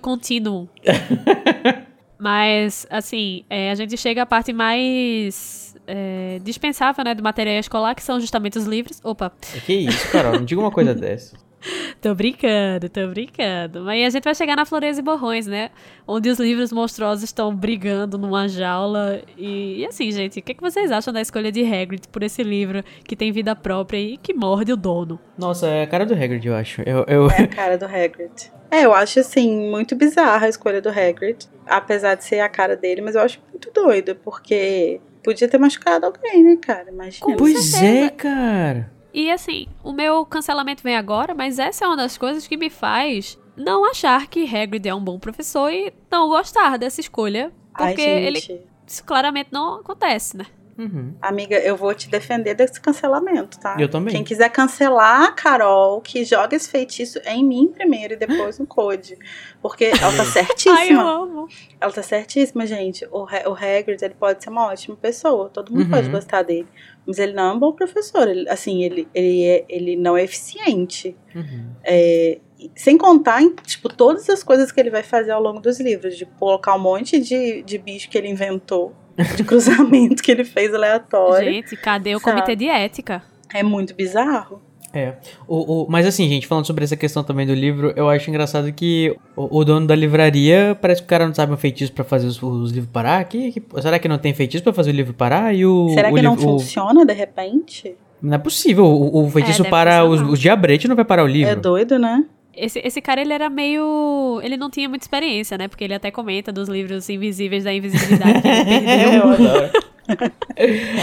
contínuo. 0.00 0.68
Mas, 2.18 2.86
assim, 2.88 3.44
é, 3.50 3.70
a 3.70 3.74
gente 3.74 3.96
chega 3.96 4.22
à 4.22 4.26
parte 4.26 4.52
mais 4.52 5.76
é, 5.86 6.40
dispensável, 6.42 7.04
né, 7.04 7.14
do 7.14 7.22
material 7.22 7.58
escolar, 7.58 7.94
que 7.94 8.02
são 8.02 8.18
justamente 8.18 8.56
os 8.58 8.64
livros. 8.64 9.00
Opa, 9.04 9.30
Que 9.66 9.74
isso, 9.74 10.10
Carol? 10.10 10.32
Não 10.32 10.44
diga 10.44 10.60
uma 10.60 10.70
coisa 10.70 10.94
dessa. 10.94 11.36
tô 12.00 12.14
brincando, 12.14 12.88
tô 12.88 13.06
brincando. 13.08 13.80
Mas 13.80 13.94
aí 13.94 14.04
a 14.04 14.10
gente 14.10 14.24
vai 14.24 14.34
chegar 14.34 14.56
na 14.56 14.64
Floreza 14.64 15.00
e 15.00 15.02
Borrões, 15.02 15.46
né? 15.46 15.70
Onde 16.06 16.28
os 16.28 16.38
livros 16.38 16.72
monstruosos 16.72 17.24
estão 17.24 17.54
brigando 17.54 18.18
numa 18.18 18.48
jaula. 18.48 19.22
E, 19.36 19.80
e 19.80 19.86
assim, 19.86 20.10
gente, 20.10 20.38
o 20.38 20.42
que, 20.42 20.54
que 20.54 20.62
vocês 20.62 20.90
acham 20.90 21.12
da 21.12 21.20
escolha 21.20 21.50
de 21.50 21.62
Hagrid 21.62 22.08
por 22.08 22.22
esse 22.22 22.42
livro 22.42 22.82
que 23.04 23.16
tem 23.16 23.32
vida 23.32 23.54
própria 23.54 23.98
e 23.98 24.16
que 24.16 24.32
morde 24.34 24.72
o 24.72 24.76
dono? 24.76 25.18
Nossa, 25.36 25.66
é 25.66 25.82
a 25.82 25.86
cara 25.86 26.06
do 26.06 26.14
Hagrid, 26.14 26.46
eu 26.46 26.54
acho. 26.54 26.82
Eu, 26.82 27.04
eu... 27.08 27.30
É 27.30 27.42
a 27.42 27.48
cara 27.48 27.78
do 27.78 27.84
Hagrid. 27.84 28.52
É, 28.70 28.84
eu 28.84 28.92
acho 28.92 29.20
assim, 29.20 29.70
muito 29.70 29.94
bizarra 29.94 30.46
a 30.46 30.48
escolha 30.48 30.80
do 30.80 30.88
Hagrid. 30.88 31.46
Apesar 31.66 32.14
de 32.14 32.24
ser 32.24 32.40
a 32.40 32.48
cara 32.48 32.76
dele, 32.76 33.00
mas 33.00 33.14
eu 33.14 33.20
acho 33.20 33.40
muito 33.50 33.70
doida, 33.72 34.14
porque 34.14 35.00
podia 35.22 35.48
ter 35.48 35.58
machucado 35.58 36.06
alguém, 36.06 36.44
né, 36.44 36.56
cara? 36.56 36.90
Imagina. 36.90 37.36
Pois 37.36 37.74
é, 37.74 38.08
cara. 38.08 38.95
E 39.18 39.30
assim, 39.30 39.66
o 39.82 39.92
meu 39.94 40.26
cancelamento 40.26 40.82
vem 40.82 40.94
agora, 40.94 41.34
mas 41.34 41.58
essa 41.58 41.86
é 41.86 41.88
uma 41.88 41.96
das 41.96 42.18
coisas 42.18 42.46
que 42.46 42.54
me 42.54 42.68
faz 42.68 43.38
não 43.56 43.88
achar 43.90 44.26
que 44.26 44.44
Hagrid 44.44 44.86
é 44.86 44.94
um 44.94 45.02
bom 45.02 45.18
professor 45.18 45.72
e 45.72 45.90
não 46.12 46.28
gostar 46.28 46.76
dessa 46.76 47.00
escolha. 47.00 47.50
Ai, 47.72 47.94
Porque 47.94 48.02
ele 48.02 48.38
gente. 48.40 48.60
isso 48.86 49.02
claramente 49.02 49.48
não 49.50 49.76
acontece, 49.80 50.36
né? 50.36 50.44
Uhum. 50.78 51.14
Amiga, 51.22 51.56
eu 51.56 51.74
vou 51.74 51.94
te 51.94 52.10
defender 52.10 52.52
desse 52.54 52.78
cancelamento, 52.78 53.58
tá? 53.58 53.76
Eu 53.80 53.88
também. 53.88 54.12
Quem 54.12 54.22
quiser 54.22 54.50
cancelar 54.50 55.22
a 55.22 55.32
Carol, 55.32 56.02
que 56.02 56.22
joga 56.22 56.54
esse 56.54 56.68
feitiço 56.68 57.18
em 57.24 57.42
mim 57.42 57.68
primeiro 57.74 58.12
e 58.12 58.16
depois 58.18 58.58
no 58.58 58.66
Code. 58.66 59.16
Porque 59.62 59.86
ela 59.86 59.98
tá 59.98 60.06
Ai, 60.20 60.20
eu 60.20 60.26
certíssima. 60.26 61.02
amo. 61.02 61.48
Ela 61.80 61.92
tá 61.92 62.02
certíssima, 62.02 62.66
gente. 62.66 63.06
O, 63.10 63.22
o 63.22 63.54
Hagrid, 63.54 64.02
ele 64.04 64.12
pode 64.14 64.44
ser 64.44 64.50
uma 64.50 64.66
ótima 64.66 64.94
pessoa. 64.96 65.48
Todo 65.48 65.72
mundo 65.72 65.84
Uhum. 65.84 65.90
pode 65.90 66.10
gostar 66.10 66.42
dele. 66.42 66.68
Mas 67.06 67.18
ele 67.18 67.32
não 67.32 67.50
é 67.50 67.52
um 67.52 67.58
bom 67.58 67.72
professor. 67.72 68.28
Ele, 68.28 68.48
assim, 68.48 68.82
ele, 68.82 69.08
ele, 69.14 69.44
é, 69.44 69.64
ele 69.68 69.96
não 69.96 70.16
é 70.16 70.24
eficiente. 70.24 71.16
Uhum. 71.34 71.70
É, 71.84 72.38
sem 72.74 72.98
contar 72.98 73.42
em, 73.42 73.54
tipo, 73.54 73.88
todas 73.88 74.28
as 74.28 74.42
coisas 74.42 74.72
que 74.72 74.80
ele 74.80 74.90
vai 74.90 75.02
fazer 75.02 75.30
ao 75.30 75.42
longo 75.42 75.60
dos 75.60 75.78
livros. 75.78 76.16
De 76.16 76.26
colocar 76.26 76.74
um 76.74 76.80
monte 76.80 77.20
de, 77.20 77.62
de 77.62 77.78
bicho 77.78 78.08
que 78.08 78.18
ele 78.18 78.28
inventou. 78.28 78.94
De 79.36 79.42
cruzamento 79.44 80.22
que 80.22 80.30
ele 80.30 80.44
fez 80.44 80.74
aleatório. 80.74 81.52
Gente, 81.52 81.76
cadê 81.76 82.14
o 82.14 82.18
Sabe? 82.18 82.34
comitê 82.34 82.56
de 82.56 82.68
ética? 82.68 83.22
É 83.54 83.62
muito 83.62 83.94
bizarro. 83.94 84.60
É. 84.96 85.14
O, 85.46 85.82
o, 85.82 85.86
mas 85.90 86.06
assim, 86.06 86.26
gente, 86.26 86.46
falando 86.46 86.66
sobre 86.66 86.82
essa 86.82 86.96
questão 86.96 87.22
também 87.22 87.46
do 87.46 87.52
livro, 87.52 87.92
eu 87.96 88.08
acho 88.08 88.30
engraçado 88.30 88.72
que 88.72 89.14
o, 89.36 89.58
o 89.58 89.64
dono 89.64 89.86
da 89.86 89.94
livraria 89.94 90.76
parece 90.80 91.02
que 91.02 91.06
o 91.06 91.08
cara 91.08 91.26
não 91.26 91.34
sabe 91.34 91.52
um 91.52 91.56
feitiço 91.56 91.92
pra 91.92 92.02
fazer 92.02 92.26
os, 92.26 92.42
os 92.42 92.70
livros 92.72 92.90
parar. 92.90 93.22
Que, 93.24 93.52
que- 93.52 93.62
será 93.82 93.98
que 93.98 94.08
não 94.08 94.16
tem 94.16 94.32
feitiço 94.32 94.64
pra 94.64 94.72
fazer 94.72 94.90
o 94.90 94.94
livro 94.94 95.12
parar? 95.12 95.54
E 95.54 95.66
o, 95.66 95.90
Será 95.90 96.10
o 96.10 96.14
que 96.14 96.22
não 96.22 96.36
funciona 96.38 97.04
de 97.04 97.12
repente? 97.12 97.94
Não 98.22 98.34
é 98.34 98.38
possível. 98.38 98.86
O, 98.86 99.26
o 99.26 99.30
feitiço 99.30 99.58
deve 99.62 99.70
para 99.70 100.02
os, 100.04 100.20
os 100.22 100.40
diabretes 100.40 100.88
não 100.88 100.96
vai 100.96 101.04
parar 101.04 101.24
o 101.24 101.26
livro. 101.26 101.52
É 101.52 101.54
doido, 101.56 101.98
né? 101.98 102.24
Esse, 102.56 102.80
esse 102.82 103.02
cara, 103.02 103.20
ele 103.20 103.34
era 103.34 103.50
meio. 103.50 104.40
Ele 104.42 104.56
não 104.56 104.70
tinha 104.70 104.88
muita 104.88 105.04
experiência, 105.04 105.58
né? 105.58 105.68
Porque 105.68 105.84
ele 105.84 105.92
até 105.92 106.10
comenta 106.10 106.50
dos 106.50 106.70
livros 106.70 107.06
invisíveis 107.10 107.64
da 107.64 107.74
invisibilidade 107.74 108.40
que 108.40 108.48
ele 108.48 108.64
perdeu. 108.64 109.12
Eu 109.12 109.28
adoro. 109.28 109.70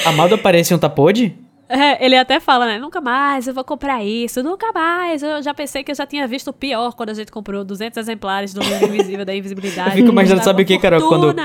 Amado 0.08 0.34
aparece 0.36 0.74
um 0.74 0.80
tapode? 0.80 1.36
É, 1.84 2.06
ele 2.06 2.16
até 2.16 2.40
fala, 2.40 2.66
né? 2.66 2.78
Nunca 2.78 3.02
mais 3.02 3.48
eu 3.48 3.54
vou 3.54 3.64
comprar 3.64 4.04
isso, 4.04 4.44
nunca 4.44 4.72
mais. 4.72 5.24
Eu 5.24 5.42
já 5.42 5.54
pensei 5.54 5.84
que 5.84 5.92
eu 5.92 5.96
já 5.96 6.06
tinha 6.06 6.28
visto 6.28 6.50
o 6.50 6.54
pior 6.54 6.94
quando 6.94 7.10
a 7.10 7.14
gente 7.14 7.32
comprou 7.32 7.64
200 7.64 7.98
exemplares 7.98 8.54
do 8.54 8.62
livro 8.62 8.94
invisível 8.94 9.26
da 9.26 9.36
invisibilidade. 9.36 9.90
Eu 9.90 9.96
fico 9.96 10.10
imaginando, 10.10 10.44
sabe 10.44 10.62
o 10.62 10.66
que, 10.66 10.78
Carol? 10.78 11.08
Quando, 11.10 11.36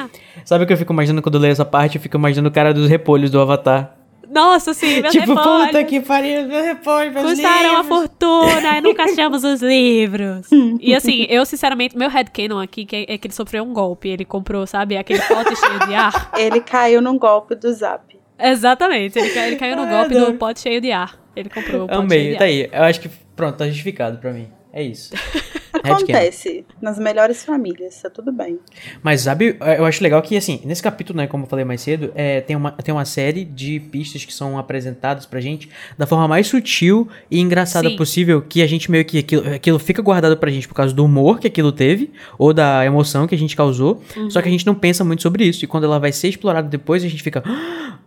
sabe 0.44 0.64
o 0.64 0.66
que 0.66 0.72
eu 0.72 0.76
fico 0.76 0.92
imaginando 0.92 1.22
quando 1.22 1.36
eu 1.36 1.40
leio 1.40 1.52
essa 1.52 1.64
parte? 1.64 1.96
Eu 1.96 2.02
fico 2.02 2.16
imaginando 2.16 2.48
o 2.48 2.52
cara 2.52 2.74
dos 2.74 2.88
repolhos 2.88 3.30
do 3.30 3.40
Avatar. 3.40 3.98
Nossa, 4.30 4.74
sim, 4.74 5.00
meus 5.00 5.12
tipo, 5.12 5.34
repolhos 5.34 5.66
puta 5.68 5.84
que 5.84 6.00
pariu, 6.00 6.46
meu 6.46 6.62
repolho, 6.62 7.12
meus 7.12 7.30
Custaram 7.30 7.80
livros. 7.80 7.86
fortuna 7.86 8.78
e 8.78 8.80
nunca 8.82 9.04
achamos 9.04 9.42
os 9.42 9.62
livros. 9.62 10.46
e 10.80 10.94
assim, 10.94 11.26
eu 11.30 11.46
sinceramente, 11.46 11.96
meu 11.96 12.10
headcanon 12.10 12.58
aqui 12.58 12.84
que 12.84 12.94
é, 12.94 13.14
é 13.14 13.18
que 13.18 13.26
ele 13.26 13.34
sofreu 13.34 13.64
um 13.64 13.72
golpe. 13.72 14.08
Ele 14.08 14.24
comprou, 14.24 14.66
sabe, 14.66 14.96
aquele 14.96 15.20
pote 15.22 15.56
cheio 15.56 15.86
de 15.86 15.94
ar. 15.94 16.30
Ele 16.36 16.60
caiu 16.60 17.00
num 17.00 17.18
golpe 17.18 17.54
do 17.54 17.72
Zap. 17.72 18.17
Exatamente, 18.38 19.18
ele, 19.18 19.38
ele 19.38 19.56
caiu 19.56 19.76
no 19.76 19.82
Ai, 19.82 19.90
golpe 19.90 20.14
não. 20.14 20.32
do 20.32 20.38
pote 20.38 20.60
cheio 20.60 20.80
de 20.80 20.92
ar. 20.92 21.18
Ele 21.34 21.48
comprou 21.48 21.84
o 21.84 21.88
pote 21.88 21.96
cheio 21.96 22.02
Amei, 22.04 22.32
de 22.32 22.36
tá 22.38 22.44
ar. 22.44 22.48
aí. 22.48 22.68
Eu 22.72 22.82
acho 22.84 23.00
que, 23.00 23.08
pronto, 23.34 23.56
tá 23.56 23.66
justificado 23.66 24.18
pra 24.18 24.32
mim. 24.32 24.48
É 24.72 24.82
isso. 24.82 25.12
Acontece 25.72 26.64
nas 26.80 26.98
melhores 26.98 27.44
famílias, 27.44 28.00
tá 28.00 28.10
tudo 28.10 28.32
bem. 28.32 28.58
Mas 29.02 29.22
sabe, 29.22 29.56
eu 29.76 29.84
acho 29.84 30.02
legal 30.02 30.20
que, 30.22 30.36
assim, 30.36 30.60
nesse 30.64 30.82
capítulo, 30.82 31.16
né, 31.16 31.26
como 31.26 31.44
eu 31.44 31.48
falei 31.48 31.64
mais 31.64 31.80
cedo, 31.80 32.12
é, 32.14 32.40
tem, 32.40 32.56
uma, 32.56 32.72
tem 32.72 32.94
uma 32.94 33.04
série 33.04 33.44
de 33.44 33.80
pistas 33.80 34.24
que 34.24 34.32
são 34.32 34.58
apresentadas 34.58 35.26
pra 35.26 35.40
gente 35.40 35.68
da 35.96 36.06
forma 36.06 36.26
mais 36.26 36.46
sutil 36.46 37.08
e 37.30 37.40
engraçada 37.40 37.88
Sim. 37.88 37.96
possível, 37.96 38.42
que 38.42 38.62
a 38.62 38.66
gente 38.66 38.90
meio 38.90 39.04
que, 39.04 39.18
aquilo, 39.18 39.54
aquilo 39.54 39.78
fica 39.78 40.02
guardado 40.02 40.36
pra 40.36 40.50
gente 40.50 40.66
por 40.66 40.74
causa 40.74 40.94
do 40.94 41.04
humor 41.04 41.38
que 41.38 41.46
aquilo 41.46 41.72
teve, 41.72 42.10
ou 42.38 42.52
da 42.52 42.84
emoção 42.84 43.26
que 43.26 43.34
a 43.34 43.38
gente 43.38 43.56
causou, 43.56 44.02
só 44.30 44.40
que 44.40 44.48
a 44.48 44.50
gente 44.50 44.66
não 44.66 44.74
pensa 44.74 45.04
muito 45.04 45.22
sobre 45.22 45.44
isso, 45.44 45.64
e 45.64 45.68
quando 45.68 45.84
ela 45.84 45.98
vai 45.98 46.12
ser 46.12 46.28
explorada 46.28 46.68
depois, 46.68 47.04
a 47.04 47.08
gente 47.08 47.22
fica, 47.22 47.42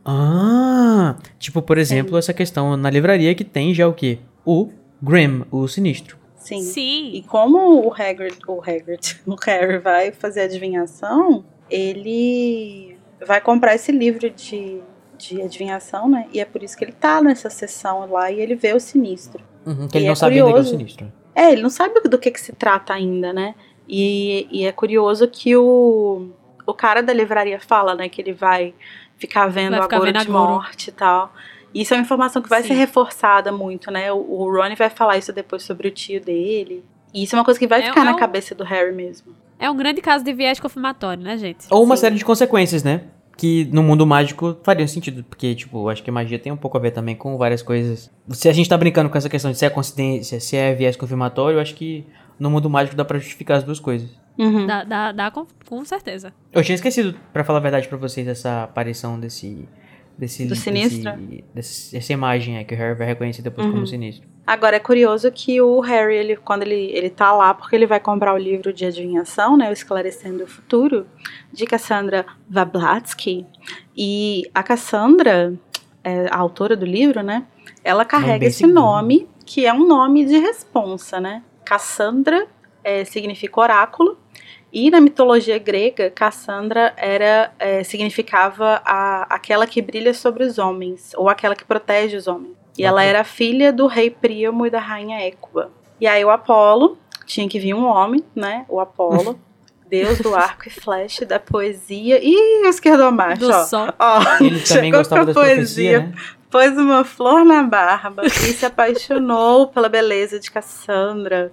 ah, 0.06 1.16
tipo, 1.40 1.62
por 1.62 1.78
exemplo, 1.78 2.18
essa 2.18 2.34
questão 2.34 2.76
na 2.76 2.90
livraria 2.90 3.34
que 3.36 3.44
tem 3.44 3.74
já 3.74 3.88
o 3.88 3.94
quê? 3.94 4.20
O 4.46 4.70
Grim, 5.02 5.44
o 5.52 5.68
sinistro. 5.68 6.21
Sim. 6.42 6.60
E 6.60 6.64
Sim. 6.64 7.24
como 7.28 7.86
o 7.88 7.94
Hagrid, 7.94 8.38
o 8.48 8.60
Hagrid, 8.60 9.22
o 9.26 9.36
Harry 9.36 9.78
vai 9.78 10.12
fazer 10.12 10.42
adivinhação, 10.42 11.46
ele 11.70 12.98
vai 13.26 13.40
comprar 13.40 13.76
esse 13.76 13.92
livro 13.92 14.30
de, 14.30 14.82
de 15.18 15.42
adivinhação, 15.42 16.10
né? 16.10 16.28
E 16.34 16.40
é 16.40 16.46
por 16.46 16.64
isso 16.64 16.76
que 16.76 16.84
ele 16.84 16.94
tá 16.94 17.22
nessa 17.22 17.50
sessão 17.50 18.10
lá 18.12 18.32
e 18.32 18.40
ele 18.40 18.56
vê 18.56 18.74
o 18.74 18.80
sinistro. 18.80 19.44
Uhum, 19.66 19.88
que 19.88 19.98
ele 19.98 20.06
E 20.06 20.08
não 20.08 20.14
é 20.14 20.16
sabe 20.16 20.40
ainda 20.40 20.52
que 20.52 20.58
é 20.58 20.62
o 20.62 20.66
sinistro. 20.66 21.14
É, 21.36 21.52
ele 21.52 21.62
não 21.62 21.70
sabe 21.70 22.02
do 22.02 22.18
que, 22.18 22.32
que 22.32 22.42
se 22.42 22.52
trata 22.54 22.94
ainda, 22.94 23.32
né? 23.32 23.54
E, 23.88 24.48
e 24.52 24.66
é 24.66 24.72
curioso 24.72 25.28
que 25.28 25.56
o, 25.56 26.30
o 26.66 26.74
cara 26.74 27.04
da 27.04 27.14
livraria 27.14 27.60
fala, 27.60 27.94
né? 27.94 28.10
Que 28.10 28.22
ele 28.22 28.34
vai 28.34 28.74
ficar 29.18 29.46
vendo 29.48 29.74
Vai 29.74 29.84
ficar 29.84 29.98
a 29.98 30.00
Goro 30.00 30.12
de 30.12 30.18
a 30.18 30.24
Goro. 30.24 30.34
morte 30.34 30.88
e 30.90 30.92
tal. 30.92 31.32
Isso 31.74 31.94
é 31.94 31.98
uma 31.98 32.04
informação 32.04 32.42
que 32.42 32.50
vai 32.50 32.62
Sim. 32.62 32.70
ser 32.70 32.74
reforçada 32.76 33.52
muito, 33.52 33.90
né? 33.92 34.12
O, 34.12 34.18
o 34.18 34.52
Ron 34.52 34.76
vai 34.78 34.90
falar 34.90 35.18
isso 35.18 35.32
depois 35.32 35.64
sobre 35.64 35.88
o 35.88 35.92
tio 35.92 36.20
dele. 36.22 36.84
E 37.14 37.24
isso 37.24 37.36
é 37.36 37.40
uma 37.40 37.46
coisa 37.46 37.60
que 37.60 37.68
vai 37.68 37.82
É- 37.82 37.86
ficar 37.86 38.02
é 38.02 38.06
na 38.06 38.14
um- 38.14 38.18
cabeça 38.18 38.54
do 38.56 38.64
Harry 38.64 38.94
mesmo. 38.94 39.34
É 39.60 39.70
um 39.70 39.76
grande 39.76 40.02
caso 40.02 40.24
de 40.24 40.34
viés 40.34 40.60
confirmatório, 40.60 41.22
né, 41.24 41.38
gente? 41.38 41.68
Ou 41.70 41.84
uma 41.84 41.96
Sim. 41.96 42.02
série 42.02 42.16
de 42.16 42.26
consequências, 42.26 42.84
né? 42.84 43.02
Que 43.38 43.66
no 43.66 43.82
mundo 43.84 44.06
mágico 44.06 44.58
fariam 44.64 44.88
sentido. 44.88 45.24
Porque, 45.24 45.54
tipo, 45.56 45.88
acho 45.88 46.02
que 46.04 46.10
magia 46.12 46.40
tem 46.40 46.52
um 46.52 46.58
pouco 46.58 46.78
a 46.78 46.82
ver 46.82 46.92
também 46.92 47.16
com 47.16 47.38
várias 47.38 47.62
coisas. 47.62 48.12
Se 48.30 48.50
a 48.50 48.54
gente 48.54 48.68
tá 48.70 48.78
brincando 48.78 49.10
com 49.10 49.18
essa 49.18 49.30
questão 49.30 49.52
de 49.52 49.58
se 49.58 49.66
é 49.66 49.70
coincidência, 49.70 50.40
se 50.40 50.56
é 50.58 50.74
viés 50.74 50.96
confirmatório, 50.96 51.58
eu 51.58 51.62
acho 51.62 51.76
que 51.76 52.06
no 52.40 52.50
mundo 52.50 52.70
mágico 52.70 52.96
dá 52.96 53.06
pra 53.06 53.18
justificar 53.20 53.58
as 53.58 53.64
duas 53.64 53.80
coisas. 53.80 54.10
Uhum. 54.38 54.66
Dá, 54.66 54.84
dá, 54.84 55.12
dá 55.12 55.30
com, 55.32 55.46
com 55.68 55.86
certeza. 55.86 56.34
Eu 56.52 56.64
tinha 56.64 56.74
esquecido, 56.76 57.14
pra 57.32 57.44
falar 57.44 57.60
a 57.60 57.62
verdade 57.62 57.88
pra 57.88 57.98
vocês, 57.98 58.28
essa 58.28 58.64
aparição 58.64 59.20
desse. 59.20 59.68
Desse 60.18 60.46
Do 60.46 60.56
sinistro? 60.56 61.12
desse- 61.18 61.44
desse- 61.54 61.92
dessa 61.94 62.14
imagem 62.14 62.58
é, 62.58 62.64
que 62.64 62.74
o 62.74 62.78
Harry 62.78 62.98
vai 62.98 63.08
reconhecer 63.08 63.42
depois 63.42 63.66
Uhum. 63.68 63.74
como 63.74 63.88
sinistro. 63.88 64.28
Agora 64.46 64.76
é 64.76 64.80
curioso 64.80 65.32
que 65.32 65.62
o 65.62 65.80
Harry, 65.82 66.16
ele, 66.16 66.36
quando 66.36 66.64
ele, 66.64 66.92
ele 66.92 67.10
tá 67.10 67.32
lá, 67.32 67.54
porque 67.54 67.76
ele 67.76 67.86
vai 67.86 68.00
comprar 68.00 68.34
o 68.34 68.38
livro 68.38 68.74
de 68.74 68.86
adivinhação, 68.86 69.56
né? 69.56 69.70
O 69.70 69.74
Esclarecendo 69.74 70.44
o 70.44 70.48
Futuro, 70.48 71.06
de 71.54 71.66
Cassandra 71.66 72.26
Vablatsky. 72.50 73.46
E 73.96 74.44
a 74.54 74.64
Cassandra, 74.64 75.54
é, 76.04 76.28
a 76.30 76.38
autora 76.38 76.76
do 76.76 76.86
livro, 76.86 77.22
né? 77.22 77.46
Ela 77.84 78.04
carrega 78.06 78.46
esse 78.46 78.66
nome, 78.68 79.28
que 79.46 79.66
é 79.66 79.74
um 79.74 79.86
nome 79.88 80.26
de 80.26 80.38
responsa, 80.38 81.20
né? 81.20 81.44
Cassandra 81.66 82.48
é, 82.84 83.06
significa 83.06 83.60
oráculo. 83.60 84.18
E 84.74 84.90
na 84.90 85.02
mitologia 85.02 85.58
grega, 85.60 86.10
Cassandra 86.10 86.94
era 86.96 87.52
é, 87.60 87.84
significava 87.84 88.82
a, 88.86 89.24
aquela 89.36 89.68
que 89.68 89.82
brilha 89.82 90.14
sobre 90.14 90.44
os 90.46 90.58
homens, 90.58 91.12
ou 91.16 91.28
aquela 91.28 91.56
que 91.56 91.66
protege 91.66 92.16
os 92.16 92.28
homens. 92.28 92.54
E 92.78 92.86
ela 92.86 93.02
Ok. 93.02 93.10
era 93.10 93.24
filha 93.26 93.74
do 93.74 93.86
rei 93.88 94.10
Príamo 94.10 94.66
e 94.66 94.70
da 94.70 94.80
rainha 94.80 95.20
Écuba. 95.20 95.70
E 96.00 96.08
aí 96.08 96.24
o 96.24 96.30
Apolo, 96.30 96.98
tinha 97.26 97.48
que 97.50 97.60
vir 97.60 97.74
um 97.74 97.86
homem, 97.86 98.24
né? 98.34 98.66
O 98.70 98.80
Apolo, 98.80 99.38
deus 99.90 100.20
do 100.20 100.34
arco 100.34 100.68
e 100.68 100.72
flecha, 100.72 101.26
da 101.26 101.38
poesia. 101.38 102.20
Ih, 102.24 102.66
esquerdo 102.68 103.12
macho, 103.12 103.42
Do 103.42 103.50
ó. 103.52 103.64
sol. 103.66 103.88
Ó, 104.00 104.22
Ele 104.40 104.62
também 104.62 104.90
gostava 104.92 105.26
com 105.26 105.34
das 105.34 105.38
a 105.38 105.40
profecias, 105.42 106.04
né? 106.04 106.14
pôs 106.50 106.78
uma 106.78 107.04
flor 107.04 107.44
na 107.44 107.62
barba 107.64 108.26
e 108.26 108.30
se 108.30 108.66
apaixonou 108.66 109.68
pela 109.68 109.90
beleza 109.90 110.40
de 110.40 110.50
Cassandra. 110.50 111.52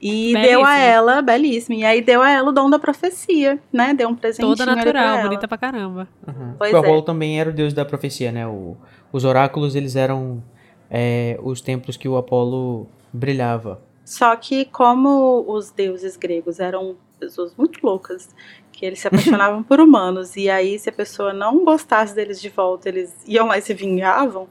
E 0.00 0.32
Belíssima. 0.32 0.42
deu 0.42 0.64
a 0.64 0.76
ela, 0.78 1.20
belíssima, 1.22 1.74
e 1.76 1.84
aí 1.84 2.00
deu 2.00 2.22
a 2.22 2.30
ela 2.30 2.50
o 2.50 2.52
dom 2.52 2.70
da 2.70 2.78
profecia, 2.78 3.58
né? 3.72 3.92
Deu 3.94 4.08
um 4.08 4.14
presentinho 4.14 4.48
Toda 4.56 4.64
pra 4.64 4.76
natural, 4.76 5.04
ela. 5.18 5.22
bonita 5.22 5.48
pra 5.48 5.58
caramba. 5.58 6.08
Uhum. 6.26 6.54
Pois 6.56 6.70
Porque 6.70 6.74
o 6.74 6.76
é. 6.76 6.80
Apolo 6.80 7.02
também 7.02 7.40
era 7.40 7.50
o 7.50 7.52
deus 7.52 7.72
da 7.74 7.84
profecia, 7.84 8.30
né? 8.30 8.46
O- 8.46 8.76
os 9.12 9.24
oráculos, 9.24 9.74
eles 9.74 9.96
eram 9.96 10.42
é, 10.90 11.38
os 11.42 11.60
templos 11.60 11.96
que 11.96 12.08
o 12.08 12.16
Apolo 12.16 12.86
brilhava. 13.12 13.80
Só 14.04 14.34
que 14.36 14.64
como 14.66 15.44
os 15.48 15.70
deuses 15.70 16.16
gregos 16.16 16.60
eram 16.60 16.96
pessoas 17.20 17.54
muito 17.56 17.80
loucas, 17.84 18.28
que 18.72 18.86
eles 18.86 19.00
se 19.00 19.08
apaixonavam 19.42 19.62
por 19.62 19.80
humanos, 19.80 20.36
e 20.36 20.48
aí 20.48 20.78
se 20.78 20.88
a 20.88 20.92
pessoa 20.92 21.32
não 21.32 21.64
gostasse 21.64 22.14
deles 22.14 22.40
de 22.40 22.48
volta, 22.48 22.88
eles 22.88 23.14
iam 23.26 23.48
lá 23.48 23.58
e 23.58 23.62
se 23.62 23.74
vingavam, 23.74 24.46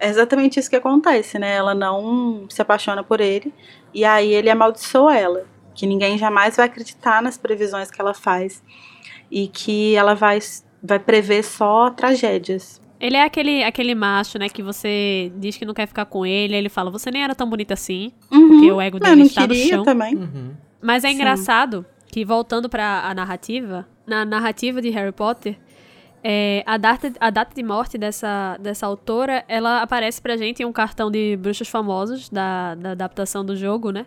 é 0.00 0.08
exatamente 0.08 0.58
isso 0.58 0.70
que 0.70 0.76
acontece, 0.76 1.38
né? 1.38 1.54
Ela 1.54 1.74
não 1.74 2.46
se 2.48 2.60
apaixona 2.60 3.04
por 3.04 3.20
ele, 3.20 3.52
e 3.92 4.04
aí 4.04 4.32
ele 4.32 4.48
amaldiçoa 4.48 5.14
ela, 5.14 5.44
que 5.74 5.86
ninguém 5.86 6.16
jamais 6.18 6.56
vai 6.56 6.66
acreditar 6.66 7.22
nas 7.22 7.36
previsões 7.36 7.90
que 7.90 8.00
ela 8.00 8.14
faz, 8.14 8.62
e 9.30 9.46
que 9.46 9.94
ela 9.94 10.14
vai, 10.14 10.38
vai 10.82 10.98
prever 10.98 11.44
só 11.44 11.90
tragédias. 11.90 12.80
Ele 12.98 13.16
é 13.16 13.22
aquele, 13.22 13.62
aquele 13.62 13.94
macho, 13.94 14.38
né, 14.38 14.48
que 14.48 14.62
você 14.62 15.32
diz 15.36 15.56
que 15.56 15.64
não 15.64 15.74
quer 15.74 15.86
ficar 15.86 16.06
com 16.06 16.26
ele, 16.26 16.54
aí 16.54 16.60
ele 16.60 16.68
fala, 16.68 16.90
você 16.90 17.10
nem 17.10 17.22
era 17.22 17.34
tão 17.34 17.48
bonita 17.48 17.74
assim, 17.74 18.12
porque 18.28 18.72
o 18.72 18.80
ego 18.80 18.96
eu 18.96 19.00
dele 19.00 19.16
não 19.16 19.26
está 19.26 19.42
no 19.42 19.48
queria 19.48 19.76
chão. 19.76 19.84
também. 19.84 20.16
Uhum. 20.16 20.52
Mas 20.82 21.04
é 21.04 21.08
Sim. 21.08 21.14
engraçado 21.14 21.84
que, 22.08 22.24
voltando 22.24 22.68
pra 22.68 23.02
a 23.06 23.14
narrativa, 23.14 23.86
na 24.06 24.24
narrativa 24.24 24.82
de 24.82 24.90
Harry 24.90 25.12
Potter, 25.12 25.58
é, 26.22 26.62
a, 26.66 26.76
data, 26.76 27.12
a 27.20 27.30
data 27.30 27.54
de 27.54 27.62
morte 27.62 27.96
dessa, 27.96 28.56
dessa 28.60 28.86
autora, 28.86 29.44
ela 29.48 29.82
aparece 29.82 30.20
pra 30.20 30.36
gente 30.36 30.62
em 30.62 30.66
um 30.66 30.72
cartão 30.72 31.10
de 31.10 31.36
bruxos 31.36 31.68
famosos 31.68 32.28
da, 32.28 32.74
da 32.74 32.90
adaptação 32.92 33.44
do 33.44 33.56
jogo, 33.56 33.90
né? 33.90 34.06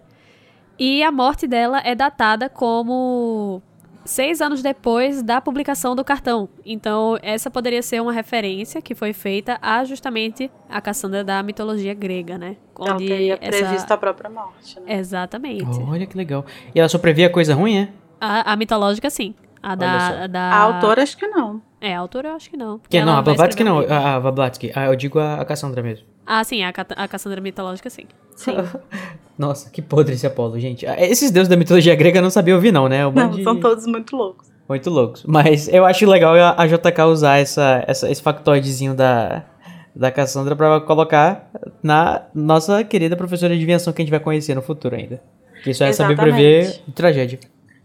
E 0.78 1.03
a 1.03 1.11
morte 1.11 1.47
dela 1.47 1.82
é 1.84 1.93
datada 1.95 2.49
como 2.49 3.61
seis 4.05 4.41
anos 4.41 4.61
depois 4.61 5.22
da 5.22 5.39
publicação 5.39 5.95
do 5.95 6.03
cartão. 6.03 6.49
Então, 6.66 7.18
essa 7.22 7.49
poderia 7.49 7.82
ser 7.82 8.01
uma 8.01 8.11
referência 8.11 8.82
que 8.82 8.93
foi 8.93 9.14
feita 9.14 9.57
a 9.61 9.84
justamente 9.86 10.51
a 10.70 10.82
Cassandra 10.82 11.24
da 11.24 11.41
mitologia 11.41 11.93
grega, 11.93 12.38
né? 12.38 12.57
Ela 12.78 12.93
Onde 12.95 13.07
teria 13.07 13.38
essa- 13.39 13.57
previsto 13.66 13.91
a 13.91 13.97
própria 13.97 14.30
morte, 14.30 14.80
né? 14.80 14.97
Exatamente. 14.97 15.80
Olha 15.88 16.05
que 16.05 16.18
legal. 16.18 16.45
E 16.76 16.80
ela 16.80 16.89
só 16.89 16.97
previa 16.97 17.30
coisa 17.30 17.53
ruim, 17.55 17.78
é? 17.78 17.89
A, 18.20 18.53
a 18.53 18.55
mitológica, 18.55 19.09
sim. 19.09 19.34
A 19.61 19.76
da, 19.76 20.24
a 20.24 20.28
da. 20.28 20.41
A 20.41 20.57
autora, 20.59 21.03
acho 21.03 21.16
que 21.18 21.26
não. 21.28 21.61
É, 21.84 21.93
a 21.93 21.99
autora 21.99 22.29
eu 22.29 22.36
acho 22.36 22.49
que 22.49 22.55
não. 22.55 22.79
Que, 22.89 23.03
não, 23.03 23.17
a 23.17 23.21
Blavatsky 23.21 23.61
não. 23.61 23.79
A, 23.79 24.15
a 24.15 24.19
Blavatsky. 24.21 24.71
Ah, 24.73 24.86
eu 24.86 24.95
digo 24.95 25.19
a, 25.19 25.41
a 25.41 25.45
Cassandra 25.45 25.84
mesmo. 25.84 26.05
Ah, 26.25 26.41
sim, 26.45 26.63
a, 26.63 26.69
a 26.95 27.07
Cassandra 27.09 27.41
mitológica, 27.41 27.89
sim. 27.89 28.03
Sim. 28.38 28.55
Nossa, 29.38 29.69
que 29.69 29.81
podre 29.81 30.13
esse 30.15 30.25
Apolo, 30.25 30.57
gente. 30.57 30.88
Ah, 30.88 30.95
Esses 30.97 31.29
deuses 31.29 31.49
da 31.49 31.57
mitologia 31.57 31.93
grega 31.93 32.19
eu 32.19 32.23
não 32.23 32.29
sabia 32.29 32.55
ouvir, 32.55 32.71
não, 32.71 32.88
né? 32.88 33.05
Um 33.05 33.11
Não, 33.11 33.29
de- 33.31 33.43
são 33.43 33.59
todos 33.59 33.86
muito 33.86 34.15
loucos. 34.15 34.47
Muito 34.69 34.89
loucos. 34.89 35.25
Mas 35.27 35.67
eu 35.67 35.84
acho 35.86 36.09
legal 36.09 36.34
a, 36.36 36.55
a 36.63 36.65
JK 36.65 37.01
usar 37.11 37.38
essa, 37.39 37.84
essa, 37.86 38.09
esse 38.09 38.21
factoidezinho 38.21 38.93
da, 38.95 39.43
da 39.93 40.09
Cassandra 40.09 40.55
pra 40.55 40.79
colocar 40.79 41.49
na 41.84 42.21
nossa 42.34 42.81
querida 42.86 43.17
professora 43.17 43.49
de 43.49 43.55
adivinhação 43.57 43.91
que 43.91 44.01
a 44.01 44.05
gente 44.05 44.11
vai 44.11 44.21
conhecer 44.21 44.55
no 44.55 44.61
futuro 44.61 44.95
ainda. 44.95 45.21
Que 45.65 45.73
só 45.73 45.84
é 45.84 45.91
saber 45.91 46.13
Exatamente. 46.13 46.36
prever 46.38 46.81
tragédia. 46.95 47.39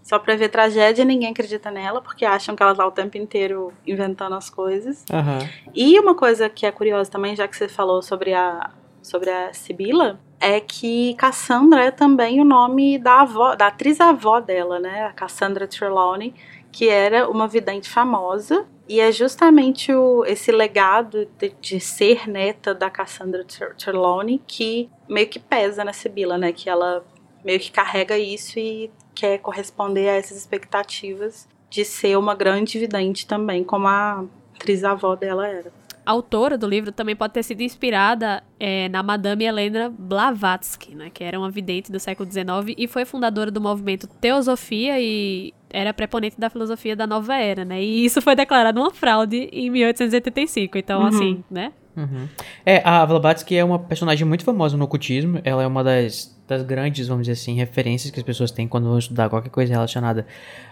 Só 0.09 0.19
pra 0.19 0.37
ver 0.37 0.49
tragédia, 0.49 1.05
ninguém 1.05 1.33
acredita 1.33 1.71
nela, 1.71 2.01
porque 2.01 2.25
acham 2.25 2.57
que 2.57 2.63
ela 2.63 2.75
tá 2.75 2.87
o 2.87 2.91
tempo 2.91 3.19
inteiro 3.19 3.75
inventando 3.87 4.35
as 4.35 4.49
coisas. 4.49 5.05
Aham. 5.13 5.47
E 5.75 6.01
uma 6.01 6.15
coisa 6.15 6.49
que 6.49 6.65
é 6.65 6.73
curiosa 6.73 7.11
também, 7.11 7.37
já 7.37 7.47
que 7.47 7.55
você 7.55 7.69
falou 7.69 8.01
sobre 8.01 8.33
a, 8.33 8.71
sobre 9.03 9.29
a 9.29 9.53
Sibila, 9.53 10.19
é 10.41 10.61
que 10.61 11.13
Cassandra 11.17 11.85
é 11.85 11.91
também 11.91 12.41
o 12.41 12.45
nome 12.45 12.99
da 12.99 13.21
avó, 13.21 13.55
da 13.55 13.67
atriz 13.67 14.01
avó 14.01 14.41
dela, 14.41 14.81
né? 14.81 15.05
A 15.05 15.13
Cassandra 15.13 15.69
Trelawney, 15.69 16.33
que 16.73 16.89
era 16.89 17.29
uma 17.29 17.47
vidente 17.47 17.91
famosa. 17.91 18.65
E 18.89 19.01
é 19.01 19.13
justamente 19.13 19.93
o, 19.93 20.25
esse 20.25 20.51
legado 20.51 21.29
de, 21.39 21.53
de 21.61 21.79
ser 21.81 22.27
neta 22.27 22.75
da 22.75 22.89
Cassandra 22.89 23.45
Trelawney 23.77 24.41
que 24.47 24.89
meio 25.07 25.29
que 25.29 25.39
pesa 25.39 25.85
na 25.85 25.93
Sibila, 25.93 26.39
né? 26.39 26.51
Que 26.51 26.71
ela 26.71 27.05
meio 27.45 27.61
que 27.61 27.71
carrega 27.71 28.17
isso 28.17 28.59
e 28.59 28.91
quer 29.19 29.39
corresponder 29.39 30.09
a 30.09 30.15
essas 30.15 30.37
expectativas 30.37 31.49
de 31.69 31.85
ser 31.85 32.17
uma 32.17 32.37
grande 32.37 32.79
vidente 32.79 33.27
também, 33.27 33.65
como 33.65 33.89
a 33.89 34.25
atriz 34.55 34.85
avó 34.85 35.17
dela 35.17 35.47
era. 35.47 35.73
A 36.07 36.13
autora 36.13 36.57
do 36.57 36.67
livro 36.67 36.93
também 36.93 37.15
pode 37.15 37.35
ter 37.35 37.43
sido 37.43 37.61
inspirada 37.61 38.43
é, 38.59 38.89
na 38.89 39.03
Madame 39.03 39.45
Helena 39.45 39.93
Blavatsky, 39.99 40.95
né, 40.95 41.11
que 41.11 41.23
era 41.23 41.39
uma 41.39 41.51
vidente 41.51 41.93
do 41.93 41.99
século 41.99 42.31
XIX 42.31 42.75
e 42.79 42.87
foi 42.87 43.05
fundadora 43.05 43.51
do 43.51 43.61
movimento 43.61 44.07
Teosofia 44.07 44.99
e 45.01 45.53
era 45.69 45.93
preponente 45.93 46.41
da 46.41 46.49
filosofia 46.49 46.97
da 46.97 47.07
nova 47.07 47.37
era, 47.37 47.63
né? 47.63 47.83
E 47.83 48.05
isso 48.05 48.23
foi 48.23 48.35
declarado 48.35 48.81
uma 48.81 48.91
fraude 48.91 49.51
em 49.53 49.69
1885. 49.69 50.79
Então, 50.79 51.01
uhum. 51.03 51.07
assim, 51.09 51.45
né? 51.51 51.73
Uhum. 51.99 52.29
É, 52.65 52.81
a 52.85 53.05
Blavatsky 53.05 53.57
é 53.57 53.65
uma 53.65 53.79
personagem 53.79 54.27
muito 54.27 54.45
famosa 54.45 54.77
no 54.77 54.85
ocultismo. 54.85 55.41
Ela 55.45 55.63
é 55.63 55.67
uma 55.67 55.83
das, 55.83 56.35
das 56.47 56.63
grandes, 56.63 57.09
vamos 57.09 57.27
dizer 57.27 57.41
assim, 57.41 57.57
referências 57.57 58.11
que 58.11 58.19
as 58.19 58.25
pessoas 58.25 58.51
têm 58.51 58.69
quando 58.69 58.89
vão 58.89 58.99
estudar 58.99 59.29
qualquer 59.29 59.51
coisa 59.51 59.73
relacionada 59.73 60.27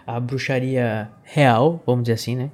à 0.05 0.19
bruxaria 0.19 1.09
real, 1.23 1.81
vamos 1.85 2.03
dizer 2.03 2.13
assim, 2.13 2.35
né? 2.35 2.49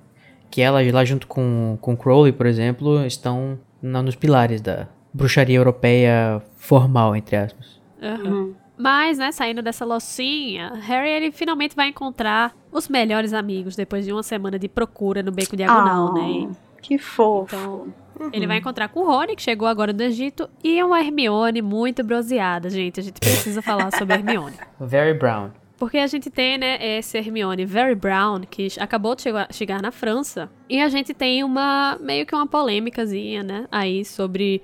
que 0.54 0.62
ela 0.62 0.82
lá 0.92 1.04
junto 1.04 1.26
com, 1.26 1.80
com 1.82 1.98
Crowley, 1.98 2.32
por 2.32 2.46
exemplo, 2.46 3.04
estão 3.08 3.58
na, 3.82 4.04
nos 4.04 4.16
pilares 4.16 4.62
da 4.62 4.88
bruxaria 5.12 5.58
europeia 5.58 6.44
formal, 6.58 7.16
entre 7.16 7.36
aspas. 7.36 7.82
Uhum. 8.00 8.54
Mas, 8.78 9.18
né, 9.18 9.32
saindo 9.32 9.64
dessa 9.64 9.84
locinha, 9.84 10.74
Harry 10.76 11.10
ele 11.10 11.32
finalmente 11.32 11.76
vai 11.76 11.88
encontrar 11.88 12.56
os 12.72 12.88
melhores 12.88 13.34
amigos 13.34 13.76
depois 13.76 14.06
de 14.06 14.14
uma 14.14 14.22
semana 14.22 14.60
de 14.60 14.68
procura 14.68 15.24
no 15.24 15.32
beco 15.32 15.58
diagonal, 15.58 16.12
oh, 16.12 16.14
né? 16.14 16.52
Que 16.84 17.00
fofo. 17.00 17.56
Então, 17.56 17.88
uhum. 18.20 18.30
ele 18.34 18.48
vai 18.48 18.58
encontrar 18.58 18.88
com 18.90 19.02
o 19.02 19.06
Rony, 19.06 19.36
que 19.36 19.42
chegou 19.42 19.68
agora 19.68 19.94
do 19.94 20.02
Egito, 20.02 20.50
e 20.64 20.82
uma 20.84 21.00
Hermione 21.00 21.62
muito 21.62 22.04
bronzeada, 22.04 22.70
gente. 22.70 23.00
A 23.00 23.04
gente 23.04 23.20
precisa 23.20 23.62
falar 23.64 23.92
sobre 23.92 24.16
a 24.16 24.18
Hermione. 24.18 24.58
Very 24.80 25.14
brown. 25.14 25.52
Porque 25.78 25.98
a 25.98 26.08
gente 26.08 26.30
tem, 26.30 26.58
né, 26.58 26.78
esse 26.98 27.18
Hermione 27.18 27.66
Very 27.66 27.96
Brown, 27.96 28.42
que 28.50 28.68
acabou 28.80 29.16
de 29.16 29.24
chegar, 29.52 29.82
na 29.82 29.92
França. 29.92 30.50
E 30.70 30.80
a 30.80 30.88
gente 30.88 31.14
tem 31.14 31.44
uma, 31.44 31.98
meio 32.00 32.26
que 32.26 32.34
uma 32.34 32.48
polêmicazinha, 32.48 33.44
né, 33.44 33.68
aí 33.70 34.06
sobre 34.06 34.62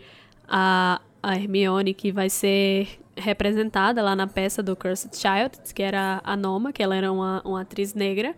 a, 0.47 1.01
a 1.21 1.35
Hermione 1.35 1.93
que 1.93 2.11
vai 2.11 2.29
ser 2.29 2.87
representada 3.17 4.01
lá 4.01 4.15
na 4.15 4.27
peça 4.27 4.63
do 4.63 4.75
Cursed 4.75 5.11
Child, 5.15 5.73
que 5.73 5.83
era 5.83 6.21
a 6.23 6.37
Noma, 6.37 6.71
que 6.71 6.81
ela 6.81 6.95
era 6.95 7.11
uma, 7.11 7.41
uma 7.43 7.61
atriz 7.61 7.93
negra. 7.93 8.33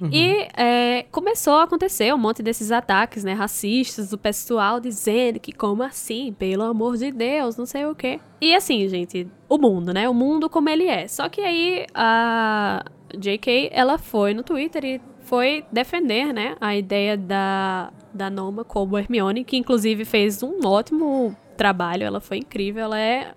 Uhum. 0.00 0.10
E 0.12 0.48
é, 0.56 1.04
começou 1.10 1.54
a 1.54 1.64
acontecer 1.64 2.12
um 2.14 2.18
monte 2.18 2.42
desses 2.42 2.72
ataques, 2.72 3.24
né, 3.24 3.32
racistas, 3.32 4.10
do 4.10 4.18
pessoal 4.18 4.80
dizendo 4.80 5.38
que 5.38 5.52
como 5.52 5.82
assim, 5.82 6.32
pelo 6.32 6.64
amor 6.64 6.96
de 6.96 7.10
Deus, 7.12 7.56
não 7.56 7.66
sei 7.66 7.86
o 7.86 7.94
quê. 7.94 8.20
E 8.40 8.54
assim, 8.54 8.88
gente, 8.88 9.28
o 9.48 9.58
mundo, 9.58 9.92
né, 9.92 10.08
o 10.08 10.14
mundo 10.14 10.48
como 10.50 10.68
ele 10.68 10.86
é. 10.86 11.06
Só 11.08 11.28
que 11.28 11.40
aí 11.40 11.86
a 11.94 12.84
J.K., 13.16 13.70
ela 13.72 13.98
foi 13.98 14.34
no 14.34 14.42
Twitter 14.42 14.84
e 14.84 15.00
foi 15.20 15.64
defender, 15.72 16.32
né, 16.32 16.56
a 16.60 16.76
ideia 16.76 17.16
da, 17.16 17.92
da 18.12 18.28
Noma 18.28 18.64
como 18.64 18.98
Hermione, 18.98 19.44
que 19.44 19.56
inclusive 19.56 20.04
fez 20.04 20.42
um 20.42 20.60
ótimo 20.64 21.36
trabalho, 21.56 22.04
ela 22.04 22.20
foi 22.20 22.38
incrível, 22.38 22.84
ela 22.84 22.98
é... 22.98 23.32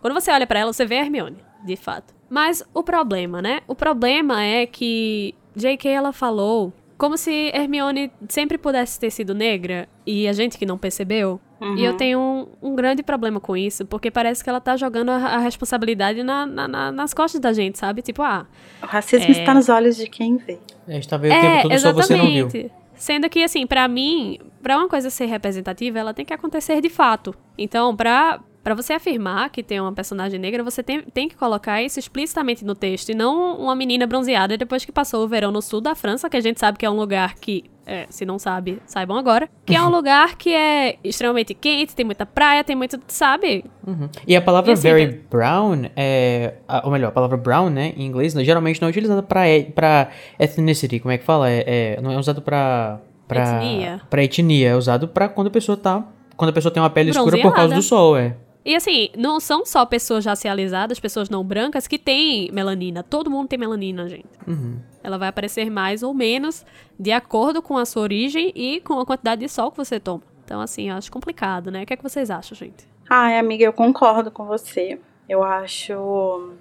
Quando 0.00 0.14
você 0.14 0.30
olha 0.30 0.46
para 0.46 0.60
ela, 0.60 0.72
você 0.72 0.84
vê 0.84 0.96
a 0.96 1.02
Hermione, 1.02 1.38
de 1.64 1.76
fato. 1.76 2.14
Mas 2.28 2.62
o 2.72 2.82
problema, 2.82 3.42
né? 3.42 3.60
O 3.66 3.74
problema 3.74 4.42
é 4.42 4.66
que 4.66 5.34
J.K. 5.54 5.90
ela 5.90 6.12
falou 6.12 6.72
como 7.02 7.18
se 7.18 7.50
Hermione 7.52 8.12
sempre 8.28 8.56
pudesse 8.56 9.00
ter 9.00 9.10
sido 9.10 9.34
negra 9.34 9.88
e 10.06 10.28
a 10.28 10.32
gente 10.32 10.56
que 10.56 10.64
não 10.64 10.78
percebeu. 10.78 11.40
Uhum. 11.60 11.76
E 11.76 11.84
eu 11.84 11.96
tenho 11.96 12.18
um, 12.18 12.46
um, 12.70 12.76
grande 12.76 13.02
problema 13.02 13.40
com 13.40 13.56
isso, 13.56 13.84
porque 13.84 14.08
parece 14.08 14.42
que 14.42 14.48
ela 14.48 14.60
tá 14.60 14.76
jogando 14.76 15.10
a, 15.10 15.16
a 15.16 15.38
responsabilidade 15.38 16.22
na, 16.22 16.46
na, 16.46 16.68
na, 16.68 16.92
nas 16.92 17.12
costas 17.12 17.40
da 17.40 17.52
gente, 17.52 17.76
sabe? 17.76 18.02
Tipo, 18.02 18.22
ah. 18.22 18.46
O 18.80 18.86
racismo 18.86 19.26
é... 19.26 19.30
está 19.32 19.52
nos 19.52 19.68
olhos 19.68 19.96
de 19.96 20.08
quem 20.08 20.36
vê. 20.36 20.58
A 20.86 20.92
gente 20.92 21.08
tá 21.08 21.16
vendo 21.16 21.32
o 21.32 21.40
tempo 21.40 21.46
é, 21.46 21.62
todo, 21.62 21.72
exatamente. 21.72 22.06
só 22.06 22.14
você 22.14 22.16
não 22.16 22.48
viu. 22.48 22.70
Sendo 22.94 23.28
que, 23.28 23.42
assim, 23.42 23.66
para 23.66 23.88
mim, 23.88 24.38
para 24.62 24.76
uma 24.78 24.88
coisa 24.88 25.10
ser 25.10 25.26
representativa, 25.26 25.98
ela 25.98 26.14
tem 26.14 26.24
que 26.24 26.32
acontecer 26.32 26.80
de 26.80 26.88
fato. 26.88 27.34
Então, 27.58 27.96
pra, 27.96 28.40
para 28.62 28.74
você 28.74 28.92
afirmar 28.92 29.50
que 29.50 29.62
tem 29.62 29.80
uma 29.80 29.92
personagem 29.92 30.38
negra, 30.38 30.62
você 30.62 30.82
tem, 30.82 31.02
tem 31.02 31.28
que 31.28 31.36
colocar 31.36 31.82
isso 31.82 31.98
explicitamente 31.98 32.64
no 32.64 32.74
texto 32.74 33.10
e 33.10 33.14
não 33.14 33.58
uma 33.58 33.74
menina 33.74 34.06
bronzeada 34.06 34.56
depois 34.56 34.84
que 34.84 34.92
passou 34.92 35.24
o 35.24 35.28
verão 35.28 35.50
no 35.50 35.60
sul 35.60 35.80
da 35.80 35.94
França, 35.94 36.30
que 36.30 36.36
a 36.36 36.40
gente 36.40 36.60
sabe 36.60 36.78
que 36.78 36.86
é 36.86 36.90
um 36.90 36.96
lugar 36.96 37.34
que, 37.34 37.64
é, 37.84 38.06
se 38.08 38.24
não 38.24 38.38
sabe, 38.38 38.80
saibam 38.86 39.16
agora, 39.16 39.48
que 39.66 39.74
é 39.74 39.82
um 39.82 39.88
lugar 39.90 40.36
que 40.36 40.54
é 40.54 40.96
extremamente 41.02 41.54
quente, 41.54 41.94
tem 41.94 42.04
muita 42.04 42.24
praia, 42.24 42.62
tem 42.62 42.76
muito, 42.76 43.00
sabe? 43.08 43.64
Uhum. 43.86 44.08
E 44.26 44.36
a 44.36 44.40
palavra 44.40 44.72
assim, 44.72 44.82
very 44.82 45.08
tem... 45.08 45.20
brown, 45.28 45.90
é, 45.96 46.54
ou 46.84 46.90
melhor, 46.90 47.08
a 47.08 47.12
palavra 47.12 47.36
brown, 47.36 47.68
né, 47.68 47.92
em 47.96 48.06
inglês, 48.06 48.32
geralmente 48.32 48.80
não 48.80 48.88
é 48.88 48.90
utilizada 48.90 49.22
para 49.22 49.42
pra 49.74 50.10
ethnicity, 50.38 51.00
como 51.00 51.12
é 51.12 51.18
que 51.18 51.24
fala? 51.24 51.50
É, 51.50 51.64
é 51.96 52.00
não 52.00 52.12
é 52.12 52.16
usado 52.16 52.40
pra... 52.40 53.00
Pra 53.26 53.62
etnia. 53.62 54.00
Pra 54.10 54.22
etnia, 54.22 54.68
é 54.68 54.76
usado 54.76 55.08
pra 55.08 55.28
quando 55.28 55.46
a 55.46 55.50
pessoa 55.50 55.76
tá 55.76 56.06
quando 56.36 56.50
a 56.50 56.52
pessoa 56.52 56.72
tem 56.72 56.82
uma 56.82 56.90
pele 56.90 57.10
escura 57.10 57.38
por 57.38 57.54
causa 57.54 57.74
do 57.74 57.82
sol, 57.82 58.16
é. 58.16 58.34
E 58.64 58.76
assim, 58.76 59.10
não 59.16 59.40
são 59.40 59.66
só 59.66 59.84
pessoas 59.84 60.24
racializadas, 60.24 61.00
pessoas 61.00 61.28
não 61.28 61.42
brancas 61.42 61.88
que 61.88 61.98
têm 61.98 62.50
melanina. 62.52 63.02
Todo 63.02 63.30
mundo 63.30 63.48
tem 63.48 63.58
melanina, 63.58 64.08
gente. 64.08 64.28
Uhum. 64.46 64.78
Ela 65.02 65.18
vai 65.18 65.28
aparecer 65.28 65.68
mais 65.68 66.02
ou 66.02 66.14
menos 66.14 66.64
de 66.98 67.10
acordo 67.10 67.60
com 67.60 67.76
a 67.76 67.84
sua 67.84 68.02
origem 68.02 68.52
e 68.54 68.80
com 68.80 69.00
a 69.00 69.06
quantidade 69.06 69.40
de 69.40 69.48
sol 69.48 69.70
que 69.70 69.76
você 69.76 69.98
toma. 69.98 70.22
Então, 70.44 70.60
assim, 70.60 70.90
eu 70.90 70.96
acho 70.96 71.10
complicado, 71.10 71.70
né? 71.70 71.82
O 71.82 71.86
que 71.86 71.94
é 71.94 71.96
que 71.96 72.02
vocês 72.02 72.30
acham, 72.30 72.56
gente? 72.56 72.86
Ai, 73.10 73.38
amiga, 73.38 73.64
eu 73.64 73.72
concordo 73.72 74.30
com 74.30 74.44
você. 74.44 74.98
Eu 75.28 75.42
acho. 75.42 76.52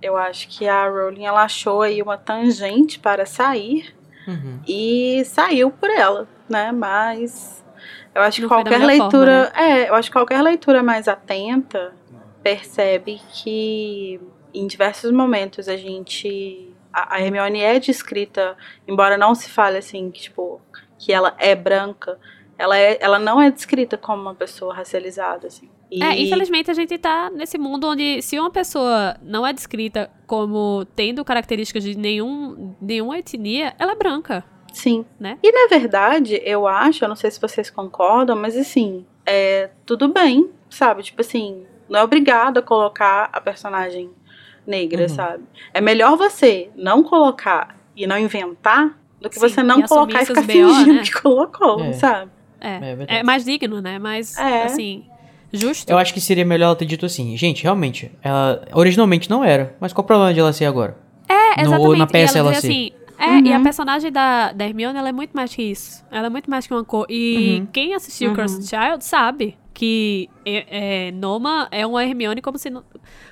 Eu 0.00 0.16
acho 0.16 0.48
que 0.48 0.66
a 0.66 0.88
Rowling 0.88 1.24
ela 1.24 1.42
achou 1.42 1.82
aí 1.82 2.00
uma 2.00 2.16
tangente 2.16 2.98
para 2.98 3.26
sair 3.26 3.94
uhum. 4.26 4.60
e 4.66 5.22
saiu 5.26 5.70
por 5.70 5.90
ela, 5.90 6.26
né? 6.48 6.72
Mas 6.72 7.59
eu 8.14 8.22
acho 8.22 8.40
que 8.40 8.48
qualquer 8.48 8.78
leitura, 8.78 9.50
forma, 9.52 9.66
né? 9.66 9.82
é, 9.82 9.88
eu 9.88 9.94
acho 9.94 10.08
que 10.08 10.12
qualquer 10.12 10.42
leitura 10.42 10.82
mais 10.82 11.06
atenta 11.06 11.94
percebe 12.42 13.20
que 13.32 14.20
em 14.52 14.66
diversos 14.66 15.12
momentos 15.12 15.68
a 15.68 15.76
gente 15.76 16.74
a, 16.92 17.20
Hermione 17.20 17.60
é 17.60 17.78
descrita, 17.78 18.56
embora 18.86 19.16
não 19.16 19.34
se 19.34 19.48
fale 19.48 19.78
assim 19.78 20.10
que 20.10 20.22
tipo 20.22 20.60
que 20.98 21.12
ela 21.12 21.34
é 21.38 21.54
branca, 21.54 22.18
ela 22.58 22.76
é, 22.76 22.98
ela 23.00 23.18
não 23.18 23.40
é 23.40 23.50
descrita 23.50 23.96
como 23.96 24.20
uma 24.20 24.34
pessoa 24.34 24.74
racializada 24.74 25.46
assim. 25.46 25.68
E... 25.90 26.02
É, 26.02 26.20
infelizmente 26.20 26.70
a 26.70 26.74
gente 26.74 26.96
tá 26.98 27.30
nesse 27.30 27.58
mundo 27.58 27.88
onde 27.88 28.22
se 28.22 28.38
uma 28.38 28.50
pessoa 28.50 29.16
não 29.22 29.46
é 29.46 29.52
descrita 29.52 30.10
como 30.26 30.84
tendo 30.94 31.24
características 31.24 31.82
de 31.82 31.96
nenhum, 31.96 32.76
nenhuma 32.80 33.18
etnia, 33.18 33.74
ela 33.78 33.92
é 33.92 33.96
branca. 33.96 34.44
Sim. 34.72 35.04
Né? 35.18 35.38
E 35.42 35.52
na 35.52 35.68
verdade, 35.68 36.40
eu 36.44 36.66
acho, 36.66 37.04
eu 37.04 37.08
não 37.08 37.16
sei 37.16 37.30
se 37.30 37.40
vocês 37.40 37.70
concordam, 37.70 38.36
mas 38.36 38.56
assim, 38.56 39.04
é 39.26 39.70
tudo 39.84 40.08
bem, 40.08 40.50
sabe? 40.68 41.02
Tipo 41.02 41.20
assim, 41.20 41.64
não 41.88 42.00
é 42.00 42.02
obrigado 42.02 42.58
a 42.58 42.62
colocar 42.62 43.28
a 43.32 43.40
personagem 43.40 44.10
negra, 44.66 45.02
uhum. 45.02 45.08
sabe? 45.08 45.44
É 45.74 45.80
melhor 45.80 46.16
você 46.16 46.70
não 46.76 47.02
colocar 47.02 47.76
e 47.96 48.06
não 48.06 48.18
inventar 48.18 48.98
do 49.20 49.28
que 49.28 49.36
Sim, 49.38 49.48
você 49.48 49.62
não 49.62 49.82
colocar 49.82 50.22
e 50.22 50.26
ficar 50.26 50.42
fingindo 50.42 50.94
né? 50.94 51.02
que 51.02 51.12
colocou, 51.12 51.84
é. 51.84 51.92
sabe? 51.92 52.30
É, 52.60 52.68
é, 52.68 53.18
é, 53.18 53.22
mais 53.22 53.44
digno, 53.44 53.80
né? 53.80 53.98
Mas, 53.98 54.36
é. 54.36 54.64
assim, 54.64 55.04
justo. 55.52 55.90
Eu 55.90 55.98
acho 55.98 56.12
que 56.14 56.20
seria 56.20 56.44
melhor 56.44 56.66
ela 56.66 56.76
ter 56.76 56.84
dito 56.84 57.06
assim, 57.06 57.36
gente, 57.36 57.62
realmente, 57.62 58.12
ela 58.22 58.62
originalmente 58.72 59.28
não 59.28 59.42
era, 59.42 59.74
mas 59.80 59.92
qual 59.92 60.04
o 60.04 60.06
problema 60.06 60.32
de 60.32 60.40
ela 60.40 60.52
ser 60.52 60.66
agora? 60.66 60.96
É, 61.28 61.62
exatamente. 61.62 61.88
No, 61.88 61.96
na 61.96 62.06
peça 62.06 62.38
ela, 62.38 62.52
ela 62.52 62.60
ser. 62.60 62.92
É, 63.20 63.32
uhum. 63.32 63.44
e 63.44 63.52
a 63.52 63.58
uhum. 63.58 63.62
personagem 63.62 64.10
da, 64.10 64.50
da 64.50 64.64
Hermione, 64.64 64.98
ela 64.98 65.10
é 65.10 65.12
muito 65.12 65.32
mais 65.32 65.54
que 65.54 65.62
isso. 65.62 66.02
Ela 66.10 66.28
é 66.28 66.30
muito 66.30 66.48
mais 66.48 66.66
que 66.66 66.72
uma 66.72 66.82
cor. 66.82 67.04
E 67.10 67.58
uhum. 67.60 67.66
quem 67.66 67.94
assistiu 67.94 68.30
uhum. 68.30 68.34
Cursed 68.34 68.66
Child 68.66 69.04
sabe 69.04 69.58
que 69.74 70.30
é, 70.44 71.08
é, 71.08 71.12
Noma 71.12 71.68
é 71.70 71.86
uma 71.86 72.02
Hermione 72.02 72.40
como, 72.40 72.56
se, 72.56 72.72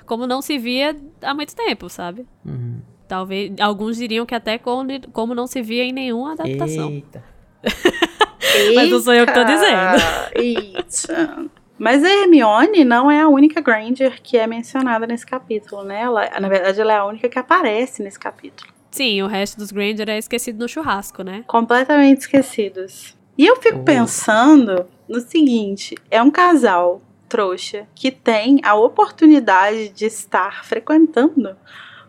como 0.05 0.27
não 0.27 0.43
se 0.43 0.59
via 0.59 0.95
há 1.23 1.33
muito 1.33 1.55
tempo, 1.55 1.89
sabe? 1.89 2.27
Uhum. 2.45 2.81
Talvez, 3.07 3.51
alguns 3.59 3.97
diriam 3.97 4.27
que 4.27 4.35
até 4.35 4.59
como, 4.59 4.87
como 5.11 5.33
não 5.33 5.47
se 5.47 5.59
via 5.63 5.83
em 5.83 5.91
nenhuma 5.91 6.33
adaptação. 6.33 6.91
Eita. 6.91 7.23
Mas 8.75 8.91
não 8.91 8.99
sou 8.99 9.13
eu 9.13 9.25
que 9.25 9.33
tô 9.33 9.43
dizendo. 9.43 10.03
Eita. 10.35 11.49
Mas 11.79 12.03
a 12.03 12.09
Hermione 12.09 12.85
não 12.85 13.09
é 13.09 13.21
a 13.21 13.27
única 13.27 13.59
Granger 13.59 14.21
que 14.21 14.37
é 14.37 14.45
mencionada 14.45 15.07
nesse 15.07 15.25
capítulo, 15.25 15.83
né? 15.83 16.01
Ela, 16.01 16.39
na 16.39 16.47
verdade, 16.47 16.79
ela 16.79 16.93
é 16.93 16.97
a 16.97 17.05
única 17.05 17.27
que 17.27 17.39
aparece 17.39 18.03
nesse 18.03 18.19
capítulo. 18.19 18.71
Sim, 18.91 19.21
o 19.21 19.27
resto 19.27 19.57
dos 19.57 19.71
Granger 19.71 20.09
é 20.09 20.17
esquecido 20.17 20.59
no 20.59 20.67
churrasco, 20.67 21.23
né? 21.23 21.43
Completamente 21.47 22.21
esquecidos. 22.21 23.15
E 23.37 23.45
eu 23.45 23.55
fico 23.57 23.79
uhum. 23.79 23.83
pensando 23.83 24.85
no 25.07 25.19
seguinte: 25.19 25.95
é 26.09 26.21
um 26.21 26.31
casal 26.31 27.01
trouxa 27.27 27.87
que 27.93 28.11
tem 28.11 28.59
a 28.63 28.73
oportunidade 28.73 29.89
de 29.89 30.05
estar 30.05 30.65
frequentando 30.65 31.55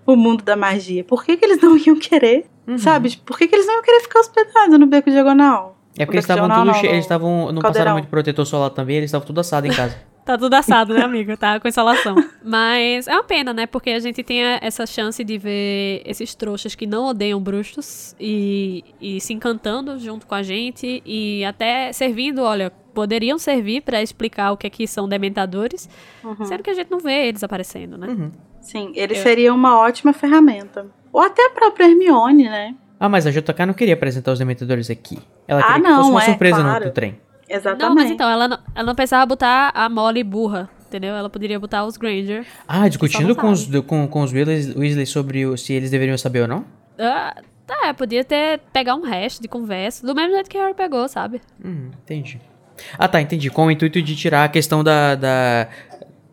o 0.07 0.17
mundo 0.17 0.43
da 0.43 0.57
magia, 0.57 1.05
por 1.05 1.25
que, 1.25 1.37
que 1.37 1.45
eles 1.45 1.61
não 1.61 1.77
iam 1.77 1.97
querer? 1.97 2.47
Uhum. 2.67 2.79
Sabe? 2.79 3.17
Por 3.19 3.39
que, 3.39 3.47
que 3.47 3.55
eles 3.55 3.67
não 3.67 3.75
iam 3.75 3.83
querer 3.83 4.01
ficar 4.01 4.21
hospedados 4.21 4.79
no 4.79 4.87
beco 4.87 5.11
diagonal? 5.11 5.77
É 5.97 6.07
porque 6.07 6.17
eles 6.17 6.25
estavam 6.25 6.49
tudo 6.49 6.65
não, 6.65 6.85
eles 6.85 7.05
estavam 7.05 7.31
não 7.53 7.63
passaram 7.63 7.63
caldeirão. 7.63 7.93
muito 7.95 8.09
protetor 8.09 8.47
solar 8.47 8.71
também, 8.71 8.97
eles 8.97 9.09
estavam 9.09 9.27
tudo 9.27 9.41
assado 9.41 9.67
em 9.67 9.71
casa. 9.71 9.97
Tá 10.25 10.37
tudo 10.39 10.55
assado, 10.55 10.95
né, 10.95 11.03
amigo? 11.03 11.37
Tá 11.37 11.59
com 11.59 11.67
insolação. 11.67 12.15
Mas 12.45 13.09
é 13.09 13.13
uma 13.13 13.25
pena, 13.25 13.53
né? 13.53 13.67
Porque 13.67 13.91
a 13.91 13.99
gente 13.99 14.23
tem 14.23 14.45
a- 14.45 14.59
essa 14.63 14.87
chance 14.87 15.23
de 15.25 15.39
ver 15.39 16.03
esses 16.05 16.35
trouxas 16.35 16.75
que 16.75 16.87
não 16.87 17.07
odeiam 17.07 17.41
bruxos 17.41 18.15
e, 18.21 18.85
e 19.01 19.21
se 19.21 19.33
encantando 19.33 19.99
junto 19.99 20.27
com 20.27 20.35
a 20.35 20.43
gente 20.43 21.03
e 21.05 21.45
até 21.45 21.93
servindo, 21.93 22.43
olha, 22.43 22.71
poderiam 22.95 23.39
servir 23.39 23.83
pra 23.83 24.03
explicar 24.03 24.53
o 24.53 24.57
que 24.57 24.67
é 24.67 24.71
que 24.71 24.87
são 24.87 25.09
dementadores, 25.09 25.89
Uhum. 26.23 26.45
sendo 26.45 26.63
que 26.63 26.71
a 26.71 26.75
gente 26.75 26.91
não 26.91 26.99
vê 27.01 27.27
eles 27.29 27.43
aparecendo, 27.43 27.97
né? 27.97 28.09
Uhum. 28.09 28.31
Sim, 28.61 28.93
ele 28.95 29.15
Eu- 29.17 29.23
seria 29.23 29.55
uma 29.55 29.79
ótima 29.81 30.13
ferramenta. 30.13 30.87
Ou 31.13 31.21
até 31.23 31.47
a 31.47 31.51
própria 31.51 31.87
Hermione, 31.89 32.45
né? 32.45 32.75
Ah, 33.01 33.09
mas 33.09 33.27
a 33.27 33.31
JK 33.31 33.65
não 33.67 33.73
queria 33.75 33.95
apresentar 33.95 34.33
os 34.33 34.39
dementadores 34.39 34.91
aqui. 34.91 35.19
Ela 35.49 35.61
Ah, 35.61 35.65
queria 35.65 35.83
que 35.83 35.89
não, 35.89 35.97
fosse 35.99 36.11
uma 36.11 36.23
é, 36.23 36.27
surpresa 36.27 36.61
claro. 36.63 36.81
no, 36.81 36.87
no 36.87 36.93
trem. 36.93 37.19
Exatamente. 37.53 37.89
Não, 37.89 37.95
mas 37.95 38.11
então, 38.11 38.31
ela 38.31 38.47
não, 38.47 38.59
ela 38.75 38.87
não 38.87 38.95
precisava 38.95 39.27
botar 39.27 39.73
a 39.75 39.89
Molly 39.89 40.23
burra, 40.23 40.71
entendeu? 40.87 41.15
Ela 41.17 41.29
poderia 41.29 41.59
botar 41.59 41.85
os 41.85 41.97
Granger. 41.97 42.47
Ah, 42.69 42.87
discutindo 42.89 43.35
com 43.35 43.51
os, 43.51 43.67
com, 43.87 44.07
com 44.07 44.23
os 44.23 44.33
Weasley, 44.33 44.73
Weasley 44.79 45.07
sobre 45.07 45.45
o- 45.47 45.57
se 45.57 45.73
eles 45.73 45.91
deveriam 45.91 46.17
saber 46.17 46.43
ou 46.43 46.49
não? 46.49 46.65
Ah, 46.99 47.35
tá, 47.67 47.93
podia 47.95 48.23
ter 48.25 48.61
pegar 48.73 48.95
um 48.95 49.03
resto 49.03 49.43
de 49.43 49.49
conversa, 49.49 50.07
do 50.07 50.15
mesmo 50.15 50.33
jeito 50.35 50.49
que 50.49 50.57
Harry 50.59 50.75
pegou, 50.75 51.09
sabe? 51.09 51.41
Hum, 51.65 51.91
entendi. 52.05 52.41
Ah, 52.99 53.09
tá, 53.09 53.21
entendi. 53.21 53.51
Com 53.51 53.67
o 53.67 53.71
intuito 53.71 54.01
de 54.01 54.17
tirar 54.17 54.45
a 54.45 54.49
questão 54.49 54.83
da. 54.83 55.15
da... 55.15 55.69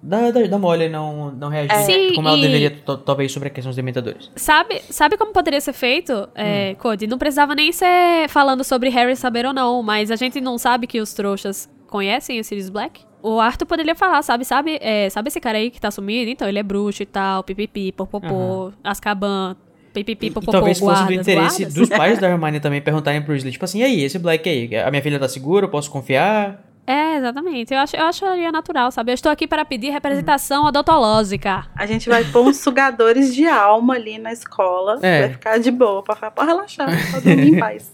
Da, 0.08 0.32
da, 0.32 0.48
da 0.48 0.58
Molly 0.58 0.88
não, 0.88 1.32
não 1.32 1.50
reagir 1.50 1.76
Sim, 1.86 2.14
como 2.16 2.30
ela 2.30 2.38
e- 2.38 2.42
deveria, 2.42 2.72
talvez, 3.06 3.32
sobre 3.32 3.50
a 3.50 3.52
questão 3.52 3.70
dos 3.70 3.76
dementadores. 3.76 4.32
Sabe, 4.36 4.82
sabe 4.90 5.18
como 5.18 5.34
poderia 5.34 5.60
ser 5.60 5.74
feito, 5.74 6.30
é, 6.34 6.76
Cody? 6.76 7.08
Não 7.08 7.18
precisava 7.18 7.54
nem 7.54 7.72
ser 7.74 8.30
falando 8.30 8.64
sobre 8.64 8.90
Harry 8.90 9.16
saber 9.18 9.46
ou 9.46 9.54
não, 9.54 9.84
mas 9.84 10.10
a 10.10 10.16
gente 10.16 10.40
não 10.40 10.58
sabe 10.58 10.88
que 10.88 11.02
os 11.02 11.14
trouxas 11.14 11.70
conhecem 11.88 12.40
o 12.40 12.44
Sirius 12.44 12.70
Black? 12.70 13.02
O 13.22 13.40
Arthur 13.42 13.66
poderia 13.66 13.96
falar, 13.96 14.22
sabe, 14.22 14.46
sabe, 14.46 14.78
é, 14.82 15.10
sabe 15.10 15.28
esse 15.28 15.40
cara 15.42 15.58
aí 15.58 15.70
que 15.70 15.82
tá 15.82 15.92
sumido? 15.92 16.30
Então, 16.32 16.48
ele 16.48 16.60
é 16.60 16.64
bruxo 16.64 17.04
e 17.04 17.06
tal, 17.06 17.44
pipipi, 17.44 17.92
popopô, 17.92 18.72
Azkaban, 18.84 19.58
pipipi, 19.94 20.28
E 20.28 20.32
popopô, 20.32 20.52
talvez 20.52 20.80
fosse 20.80 21.02
do 21.02 21.08
guardas, 21.08 21.28
interesse 21.28 21.64
guardas. 21.64 21.74
dos 21.74 21.90
pais 21.90 22.20
da 22.22 22.30
Hermione 22.30 22.60
também 22.60 22.82
perguntarem 22.82 23.22
pro 23.22 23.34
Weasley, 23.34 23.52
tipo 23.52 23.66
assim, 23.66 23.80
e 23.80 23.84
aí, 23.84 24.04
esse 24.04 24.20
Black 24.20 24.48
aí, 24.48 24.74
a 24.78 24.90
minha 24.90 25.02
filha 25.02 25.20
tá 25.20 25.28
segura, 25.28 25.66
eu 25.66 25.70
posso 25.70 25.90
confiar? 25.92 26.64
É, 26.88 27.18
exatamente. 27.18 27.74
Eu, 27.74 27.80
acho, 27.82 27.96
eu 27.98 28.06
acharia 28.06 28.50
natural, 28.52 28.90
sabe? 28.92 29.12
Eu 29.12 29.16
estou 29.16 29.30
aqui 29.32 29.46
para 29.46 29.66
pedir 29.66 29.90
representação 29.90 30.64
odontológica. 30.66 31.66
A 31.76 31.86
gente 31.86 32.08
vai 32.08 32.24
pôr 32.24 32.48
uns 32.48 32.58
sugadores 32.58 33.36
de 33.36 33.46
alma 33.46 33.96
ali 33.96 34.18
na 34.18 34.32
escola. 34.32 34.98
É. 35.02 35.20
Vai 35.22 35.30
ficar 35.32 35.58
de 35.60 35.70
boa, 35.70 36.02
pra, 36.02 36.32
pra 36.32 36.46
relaxar, 36.46 36.88
pra 37.12 37.20
dormir 37.20 37.56
em 37.56 37.60
paz. 37.60 37.92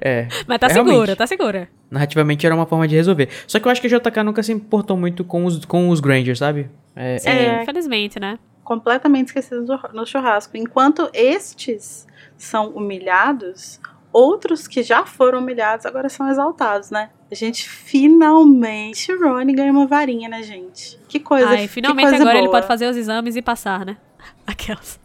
É, 0.00 0.26
Mas 0.46 0.58
tá 0.58 0.66
É, 0.66 0.70
segura, 0.70 0.90
realmente. 0.94 1.16
tá 1.16 1.26
segura. 1.26 1.68
narrativamente 1.90 2.44
era 2.46 2.54
uma 2.54 2.66
forma 2.66 2.86
de 2.88 2.94
resolver. 2.96 3.28
Só 3.46 3.58
que 3.58 3.66
eu 3.66 3.72
acho 3.72 3.80
que 3.80 3.86
a 3.86 3.98
JK 3.98 4.22
nunca 4.24 4.42
se 4.42 4.52
importou 4.52 4.96
muito 4.96 5.24
com 5.24 5.44
os, 5.44 5.64
com 5.64 5.88
os 5.90 6.00
Granger, 6.00 6.36
sabe? 6.36 6.70
É, 6.94 7.18
Sim, 7.18 7.28
É. 7.30 7.62
infelizmente, 7.62 8.18
né? 8.20 8.38
Completamente 8.64 9.28
esquecidos 9.28 9.66
do- 9.66 9.80
no 9.94 10.06
churrasco. 10.06 10.56
Enquanto 10.56 11.08
estes 11.12 12.06
são 12.36 12.68
humilhados, 12.70 13.80
outros 14.12 14.66
que 14.68 14.82
já 14.82 15.04
foram 15.06 15.38
humilhados 15.40 15.84
agora 15.86 16.08
são 16.08 16.30
exaltados, 16.30 16.90
né? 16.90 17.10
A 17.32 17.34
gente 17.34 17.66
finalmente, 17.66 19.10
Rony 19.16 19.54
ganha 19.54 19.72
uma 19.72 19.86
varinha, 19.86 20.28
né, 20.28 20.42
gente? 20.42 20.98
Que 21.08 21.18
coisa 21.18 21.48
Ai, 21.48 21.62
que 21.62 21.68
finalmente 21.68 22.08
coisa 22.10 22.22
agora 22.22 22.36
ele 22.36 22.46
boa. 22.46 22.58
pode 22.58 22.66
fazer 22.66 22.86
os 22.90 22.94
exames 22.96 23.36
e 23.36 23.40
passar, 23.42 23.86
né? 23.86 23.96
Aquelas. 24.46 25.00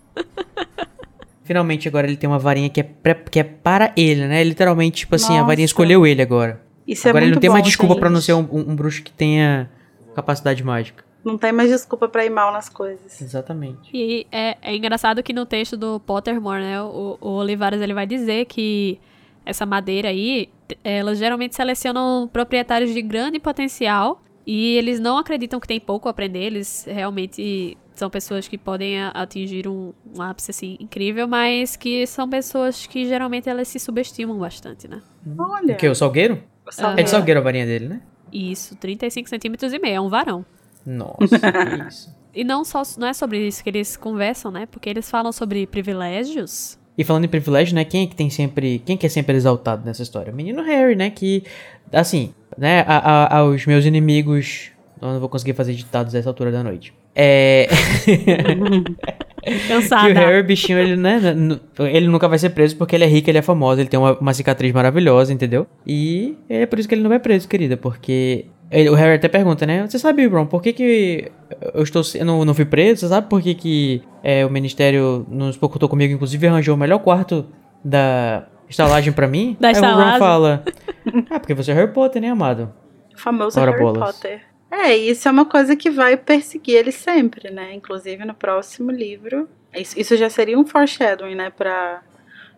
Finalmente 1.44 1.88
agora 1.88 2.06
ele 2.06 2.18
tem 2.18 2.30
uma 2.30 2.38
varinha 2.40 2.70
que 2.70 2.82
é, 2.82 2.84
pra- 2.84 3.16
que 3.16 3.40
é 3.40 3.44
para 3.44 3.94
ele, 3.96 4.28
né? 4.28 4.44
Literalmente, 4.44 4.98
tipo 4.98 5.16
assim, 5.16 5.34
a 5.34 5.38
Nossa. 5.38 5.48
varinha 5.48 5.66
escolheu 5.66 6.06
ele 6.06 6.22
agora. 6.22 6.62
Isso 6.86 7.08
agora 7.08 7.24
é 7.24 7.28
ele 7.28 7.36
não 7.36 7.40
tem 7.42 7.50
mais 7.50 7.64
bom, 7.64 7.68
desculpa 7.68 7.94
gente. 7.94 8.02
pra 8.02 8.10
não 8.10 8.20
ser 8.20 8.34
um, 8.34 8.42
um- 8.52 8.72
um 8.72 8.76
bruxo 8.76 9.02
que 9.04 9.12
tenha 9.12 9.70
capacidade 10.14 10.62
mágica. 10.64 11.06
Não 11.24 11.38
tem 11.38 11.54
mais 11.54 11.70
desculpa 11.70 12.10
pra 12.10 12.26
ir 12.26 12.30
mal 12.30 12.52
nas 12.52 12.68
coisas. 12.68 13.22
Exatamente. 13.22 13.90
E 13.94 14.28
é, 14.32 14.58
é 14.62 14.76
engraçado 14.76 15.24
que 15.24 15.32
no 15.32 15.46
texto 15.46 15.78
do 15.78 16.00
Pottermore, 16.02 16.62
né, 16.62 16.82
o, 16.82 17.18
o 17.22 17.30
Olivares 17.38 17.82
ele 17.82 17.94
vai 17.94 18.06
dizer 18.06 18.46
que 18.46 19.00
essa 19.48 19.66
madeira 19.66 20.10
aí, 20.10 20.50
elas 20.84 21.18
geralmente 21.18 21.56
selecionam 21.56 22.30
proprietários 22.32 22.94
de 22.94 23.02
grande 23.02 23.40
potencial 23.40 24.22
e 24.46 24.76
eles 24.76 25.00
não 25.00 25.18
acreditam 25.18 25.60
que 25.60 25.68
tem 25.68 25.80
pouco 25.80 26.08
a 26.08 26.12
aprender, 26.12 26.44
eles 26.44 26.86
realmente 26.88 27.78
são 27.96 28.10
pessoas 28.10 28.48
que 28.48 28.58
podem 28.58 29.02
atingir 29.02 29.68
um, 29.68 29.92
um 30.16 30.22
ápice 30.22 30.52
assim 30.52 30.78
incrível, 30.80 31.28
mas 31.28 31.76
que 31.76 32.06
são 32.06 32.30
pessoas 32.30 32.86
que 32.86 33.06
geralmente 33.08 33.50
elas 33.50 33.68
se 33.68 33.80
subestimam 33.80 34.38
bastante, 34.38 34.88
né? 34.88 35.02
Olha. 35.38 35.74
O 35.74 35.78
que? 35.78 35.88
O 35.88 35.96
Salgueiro? 35.96 36.36
o 36.66 36.70
É 36.70 36.72
Salgueiro. 36.72 37.04
de 37.04 37.10
Salgueiro 37.10 37.40
a 37.40 37.44
varinha 37.44 37.66
dele, 37.66 37.88
né? 37.88 38.02
Isso, 38.32 38.76
35 38.76 39.30
centímetros 39.30 39.74
e 39.74 39.80
meio, 39.80 39.96
é 39.96 40.02
um 40.02 40.10
varão. 40.10 40.46
Nossa, 40.86 41.40
que 41.40 41.88
isso. 41.88 42.16
E 42.36 42.44
não 42.44 42.64
só 42.64 42.84
não 43.00 43.08
é 43.08 43.14
sobre 43.14 43.48
isso 43.48 43.64
que 43.64 43.70
eles 43.70 43.98
conversam, 43.98 44.52
né? 44.52 44.66
Porque 44.68 44.88
eles 44.90 45.10
falam 45.10 45.32
sobre 45.32 45.66
privilégios. 45.66 46.78
E 46.98 47.04
falando 47.04 47.26
em 47.26 47.28
privilégio, 47.30 47.76
né? 47.76 47.86
Quem 47.86 48.04
é 48.04 48.08
que 48.08 48.16
tem 48.16 48.30
sempre. 48.30 48.80
Quem 48.86 48.98
que 48.98 49.06
é 49.06 49.10
sempre 49.10 49.36
exaltado 49.36 49.86
nessa 49.86 50.02
história? 50.02 50.34
O 50.34 50.36
menino 50.36 50.64
Harry, 50.64 50.96
né? 50.96 51.10
Que. 51.10 51.44
Assim, 51.94 52.34
né? 52.58 52.84
A, 52.88 52.98
a- 52.98 53.38
aos 53.40 53.66
meus 53.66 53.86
inimigos. 53.86 54.72
Eu 55.00 55.10
não 55.10 55.20
vou 55.20 55.30
conseguir 55.30 55.54
fazer 55.54 55.74
ditados 55.74 56.16
a 56.16 56.18
essa 56.18 56.28
altura 56.30 56.52
da 56.52 56.64
noite. 56.64 56.92
É. 57.16 57.68
Cansada. 59.68 60.08
que 60.14 60.20
o 60.20 60.24
Harry, 60.26 60.44
bichinho, 60.44 60.78
ele, 60.80 60.96
né? 60.96 61.20
Ele 61.80 62.08
nunca 62.08 62.28
vai 62.28 62.38
ser 62.38 62.50
preso 62.50 62.76
porque 62.76 62.96
ele 62.96 63.04
é 63.06 63.08
rico, 63.08 63.30
ele 63.30 63.38
é 63.38 63.42
famoso, 63.42 63.80
ele 63.80 63.88
tem 63.90 64.00
uma, 64.00 64.18
uma 64.20 64.34
cicatriz 64.34 64.74
maravilhosa, 64.74 65.32
entendeu? 65.32 65.68
E 65.86 66.36
é 66.50 66.66
por 66.66 66.80
isso 66.80 66.88
que 66.90 66.96
ele 66.96 67.02
não 67.04 67.10
vai 67.10 67.20
preso, 67.20 67.48
querida. 67.48 67.78
Porque. 67.78 68.46
Ele- 68.72 68.90
o 68.90 68.94
Harry 68.96 69.16
até 69.16 69.28
pergunta, 69.28 69.66
né? 69.66 69.86
Você 69.88 69.98
sabe, 70.00 70.26
Ron, 70.28 70.46
por 70.46 70.62
que 70.62 70.74
que 70.74 71.32
eu 71.74 71.84
estou 71.84 72.02
eu 72.16 72.26
não, 72.26 72.44
não 72.46 72.54
fui 72.54 72.66
preso? 72.66 73.02
Você 73.02 73.08
sabe 73.10 73.28
por 73.30 73.42
que 73.42 73.54
que 73.56 74.02
é, 74.24 74.46
o 74.46 74.50
Ministério 74.50 75.26
não 75.30 75.52
se 75.52 75.58
preocupou 75.58 75.88
comigo, 75.90 76.14
inclusive 76.14 76.48
arranjou 76.48 76.76
o 76.76 76.78
melhor 76.78 77.00
quarto 77.00 77.46
da 77.84 78.48
estalagem 78.70 79.14
pra 79.14 79.28
mim? 79.28 79.56
Da 79.62 79.70
Aí 79.70 79.74
o 79.74 79.78
Ron 79.78 79.86
estalagem. 79.88 80.20
fala... 80.20 80.64
Ah, 81.30 81.40
porque 81.40 81.54
você 81.54 81.72
é 81.72 81.74
Harry 81.74 81.92
Potter, 81.94 82.22
né, 82.22 82.30
amado? 82.30 82.74
O 83.16 83.20
famoso 83.20 83.60
Ora 83.60 83.72
Harry 83.72 83.82
bolas. 83.84 84.16
Potter. 84.16 84.42
É, 84.70 84.98
e 84.98 85.10
isso 85.12 85.28
é 85.28 85.32
uma 85.32 85.46
coisa 85.46 85.76
que 85.78 85.90
vai 85.90 86.18
perseguir 86.18 86.76
ele 86.76 86.92
sempre, 86.92 87.50
né? 87.50 87.74
Inclusive 87.74 88.26
no 88.26 88.34
próximo 88.34 88.92
livro. 88.92 89.48
Isso, 89.74 89.98
isso 89.98 90.18
já 90.18 90.30
seria 90.30 90.60
um 90.60 90.66
foreshadowing, 90.66 91.36
né? 91.36 91.50
Pra, 91.50 92.02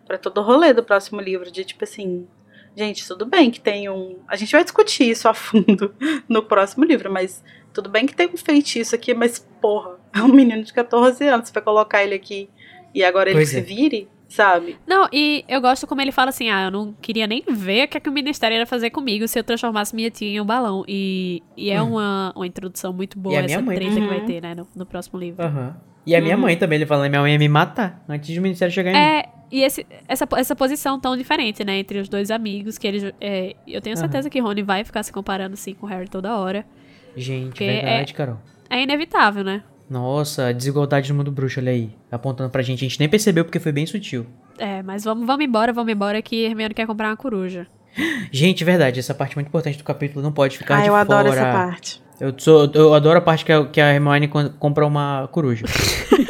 pra 0.06 0.18
todo 0.18 0.38
o 0.38 0.42
rolê 0.42 0.72
do 0.72 0.82
próximo 0.82 1.20
livro. 1.20 1.50
De 1.52 1.64
tipo 1.64 1.84
assim. 1.84 2.26
Gente, 2.76 3.06
tudo 3.06 3.26
bem 3.26 3.50
que 3.50 3.60
tem 3.60 3.88
um. 3.90 4.18
A 4.28 4.36
gente 4.36 4.52
vai 4.52 4.62
discutir 4.62 5.10
isso 5.10 5.28
a 5.28 5.34
fundo 5.34 5.94
no 6.28 6.42
próximo 6.42 6.84
livro, 6.84 7.12
mas 7.12 7.42
tudo 7.72 7.88
bem 7.90 8.06
que 8.06 8.14
tem 8.14 8.28
um 8.32 8.36
feitiço 8.36 8.94
aqui, 8.94 9.12
mas 9.14 9.38
porra, 9.60 9.96
é 10.14 10.22
um 10.22 10.28
menino 10.28 10.62
de 10.62 10.72
14 10.72 11.26
anos. 11.26 11.48
Você 11.48 11.54
vai 11.54 11.62
colocar 11.62 12.02
ele 12.02 12.14
aqui 12.14 12.48
e 12.94 13.04
agora 13.04 13.28
ele 13.30 13.38
Pois 13.38 13.50
que 13.50 13.56
é. 13.56 13.60
se 13.62 13.66
vire, 13.66 14.08
sabe? 14.28 14.76
Não, 14.86 15.08
e 15.12 15.44
eu 15.48 15.60
gosto 15.60 15.86
como 15.86 16.00
ele 16.00 16.12
fala 16.12 16.30
assim: 16.30 16.48
ah, 16.48 16.64
eu 16.66 16.70
não 16.70 16.92
queria 17.00 17.26
nem 17.26 17.42
ver 17.48 17.84
o 17.84 17.88
que, 17.88 17.96
é 17.96 18.00
que 18.00 18.08
o 18.08 18.12
ministério 18.12 18.56
ia 18.56 18.66
fazer 18.66 18.90
comigo 18.90 19.26
se 19.28 19.38
eu 19.38 19.44
transformasse 19.44 19.94
minha 19.94 20.10
tia 20.10 20.28
em 20.28 20.40
um 20.40 20.44
balão. 20.46 20.84
E, 20.88 21.42
e 21.56 21.70
é 21.70 21.82
Hum. 21.82 21.92
uma, 21.92 22.32
uma 22.36 22.46
introdução 22.46 22.92
muito 22.92 23.18
boa 23.18 23.38
essa 23.40 23.60
mãe 23.62 23.76
treta 23.76 23.94
que 23.94 24.00
também. 24.00 24.08
vai 24.18 24.26
ter, 24.26 24.40
né, 24.42 24.54
no, 24.54 24.66
no 24.74 24.86
próximo 24.86 25.18
livro. 25.18 25.44
Aham. 25.44 25.76
E 26.06 26.16
a 26.16 26.20
minha 26.20 26.34
Uhum. 26.34 26.42
mãe 26.42 26.56
também, 26.56 26.76
ele 26.76 26.86
fala, 26.86 27.08
minha 27.08 27.20
mãe 27.20 27.32
ia 27.32 27.38
me 27.38 27.48
matar 27.48 28.02
antes 28.08 28.34
do 28.34 28.40
Ministério 28.40 28.72
chegar 28.74 28.92
em 28.92 28.94
mim. 28.94 29.28
É, 29.52 29.56
e 29.56 29.62
esse, 29.62 29.86
essa, 30.06 30.26
essa 30.36 30.54
posição 30.56 30.98
tão 31.00 31.16
diferente, 31.16 31.64
né, 31.64 31.78
entre 31.78 31.98
os 31.98 32.08
dois 32.08 32.30
amigos, 32.30 32.78
que 32.78 32.86
eles. 32.86 33.12
é, 33.20 33.54
eu 33.66 33.80
tenho 33.80 33.96
certeza 33.96 34.28
que 34.30 34.38
Rony 34.40 34.62
vai 34.62 34.84
ficar 34.84 35.02
se 35.02 35.12
comparando 35.12 35.54
assim 35.54 35.74
com 35.74 35.86
o 35.86 35.88
Harry 35.88 36.08
toda 36.08 36.36
hora. 36.36 36.64
Gente, 37.16 37.58
verdade, 37.64 38.14
Carol. 38.14 38.38
É 38.68 38.82
inevitável, 38.82 39.42
né? 39.42 39.62
Nossa, 39.88 40.46
a 40.46 40.52
desigualdade 40.52 41.10
no 41.10 41.16
mundo 41.18 41.32
bruxo, 41.32 41.58
olha 41.58 41.72
aí. 41.72 41.90
Apontando 42.12 42.48
pra 42.48 42.62
gente. 42.62 42.84
A 42.84 42.88
gente 42.88 43.00
nem 43.00 43.08
percebeu 43.08 43.44
porque 43.44 43.58
foi 43.58 43.72
bem 43.72 43.84
sutil. 43.86 44.24
É, 44.56 44.80
mas 44.84 45.02
vamos, 45.02 45.26
vamos 45.26 45.44
embora, 45.44 45.72
vamos 45.72 45.92
embora 45.92 46.22
que 46.22 46.44
Hermione 46.44 46.72
quer 46.74 46.86
comprar 46.86 47.08
uma 47.08 47.16
coruja. 47.16 47.66
Gente, 48.30 48.62
verdade, 48.62 49.00
essa 49.00 49.12
parte 49.12 49.34
muito 49.34 49.48
importante 49.48 49.76
do 49.76 49.82
capítulo 49.82 50.22
não 50.22 50.30
pode 50.30 50.56
ficar 50.56 50.76
Ah, 50.76 50.80
de 50.82 50.86
eu 50.86 50.92
fora. 50.92 51.00
adoro 51.02 51.28
essa 51.28 51.42
parte. 51.52 52.00
Eu, 52.20 52.32
sou, 52.38 52.70
eu 52.72 52.94
adoro 52.94 53.18
a 53.18 53.22
parte 53.22 53.44
que 53.44 53.50
a, 53.50 53.66
que 53.66 53.80
a 53.80 53.92
Hermione 53.92 54.28
compra 54.60 54.86
uma 54.86 55.28
coruja. 55.32 55.64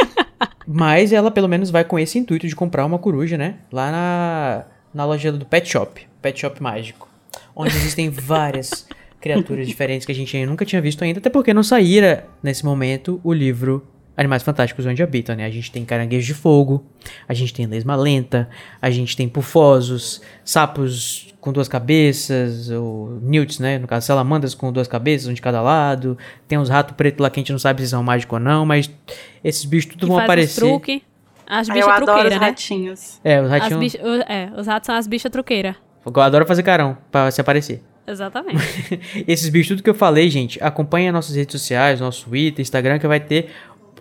Mas 0.73 1.13
ela 1.13 1.33
pelo 1.33 1.49
menos 1.49 1.69
vai 1.69 1.83
com 1.83 1.99
esse 1.99 2.17
intuito 2.17 2.47
de 2.47 2.55
comprar 2.55 2.87
uma 2.87 2.97
coruja, 2.97 3.37
né? 3.37 3.57
Lá 3.73 3.91
na, 3.91 4.65
na 4.95 5.05
loja 5.05 5.33
do 5.33 5.45
Pet 5.45 5.69
Shop. 5.69 6.01
Pet 6.23 6.41
Shop 6.41 6.63
mágico. 6.63 7.09
Onde 7.57 7.75
existem 7.75 8.09
várias 8.15 8.87
criaturas 9.21 9.67
diferentes 9.67 10.07
que 10.07 10.13
a 10.13 10.15
gente 10.15 10.47
nunca 10.47 10.65
tinha 10.65 10.81
visto 10.81 11.03
ainda. 11.03 11.19
Até 11.19 11.29
porque 11.29 11.53
não 11.53 11.65
saíra, 11.65 12.29
nesse 12.41 12.65
momento, 12.65 13.21
o 13.25 13.33
livro 13.33 13.85
Animais 14.21 14.43
Fantásticos 14.43 14.85
onde 14.85 15.03
habitam, 15.03 15.35
né? 15.35 15.47
A 15.47 15.51
gente 15.51 15.73
tem 15.73 15.83
caranguejo 15.83 16.27
de 16.27 16.35
fogo, 16.35 16.85
a 17.27 17.33
gente 17.33 17.55
tem 17.55 17.67
lesma 17.67 17.97
lenta, 17.97 18.51
a 18.81 18.91
gente 18.91 19.17
tem 19.17 19.27
pufosos, 19.27 20.21
sapos 20.45 21.33
com 21.41 21.51
duas 21.53 21.69
cabeças, 21.69 22.69
ou 22.71 23.19
newts, 23.23 23.59
né? 23.59 23.79
No 23.79 23.87
caso, 23.87 24.07
salamandras 24.07 24.55
com 24.55 24.71
duas 24.71 24.87
cabeças, 24.87 25.27
um 25.27 25.33
de 25.33 25.41
cada 25.41 25.63
lado. 25.63 26.19
Tem 26.47 26.59
uns 26.59 26.69
ratos 26.69 26.95
pretos 26.95 27.23
lá 27.23 27.31
que 27.31 27.41
a 27.41 27.43
gente 27.43 27.53
não 27.53 27.59
sabe 27.59 27.81
se 27.83 27.89
são 27.89 28.03
mágicos 28.03 28.35
ou 28.39 28.45
não, 28.45 28.67
mas 28.67 28.91
esses 29.43 29.65
bichos 29.65 29.93
tudo 29.93 30.01
Que 30.01 30.07
vão 30.07 30.17
faz 30.17 30.27
os 30.27 30.29
aparecer. 30.29 30.61
truque. 30.61 31.03
As 31.47 31.69
Aí 31.71 31.75
bichas 31.77 31.89
eu 31.89 31.95
adoro 31.95 32.05
os 32.05 32.07
truqueiras, 32.13 32.41
né? 32.41 32.47
ratinhos. 32.47 33.21
É, 33.25 33.41
os 33.41 33.49
ratinhos. 33.51 33.81
bicha- 33.81 33.99
é, 34.29 34.51
os 34.57 34.67
ratos 34.67 34.87
são 34.87 34.95
as 34.95 35.07
bichas 35.07 35.33
truqueiras. 35.33 35.75
Eu 36.05 36.21
adoro 36.23 36.45
fazer 36.47 36.63
carão 36.63 36.97
pra 37.11 37.31
se 37.31 37.41
aparecer. 37.41 37.83
Exatamente. 38.07 38.59
Esses 39.27 39.49
bichos, 39.49 39.69
tudo 39.69 39.83
que 39.85 39.91
eu 39.91 39.95
falei, 39.95 40.29
gente, 40.31 40.59
acompanha 40.63 41.13
nossas 41.13 41.37
redes 41.37 41.53
sociais, 41.53 42.01
nosso 42.01 42.25
Twitter, 42.27 42.61
Instagram, 42.63 42.99
que 42.99 43.07
vai 43.07 43.21
ter 43.21 43.51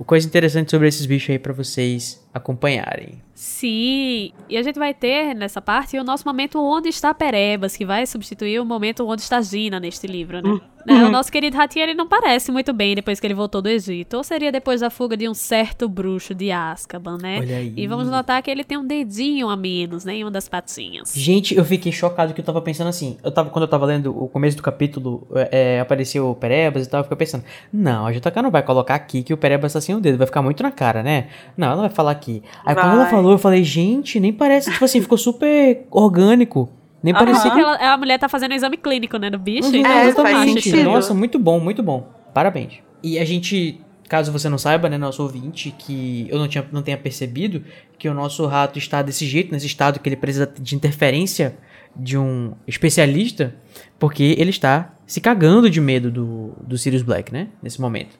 coisa 0.05 0.25
interessante 0.27 0.71
sobre 0.71 0.87
esses 0.87 1.05
bichos 1.05 1.29
aí 1.29 1.39
pra 1.39 1.53
vocês 1.53 2.19
acompanharem. 2.33 3.21
Sim, 3.33 4.33
e 4.49 4.57
a 4.57 4.61
gente 4.61 4.77
vai 4.77 4.93
ter 4.93 5.33
nessa 5.33 5.61
parte 5.61 5.97
o 5.97 6.03
nosso 6.03 6.27
momento 6.27 6.61
Onde 6.61 6.89
está 6.89 7.13
Perebas, 7.13 7.77
que 7.77 7.85
vai 7.85 8.05
substituir 8.05 8.59
o 8.59 8.65
momento 8.65 9.07
Onde 9.07 9.21
está 9.21 9.41
Gina 9.41 9.79
neste 9.79 10.07
livro, 10.07 10.41
né? 10.41 10.59
Né, 10.85 11.05
O 11.05 11.09
nosso 11.09 11.31
querido 11.31 11.55
ratinho, 11.55 11.83
ele 11.83 11.93
não 11.93 12.07
parece 12.07 12.51
muito 12.51 12.73
bem 12.73 12.95
depois 12.95 13.19
que 13.19 13.27
ele 13.27 13.33
voltou 13.33 13.61
do 13.61 13.69
Egito. 13.69 14.17
Ou 14.17 14.23
seria 14.23 14.51
depois 14.51 14.81
da 14.81 14.89
fuga 14.89 15.15
de 15.15 15.27
um 15.27 15.33
certo 15.33 15.87
bruxo 15.87 16.33
de 16.33 16.51
Azkaban, 16.51 17.17
né? 17.21 17.39
Olha 17.39 17.57
aí. 17.57 17.73
E 17.75 17.87
vamos 17.87 18.09
notar 18.09 18.41
que 18.41 18.49
ele 18.49 18.63
tem 18.63 18.77
um 18.77 18.85
dedinho 18.85 19.49
a 19.49 19.57
menos, 19.57 20.05
né? 20.05 20.15
Em 20.15 20.23
uma 20.23 20.31
das 20.31 20.47
patinhas. 20.47 21.13
Gente, 21.15 21.55
eu 21.55 21.65
fiquei 21.65 21.91
chocado 21.91 22.33
que 22.33 22.41
eu 22.41 22.45
tava 22.45 22.61
pensando 22.61 22.87
assim. 22.87 23.17
Eu 23.23 23.31
tava, 23.31 23.49
quando 23.49 23.63
eu 23.63 23.67
tava 23.67 23.85
lendo 23.85 24.17
o 24.17 24.27
começo 24.27 24.57
do 24.57 24.63
capítulo, 24.63 25.27
é, 25.35 25.75
é, 25.75 25.79
apareceu 25.79 26.29
o 26.29 26.35
Perebas 26.35 26.85
e 26.85 26.89
tal, 26.89 27.01
eu 27.01 27.03
fiquei 27.03 27.17
pensando, 27.17 27.43
não, 27.71 28.05
a 28.05 28.11
JK 28.11 28.41
não 28.41 28.51
vai 28.51 28.63
colocar 28.63 28.95
aqui 28.95 29.23
que 29.23 29.33
o 29.33 29.37
Perebas 29.37 29.73
tá 29.73 29.81
sem 29.81 29.95
o 29.95 29.99
dedo, 29.99 30.17
vai 30.17 30.27
ficar 30.27 30.41
muito 30.41 30.63
na 30.63 30.71
cara, 30.71 31.03
né? 31.03 31.27
Não, 31.57 31.67
ela 31.71 31.81
vai 31.81 31.89
falar 31.89 32.11
aqui. 32.19 32.43
Aí 32.65 32.75
quando 32.75 32.91
ela 32.93 33.01
Vai. 33.03 33.11
falou, 33.11 33.31
eu 33.31 33.37
falei, 33.37 33.63
gente, 33.63 34.19
nem 34.19 34.31
parece, 34.33 34.71
tipo 34.71 34.83
assim, 34.85 35.01
ficou 35.01 35.17
super 35.17 35.85
orgânico. 35.89 36.69
Nem 37.01 37.13
Aham. 37.13 37.25
parecia 37.25 37.49
Parece 37.51 37.65
que 37.77 37.81
ela- 37.81 37.93
a 37.93 37.97
mulher 37.97 38.19
tá 38.19 38.27
fazendo 38.27 38.51
um 38.51 38.55
exame 38.55 38.75
clínico, 38.77 39.17
né? 39.17 39.29
No 39.29 39.39
bicho. 39.39 39.69
Uhum, 39.69 39.75
então 39.75 39.91
É, 39.91 39.99
acho 40.01 40.09
exatamente. 40.09 40.61
sentido. 40.63 40.83
Nossa, 40.83 41.13
muito 41.13 41.39
bom, 41.39 41.59
muito 41.59 41.81
bom. 41.81 42.09
Parabéns. 42.33 42.73
E 43.01 43.17
a 43.17 43.23
gente, 43.23 43.79
caso 44.09 44.31
você 44.33 44.49
não 44.49 44.57
saiba, 44.57 44.89
né, 44.89 44.97
nosso 44.97 45.23
ouvinte, 45.23 45.73
que 45.77 46.27
eu 46.29 46.37
não, 46.37 46.47
tinha, 46.47 46.65
não 46.73 46.81
tenha 46.81 46.97
percebido, 46.97 47.63
que 47.97 48.09
o 48.09 48.13
nosso 48.13 48.45
rato 48.45 48.77
está 48.77 49.01
desse 49.01 49.25
jeito, 49.25 49.51
nesse 49.51 49.65
estado 49.65 49.99
que 49.99 50.09
ele 50.09 50.17
precisa 50.17 50.51
de 50.59 50.75
interferência 50.75 51.57
de 51.95 52.17
um 52.17 52.51
especialista, 52.67 53.55
porque 53.97 54.35
ele 54.37 54.49
está 54.49 54.93
se 55.07 55.19
cagando 55.21 55.69
de 55.69 55.79
medo 55.81 56.11
do, 56.11 56.53
do 56.65 56.77
Sirius 56.77 57.01
Black, 57.01 57.31
né? 57.33 57.47
Nesse 57.63 57.79
momento. 57.81 58.19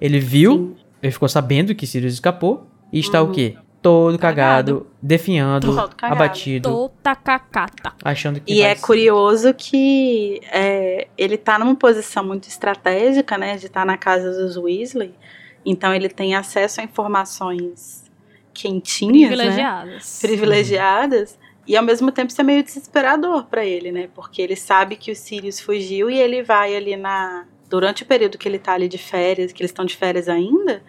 Ele 0.00 0.20
viu, 0.20 0.76
ele 1.02 1.10
ficou 1.12 1.28
sabendo 1.28 1.74
que 1.74 1.86
Sirius 1.86 2.12
escapou, 2.14 2.66
e 2.92 2.98
está 3.00 3.22
o 3.22 3.30
quê? 3.30 3.56
Todo 3.80 4.18
cagado, 4.18 4.88
definhando, 5.00 5.68
Todo 5.74 5.94
cagado. 5.94 6.20
abatido, 6.20 6.68
Tô 6.68 6.88
tacacata. 7.00 7.92
achando 8.04 8.40
que 8.40 8.52
E 8.52 8.60
é 8.60 8.74
curioso 8.74 9.54
que 9.54 10.40
é, 10.50 11.06
ele 11.16 11.36
tá 11.36 11.58
numa 11.58 11.76
posição 11.76 12.24
muito 12.24 12.48
estratégica, 12.48 13.38
né? 13.38 13.56
De 13.56 13.66
estar 13.66 13.86
na 13.86 13.96
casa 13.96 14.32
dos 14.32 14.56
Weasley. 14.56 15.14
Então 15.64 15.94
ele 15.94 16.08
tem 16.08 16.34
acesso 16.34 16.80
a 16.80 16.84
informações 16.84 18.04
quentinhas, 18.52 19.30
né? 19.30 19.36
Privilegiadas. 19.36 20.18
privilegiadas 20.20 21.38
e 21.66 21.76
ao 21.76 21.84
mesmo 21.84 22.10
tempo 22.10 22.30
isso 22.32 22.40
é 22.40 22.44
meio 22.44 22.62
desesperador 22.64 23.44
pra 23.44 23.64
ele, 23.64 23.92
né? 23.92 24.08
Porque 24.14 24.42
ele 24.42 24.56
sabe 24.56 24.96
que 24.96 25.12
o 25.12 25.16
Sirius 25.16 25.60
fugiu 25.60 26.10
e 26.10 26.18
ele 26.18 26.42
vai 26.42 26.74
ali 26.74 26.96
na 26.96 27.46
durante 27.68 28.02
o 28.02 28.06
período 28.06 28.38
que 28.38 28.48
ele 28.48 28.58
tá 28.58 28.72
ali 28.72 28.88
de 28.88 28.96
férias, 28.98 29.52
que 29.52 29.60
eles 29.62 29.70
estão 29.70 29.84
de 29.84 29.94
férias 29.94 30.26
ainda, 30.28 30.82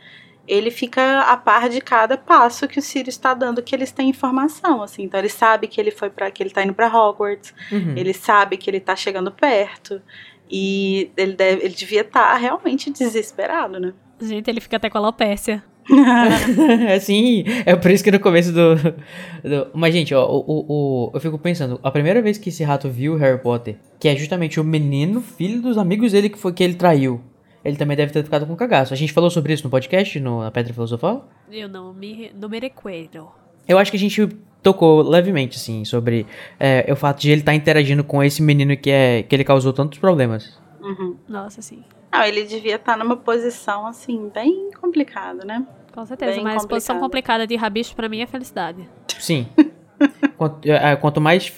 ele 0.50 0.72
fica 0.72 1.22
a 1.22 1.38
par 1.38 1.70
de 1.70 1.80
cada 1.80 2.18
passo 2.18 2.68
que 2.68 2.80
o 2.80 2.82
Sirius 2.82 3.16
está 3.16 3.34
dando 3.36 3.62
que 3.62 3.76
eles 3.76 3.92
têm 3.92 4.10
informação, 4.10 4.82
assim. 4.82 5.04
Então 5.04 5.20
ele 5.20 5.30
sabe 5.30 5.68
que 5.68 5.80
ele 5.80 5.92
foi 5.92 6.10
para 6.10 6.32
que 6.32 6.42
ele 6.42 6.50
tá 6.50 6.64
indo 6.64 6.74
para 6.74 6.88
Hogwarts, 6.88 7.54
Uhum. 7.72 7.94
ele 7.96 8.14
sabe 8.14 8.58
que 8.58 8.70
ele 8.70 8.80
tá 8.80 8.96
chegando 8.96 9.32
perto 9.32 10.02
e 10.50 11.12
ele 11.16 11.34
deve, 11.34 11.64
ele 11.66 11.76
devia 11.76 12.02
estar 12.02 12.34
realmente 12.36 12.90
desesperado, 12.92 13.80
né? 13.80 13.94
Gente, 14.20 14.50
ele 14.50 14.60
fica 14.60 14.78
até 14.78 14.90
com 14.90 14.98
alopécia. 14.98 15.64
Sim, 17.02 17.44
é 17.66 17.76
por 17.76 17.92
isso 17.92 18.04
que 18.04 18.12
no 18.12 18.20
começo 18.20 18.52
do. 18.52 18.76
do- 18.76 19.68
Mas, 19.74 19.94
gente, 19.94 20.14
ó, 20.14 20.26
o, 20.28 20.40
o, 20.48 20.66
o- 21.08 21.12
eu 21.14 21.20
fico 21.20 21.38
pensando, 21.38 21.80
a 21.84 21.92
primeira 21.92 22.22
vez 22.22 22.38
que 22.38 22.50
esse 22.50 22.64
rato 22.64 22.90
viu 22.90 23.16
Harry 23.16 23.42
Potter, 23.42 23.78
que 24.00 24.08
é 24.08 24.16
justamente 24.16 24.60
o 24.60 24.64
menino, 24.64 25.22
filho 25.22 25.62
dos 25.62 25.78
amigos 25.78 26.12
dele 26.12 26.30
que 26.30 26.38
foi 26.38 26.54
que 26.54 26.64
ele 26.64 26.76
traiu, 26.76 27.22
ele 27.64 27.78
também 27.78 27.96
deve 27.96 28.12
ter 28.12 28.24
ficado 28.24 28.46
com 28.46 28.56
cagaço. 28.56 28.94
A 28.94 28.98
gente 28.98 29.14
falou 29.14 29.30
sobre 29.30 29.54
isso 29.54 29.64
no 29.64 29.70
podcast, 29.70 30.20
no, 30.20 30.42
na 30.42 30.52
Pedra 30.52 30.74
Filosofal? 30.74 31.28
Eu 31.52 31.68
não 31.68 31.94
me, 31.94 32.32
não 32.40 32.50
me 32.50 32.60
recuerdo. 32.60 33.30
Eu 33.68 33.78
acho 33.78 33.92
que 33.92 33.98
a 33.98 34.00
gente 34.00 34.28
tocou 34.64 35.02
levemente, 35.02 35.58
assim, 35.58 35.86
sobre 35.86 36.26
é, 36.60 36.92
o 36.92 36.96
fato 36.96 37.22
de 37.22 37.32
ele 37.32 37.42
estar 37.42 37.54
interagindo 37.54 38.04
com 38.04 38.24
esse 38.24 38.42
menino 38.42 38.76
que, 38.76 38.90
é, 38.90 39.24
que 39.24 39.36
ele 39.36 39.44
causou 39.44 39.74
tantos 39.74 40.00
problemas. 40.00 40.60
Uhum. 40.82 41.18
Nossa, 41.28 41.62
sim. 41.62 41.84
Não, 42.12 42.24
ele 42.24 42.44
devia 42.44 42.76
estar 42.76 42.98
numa 42.98 43.16
posição 43.16 43.86
assim 43.86 44.30
bem 44.34 44.72
complicada, 44.72 45.46
né? 45.46 45.66
Com 45.94 46.06
certeza. 46.06 46.34
Bem 46.34 46.44
mas 46.44 46.66
posição 46.66 46.96
complicado. 46.96 47.00
complicada 47.00 47.48
de 47.48 47.56
rabicho 47.56 47.96
pra 47.96 48.10
mim 48.10 48.22
é 48.22 48.26
felicidade. 48.26 48.90
Sim. 49.20 49.48
quanto, 50.38 50.66
é, 50.68 50.96
quanto 50.96 51.22
mais 51.22 51.54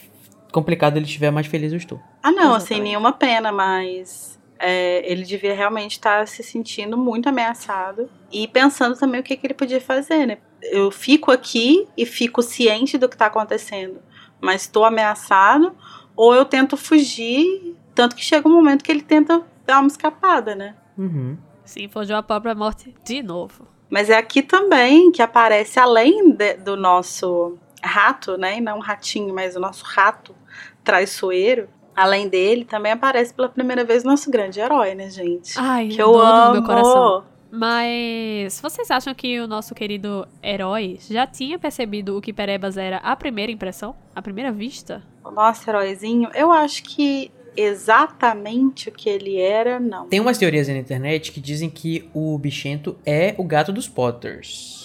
complicado 0.52 0.98
ele 0.98 1.06
estiver, 1.06 1.32
mais 1.32 1.48
feliz 1.48 1.72
eu 1.72 1.78
estou. 1.78 2.00
Ah, 2.22 2.32
não, 2.32 2.54
assim, 2.54 2.74
Exatamente. 2.74 2.84
nenhuma 2.84 3.14
pena, 3.14 3.52
mas 3.52 4.40
é, 4.62 5.02
ele 5.12 5.24
devia 5.24 5.54
realmente 5.56 5.94
estar 5.94 6.28
se 6.28 6.44
sentindo 6.44 6.98
muito 6.98 7.28
ameaçado 7.28 8.10
e 8.32 8.48
pensando 8.48 8.96
também 8.98 9.20
o 9.20 9.24
que, 9.24 9.36
que 9.36 9.48
ele 9.48 9.54
podia 9.54 9.82
fazer, 9.82 10.26
né? 10.26 10.38
Eu 10.62 10.92
fico 10.92 11.32
aqui 11.32 11.88
e 11.98 12.06
fico 12.06 12.42
ciente 12.42 12.98
do 12.98 13.10
que 13.10 13.18
tá 13.18 13.26
acontecendo, 13.26 14.00
mas 14.40 14.62
estou 14.62 14.86
ameaçado, 14.86 15.76
ou 16.16 16.36
eu 16.36 16.46
tento 16.46 16.78
fugir, 16.78 17.76
tanto 17.96 18.16
que 18.16 18.24
chega 18.24 18.48
um 18.48 18.52
momento 18.54 18.84
que 18.84 18.92
ele 18.92 19.02
tenta 19.02 19.42
dar 19.66 19.80
uma 19.80 19.88
escapada, 19.88 20.54
né? 20.56 20.76
Uhum. 20.98 21.38
Sim, 21.66 21.88
forjou 21.90 22.16
a 22.16 22.24
própria 22.24 22.54
morte 22.54 22.94
de 23.04 23.24
novo. 23.24 23.68
Mas 23.90 24.10
é 24.10 24.18
aqui 24.18 24.42
também 24.42 25.12
que 25.12 25.22
aparece, 25.22 25.80
além 25.80 26.32
de- 26.32 26.54
do 26.56 26.78
nosso 26.78 27.58
rato, 27.84 28.38
né? 28.38 28.58
E 28.58 28.62
não 28.62 28.78
um 28.78 28.82
ratinho, 28.82 29.34
mas 29.34 29.56
o 29.56 29.60
nosso 29.60 29.84
rato 29.84 30.36
traiçoeiro. 30.84 31.68
Além 31.96 32.28
dele, 32.28 32.66
também 32.66 32.92
aparece 32.92 33.34
pela 33.34 33.50
primeira 33.50 33.84
vez 33.84 34.04
o 34.04 34.08
nosso 34.08 34.32
grande 34.32 34.60
herói, 34.60 34.96
né, 34.96 35.10
gente? 35.10 35.54
Ai, 35.58 35.88
que 35.90 36.02
eu 36.02 36.18
amo. 36.18 36.48
do 36.48 36.52
meu 36.54 36.64
coração. 36.64 37.24
Mas 37.52 38.62
vocês 38.62 38.90
acham 38.90 39.14
que 39.14 39.40
o 39.42 39.46
nosso 39.48 39.76
querido 39.76 40.26
herói 40.42 40.98
já 41.10 41.28
tinha 41.28 41.60
percebido 41.60 42.18
o 42.18 42.22
que 42.22 42.32
Perebas 42.32 42.78
era 42.78 42.98
a 42.98 43.14
primeira 43.14 43.52
impressão? 43.52 43.94
A 44.16 44.22
primeira 44.22 44.54
vista? 44.54 45.04
O 45.24 45.32
nosso 45.32 45.70
heróizinho, 45.70 46.30
eu 46.34 46.50
acho 46.50 46.82
que 46.84 47.30
exatamente 47.58 48.88
o 48.88 48.92
que 48.94 49.10
ele 49.10 49.38
era, 49.38 49.82
não. 49.82 50.08
Tem 50.08 50.22
umas 50.22 50.38
teorias 50.38 50.70
aí 50.70 50.76
na 50.76 50.80
internet 50.80 51.32
que 51.34 51.42
dizem 51.42 51.70
que 51.70 52.10
o 52.14 52.38
bichento 52.38 52.98
é 53.06 53.36
o 53.38 53.44
gato 53.44 53.74
dos 53.74 53.88
Potters. 53.88 54.81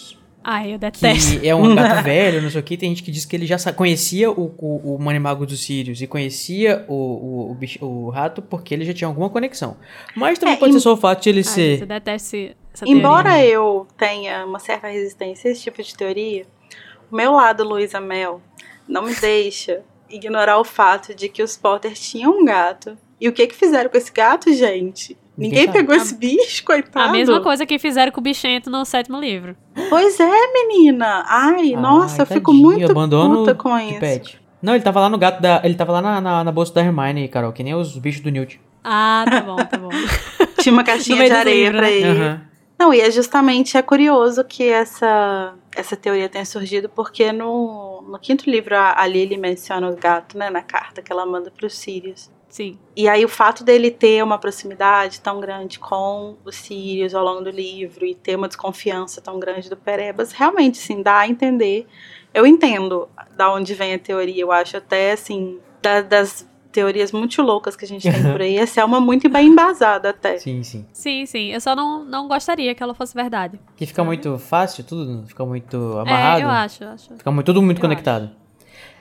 Ai, 0.48 0.74
eu 0.74 0.78
detesto. 0.78 1.40
Que 1.40 1.48
é 1.48 1.54
um 1.56 1.74
gato 1.74 2.02
velho, 2.04 2.40
não 2.40 2.48
sei 2.50 2.60
o 2.60 2.62
que. 2.62 2.76
Tem 2.76 2.88
gente 2.90 3.02
que 3.02 3.10
diz 3.10 3.24
que 3.24 3.34
ele 3.34 3.46
já 3.46 3.56
conhecia 3.72 4.30
o, 4.30 4.54
o, 4.58 4.94
o 4.94 4.98
Manimago 4.98 5.44
dos 5.44 5.60
Sirius 5.64 6.00
e 6.00 6.06
conhecia 6.06 6.84
o, 6.86 6.94
o, 6.94 7.50
o, 7.50 7.54
bicho- 7.54 7.84
o 7.84 8.10
rato 8.10 8.40
porque 8.40 8.72
ele 8.72 8.84
já 8.84 8.94
tinha 8.94 9.08
alguma 9.08 9.28
conexão. 9.28 9.76
Mas 10.14 10.38
também 10.38 10.54
É, 10.54 10.58
pode 10.58 10.70
em- 10.70 10.74
ser 10.74 10.80
só 10.80 10.92
o 10.92 10.96
fato 10.96 11.22
de 11.24 11.30
ele 11.30 11.38
Ai, 11.40 11.44
ser. 11.44 11.80
eu 11.82 11.86
detesto 11.86 12.36
essa 12.72 12.88
Embora 12.88 13.30
teoria. 13.32 13.48
eu 13.50 13.86
tenha 13.98 14.46
uma 14.46 14.60
certa 14.60 14.86
resistência 14.86 15.48
a 15.48 15.52
esse 15.52 15.62
tipo 15.62 15.82
de 15.82 15.96
teoria, 15.96 16.46
o 17.10 17.16
meu 17.16 17.32
lado 17.32 17.64
Luísa 17.64 18.00
Mel 18.00 18.40
não 18.88 19.02
me 19.02 19.14
deixa 19.16 19.82
ignorar 20.08 20.58
o 20.60 20.64
fato 20.64 21.12
de 21.12 21.28
que 21.28 21.42
os 21.42 21.56
Potter 21.56 21.92
tinham 21.94 22.38
um 22.38 22.44
gato. 22.44 22.96
E 23.20 23.28
o 23.28 23.32
que 23.32 23.46
que 23.48 23.54
fizeram 23.56 23.90
com 23.90 23.96
esse 23.98 24.12
gato, 24.12 24.52
gente? 24.52 25.16
Ninguém 25.36 25.70
pegou 25.70 25.94
esse 25.94 26.14
bicho, 26.14 26.64
coitado. 26.64 27.08
A 27.08 27.12
mesma 27.12 27.40
coisa 27.40 27.66
que 27.66 27.78
fizeram 27.78 28.10
com 28.10 28.20
o 28.20 28.22
bichento 28.22 28.70
no 28.70 28.84
sétimo 28.84 29.20
livro. 29.20 29.54
Pois 29.88 30.18
é, 30.18 30.52
menina. 30.52 31.24
Ai, 31.28 31.72
nossa, 31.72 32.22
Ai, 32.22 32.22
eu 32.22 32.26
fico 32.26 32.52
muito 32.52 32.90
abandono 32.90 33.36
puta 33.40 33.54
com 33.54 33.78
isso. 33.78 34.00
pet. 34.00 34.40
Não, 34.62 34.74
ele 34.74 34.82
tava 34.82 35.00
lá 35.00 35.10
no 35.10 35.18
gato 35.18 35.40
da. 35.40 35.60
Ele 35.62 35.74
tava 35.74 35.92
lá 35.92 36.02
na, 36.02 36.20
na, 36.20 36.44
na 36.44 36.52
bolsa 36.52 36.72
da 36.72 36.82
Hermione, 36.82 37.28
Carol, 37.28 37.52
que 37.52 37.62
nem 37.62 37.74
os 37.74 37.96
bichos 37.98 38.22
do 38.22 38.30
Newt. 38.30 38.60
Ah, 38.82 39.24
tá 39.28 39.40
bom, 39.42 39.56
tá 39.56 39.76
bom. 39.76 39.90
Tinha 40.60 40.72
uma 40.72 40.82
caixinha 40.84 41.24
de 41.26 41.32
areia 41.32 41.64
livro, 41.64 41.78
pra 41.78 41.86
né? 41.86 41.92
ele. 41.92 42.20
Aham. 42.22 42.40
Não, 42.78 42.92
e 42.92 43.00
é 43.00 43.10
justamente 43.10 43.76
é 43.76 43.82
curioso 43.82 44.44
que 44.44 44.68
essa 44.68 45.54
essa 45.74 45.96
teoria 45.96 46.28
tenha 46.28 46.44
surgido 46.44 46.88
porque 46.88 47.32
no, 47.32 48.02
no 48.08 48.18
quinto 48.18 48.48
livro 48.50 48.74
a, 48.74 49.00
a 49.00 49.06
Lily 49.06 49.36
menciona 49.36 49.88
o 49.88 49.96
gato, 49.96 50.38
né, 50.38 50.48
na 50.50 50.62
carta 50.62 51.02
que 51.02 51.12
ela 51.12 51.26
manda 51.26 51.50
pro 51.50 51.68
Sirius. 51.68 52.30
Sim. 52.56 52.78
E 52.96 53.06
aí 53.06 53.22
o 53.22 53.28
fato 53.28 53.62
dele 53.62 53.90
ter 53.90 54.24
uma 54.24 54.38
proximidade 54.38 55.20
tão 55.20 55.40
grande 55.40 55.78
com 55.78 56.36
o 56.42 56.50
Sirius 56.50 57.14
ao 57.14 57.22
longo 57.22 57.42
do 57.42 57.50
livro 57.50 58.06
e 58.06 58.14
ter 58.14 58.34
uma 58.34 58.48
desconfiança 58.48 59.20
tão 59.20 59.38
grande 59.38 59.68
do 59.68 59.76
Perebas, 59.76 60.32
realmente, 60.32 60.78
sim, 60.78 61.02
dá 61.02 61.18
a 61.18 61.28
entender. 61.28 61.86
Eu 62.32 62.46
entendo 62.46 63.10
da 63.36 63.52
onde 63.52 63.74
vem 63.74 63.92
a 63.92 63.98
teoria, 63.98 64.40
eu 64.42 64.50
acho 64.50 64.74
até, 64.78 65.12
assim, 65.12 65.58
da- 65.82 66.00
das 66.00 66.48
teorias 66.72 67.12
muito 67.12 67.42
loucas 67.42 67.76
que 67.76 67.84
a 67.84 67.88
gente 67.88 68.10
tem 68.10 68.22
por 68.22 68.40
aí. 68.40 68.56
Essa 68.56 68.80
é 68.80 68.84
uma 68.86 69.02
muito 69.02 69.28
bem 69.28 69.48
embasada 69.48 70.08
até. 70.08 70.38
Sim, 70.38 70.62
sim. 70.62 70.86
Sim, 70.94 71.26
sim. 71.26 71.52
Eu 71.52 71.60
só 71.60 71.76
não, 71.76 72.06
não 72.06 72.26
gostaria 72.26 72.74
que 72.74 72.82
ela 72.82 72.94
fosse 72.94 73.14
verdade. 73.14 73.60
Que 73.76 73.84
fica 73.84 74.02
muito 74.02 74.38
fácil, 74.38 74.82
tudo 74.82 75.26
fica 75.26 75.44
muito 75.44 75.76
amarrado. 75.98 76.40
É, 76.40 76.44
eu 76.44 76.48
acho, 76.48 76.84
eu 76.84 76.88
acho. 76.88 77.16
Fica 77.18 77.30
muito, 77.30 77.44
tudo 77.44 77.60
muito 77.60 77.76
Eu 77.76 77.82
conectado. 77.82 78.30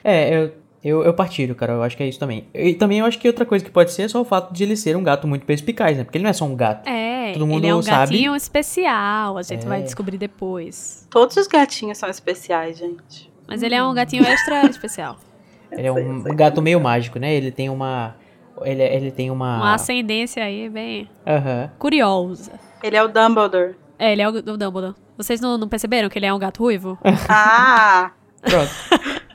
É, 0.04 0.34
eu, 0.44 0.65
eu, 0.88 1.02
eu 1.02 1.12
partilho, 1.14 1.54
cara. 1.54 1.72
Eu 1.74 1.82
acho 1.82 1.96
que 1.96 2.02
é 2.02 2.08
isso 2.08 2.18
também. 2.18 2.46
E 2.54 2.74
também 2.74 2.98
eu 3.00 3.06
acho 3.06 3.18
que 3.18 3.26
outra 3.26 3.44
coisa 3.44 3.64
que 3.64 3.70
pode 3.70 3.92
ser 3.92 4.02
é 4.02 4.08
só 4.08 4.20
o 4.20 4.24
fato 4.24 4.52
de 4.52 4.62
ele 4.62 4.76
ser 4.76 4.96
um 4.96 5.02
gato 5.02 5.26
muito 5.26 5.44
perspicaz, 5.46 5.96
né? 5.96 6.04
Porque 6.04 6.18
ele 6.18 6.22
não 6.24 6.30
é 6.30 6.32
só 6.34 6.44
um 6.44 6.54
gato. 6.54 6.88
É, 6.88 7.32
Todo 7.32 7.46
mundo 7.46 7.60
ele 7.64 7.68
é 7.68 7.74
um 7.74 7.82
sabe. 7.82 8.12
gatinho 8.12 8.36
especial, 8.36 9.38
a 9.38 9.42
gente 9.42 9.64
É. 9.64 9.68
vai 9.68 9.82
descobrir 9.82 10.18
depois. 10.18 11.06
Todos 11.10 11.36
os 11.36 11.46
gatinhos 11.46 11.98
são 11.98 12.08
especiais, 12.08 12.78
gente. 12.78 13.30
Mas 13.48 13.62
ele 13.62 13.74
é 13.74 13.84
um 13.84 13.94
gatinho 13.94 14.24
extra 14.24 14.66
especial. 14.66 15.16
Ele 15.72 15.88
é 15.88 15.92
um, 15.92 16.22
gato 16.22 16.62
meio 16.62 16.80
mágico, 16.80 17.18
né? 17.18 17.34
Ele 17.34 17.50
tem 17.50 17.68
uma. 17.68 18.14
Ele, 18.62 18.82
ele 18.82 19.10
tem 19.10 19.30
uma. 19.32 19.56
Uma 19.56 19.74
ascendência 19.74 20.42
aí 20.44 20.68
bem 20.68 21.10
Aham. 21.26 21.70
curiosa. 21.78 22.52
Ele 22.82 22.96
é 22.96 23.02
o 23.02 23.08
Dumbledore. 23.08 23.74
É, 23.98 24.12
ele 24.12 24.22
é 24.22 24.28
o, 24.28 24.32
o 24.32 24.42
Dumbledore. 24.56 24.94
Vocês 25.18 25.40
não, 25.40 25.58
não 25.58 25.68
perceberam 25.68 26.08
que 26.08 26.18
ele 26.18 26.26
é 26.26 26.32
um 26.32 26.38
gato 26.38 26.62
ruivo? 26.62 26.96
Ah! 27.28 28.12
Pronto. 28.40 28.70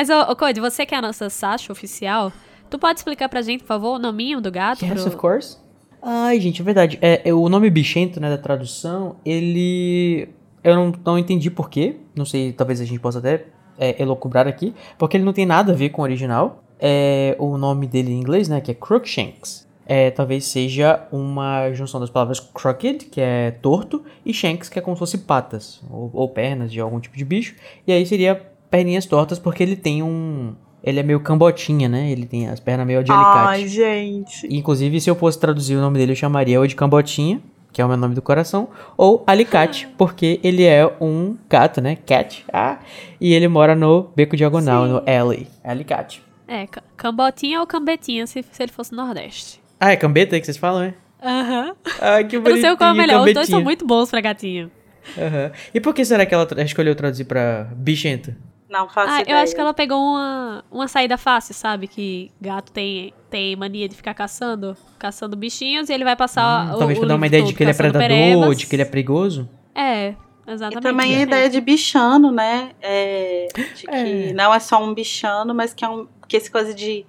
Mas, 0.00 0.08
ô, 0.08 0.32
ô 0.32 0.34
Cody, 0.34 0.60
você 0.60 0.86
que 0.86 0.94
é 0.94 0.98
a 0.98 1.02
nossa 1.02 1.28
Sasha 1.28 1.70
oficial, 1.70 2.32
tu 2.70 2.78
pode 2.78 2.98
explicar 3.00 3.28
pra 3.28 3.42
gente, 3.42 3.60
por 3.60 3.66
favor, 3.66 3.96
o 3.96 3.98
nominho 3.98 4.40
do 4.40 4.50
gato? 4.50 4.82
Yes, 4.82 4.94
pro- 4.94 5.08
of 5.08 5.16
course. 5.18 5.58
Ai, 6.02 6.40
gente, 6.40 6.62
é 6.62 6.64
verdade. 6.64 6.98
É, 7.02 7.28
é, 7.28 7.34
o 7.34 7.46
nome 7.50 7.68
bichento, 7.68 8.18
né, 8.18 8.30
da 8.30 8.38
tradução, 8.38 9.16
ele. 9.26 10.30
Eu 10.64 10.74
não, 10.74 10.94
não 11.04 11.18
entendi 11.18 11.50
porquê. 11.50 11.96
Não 12.16 12.24
sei, 12.24 12.50
talvez 12.50 12.80
a 12.80 12.86
gente 12.86 12.98
possa 12.98 13.18
até 13.18 13.44
é, 13.78 14.00
elocubrar 14.00 14.48
aqui. 14.48 14.74
Porque 14.96 15.18
ele 15.18 15.24
não 15.24 15.34
tem 15.34 15.44
nada 15.44 15.72
a 15.72 15.76
ver 15.76 15.90
com 15.90 16.00
o 16.00 16.04
original. 16.04 16.64
É, 16.78 17.36
o 17.38 17.58
nome 17.58 17.86
dele 17.86 18.10
em 18.10 18.20
inglês, 18.20 18.48
né, 18.48 18.58
que 18.62 18.70
é 18.70 18.74
Crookshanks. 18.74 19.68
É, 19.84 20.10
talvez 20.10 20.46
seja 20.46 21.06
uma 21.12 21.70
junção 21.72 22.00
das 22.00 22.08
palavras 22.08 22.40
crooked, 22.40 23.04
que 23.06 23.20
é 23.20 23.50
torto, 23.50 24.02
e 24.24 24.32
shanks, 24.32 24.70
que 24.70 24.78
é 24.78 24.82
como 24.82 24.96
se 24.96 25.00
fosse 25.00 25.18
patas, 25.18 25.82
ou, 25.90 26.08
ou 26.14 26.28
pernas 26.28 26.72
de 26.72 26.80
algum 26.80 27.00
tipo 27.00 27.16
de 27.18 27.24
bicho. 27.24 27.56
E 27.86 27.92
aí 27.92 28.06
seria 28.06 28.49
perninhas 28.70 29.06
tortas, 29.06 29.38
porque 29.38 29.62
ele 29.62 29.76
tem 29.76 30.02
um. 30.02 30.54
Ele 30.82 30.98
é 30.98 31.02
meio 31.02 31.20
cambotinha, 31.20 31.88
né? 31.88 32.10
Ele 32.10 32.24
tem 32.24 32.48
as 32.48 32.58
pernas 32.60 32.86
meio 32.86 33.04
de 33.04 33.12
alicate. 33.12 33.48
Ai, 33.48 33.68
gente. 33.68 34.46
Inclusive, 34.50 35.00
se 35.00 35.10
eu 35.10 35.14
fosse 35.14 35.38
traduzir 35.38 35.76
o 35.76 35.80
nome 35.80 35.98
dele, 35.98 36.12
eu 36.12 36.16
chamaria 36.16 36.58
ou 36.58 36.66
de 36.66 36.74
Cambotinha, 36.74 37.40
que 37.70 37.82
é 37.82 37.84
o 37.84 37.88
meu 37.88 37.98
nome 37.98 38.14
do 38.14 38.22
coração, 38.22 38.68
ou 38.96 39.22
Alicate, 39.26 39.86
porque 39.98 40.40
ele 40.42 40.64
é 40.64 40.86
um 41.00 41.36
gato, 41.50 41.82
né? 41.82 41.96
Cat. 42.06 42.44
Ah, 42.50 42.78
e 43.20 43.34
ele 43.34 43.46
mora 43.46 43.74
no 43.76 44.10
Beco 44.16 44.36
Diagonal, 44.36 44.86
Sim. 44.86 44.92
no 44.92 45.02
Alley. 45.06 45.46
Alicate. 45.62 46.22
É, 46.48 46.66
ca- 46.66 46.82
cambotinha 46.96 47.60
ou 47.60 47.66
cambetinha, 47.66 48.26
se, 48.26 48.42
se 48.50 48.62
ele 48.62 48.72
fosse 48.72 48.92
no 48.92 49.04
Nordeste. 49.04 49.60
Ah, 49.78 49.92
é 49.92 49.96
cambeta 49.96 50.34
aí 50.34 50.40
que 50.40 50.46
vocês 50.46 50.56
falam, 50.56 50.82
é? 50.84 50.94
Aham. 51.22 51.76
Ai, 52.00 52.24
que 52.26 52.36
Eu 52.36 52.40
bonitinho, 52.40 52.62
não 52.62 52.70
sei 52.70 52.76
qual 52.78 52.90
é 52.90 52.92
o 52.92 52.96
melhor, 52.96 53.18
os 53.18 53.24
dois 53.24 53.34
cambetinha. 53.34 53.56
são 53.58 53.62
muito 53.62 53.86
bons 53.86 54.10
pra 54.10 54.20
gatinho. 54.22 54.70
Aham. 55.18 55.50
E 55.74 55.78
por 55.80 55.94
que 55.94 56.04
será 56.06 56.24
que 56.24 56.34
ela 56.34 56.46
tra- 56.46 56.62
escolheu 56.62 56.94
traduzir 56.96 57.24
pra 57.26 57.64
bichento? 57.76 58.34
Não 58.70 58.88
faço 58.88 59.10
Ah, 59.12 59.20
ideia. 59.22 59.34
eu 59.36 59.38
acho 59.42 59.54
que 59.54 59.60
ela 59.60 59.74
pegou 59.74 59.98
uma, 59.98 60.64
uma 60.70 60.86
saída 60.86 61.18
fácil, 61.18 61.52
sabe? 61.54 61.88
Que 61.88 62.30
gato 62.40 62.70
tem, 62.70 63.12
tem 63.28 63.56
mania 63.56 63.88
de 63.88 63.96
ficar 63.96 64.14
caçando, 64.14 64.76
caçando 64.98 65.36
bichinhos 65.36 65.88
e 65.88 65.92
ele 65.92 66.04
vai 66.04 66.14
passar 66.14 66.66
Hum, 66.68 66.74
o, 66.74 66.78
talvez 66.78 66.98
o 66.98 67.00
pra 67.00 67.08
dar 67.08 67.16
uma 67.16 67.26
ideia 67.26 67.42
de 67.42 67.52
que 67.52 67.62
ele 67.64 67.72
é 67.72 67.74
predador, 67.74 68.08
perebas. 68.08 68.56
de 68.58 68.66
que 68.66 68.76
ele 68.76 68.82
é 68.82 68.86
perigoso. 68.86 69.48
É, 69.74 70.10
E 70.10 70.52
exatamente. 70.52 70.82
também 70.82 71.16
a 71.16 71.20
ideia 71.22 71.50
de 71.50 71.60
bichano, 71.60 72.30
né? 72.30 72.70
É, 72.80 73.48
de 73.74 73.86
que 73.86 73.90
É. 74.28 74.32
não 74.32 74.54
é 74.54 74.60
só 74.60 74.82
um 74.82 74.94
bichano, 74.94 75.52
mas 75.54 75.74
que 75.74 75.84
é 75.84 75.88
um. 75.88 76.06
Que 76.28 76.36
esse 76.36 76.50
coisa 76.50 76.72
de. 76.72 77.04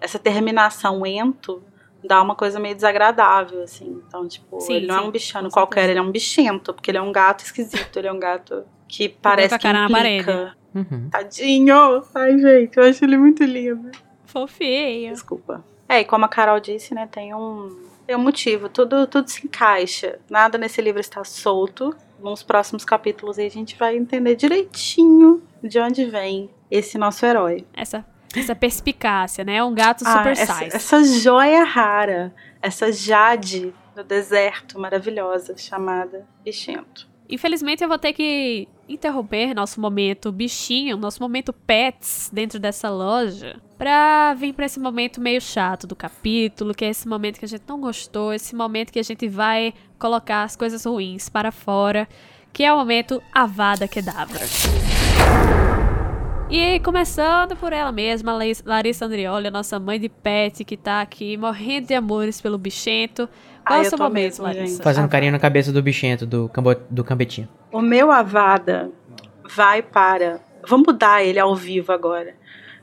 Essa 0.00 0.18
terminação 0.18 1.04
ento 1.06 1.62
dá 2.04 2.20
uma 2.22 2.34
coisa 2.34 2.58
meio 2.58 2.74
desagradável, 2.74 3.62
assim. 3.62 4.00
Então, 4.08 4.26
tipo, 4.26 4.60
Sim, 4.60 4.74
ele 4.74 4.86
não 4.86 4.96
é 4.96 5.00
um 5.02 5.10
bichano 5.10 5.50
qualquer, 5.50 5.82
certeza. 5.82 5.90
ele 5.92 5.98
é 6.00 6.02
um 6.02 6.10
bichento, 6.10 6.74
porque 6.74 6.90
ele 6.90 6.98
é 6.98 7.02
um 7.02 7.12
gato 7.12 7.44
esquisito, 7.44 7.96
ele 7.98 8.08
é 8.08 8.12
um 8.12 8.18
gato 8.18 8.64
que 8.92 9.08
parece 9.08 9.56
que 9.56 9.62
cara 9.62 9.88
na 9.88 9.98
implica. 9.98 10.54
Uhum. 10.74 11.08
Tadinho! 11.10 12.02
Ai, 12.14 12.38
gente, 12.38 12.76
eu 12.76 12.84
acho 12.84 13.04
ele 13.04 13.16
muito 13.16 13.42
lindo. 13.42 13.90
Fofinho. 14.26 15.10
Desculpa. 15.12 15.64
É, 15.88 16.00
e 16.00 16.04
como 16.04 16.24
a 16.24 16.28
Carol 16.28 16.60
disse, 16.60 16.94
né, 16.94 17.08
tem 17.10 17.34
um, 17.34 17.74
tem 18.06 18.14
um 18.16 18.18
motivo, 18.20 18.68
tudo, 18.68 19.06
tudo 19.06 19.28
se 19.28 19.46
encaixa. 19.46 20.18
Nada 20.30 20.58
nesse 20.58 20.80
livro 20.80 21.00
está 21.00 21.24
solto. 21.24 21.94
Nos 22.20 22.42
próximos 22.42 22.84
capítulos 22.84 23.38
aí 23.38 23.46
a 23.46 23.50
gente 23.50 23.76
vai 23.76 23.96
entender 23.96 24.36
direitinho 24.36 25.42
de 25.62 25.78
onde 25.78 26.04
vem 26.04 26.50
esse 26.70 26.96
nosso 26.96 27.24
herói. 27.26 27.66
Essa, 27.74 28.04
essa 28.36 28.54
perspicácia, 28.54 29.42
né? 29.44 29.62
Um 29.64 29.74
gato 29.74 30.04
Ah, 30.06 30.18
super 30.18 30.32
essa, 30.32 30.54
size. 30.54 30.76
essa 30.76 31.04
joia 31.04 31.64
rara, 31.64 32.32
essa 32.60 32.92
jade 32.92 33.74
do 33.94 34.04
deserto 34.04 34.78
maravilhosa 34.78 35.56
chamada 35.56 36.26
Bichento. 36.44 37.10
Infelizmente 37.28 37.82
eu 37.82 37.88
vou 37.88 37.98
ter 37.98 38.12
que 38.12 38.68
interromper 38.88 39.54
nosso 39.54 39.80
momento 39.80 40.30
bichinho, 40.30 40.96
nosso 40.96 41.22
momento 41.22 41.52
pets 41.52 42.30
dentro 42.32 42.58
dessa 42.58 42.90
loja, 42.90 43.60
pra 43.78 44.34
vir 44.34 44.52
pra 44.52 44.66
esse 44.66 44.78
momento 44.78 45.20
meio 45.20 45.40
chato 45.40 45.86
do 45.86 45.96
capítulo, 45.96 46.74
que 46.74 46.84
é 46.84 46.90
esse 46.90 47.08
momento 47.08 47.38
que 47.38 47.44
a 47.44 47.48
gente 47.48 47.64
não 47.66 47.80
gostou, 47.80 48.32
esse 48.32 48.54
momento 48.54 48.92
que 48.92 48.98
a 48.98 49.04
gente 49.04 49.28
vai 49.28 49.72
colocar 49.98 50.42
as 50.42 50.56
coisas 50.56 50.84
ruins 50.84 51.28
para 51.28 51.50
fora, 51.50 52.06
que 52.52 52.64
é 52.64 52.72
o 52.72 52.76
momento 52.76 53.22
Avada 53.32 53.88
Kedavra. 53.88 54.44
E 56.50 56.78
começando 56.80 57.56
por 57.56 57.72
ela 57.72 57.90
mesma, 57.90 58.38
Larissa 58.66 59.06
Andrioli, 59.06 59.50
nossa 59.50 59.80
mãe 59.80 59.98
de 59.98 60.10
pet, 60.10 60.66
que 60.66 60.76
tá 60.76 61.00
aqui 61.00 61.34
morrendo 61.38 61.86
de 61.86 61.94
amores 61.94 62.42
pelo 62.42 62.58
bichento. 62.58 63.26
Qual 63.64 63.78
Ai, 63.78 63.80
é 63.80 63.82
o 63.82 63.86
eu 63.86 63.90
seu 63.90 63.98
momento, 63.98 64.42
mesmo, 64.42 64.44
Larissa? 64.44 64.82
Fazendo 64.82 65.08
carinho 65.08 65.32
na 65.32 65.38
cabeça 65.38 65.72
do 65.72 65.82
bichento, 65.82 66.26
do, 66.26 66.48
cambo, 66.48 66.74
do 66.90 67.04
cambetinho. 67.04 67.48
O 67.70 67.80
meu 67.80 68.10
Avada 68.10 68.90
vai 69.48 69.82
para. 69.82 70.40
Vou 70.66 70.78
mudar 70.78 71.22
ele 71.22 71.38
ao 71.38 71.54
vivo 71.54 71.92
agora. 71.92 72.34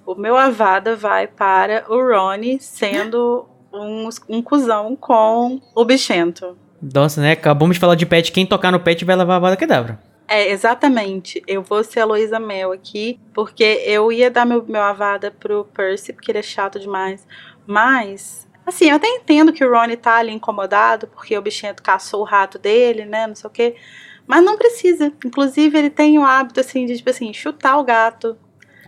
O 0.06 0.15
meu 0.15 0.38
Avada 0.38 0.95
vai 0.95 1.27
para 1.27 1.85
o 1.89 1.95
Rony 1.95 2.60
sendo 2.60 3.45
um, 3.73 4.10
um 4.27 4.41
cuzão 4.41 4.95
com 4.95 5.61
o 5.76 5.85
bichento. 5.85 6.57
Nossa, 6.81 7.22
né? 7.22 7.34
Acabamos 7.34 7.76
de 7.76 7.80
falar 7.80 7.95
de 7.95 8.06
pet. 8.06 8.31
Quem 8.31 8.45
tocar 8.45 8.72
no 8.72 8.80
pet 8.80 9.03
vai 9.03 9.15
levar 9.15 9.35
a 9.35 9.39
vada 9.39 9.57
kedavra. 9.57 9.99
É, 10.27 10.49
exatamente. 10.51 11.41
Eu 11.47 11.64
vou 11.64 11.84
ser 11.84 12.01
a 12.01 12.06
Luísa 12.06 12.39
Mel 12.39 12.72
aqui, 12.72 13.19
porque 13.34 13.84
eu 13.85 14.11
ia 14.11 14.30
dar 14.30 14.45
meu, 14.45 14.64
meu 14.68 14.81
Avada 14.81 15.31
pro 15.31 15.65
Percy, 15.65 16.14
porque 16.14 16.31
ele 16.31 16.39
é 16.39 16.43
chato 16.43 16.80
demais. 16.80 17.27
Mas, 17.65 18.47
assim, 18.69 18.89
eu 18.89 18.95
até 18.95 19.07
entendo 19.07 19.51
que 19.53 19.63
o 19.63 19.71
Rony 19.71 19.97
tá 19.97 20.15
ali 20.15 20.31
incomodado, 20.31 21.07
porque 21.07 21.37
o 21.37 21.41
bichento 21.41 21.83
caçou 21.83 22.21
o 22.21 22.25
rato 22.25 22.57
dele, 22.57 23.05
né? 23.05 23.27
Não 23.27 23.35
sei 23.35 23.47
o 23.47 23.51
quê. 23.51 23.75
Mas 24.25 24.43
não 24.43 24.57
precisa. 24.57 25.11
Inclusive, 25.25 25.77
ele 25.77 25.89
tem 25.89 26.17
o 26.17 26.25
hábito, 26.25 26.59
assim, 26.59 26.85
de, 26.85 26.97
tipo 26.97 27.09
assim, 27.09 27.33
chutar 27.33 27.77
o 27.77 27.83
gato. 27.83 28.37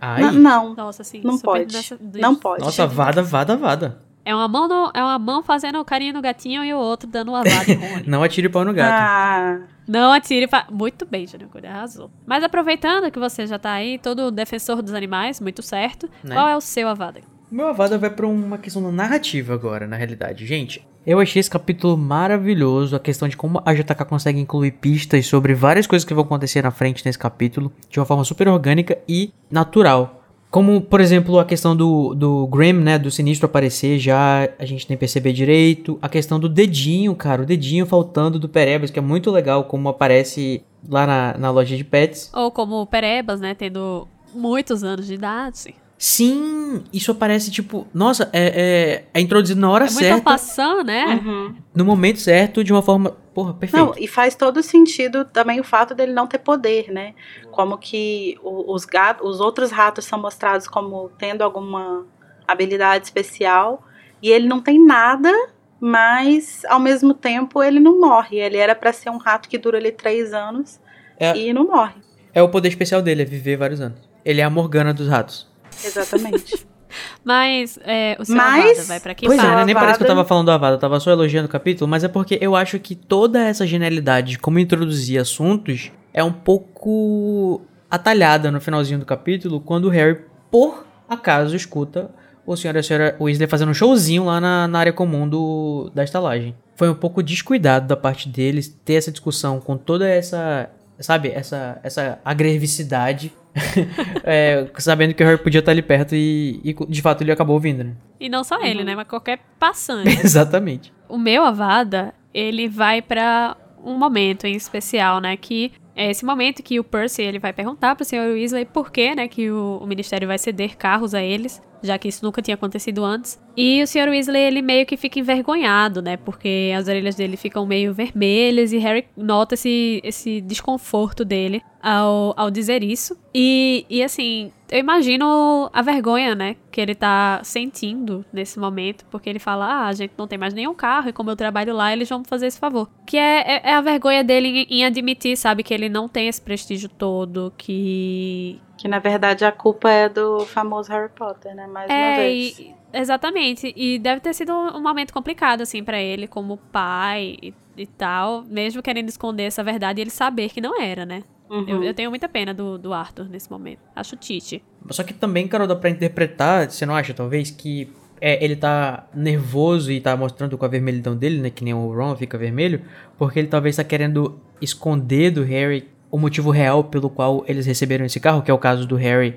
Ai. 0.00 0.22
N- 0.24 0.38
não, 0.38 0.74
Nossa, 0.74 1.02
assim, 1.02 1.20
não 1.24 1.38
pode. 1.38 1.74
nessa- 1.74 1.98
não 2.00 2.34
pode. 2.34 2.64
Nossa, 2.64 2.86
vada, 2.86 3.22
vada, 3.22 3.56
vada. 3.56 4.02
É 4.24 4.34
uma 4.34 4.46
mão, 4.46 4.68
no- 4.68 4.90
é 4.94 5.02
uma 5.02 5.18
mão 5.18 5.42
fazendo 5.42 5.84
carinho 5.84 6.12
no 6.14 6.22
gatinho 6.22 6.62
e 6.64 6.72
o 6.72 6.78
outro 6.78 7.08
dando 7.08 7.28
uma 7.30 7.42
vada 7.42 7.72
Rony. 7.74 8.04
Não 8.06 8.22
atire 8.22 8.48
pau 8.48 8.64
no 8.64 8.72
gato. 8.72 8.92
Ah, 8.92 9.58
Não 9.88 10.12
atire 10.12 10.46
pra... 10.46 10.64
Muito 10.70 11.04
bem, 11.04 11.26
Júnior 11.26 11.50
Cunha, 11.50 11.70
arrasou. 11.70 12.08
Mas 12.24 12.44
aproveitando 12.44 13.10
que 13.10 13.18
você 13.18 13.44
já 13.48 13.58
tá 13.58 13.72
aí, 13.72 13.98
todo 13.98 14.30
defensor 14.30 14.80
dos 14.80 14.94
animais, 14.94 15.40
muito 15.40 15.60
certo, 15.60 16.08
Né? 16.22 16.36
qual 16.36 16.48
é 16.48 16.56
o 16.56 16.60
seu 16.60 16.86
Avada? 16.88 17.20
Meu 17.52 17.68
Avada 17.68 17.98
vai 17.98 18.08
pra 18.08 18.26
uma 18.26 18.56
questão 18.56 18.90
narrativa 18.90 19.52
agora, 19.52 19.86
na 19.86 19.94
realidade. 19.94 20.46
Gente, 20.46 20.88
eu 21.06 21.20
achei 21.20 21.38
esse 21.38 21.50
capítulo 21.50 21.98
maravilhoso. 21.98 22.96
A 22.96 22.98
questão 22.98 23.28
de 23.28 23.36
como 23.36 23.60
a 23.62 23.74
JK 23.74 24.06
consegue 24.06 24.40
incluir 24.40 24.70
pistas 24.70 25.26
sobre 25.26 25.52
várias 25.52 25.86
coisas 25.86 26.02
que 26.02 26.14
vão 26.14 26.24
acontecer 26.24 26.62
na 26.62 26.70
frente 26.70 27.04
nesse 27.04 27.18
capítulo. 27.18 27.70
De 27.90 28.00
uma 28.00 28.06
forma 28.06 28.24
super 28.24 28.48
orgânica 28.48 28.96
e 29.06 29.34
natural. 29.50 30.22
Como, 30.50 30.80
por 30.80 30.98
exemplo, 31.02 31.38
a 31.38 31.44
questão 31.44 31.76
do, 31.76 32.14
do 32.14 32.46
Grim, 32.46 32.72
né? 32.72 32.98
Do 32.98 33.10
sinistro 33.10 33.44
aparecer 33.44 33.98
já, 33.98 34.48
a 34.58 34.64
gente 34.64 34.88
nem 34.88 34.96
perceber 34.96 35.34
direito. 35.34 35.98
A 36.00 36.08
questão 36.08 36.40
do 36.40 36.48
dedinho, 36.48 37.14
cara. 37.14 37.42
O 37.42 37.46
dedinho 37.46 37.84
faltando 37.84 38.38
do 38.38 38.48
Perebas, 38.48 38.90
que 38.90 38.98
é 38.98 39.02
muito 39.02 39.30
legal 39.30 39.64
como 39.64 39.90
aparece 39.90 40.64
lá 40.88 41.06
na, 41.06 41.36
na 41.36 41.50
loja 41.50 41.76
de 41.76 41.84
pets. 41.84 42.30
Ou 42.32 42.50
como 42.50 42.80
o 42.80 42.86
Perebas, 42.86 43.42
né, 43.42 43.54
tendo 43.54 44.08
muitos 44.34 44.82
anos 44.82 45.06
de 45.06 45.12
idade. 45.12 45.81
Sim, 46.04 46.82
isso 46.92 47.12
aparece 47.12 47.48
tipo, 47.48 47.86
nossa, 47.94 48.28
é, 48.32 49.04
é, 49.04 49.04
é 49.14 49.20
introduzido 49.20 49.60
na 49.60 49.70
hora 49.70 49.84
É 49.84 49.88
certa, 49.88 50.20
passando, 50.20 50.82
né? 50.82 51.22
uhum. 51.24 51.54
no 51.72 51.84
momento 51.84 52.18
certo, 52.18 52.64
de 52.64 52.72
uma 52.72 52.82
forma, 52.82 53.10
porra, 53.32 53.54
perfeito. 53.54 53.86
Não, 53.86 53.94
e 53.96 54.08
faz 54.08 54.34
todo 54.34 54.64
sentido 54.64 55.24
também 55.24 55.60
o 55.60 55.64
fato 55.64 55.94
dele 55.94 56.12
não 56.12 56.26
ter 56.26 56.38
poder, 56.38 56.90
né? 56.90 57.14
Como 57.52 57.78
que 57.78 58.36
os 58.42 58.84
gatos, 58.84 59.24
os 59.30 59.40
outros 59.40 59.70
ratos 59.70 60.04
são 60.04 60.20
mostrados 60.20 60.66
como 60.66 61.08
tendo 61.16 61.42
alguma 61.42 62.04
habilidade 62.48 63.04
especial 63.04 63.84
e 64.20 64.28
ele 64.28 64.48
não 64.48 64.60
tem 64.60 64.84
nada, 64.84 65.32
mas 65.78 66.64
ao 66.64 66.80
mesmo 66.80 67.14
tempo 67.14 67.62
ele 67.62 67.78
não 67.78 68.00
morre. 68.00 68.38
Ele 68.40 68.56
era 68.56 68.74
pra 68.74 68.92
ser 68.92 69.10
um 69.10 69.18
rato 69.18 69.48
que 69.48 69.56
dura 69.56 69.78
ali 69.78 69.92
três 69.92 70.34
anos 70.34 70.80
É. 71.16 71.36
e 71.36 71.52
não 71.52 71.68
morre. 71.68 71.94
É 72.34 72.42
o 72.42 72.48
poder 72.48 72.70
especial 72.70 73.00
dele, 73.00 73.22
é 73.22 73.24
viver 73.24 73.56
vários 73.56 73.80
anos. 73.80 74.00
Ele 74.24 74.40
é 74.40 74.44
a 74.44 74.50
Morgana 74.50 74.92
dos 74.92 75.06
ratos. 75.06 75.51
Exatamente. 75.84 76.66
Mas 77.24 77.78
é, 77.84 78.16
o 78.20 78.24
seu 78.24 78.36
Mas- 78.36 78.64
Avada 78.72 78.84
vai 78.84 79.00
pra 79.00 79.14
que 79.14 79.24
Pois 79.26 79.38
é, 79.38 79.42
parte? 79.42 79.56
né? 79.56 79.64
Nem 79.64 79.74
parece 79.74 79.98
que 79.98 80.04
eu 80.04 80.08
tava 80.08 80.24
falando 80.24 80.46
do 80.46 80.50
Avada, 80.52 80.74
eu 80.76 80.78
tava 80.80 81.00
só 81.00 81.10
elogiando 81.10 81.46
o 81.46 81.50
capítulo, 81.50 81.88
mas 81.88 82.04
é 82.04 82.08
porque 82.08 82.38
eu 82.40 82.54
acho 82.54 82.78
que 82.78 82.94
toda 82.94 83.42
essa 83.42 83.66
genialidade 83.66 84.32
de 84.32 84.38
como 84.38 84.58
introduzir 84.58 85.18
assuntos 85.18 85.90
é 86.12 86.22
um 86.22 86.32
pouco 86.32 87.62
atalhada 87.90 88.50
no 88.50 88.60
finalzinho 88.60 88.98
do 88.98 89.06
capítulo, 89.06 89.58
quando 89.60 89.86
o 89.86 89.88
Harry, 89.88 90.20
por 90.50 90.84
acaso, 91.08 91.56
escuta 91.56 92.10
o 92.44 92.56
senhor 92.56 92.74
e 92.76 92.78
a 92.80 92.82
senhora 92.82 93.16
Weasley 93.20 93.46
fazendo 93.48 93.70
um 93.70 93.74
showzinho 93.74 94.24
lá 94.24 94.38
na, 94.40 94.68
na 94.68 94.78
área 94.80 94.92
comum 94.92 95.26
do, 95.28 95.90
da 95.94 96.04
estalagem. 96.04 96.54
Foi 96.76 96.90
um 96.90 96.94
pouco 96.94 97.22
descuidado 97.22 97.86
da 97.86 97.96
parte 97.96 98.28
deles 98.28 98.68
ter 98.84 98.94
essa 98.94 99.10
discussão 99.12 99.60
com 99.60 99.76
toda 99.78 100.06
essa, 100.08 100.68
sabe, 100.98 101.30
essa, 101.30 101.78
essa 101.82 102.18
agressividade, 102.24 103.32
é, 104.24 104.66
sabendo 104.78 105.14
que 105.14 105.22
o 105.22 105.26
Harry 105.26 105.42
podia 105.42 105.58
estar 105.60 105.72
ali 105.72 105.82
perto 105.82 106.14
e, 106.14 106.60
e, 106.64 106.74
de 106.88 107.02
fato 107.02 107.22
ele 107.22 107.32
acabou 107.32 107.54
ouvindo, 107.54 107.84
né? 107.84 107.92
E 108.18 108.28
não 108.28 108.42
só 108.44 108.56
Uhum. 108.58 108.64
ele, 108.64 108.84
né? 108.84 108.94
Mas 108.94 109.06
qualquer 109.06 109.38
passante. 109.58 110.08
Exatamente. 110.24 110.92
o 111.08 111.18
meu 111.18 111.44
Avada, 111.44 112.14
ele 112.32 112.68
vai 112.68 113.02
pra 113.02 113.56
um 113.84 113.98
momento 113.98 114.46
em 114.46 114.54
especial, 114.54 115.20
né? 115.20 115.36
Que 115.36 115.72
é 115.94 116.10
esse 116.10 116.24
momento 116.24 116.62
que 116.62 116.80
o 116.80 116.84
Percy 116.84 117.22
ele 117.22 117.38
vai 117.38 117.52
perguntar 117.52 117.94
pro 117.94 118.04
Sr. 118.04 118.32
Weasley 118.34 118.64
por 118.64 118.90
que, 118.90 119.14
né, 119.14 119.28
que 119.28 119.50
o, 119.50 119.78
o 119.82 119.86
Ministério 119.86 120.26
vai 120.26 120.38
ceder 120.38 120.76
carros 120.76 121.14
a 121.14 121.22
eles, 121.22 121.62
já 121.82 121.98
que 121.98 122.08
isso 122.08 122.24
nunca 122.24 122.40
tinha 122.40 122.54
acontecido 122.54 123.04
antes. 123.04 123.40
E 123.56 123.82
o 123.82 123.86
Sr. 123.86 124.08
Weasley, 124.08 124.42
ele 124.42 124.62
meio 124.62 124.86
que 124.86 124.96
fica 124.96 125.18
envergonhado, 125.18 126.00
né, 126.00 126.16
porque 126.16 126.72
as 126.76 126.88
orelhas 126.88 127.14
dele 127.14 127.36
ficam 127.36 127.66
meio 127.66 127.92
vermelhas 127.92 128.72
e 128.72 128.78
Harry 128.78 129.06
nota 129.16 129.54
esse, 129.54 130.00
esse 130.02 130.40
desconforto 130.40 131.24
dele 131.24 131.62
ao, 131.82 132.32
ao 132.36 132.50
dizer 132.50 132.82
isso. 132.82 133.16
E, 133.34 133.84
e 133.90 134.02
assim, 134.02 134.50
eu 134.72 134.78
imagino 134.78 135.68
a 135.70 135.82
vergonha, 135.82 136.34
né, 136.34 136.56
que 136.70 136.80
ele 136.80 136.94
tá 136.94 137.42
sentindo 137.44 138.24
nesse 138.32 138.58
momento, 138.58 139.04
porque 139.10 139.28
ele 139.28 139.38
fala, 139.38 139.66
ah, 139.66 139.86
a 139.88 139.92
gente 139.92 140.14
não 140.16 140.26
tem 140.26 140.38
mais 140.38 140.54
nenhum 140.54 140.74
carro 140.74 141.10
e 141.10 141.12
como 141.12 141.30
eu 141.30 141.36
trabalho 141.36 141.74
lá, 141.74 141.92
eles 141.92 142.08
vão 142.08 142.20
me 142.20 142.24
fazer 142.26 142.46
esse 142.46 142.58
favor. 142.58 142.88
Que 143.04 143.18
é, 143.18 143.56
é, 143.56 143.60
é 143.64 143.74
a 143.74 143.82
vergonha 143.82 144.24
dele 144.24 144.66
em, 144.70 144.82
admitir, 144.82 145.36
sabe, 145.36 145.62
que 145.62 145.74
ele 145.74 145.90
não 145.90 146.08
tem 146.08 146.26
esse 146.26 146.40
prestígio 146.40 146.88
todo, 146.88 147.52
que... 147.58 148.58
Que 148.78 148.88
na 148.88 148.98
verdade 148.98 149.44
a 149.44 149.52
culpa 149.52 149.90
é 149.90 150.08
do 150.08 150.40
famoso 150.46 150.90
Harry 150.90 151.10
Potter, 151.10 151.54
né? 151.54 151.66
Mais 151.66 151.90
uma 151.90 151.94
É, 151.94 152.16
vez. 152.16 152.58
e, 152.58 152.74
exatamente. 152.94 153.74
E 153.76 153.98
deve 153.98 154.22
ter 154.22 154.32
sido 154.32 154.54
um, 154.54 154.80
momento 154.80 155.12
complicado, 155.12 155.60
assim, 155.60 155.84
pra 155.84 156.00
ele, 156.00 156.26
como 156.26 156.56
pai 156.56 157.36
e, 157.42 157.54
e 157.76 157.86
tal, 157.86 158.42
mesmo 158.44 158.82
querendo 158.82 159.10
esconder 159.10 159.44
essa 159.44 159.62
verdade 159.62 160.00
e 160.00 160.02
ele 160.02 160.10
saber 160.10 160.48
que 160.48 160.62
não 160.62 160.80
era, 160.80 161.04
né? 161.04 161.22
Uhum. 161.52 161.64
Eu, 161.68 161.84
eu 161.84 161.92
tenho 161.94 162.08
muita 162.08 162.28
pena 162.28 162.54
do, 162.54 162.78
do 162.78 162.92
Arthur 162.94 163.28
nesse 163.28 163.50
momento. 163.50 163.80
Acho 163.94 164.16
Tite. 164.16 164.62
Só 164.90 165.02
que 165.02 165.12
também, 165.12 165.46
Carol, 165.46 165.66
dá 165.66 165.76
pra 165.76 165.90
interpretar, 165.90 166.70
você 166.70 166.86
não 166.86 166.94
acha, 166.96 167.12
talvez, 167.12 167.50
que 167.50 167.92
é, 168.20 168.42
ele 168.42 168.56
tá 168.56 169.06
nervoso 169.14 169.92
e 169.92 170.00
tá 170.00 170.16
mostrando 170.16 170.56
com 170.56 170.64
a 170.64 170.68
vermelhidão 170.68 171.14
dele, 171.14 171.40
né? 171.40 171.50
Que 171.50 171.62
nem 171.62 171.74
o 171.74 171.92
Ron 171.94 172.16
fica 172.16 172.38
vermelho, 172.38 172.80
porque 173.18 173.38
ele 173.38 173.48
talvez 173.48 173.76
tá 173.76 173.84
querendo 173.84 174.38
esconder 174.60 175.30
do 175.30 175.42
Harry 175.42 175.88
o 176.10 176.18
motivo 176.18 176.50
real 176.50 176.84
pelo 176.84 177.10
qual 177.10 177.44
eles 177.48 177.66
receberam 177.66 178.04
esse 178.06 178.18
carro, 178.20 178.42
que 178.42 178.50
é 178.50 178.54
o 178.54 178.58
caso 178.58 178.86
do 178.86 178.96
Harry 178.96 179.36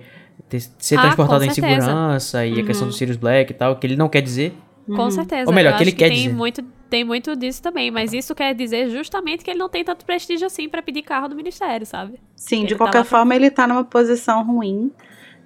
ter- 0.49 0.61
ser 0.77 0.97
Ah, 0.97 1.01
transportado 1.03 1.43
em 1.45 1.49
segurança 1.49 2.45
e 2.45 2.59
a 2.59 2.63
questão 2.65 2.87
do 2.87 2.93
Sirius 2.93 3.17
Black 3.17 3.51
e 3.51 3.55
tal, 3.55 3.75
que 3.77 3.87
ele 3.87 3.95
não 3.95 4.07
quer 4.09 4.21
dizer. 4.21 4.53
Com 4.88 5.10
certeza. 5.10 5.49
Ou 5.49 5.56
melhor, 5.56 5.72
eu 5.74 5.78
que 5.78 5.84
ele 5.84 5.90
acho 5.91 5.98
quer 5.98 6.10
tem 6.10 6.18
dizer. 6.24 6.34
Muito, 6.36 6.62
tem 6.90 7.03
muito 7.03 7.36
disso 7.36 7.62
também, 7.62 7.90
mas 7.90 8.14
isso 8.14 8.36
quer 8.36 8.53
dizer 8.53 8.90
justamente 8.90 9.44
que 9.44 9.49
ele 9.49 9.60
não 9.60 9.70
tem 9.70 9.84
tanto 9.84 10.06
prestígio 10.06 10.45
assim 10.45 10.70
pra 10.70 10.82
pedir 10.82 11.02
carro 11.02 11.28
do 11.28 11.36
ministério, 11.36 11.86
sabe? 11.86 12.20
Sim, 12.36 12.60
Ele 12.60 12.68
de 12.68 12.76
qualquer 12.76 13.02
pra- 13.02 13.03
forma, 13.06 13.36
ele 13.36 13.49
tá 13.49 13.66
numa 13.66 13.84
posição 13.84 14.44
ruim, 14.45 14.91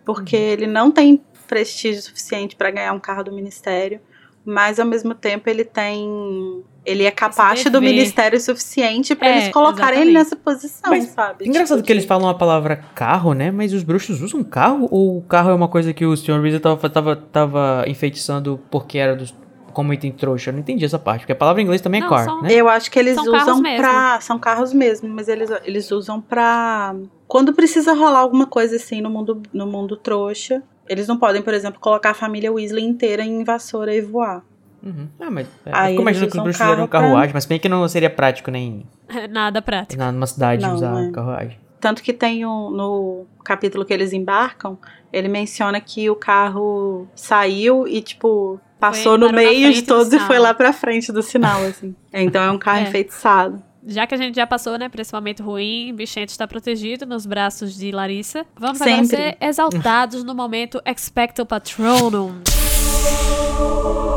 porque 0.05 0.35
Uhum. 0.35 0.41
ele 0.43 0.67
não 0.67 0.91
tem 0.91 1.21
prestígio 1.47 2.01
suficiente 2.01 2.55
pra 2.55 2.69
ganhar 2.69 2.93
um 2.93 2.99
carro 2.99 3.23
do 3.23 3.31
ministério, 3.31 3.99
mas 4.45 4.79
ao 4.79 4.85
mesmo 4.85 5.13
tempo 5.15 5.49
ele 5.49 5.63
tem. 5.63 6.63
Ele 6.89 7.03
é 7.03 7.11
capaz 7.11 7.63
do 7.65 7.79
ministério 7.81 8.39
suficiente 8.41 9.13
pra 9.15 9.27
É, 9.27 9.37
eles 9.37 9.49
colocarem 9.53 10.01
ele 10.01 10.13
nessa 10.13 10.35
posição, 10.35 10.89
Mas 10.89 11.05
sabe? 11.09 11.47
Engraçado 11.47 11.77
Tipo, 11.77 11.87
que 11.87 11.93
eles 11.93 12.05
falam 12.05 12.27
a 12.27 12.33
palavra 12.33 12.77
carro, 12.95 13.33
né? 13.33 13.51
Mas 13.51 13.73
os 13.73 13.83
bruxos 13.83 14.21
usam 14.21 14.43
carro? 14.43 14.87
Ou 14.89 15.17
o 15.17 15.21
carro 15.21 15.51
é 15.51 15.53
uma 15.53 15.67
coisa 15.67 15.93
que 15.93 16.05
o 16.05 16.15
Sr. 16.17 16.41
Weasley 16.41 16.59
tava, 16.59 16.89
tava, 16.89 17.15
tava 17.15 17.83
enfeitiçando 17.87 18.59
porque 18.71 18.97
era 18.97 19.15
dos, 19.15 19.35
como 19.71 19.93
item 19.93 20.11
trouxa? 20.11 20.49
Eu 20.49 20.53
não 20.53 20.59
entendi 20.61 20.83
essa 20.83 20.97
parte, 20.97 21.21
porque 21.21 21.33
a 21.33 21.35
palavra 21.35 21.61
em 21.61 21.65
inglês 21.65 21.79
também 21.81 21.99
é 21.99 22.03
Não, 22.03 22.09
car, 22.09 22.25
são- 22.25 22.41
né? 22.41 22.49
Eu 22.51 22.67
acho 22.67 22.89
que 22.89 22.97
eles 22.97 23.15
São 23.15 23.23
usam 23.25 23.61
pra. 23.61 24.19
São 24.21 24.39
carros 24.39 24.73
mesmo, 24.73 25.07
mas 25.07 25.27
eles, 25.27 25.49
eles 25.63 25.91
usam 25.91 26.19
pra. 26.19 26.95
Quando 27.27 27.53
precisa 27.53 27.93
rolar 27.93 28.19
alguma 28.19 28.47
coisa 28.47 28.77
assim 28.77 28.99
no 29.01 29.09
mundo, 29.11 29.43
no 29.53 29.67
mundo 29.67 29.95
trouxa, 29.95 30.63
eles 30.87 31.07
não 31.07 31.17
podem, 31.17 31.43
por 31.43 31.53
exemplo, 31.53 31.79
colocar 31.79 32.09
a 32.09 32.13
família 32.15 32.51
Weasley 32.51 32.83
inteira 32.83 33.23
em 33.23 33.43
vassoura 33.43 33.93
e 33.93 34.01
voar. 34.01 34.41
Uhum. 34.81 35.07
Ah, 35.19 35.29
mas 35.29 35.47
é, 35.65 35.71
Aí 35.73 35.95
eu 35.95 36.01
imagino 36.01 36.27
que 36.29 36.37
os 36.37 36.43
bruxos 36.43 36.57
carro 36.59 36.73
usam 36.73 36.87
pra- 36.87 36.99
carruagem, 37.01 37.31
mas 37.33 37.45
bem 37.45 37.59
que 37.59 37.67
não 37.69 37.87
seria 37.87 38.09
prático 38.09 38.49
nem 38.51 38.85
Nada 39.29 39.61
prático. 39.61 40.01
numa 40.01 40.27
cidade 40.27 40.61
Não, 40.61 40.75
usar 40.75 40.91
não 40.91 41.09
é. 41.09 41.11
carruagem. 41.11 41.57
Tanto 41.81 42.01
que 42.03 42.11
tem 42.13 42.45
um, 42.45 42.69
no 42.69 43.25
capítulo 43.43 43.85
que 43.85 43.93
eles 43.93 44.11
embarcam, 44.11 44.77
ele 45.13 45.27
menciona 45.29 45.79
que 45.79 46.09
o 46.09 46.15
carro 46.15 47.07
saiu 47.15 47.87
e, 47.87 48.01
tipo, 48.01 48.59
passou 48.79 49.17
no 49.17 49.31
meio 49.31 49.71
de 49.73 49.81
do 49.81 49.87
todos 49.87 50.11
e 50.11 50.19
foi 50.19 50.39
lá 50.39 50.53
pra 50.53 50.73
frente 50.73 51.11
do 51.11 51.21
sinal, 51.23 51.61
assim. 51.63 51.95
Então 52.13 52.43
é 52.43 52.51
um 52.51 52.57
carro 52.57 52.79
É. 52.79 52.81
enfeitiçado. 52.83 53.63
Já 53.87 54.05
que 54.05 54.13
a 54.13 54.17
gente 54.17 54.35
já 54.35 54.45
passou, 54.45 54.77
né, 54.77 54.89
por 54.89 54.99
esse 54.99 55.13
momento 55.13 55.41
ruim, 55.41 55.93
Bichente 55.95 56.31
está 56.33 56.45
protegido 56.45 57.05
nos 57.05 57.25
braços 57.25 57.73
de 57.73 57.91
Larissa. 57.93 58.45
Vamos 58.59 58.81
agora 58.81 58.97
Sempre. 58.97 59.15
ser 59.17 59.37
exaltados 59.39 60.21
no 60.23 60.35
momento 60.35 60.81
Expecto 60.85 61.45
Patronum. 61.45 62.33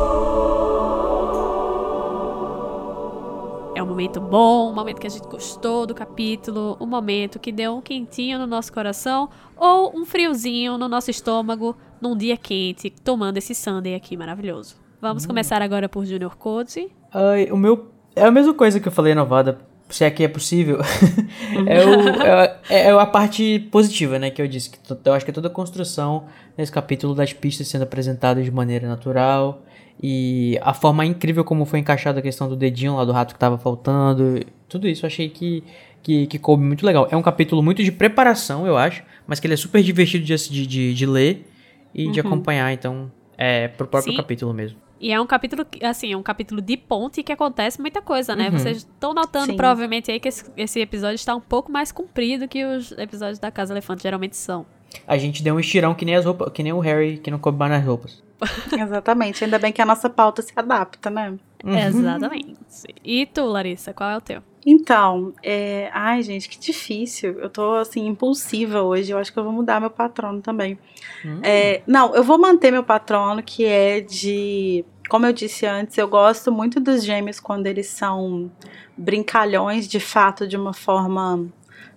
É 3.82 3.84
um 3.84 3.88
momento 3.88 4.20
bom, 4.20 4.70
um 4.70 4.74
momento 4.76 5.00
que 5.00 5.08
a 5.08 5.10
gente 5.10 5.26
gostou 5.26 5.88
do 5.88 5.92
capítulo, 5.92 6.76
um 6.80 6.86
momento 6.86 7.40
que 7.40 7.50
deu 7.50 7.74
um 7.74 7.80
quentinho 7.80 8.38
no 8.38 8.46
nosso 8.46 8.72
coração 8.72 9.28
ou 9.56 9.90
um 9.92 10.06
friozinho 10.06 10.78
no 10.78 10.86
nosso 10.86 11.10
estômago 11.10 11.76
num 12.00 12.16
dia 12.16 12.36
quente, 12.36 12.90
tomando 13.02 13.38
esse 13.38 13.56
sundae 13.56 13.96
aqui 13.96 14.16
maravilhoso. 14.16 14.76
Vamos 15.00 15.26
começar 15.26 15.60
agora 15.60 15.88
por 15.88 16.06
Junior 16.06 16.36
Code. 16.36 16.92
Ai, 17.12 17.50
o 17.50 17.56
meu. 17.56 17.90
É 18.14 18.22
a 18.22 18.30
mesma 18.30 18.54
coisa 18.54 18.78
que 18.78 18.86
eu 18.86 18.92
falei 18.92 19.16
na 19.16 19.24
Vada, 19.24 19.58
se 19.90 20.04
é 20.04 20.10
que 20.12 20.22
é 20.22 20.28
possível. 20.28 20.78
é, 21.66 21.84
o, 21.84 22.70
é, 22.70 22.82
é 22.86 22.90
a 22.92 23.06
parte 23.06 23.68
positiva, 23.72 24.16
né? 24.16 24.30
Que 24.30 24.40
eu 24.40 24.46
disse. 24.46 24.70
Que 24.70 24.78
eu 25.04 25.12
acho 25.12 25.24
que 25.24 25.32
é 25.32 25.34
toda 25.34 25.48
a 25.48 25.50
construção 25.50 26.26
nesse 26.56 26.70
capítulo 26.70 27.16
das 27.16 27.32
pistas 27.32 27.66
sendo 27.66 27.82
apresentadas 27.82 28.44
de 28.44 28.50
maneira 28.52 28.86
natural. 28.86 29.60
E 30.02 30.58
a 30.62 30.74
forma 30.74 31.06
incrível 31.06 31.44
como 31.44 31.64
foi 31.64 31.78
encaixada 31.78 32.18
a 32.18 32.22
questão 32.22 32.48
do 32.48 32.56
dedinho 32.56 32.96
lá 32.96 33.04
do 33.04 33.12
rato 33.12 33.34
que 33.34 33.38
tava 33.38 33.56
faltando. 33.56 34.44
Tudo 34.68 34.88
isso 34.88 35.04
eu 35.04 35.06
achei 35.06 35.28
que, 35.28 35.62
que, 36.02 36.26
que 36.26 36.38
coube 36.38 36.64
muito 36.64 36.84
legal. 36.84 37.06
É 37.10 37.16
um 37.16 37.22
capítulo 37.22 37.62
muito 37.62 37.84
de 37.84 37.92
preparação, 37.92 38.66
eu 38.66 38.76
acho. 38.76 39.04
Mas 39.26 39.38
que 39.38 39.46
ele 39.46 39.54
é 39.54 39.56
super 39.56 39.80
divertido 39.82 40.24
de, 40.24 40.36
de, 40.36 40.66
de, 40.66 40.94
de 40.94 41.06
ler 41.06 41.46
e 41.94 42.10
de 42.10 42.18
acompanhar. 42.18 42.72
Então, 42.72 43.12
é 43.38 43.68
pro 43.68 43.86
próprio 43.86 44.12
Sim. 44.12 44.16
capítulo 44.16 44.52
mesmo. 44.52 44.78
E 45.00 45.12
é 45.12 45.20
um 45.20 45.26
capítulo, 45.26 45.66
assim, 45.82 46.12
é 46.12 46.16
um 46.16 46.22
capítulo 46.22 46.60
de 46.60 46.76
ponte 46.76 47.24
que 47.24 47.32
acontece 47.32 47.80
muita 47.80 48.00
coisa, 48.00 48.36
né? 48.36 48.46
Uhum. 48.46 48.58
Vocês 48.58 48.76
estão 48.78 49.12
notando 49.12 49.46
Sim. 49.46 49.56
provavelmente 49.56 50.12
aí 50.12 50.20
que 50.20 50.28
esse, 50.28 50.44
esse 50.56 50.80
episódio 50.80 51.16
está 51.16 51.34
um 51.34 51.40
pouco 51.40 51.72
mais 51.72 51.90
comprido 51.90 52.46
que 52.46 52.64
os 52.64 52.92
episódios 52.92 53.40
da 53.40 53.50
Casa 53.50 53.72
Elefante 53.72 54.04
geralmente 54.04 54.36
são. 54.36 54.64
A 55.04 55.18
gente 55.18 55.42
deu 55.42 55.56
um 55.56 55.60
estirão 55.60 55.92
que 55.92 56.04
nem 56.04 56.14
as 56.14 56.24
roupas, 56.24 56.52
que 56.52 56.62
nem 56.62 56.72
o 56.72 56.78
Harry 56.78 57.18
que 57.18 57.32
não 57.32 57.38
coube 57.38 57.58
mais 57.58 57.72
nas 57.72 57.84
roupas. 57.84 58.22
Exatamente. 58.78 59.44
Ainda 59.44 59.58
bem 59.58 59.72
que 59.72 59.82
a 59.82 59.86
nossa 59.86 60.08
pauta 60.08 60.42
se 60.42 60.52
adapta, 60.56 61.10
né? 61.10 61.34
Uhum. 61.64 61.78
Exatamente. 61.78 62.56
E 63.04 63.26
tu, 63.26 63.44
Larissa, 63.44 63.92
qual 63.92 64.10
é 64.10 64.16
o 64.16 64.20
teu? 64.20 64.42
Então, 64.64 65.32
é... 65.42 65.90
ai, 65.92 66.22
gente, 66.22 66.48
que 66.48 66.58
difícil. 66.58 67.38
Eu 67.38 67.50
tô, 67.50 67.74
assim, 67.74 68.06
impulsiva 68.06 68.82
hoje. 68.82 69.12
Eu 69.12 69.18
acho 69.18 69.32
que 69.32 69.38
eu 69.38 69.44
vou 69.44 69.52
mudar 69.52 69.80
meu 69.80 69.90
patrono 69.90 70.40
também. 70.40 70.78
Hum. 71.24 71.40
É, 71.42 71.82
não, 71.86 72.14
eu 72.14 72.22
vou 72.22 72.38
manter 72.38 72.70
meu 72.70 72.84
patrono, 72.84 73.42
que 73.42 73.64
é 73.64 74.00
de. 74.00 74.84
Como 75.08 75.26
eu 75.26 75.32
disse 75.32 75.66
antes, 75.66 75.98
eu 75.98 76.08
gosto 76.08 76.50
muito 76.50 76.80
dos 76.80 77.04
gêmeos 77.04 77.38
quando 77.38 77.66
eles 77.66 77.86
são 77.86 78.50
brincalhões, 78.96 79.86
de 79.86 80.00
fato, 80.00 80.46
de 80.46 80.56
uma 80.56 80.72
forma 80.72 81.46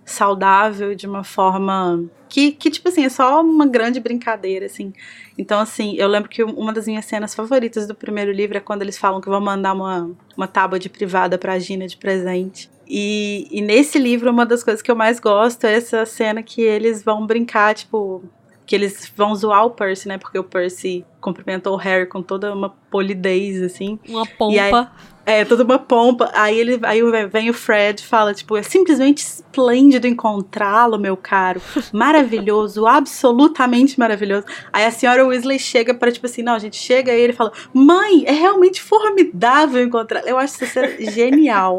saudável, 0.06 0.94
de 0.94 1.06
uma 1.06 1.24
forma 1.24 2.04
que, 2.28 2.52
que, 2.52 2.70
tipo 2.70 2.88
assim, 2.88 3.04
é 3.04 3.08
só 3.08 3.42
uma 3.42 3.66
grande 3.66 3.98
brincadeira, 3.98 4.66
assim. 4.66 4.92
Então, 5.36 5.60
assim, 5.60 5.96
eu 5.96 6.08
lembro 6.08 6.28
que 6.28 6.42
uma 6.44 6.72
das 6.72 6.86
minhas 6.86 7.04
cenas 7.04 7.34
favoritas 7.34 7.86
do 7.86 7.94
primeiro 7.94 8.30
livro 8.30 8.56
é 8.56 8.60
quando 8.60 8.82
eles 8.82 8.96
falam 8.96 9.20
que 9.20 9.28
vão 9.28 9.40
mandar 9.40 9.74
uma, 9.74 10.10
uma 10.36 10.46
tábua 10.46 10.78
de 10.78 10.88
privada 10.88 11.36
pra 11.36 11.58
Gina 11.58 11.88
de 11.88 11.96
presente. 11.96 12.70
E, 12.88 13.48
e 13.50 13.60
nesse 13.60 13.98
livro, 13.98 14.30
uma 14.30 14.46
das 14.46 14.62
coisas 14.62 14.80
que 14.80 14.90
eu 14.90 14.96
mais 14.96 15.18
gosto 15.18 15.64
é 15.64 15.74
essa 15.74 16.06
cena 16.06 16.40
que 16.40 16.62
eles 16.62 17.02
vão 17.02 17.26
brincar, 17.26 17.74
tipo, 17.74 18.22
que 18.64 18.76
eles 18.76 19.12
vão 19.16 19.34
zoar 19.34 19.66
o 19.66 19.70
Percy, 19.70 20.06
né? 20.06 20.18
Porque 20.18 20.38
o 20.38 20.44
Percy 20.44 21.04
cumprimentou 21.20 21.74
o 21.74 21.76
Harry 21.76 22.06
com 22.06 22.22
toda 22.22 22.54
uma 22.54 22.70
polidez, 22.90 23.60
assim. 23.60 23.98
Uma 24.08 24.24
pompa. 24.24 24.92
É, 25.26 25.44
toda 25.44 25.64
uma 25.64 25.78
pompa. 25.78 26.30
Aí 26.32 26.56
ele 26.56 26.78
aí 26.82 27.02
vem 27.26 27.50
o 27.50 27.54
Fred 27.54 28.00
e 28.00 28.06
fala, 28.06 28.32
tipo, 28.32 28.56
é 28.56 28.62
simplesmente 28.62 29.18
esplêndido 29.18 30.06
encontrá-lo, 30.06 30.98
meu 30.98 31.16
caro. 31.16 31.60
Maravilhoso, 31.92 32.86
absolutamente 32.86 33.98
maravilhoso. 33.98 34.46
Aí 34.72 34.84
a 34.84 34.90
senhora 34.92 35.26
Weasley 35.26 35.58
chega 35.58 35.92
para 35.92 36.12
tipo 36.12 36.26
assim, 36.26 36.42
não, 36.42 36.56
gente 36.58 36.76
chega 36.76 37.12
e 37.12 37.20
ele 37.20 37.32
fala: 37.32 37.52
"Mãe, 37.74 38.24
é 38.24 38.32
realmente 38.32 38.80
formidável 38.80 39.82
encontrar". 39.82 40.22
Eu 40.26 40.38
acho 40.38 40.62
isso 40.62 41.10
genial. 41.10 41.78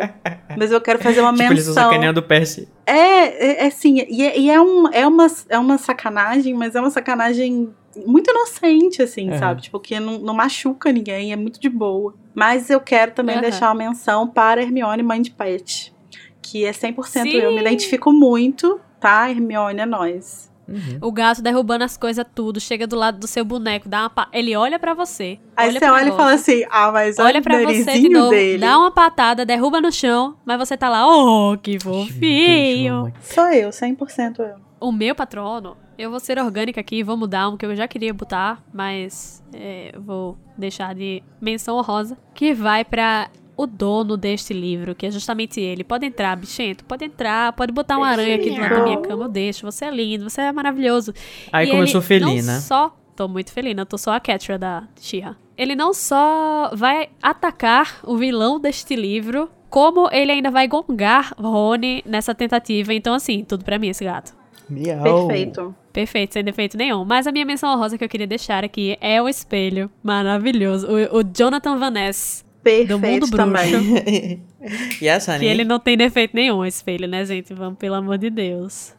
Mas 0.57 0.71
eu 0.71 0.81
quero 0.81 0.99
fazer 0.99 1.21
uma 1.21 1.31
tipo, 1.31 1.43
menção. 1.43 1.55
Eles 1.55 1.65
sacaneando 1.65 2.19
o 2.19 2.23
Percy. 2.23 2.67
É, 2.85 2.93
é, 2.93 3.63
é 3.63 3.67
assim, 3.67 4.05
e, 4.09 4.23
é, 4.25 4.37
e 4.37 4.49
é, 4.49 4.59
um, 4.59 4.87
é, 4.91 5.07
uma, 5.07 5.27
é 5.49 5.57
uma 5.57 5.77
sacanagem, 5.77 6.53
mas 6.53 6.75
é 6.75 6.81
uma 6.81 6.89
sacanagem 6.89 7.69
muito 8.05 8.29
inocente, 8.29 9.01
assim, 9.01 9.31
Uhum. 9.31 9.39
sabe? 9.39 9.61
Tipo, 9.61 9.79
que 9.79 9.99
não, 9.99 10.19
não 10.19 10.33
machuca 10.33 10.91
ninguém, 10.91 11.31
é 11.31 11.35
muito 11.35 11.59
de 11.59 11.69
boa. 11.69 12.13
Mas 12.37 12.69
eu 12.69 12.79
quero 12.79 13.13
também 13.13 13.35
Uhum. 13.37 13.41
deixar 13.41 13.69
uma 13.69 13.73
menção 13.75 14.27
para 14.27 14.61
Hermione 14.61 15.01
Mãe 15.01 15.19
de 15.23 15.31
Pet, 15.31 15.91
que 16.39 16.63
é 16.65 16.71
100% 16.71 17.23
Sim. 17.23 17.29
eu. 17.37 17.51
Me 17.51 17.61
identifico 17.61 18.13
muito, 18.13 18.79
tá? 18.99 19.27
Hermione 19.27 19.79
é 19.79 19.85
nós. 19.87 20.45
Uhum. 20.67 20.99
O 21.01 21.11
gato 21.11 21.41
derrubando 21.41 21.83
as 21.83 21.97
coisas 21.97 22.23
tudo, 22.35 22.59
chega 22.59 22.85
do 22.85 22.95
lado 22.95 23.17
do 23.17 23.25
seu 23.25 23.43
boneco, 23.43 23.89
dá 23.89 24.01
uma 24.01 24.09
pa... 24.11 24.27
ele 24.31 24.55
olha 24.55 24.77
pra 24.77 24.93
você. 24.93 25.39
Aí 25.55 25.69
olha 25.69 25.79
você 25.79 25.89
olha 25.89 26.09
e 26.09 26.11
fala 26.11 26.33
assim, 26.33 26.63
ah, 26.69 26.91
mas 26.91 27.17
olha, 27.17 27.27
Olha 27.27 27.41
pra 27.41 27.57
o 27.57 27.65
você 27.65 27.99
de 27.99 28.09
novo, 28.09 28.29
dele. 28.31 28.59
dá 28.59 28.77
uma 28.77 28.91
patada, 28.91 29.45
derruba 29.45 29.79
no 29.81 29.91
chão, 29.91 30.35
mas 30.45 30.59
você 30.59 30.75
tá 30.77 30.89
lá, 30.89 31.07
oh, 31.07 31.57
que 31.57 31.79
fofinho. 31.79 33.11
Sou 33.21 33.47
eu, 33.47 33.69
100% 33.69 34.39
eu. 34.39 34.55
O 34.79 34.91
meu 34.91 35.15
patrono, 35.15 35.75
eu 35.97 36.11
vou 36.11 36.19
ser 36.19 36.37
orgânica 36.39 36.79
aqui, 36.79 37.03
vou 37.03 37.17
mudar 37.17 37.49
um 37.49 37.57
que 37.57 37.65
eu 37.65 37.75
já 37.75 37.87
queria 37.87 38.13
botar, 38.13 38.63
mas 38.73 39.43
é, 39.53 39.93
vou 39.97 40.37
deixar 40.57 40.93
de 40.93 41.23
menção 41.41 41.77
honrosa, 41.77 42.17
que 42.33 42.53
vai 42.53 42.85
pra 42.85 43.29
o 43.57 43.65
dono 43.65 44.15
deste 44.15 44.53
livro, 44.53 44.93
que 44.93 45.07
é 45.07 45.11
justamente 45.11 45.59
ele. 45.59 45.83
Pode 45.83 46.05
entrar, 46.05 46.35
bichento, 46.37 46.85
pode 46.85 47.03
entrar, 47.03 47.51
pode 47.53 47.71
botar 47.71 47.97
uma 47.97 48.07
aranha 48.07 48.35
aqui 48.35 48.51
do 48.51 48.61
lado 48.61 48.75
da 48.75 48.83
minha 48.83 49.01
cama, 49.01 49.25
eu 49.25 49.29
deixo. 49.29 49.65
Você 49.65 49.85
é 49.85 49.89
lindo, 49.89 50.29
você 50.29 50.41
é 50.41 50.51
maravilhoso. 50.51 51.11
Aí 51.51 51.67
E 51.67 51.71
começou 51.71 51.99
ele 51.99 52.07
felina. 52.07 52.53
Não 52.53 52.61
só. 52.61 52.95
Tô 53.15 53.27
muito 53.27 53.51
felina, 53.51 53.81
eu 53.81 53.85
tô 53.87 53.97
só 53.97 54.11
a 54.11 54.19
Catra 54.19 54.59
da 54.59 54.83
Shira. 55.01 55.35
Ele 55.57 55.75
não 55.75 55.91
só 55.91 56.69
vai 56.75 57.09
atacar 57.19 57.99
o 58.03 58.15
vilão 58.15 58.59
deste 58.59 58.95
livro, 58.95 59.49
como 59.71 60.07
ele 60.11 60.31
ainda 60.31 60.51
vai 60.51 60.67
gongar 60.67 61.33
Rony 61.35 62.03
nessa 62.05 62.35
tentativa. 62.35 62.93
Então, 62.93 63.15
assim, 63.15 63.43
tudo 63.43 63.65
pra 63.65 63.79
mim 63.79 63.87
esse 63.87 64.03
gato. 64.03 64.35
Miau. 64.69 65.27
Perfeito. 65.27 65.75
Perfeito, 65.93 66.33
sem 66.33 66.43
defeito 66.43 66.77
nenhum. 66.77 67.03
Mas 67.05 67.25
a 67.25 67.31
minha 67.31 67.45
menção 67.45 67.73
honrosa 67.73 67.97
que 67.97 68.03
eu 68.03 68.09
queria 68.09 68.27
deixar 68.27 68.63
aqui 68.63 68.97
é 69.01 69.21
o 69.21 69.27
espelho 69.27 69.89
maravilhoso. 70.03 70.87
O, 70.87 71.19
o 71.19 71.23
Jonathan 71.23 71.77
Van 71.77 71.91
Ness, 71.91 72.45
do 72.87 72.99
mundo 72.99 73.01
Perfeito 73.01 73.27
bruxo. 73.27 73.37
também. 73.37 74.41
E 75.01 75.07
essa, 75.07 75.39
Que 75.39 75.45
ele 75.45 75.63
não 75.63 75.79
tem 75.79 75.95
defeito 75.95 76.35
nenhum, 76.35 76.65
esse 76.65 76.77
espelho, 76.77 77.07
né, 77.07 77.23
gente? 77.23 77.53
Vamos, 77.53 77.79
pelo 77.79 77.95
amor 77.95 78.17
de 78.17 78.29
Deus. 78.29 78.93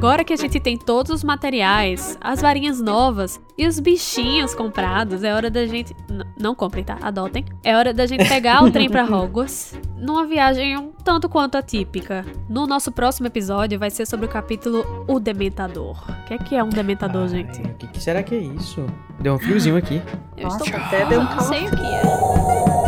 Agora 0.00 0.24
que 0.24 0.32
a 0.32 0.36
gente 0.36 0.58
tem 0.58 0.78
todos 0.78 1.12
os 1.12 1.22
materiais, 1.22 2.16
as 2.22 2.40
varinhas 2.40 2.80
novas 2.80 3.38
e 3.58 3.66
os 3.66 3.78
bichinhos 3.78 4.54
comprados, 4.54 5.22
é 5.22 5.34
hora 5.34 5.50
da 5.50 5.66
gente. 5.66 5.94
N- 6.08 6.24
não 6.40 6.54
comprem, 6.54 6.82
tá? 6.82 6.96
Adotem. 7.02 7.44
É 7.62 7.76
hora 7.76 7.92
da 7.92 8.06
gente 8.06 8.26
pegar 8.26 8.64
o 8.64 8.70
trem 8.70 8.88
pra 8.88 9.04
Hogwarts 9.04 9.78
numa 9.98 10.24
viagem 10.26 10.74
um 10.78 10.90
tanto 11.04 11.28
quanto 11.28 11.58
atípica. 11.58 12.24
No 12.48 12.66
nosso 12.66 12.90
próximo 12.90 13.26
episódio 13.26 13.78
vai 13.78 13.90
ser 13.90 14.06
sobre 14.06 14.24
o 14.24 14.28
capítulo 14.30 15.04
O 15.06 15.20
Dementador. 15.20 16.02
O 16.08 16.24
que 16.24 16.32
é 16.32 16.38
que 16.38 16.56
é 16.56 16.64
um 16.64 16.70
dementador, 16.70 17.28
gente? 17.28 17.60
O 17.60 17.74
que, 17.74 17.86
que 17.88 18.02
será 18.02 18.22
que 18.22 18.34
é 18.34 18.38
isso? 18.38 18.86
Deu 19.20 19.34
um 19.34 19.38
friozinho 19.38 19.76
aqui. 19.76 20.00
Eu 20.34 20.48
estou 20.48 20.66
Nossa, 20.66 20.78
até 20.78 21.04
deu 21.04 21.20
um 21.20 21.24
Não 21.24 21.40
sei 21.40 21.66
o 21.66 21.70
que 21.72 21.84
é. 21.84 22.79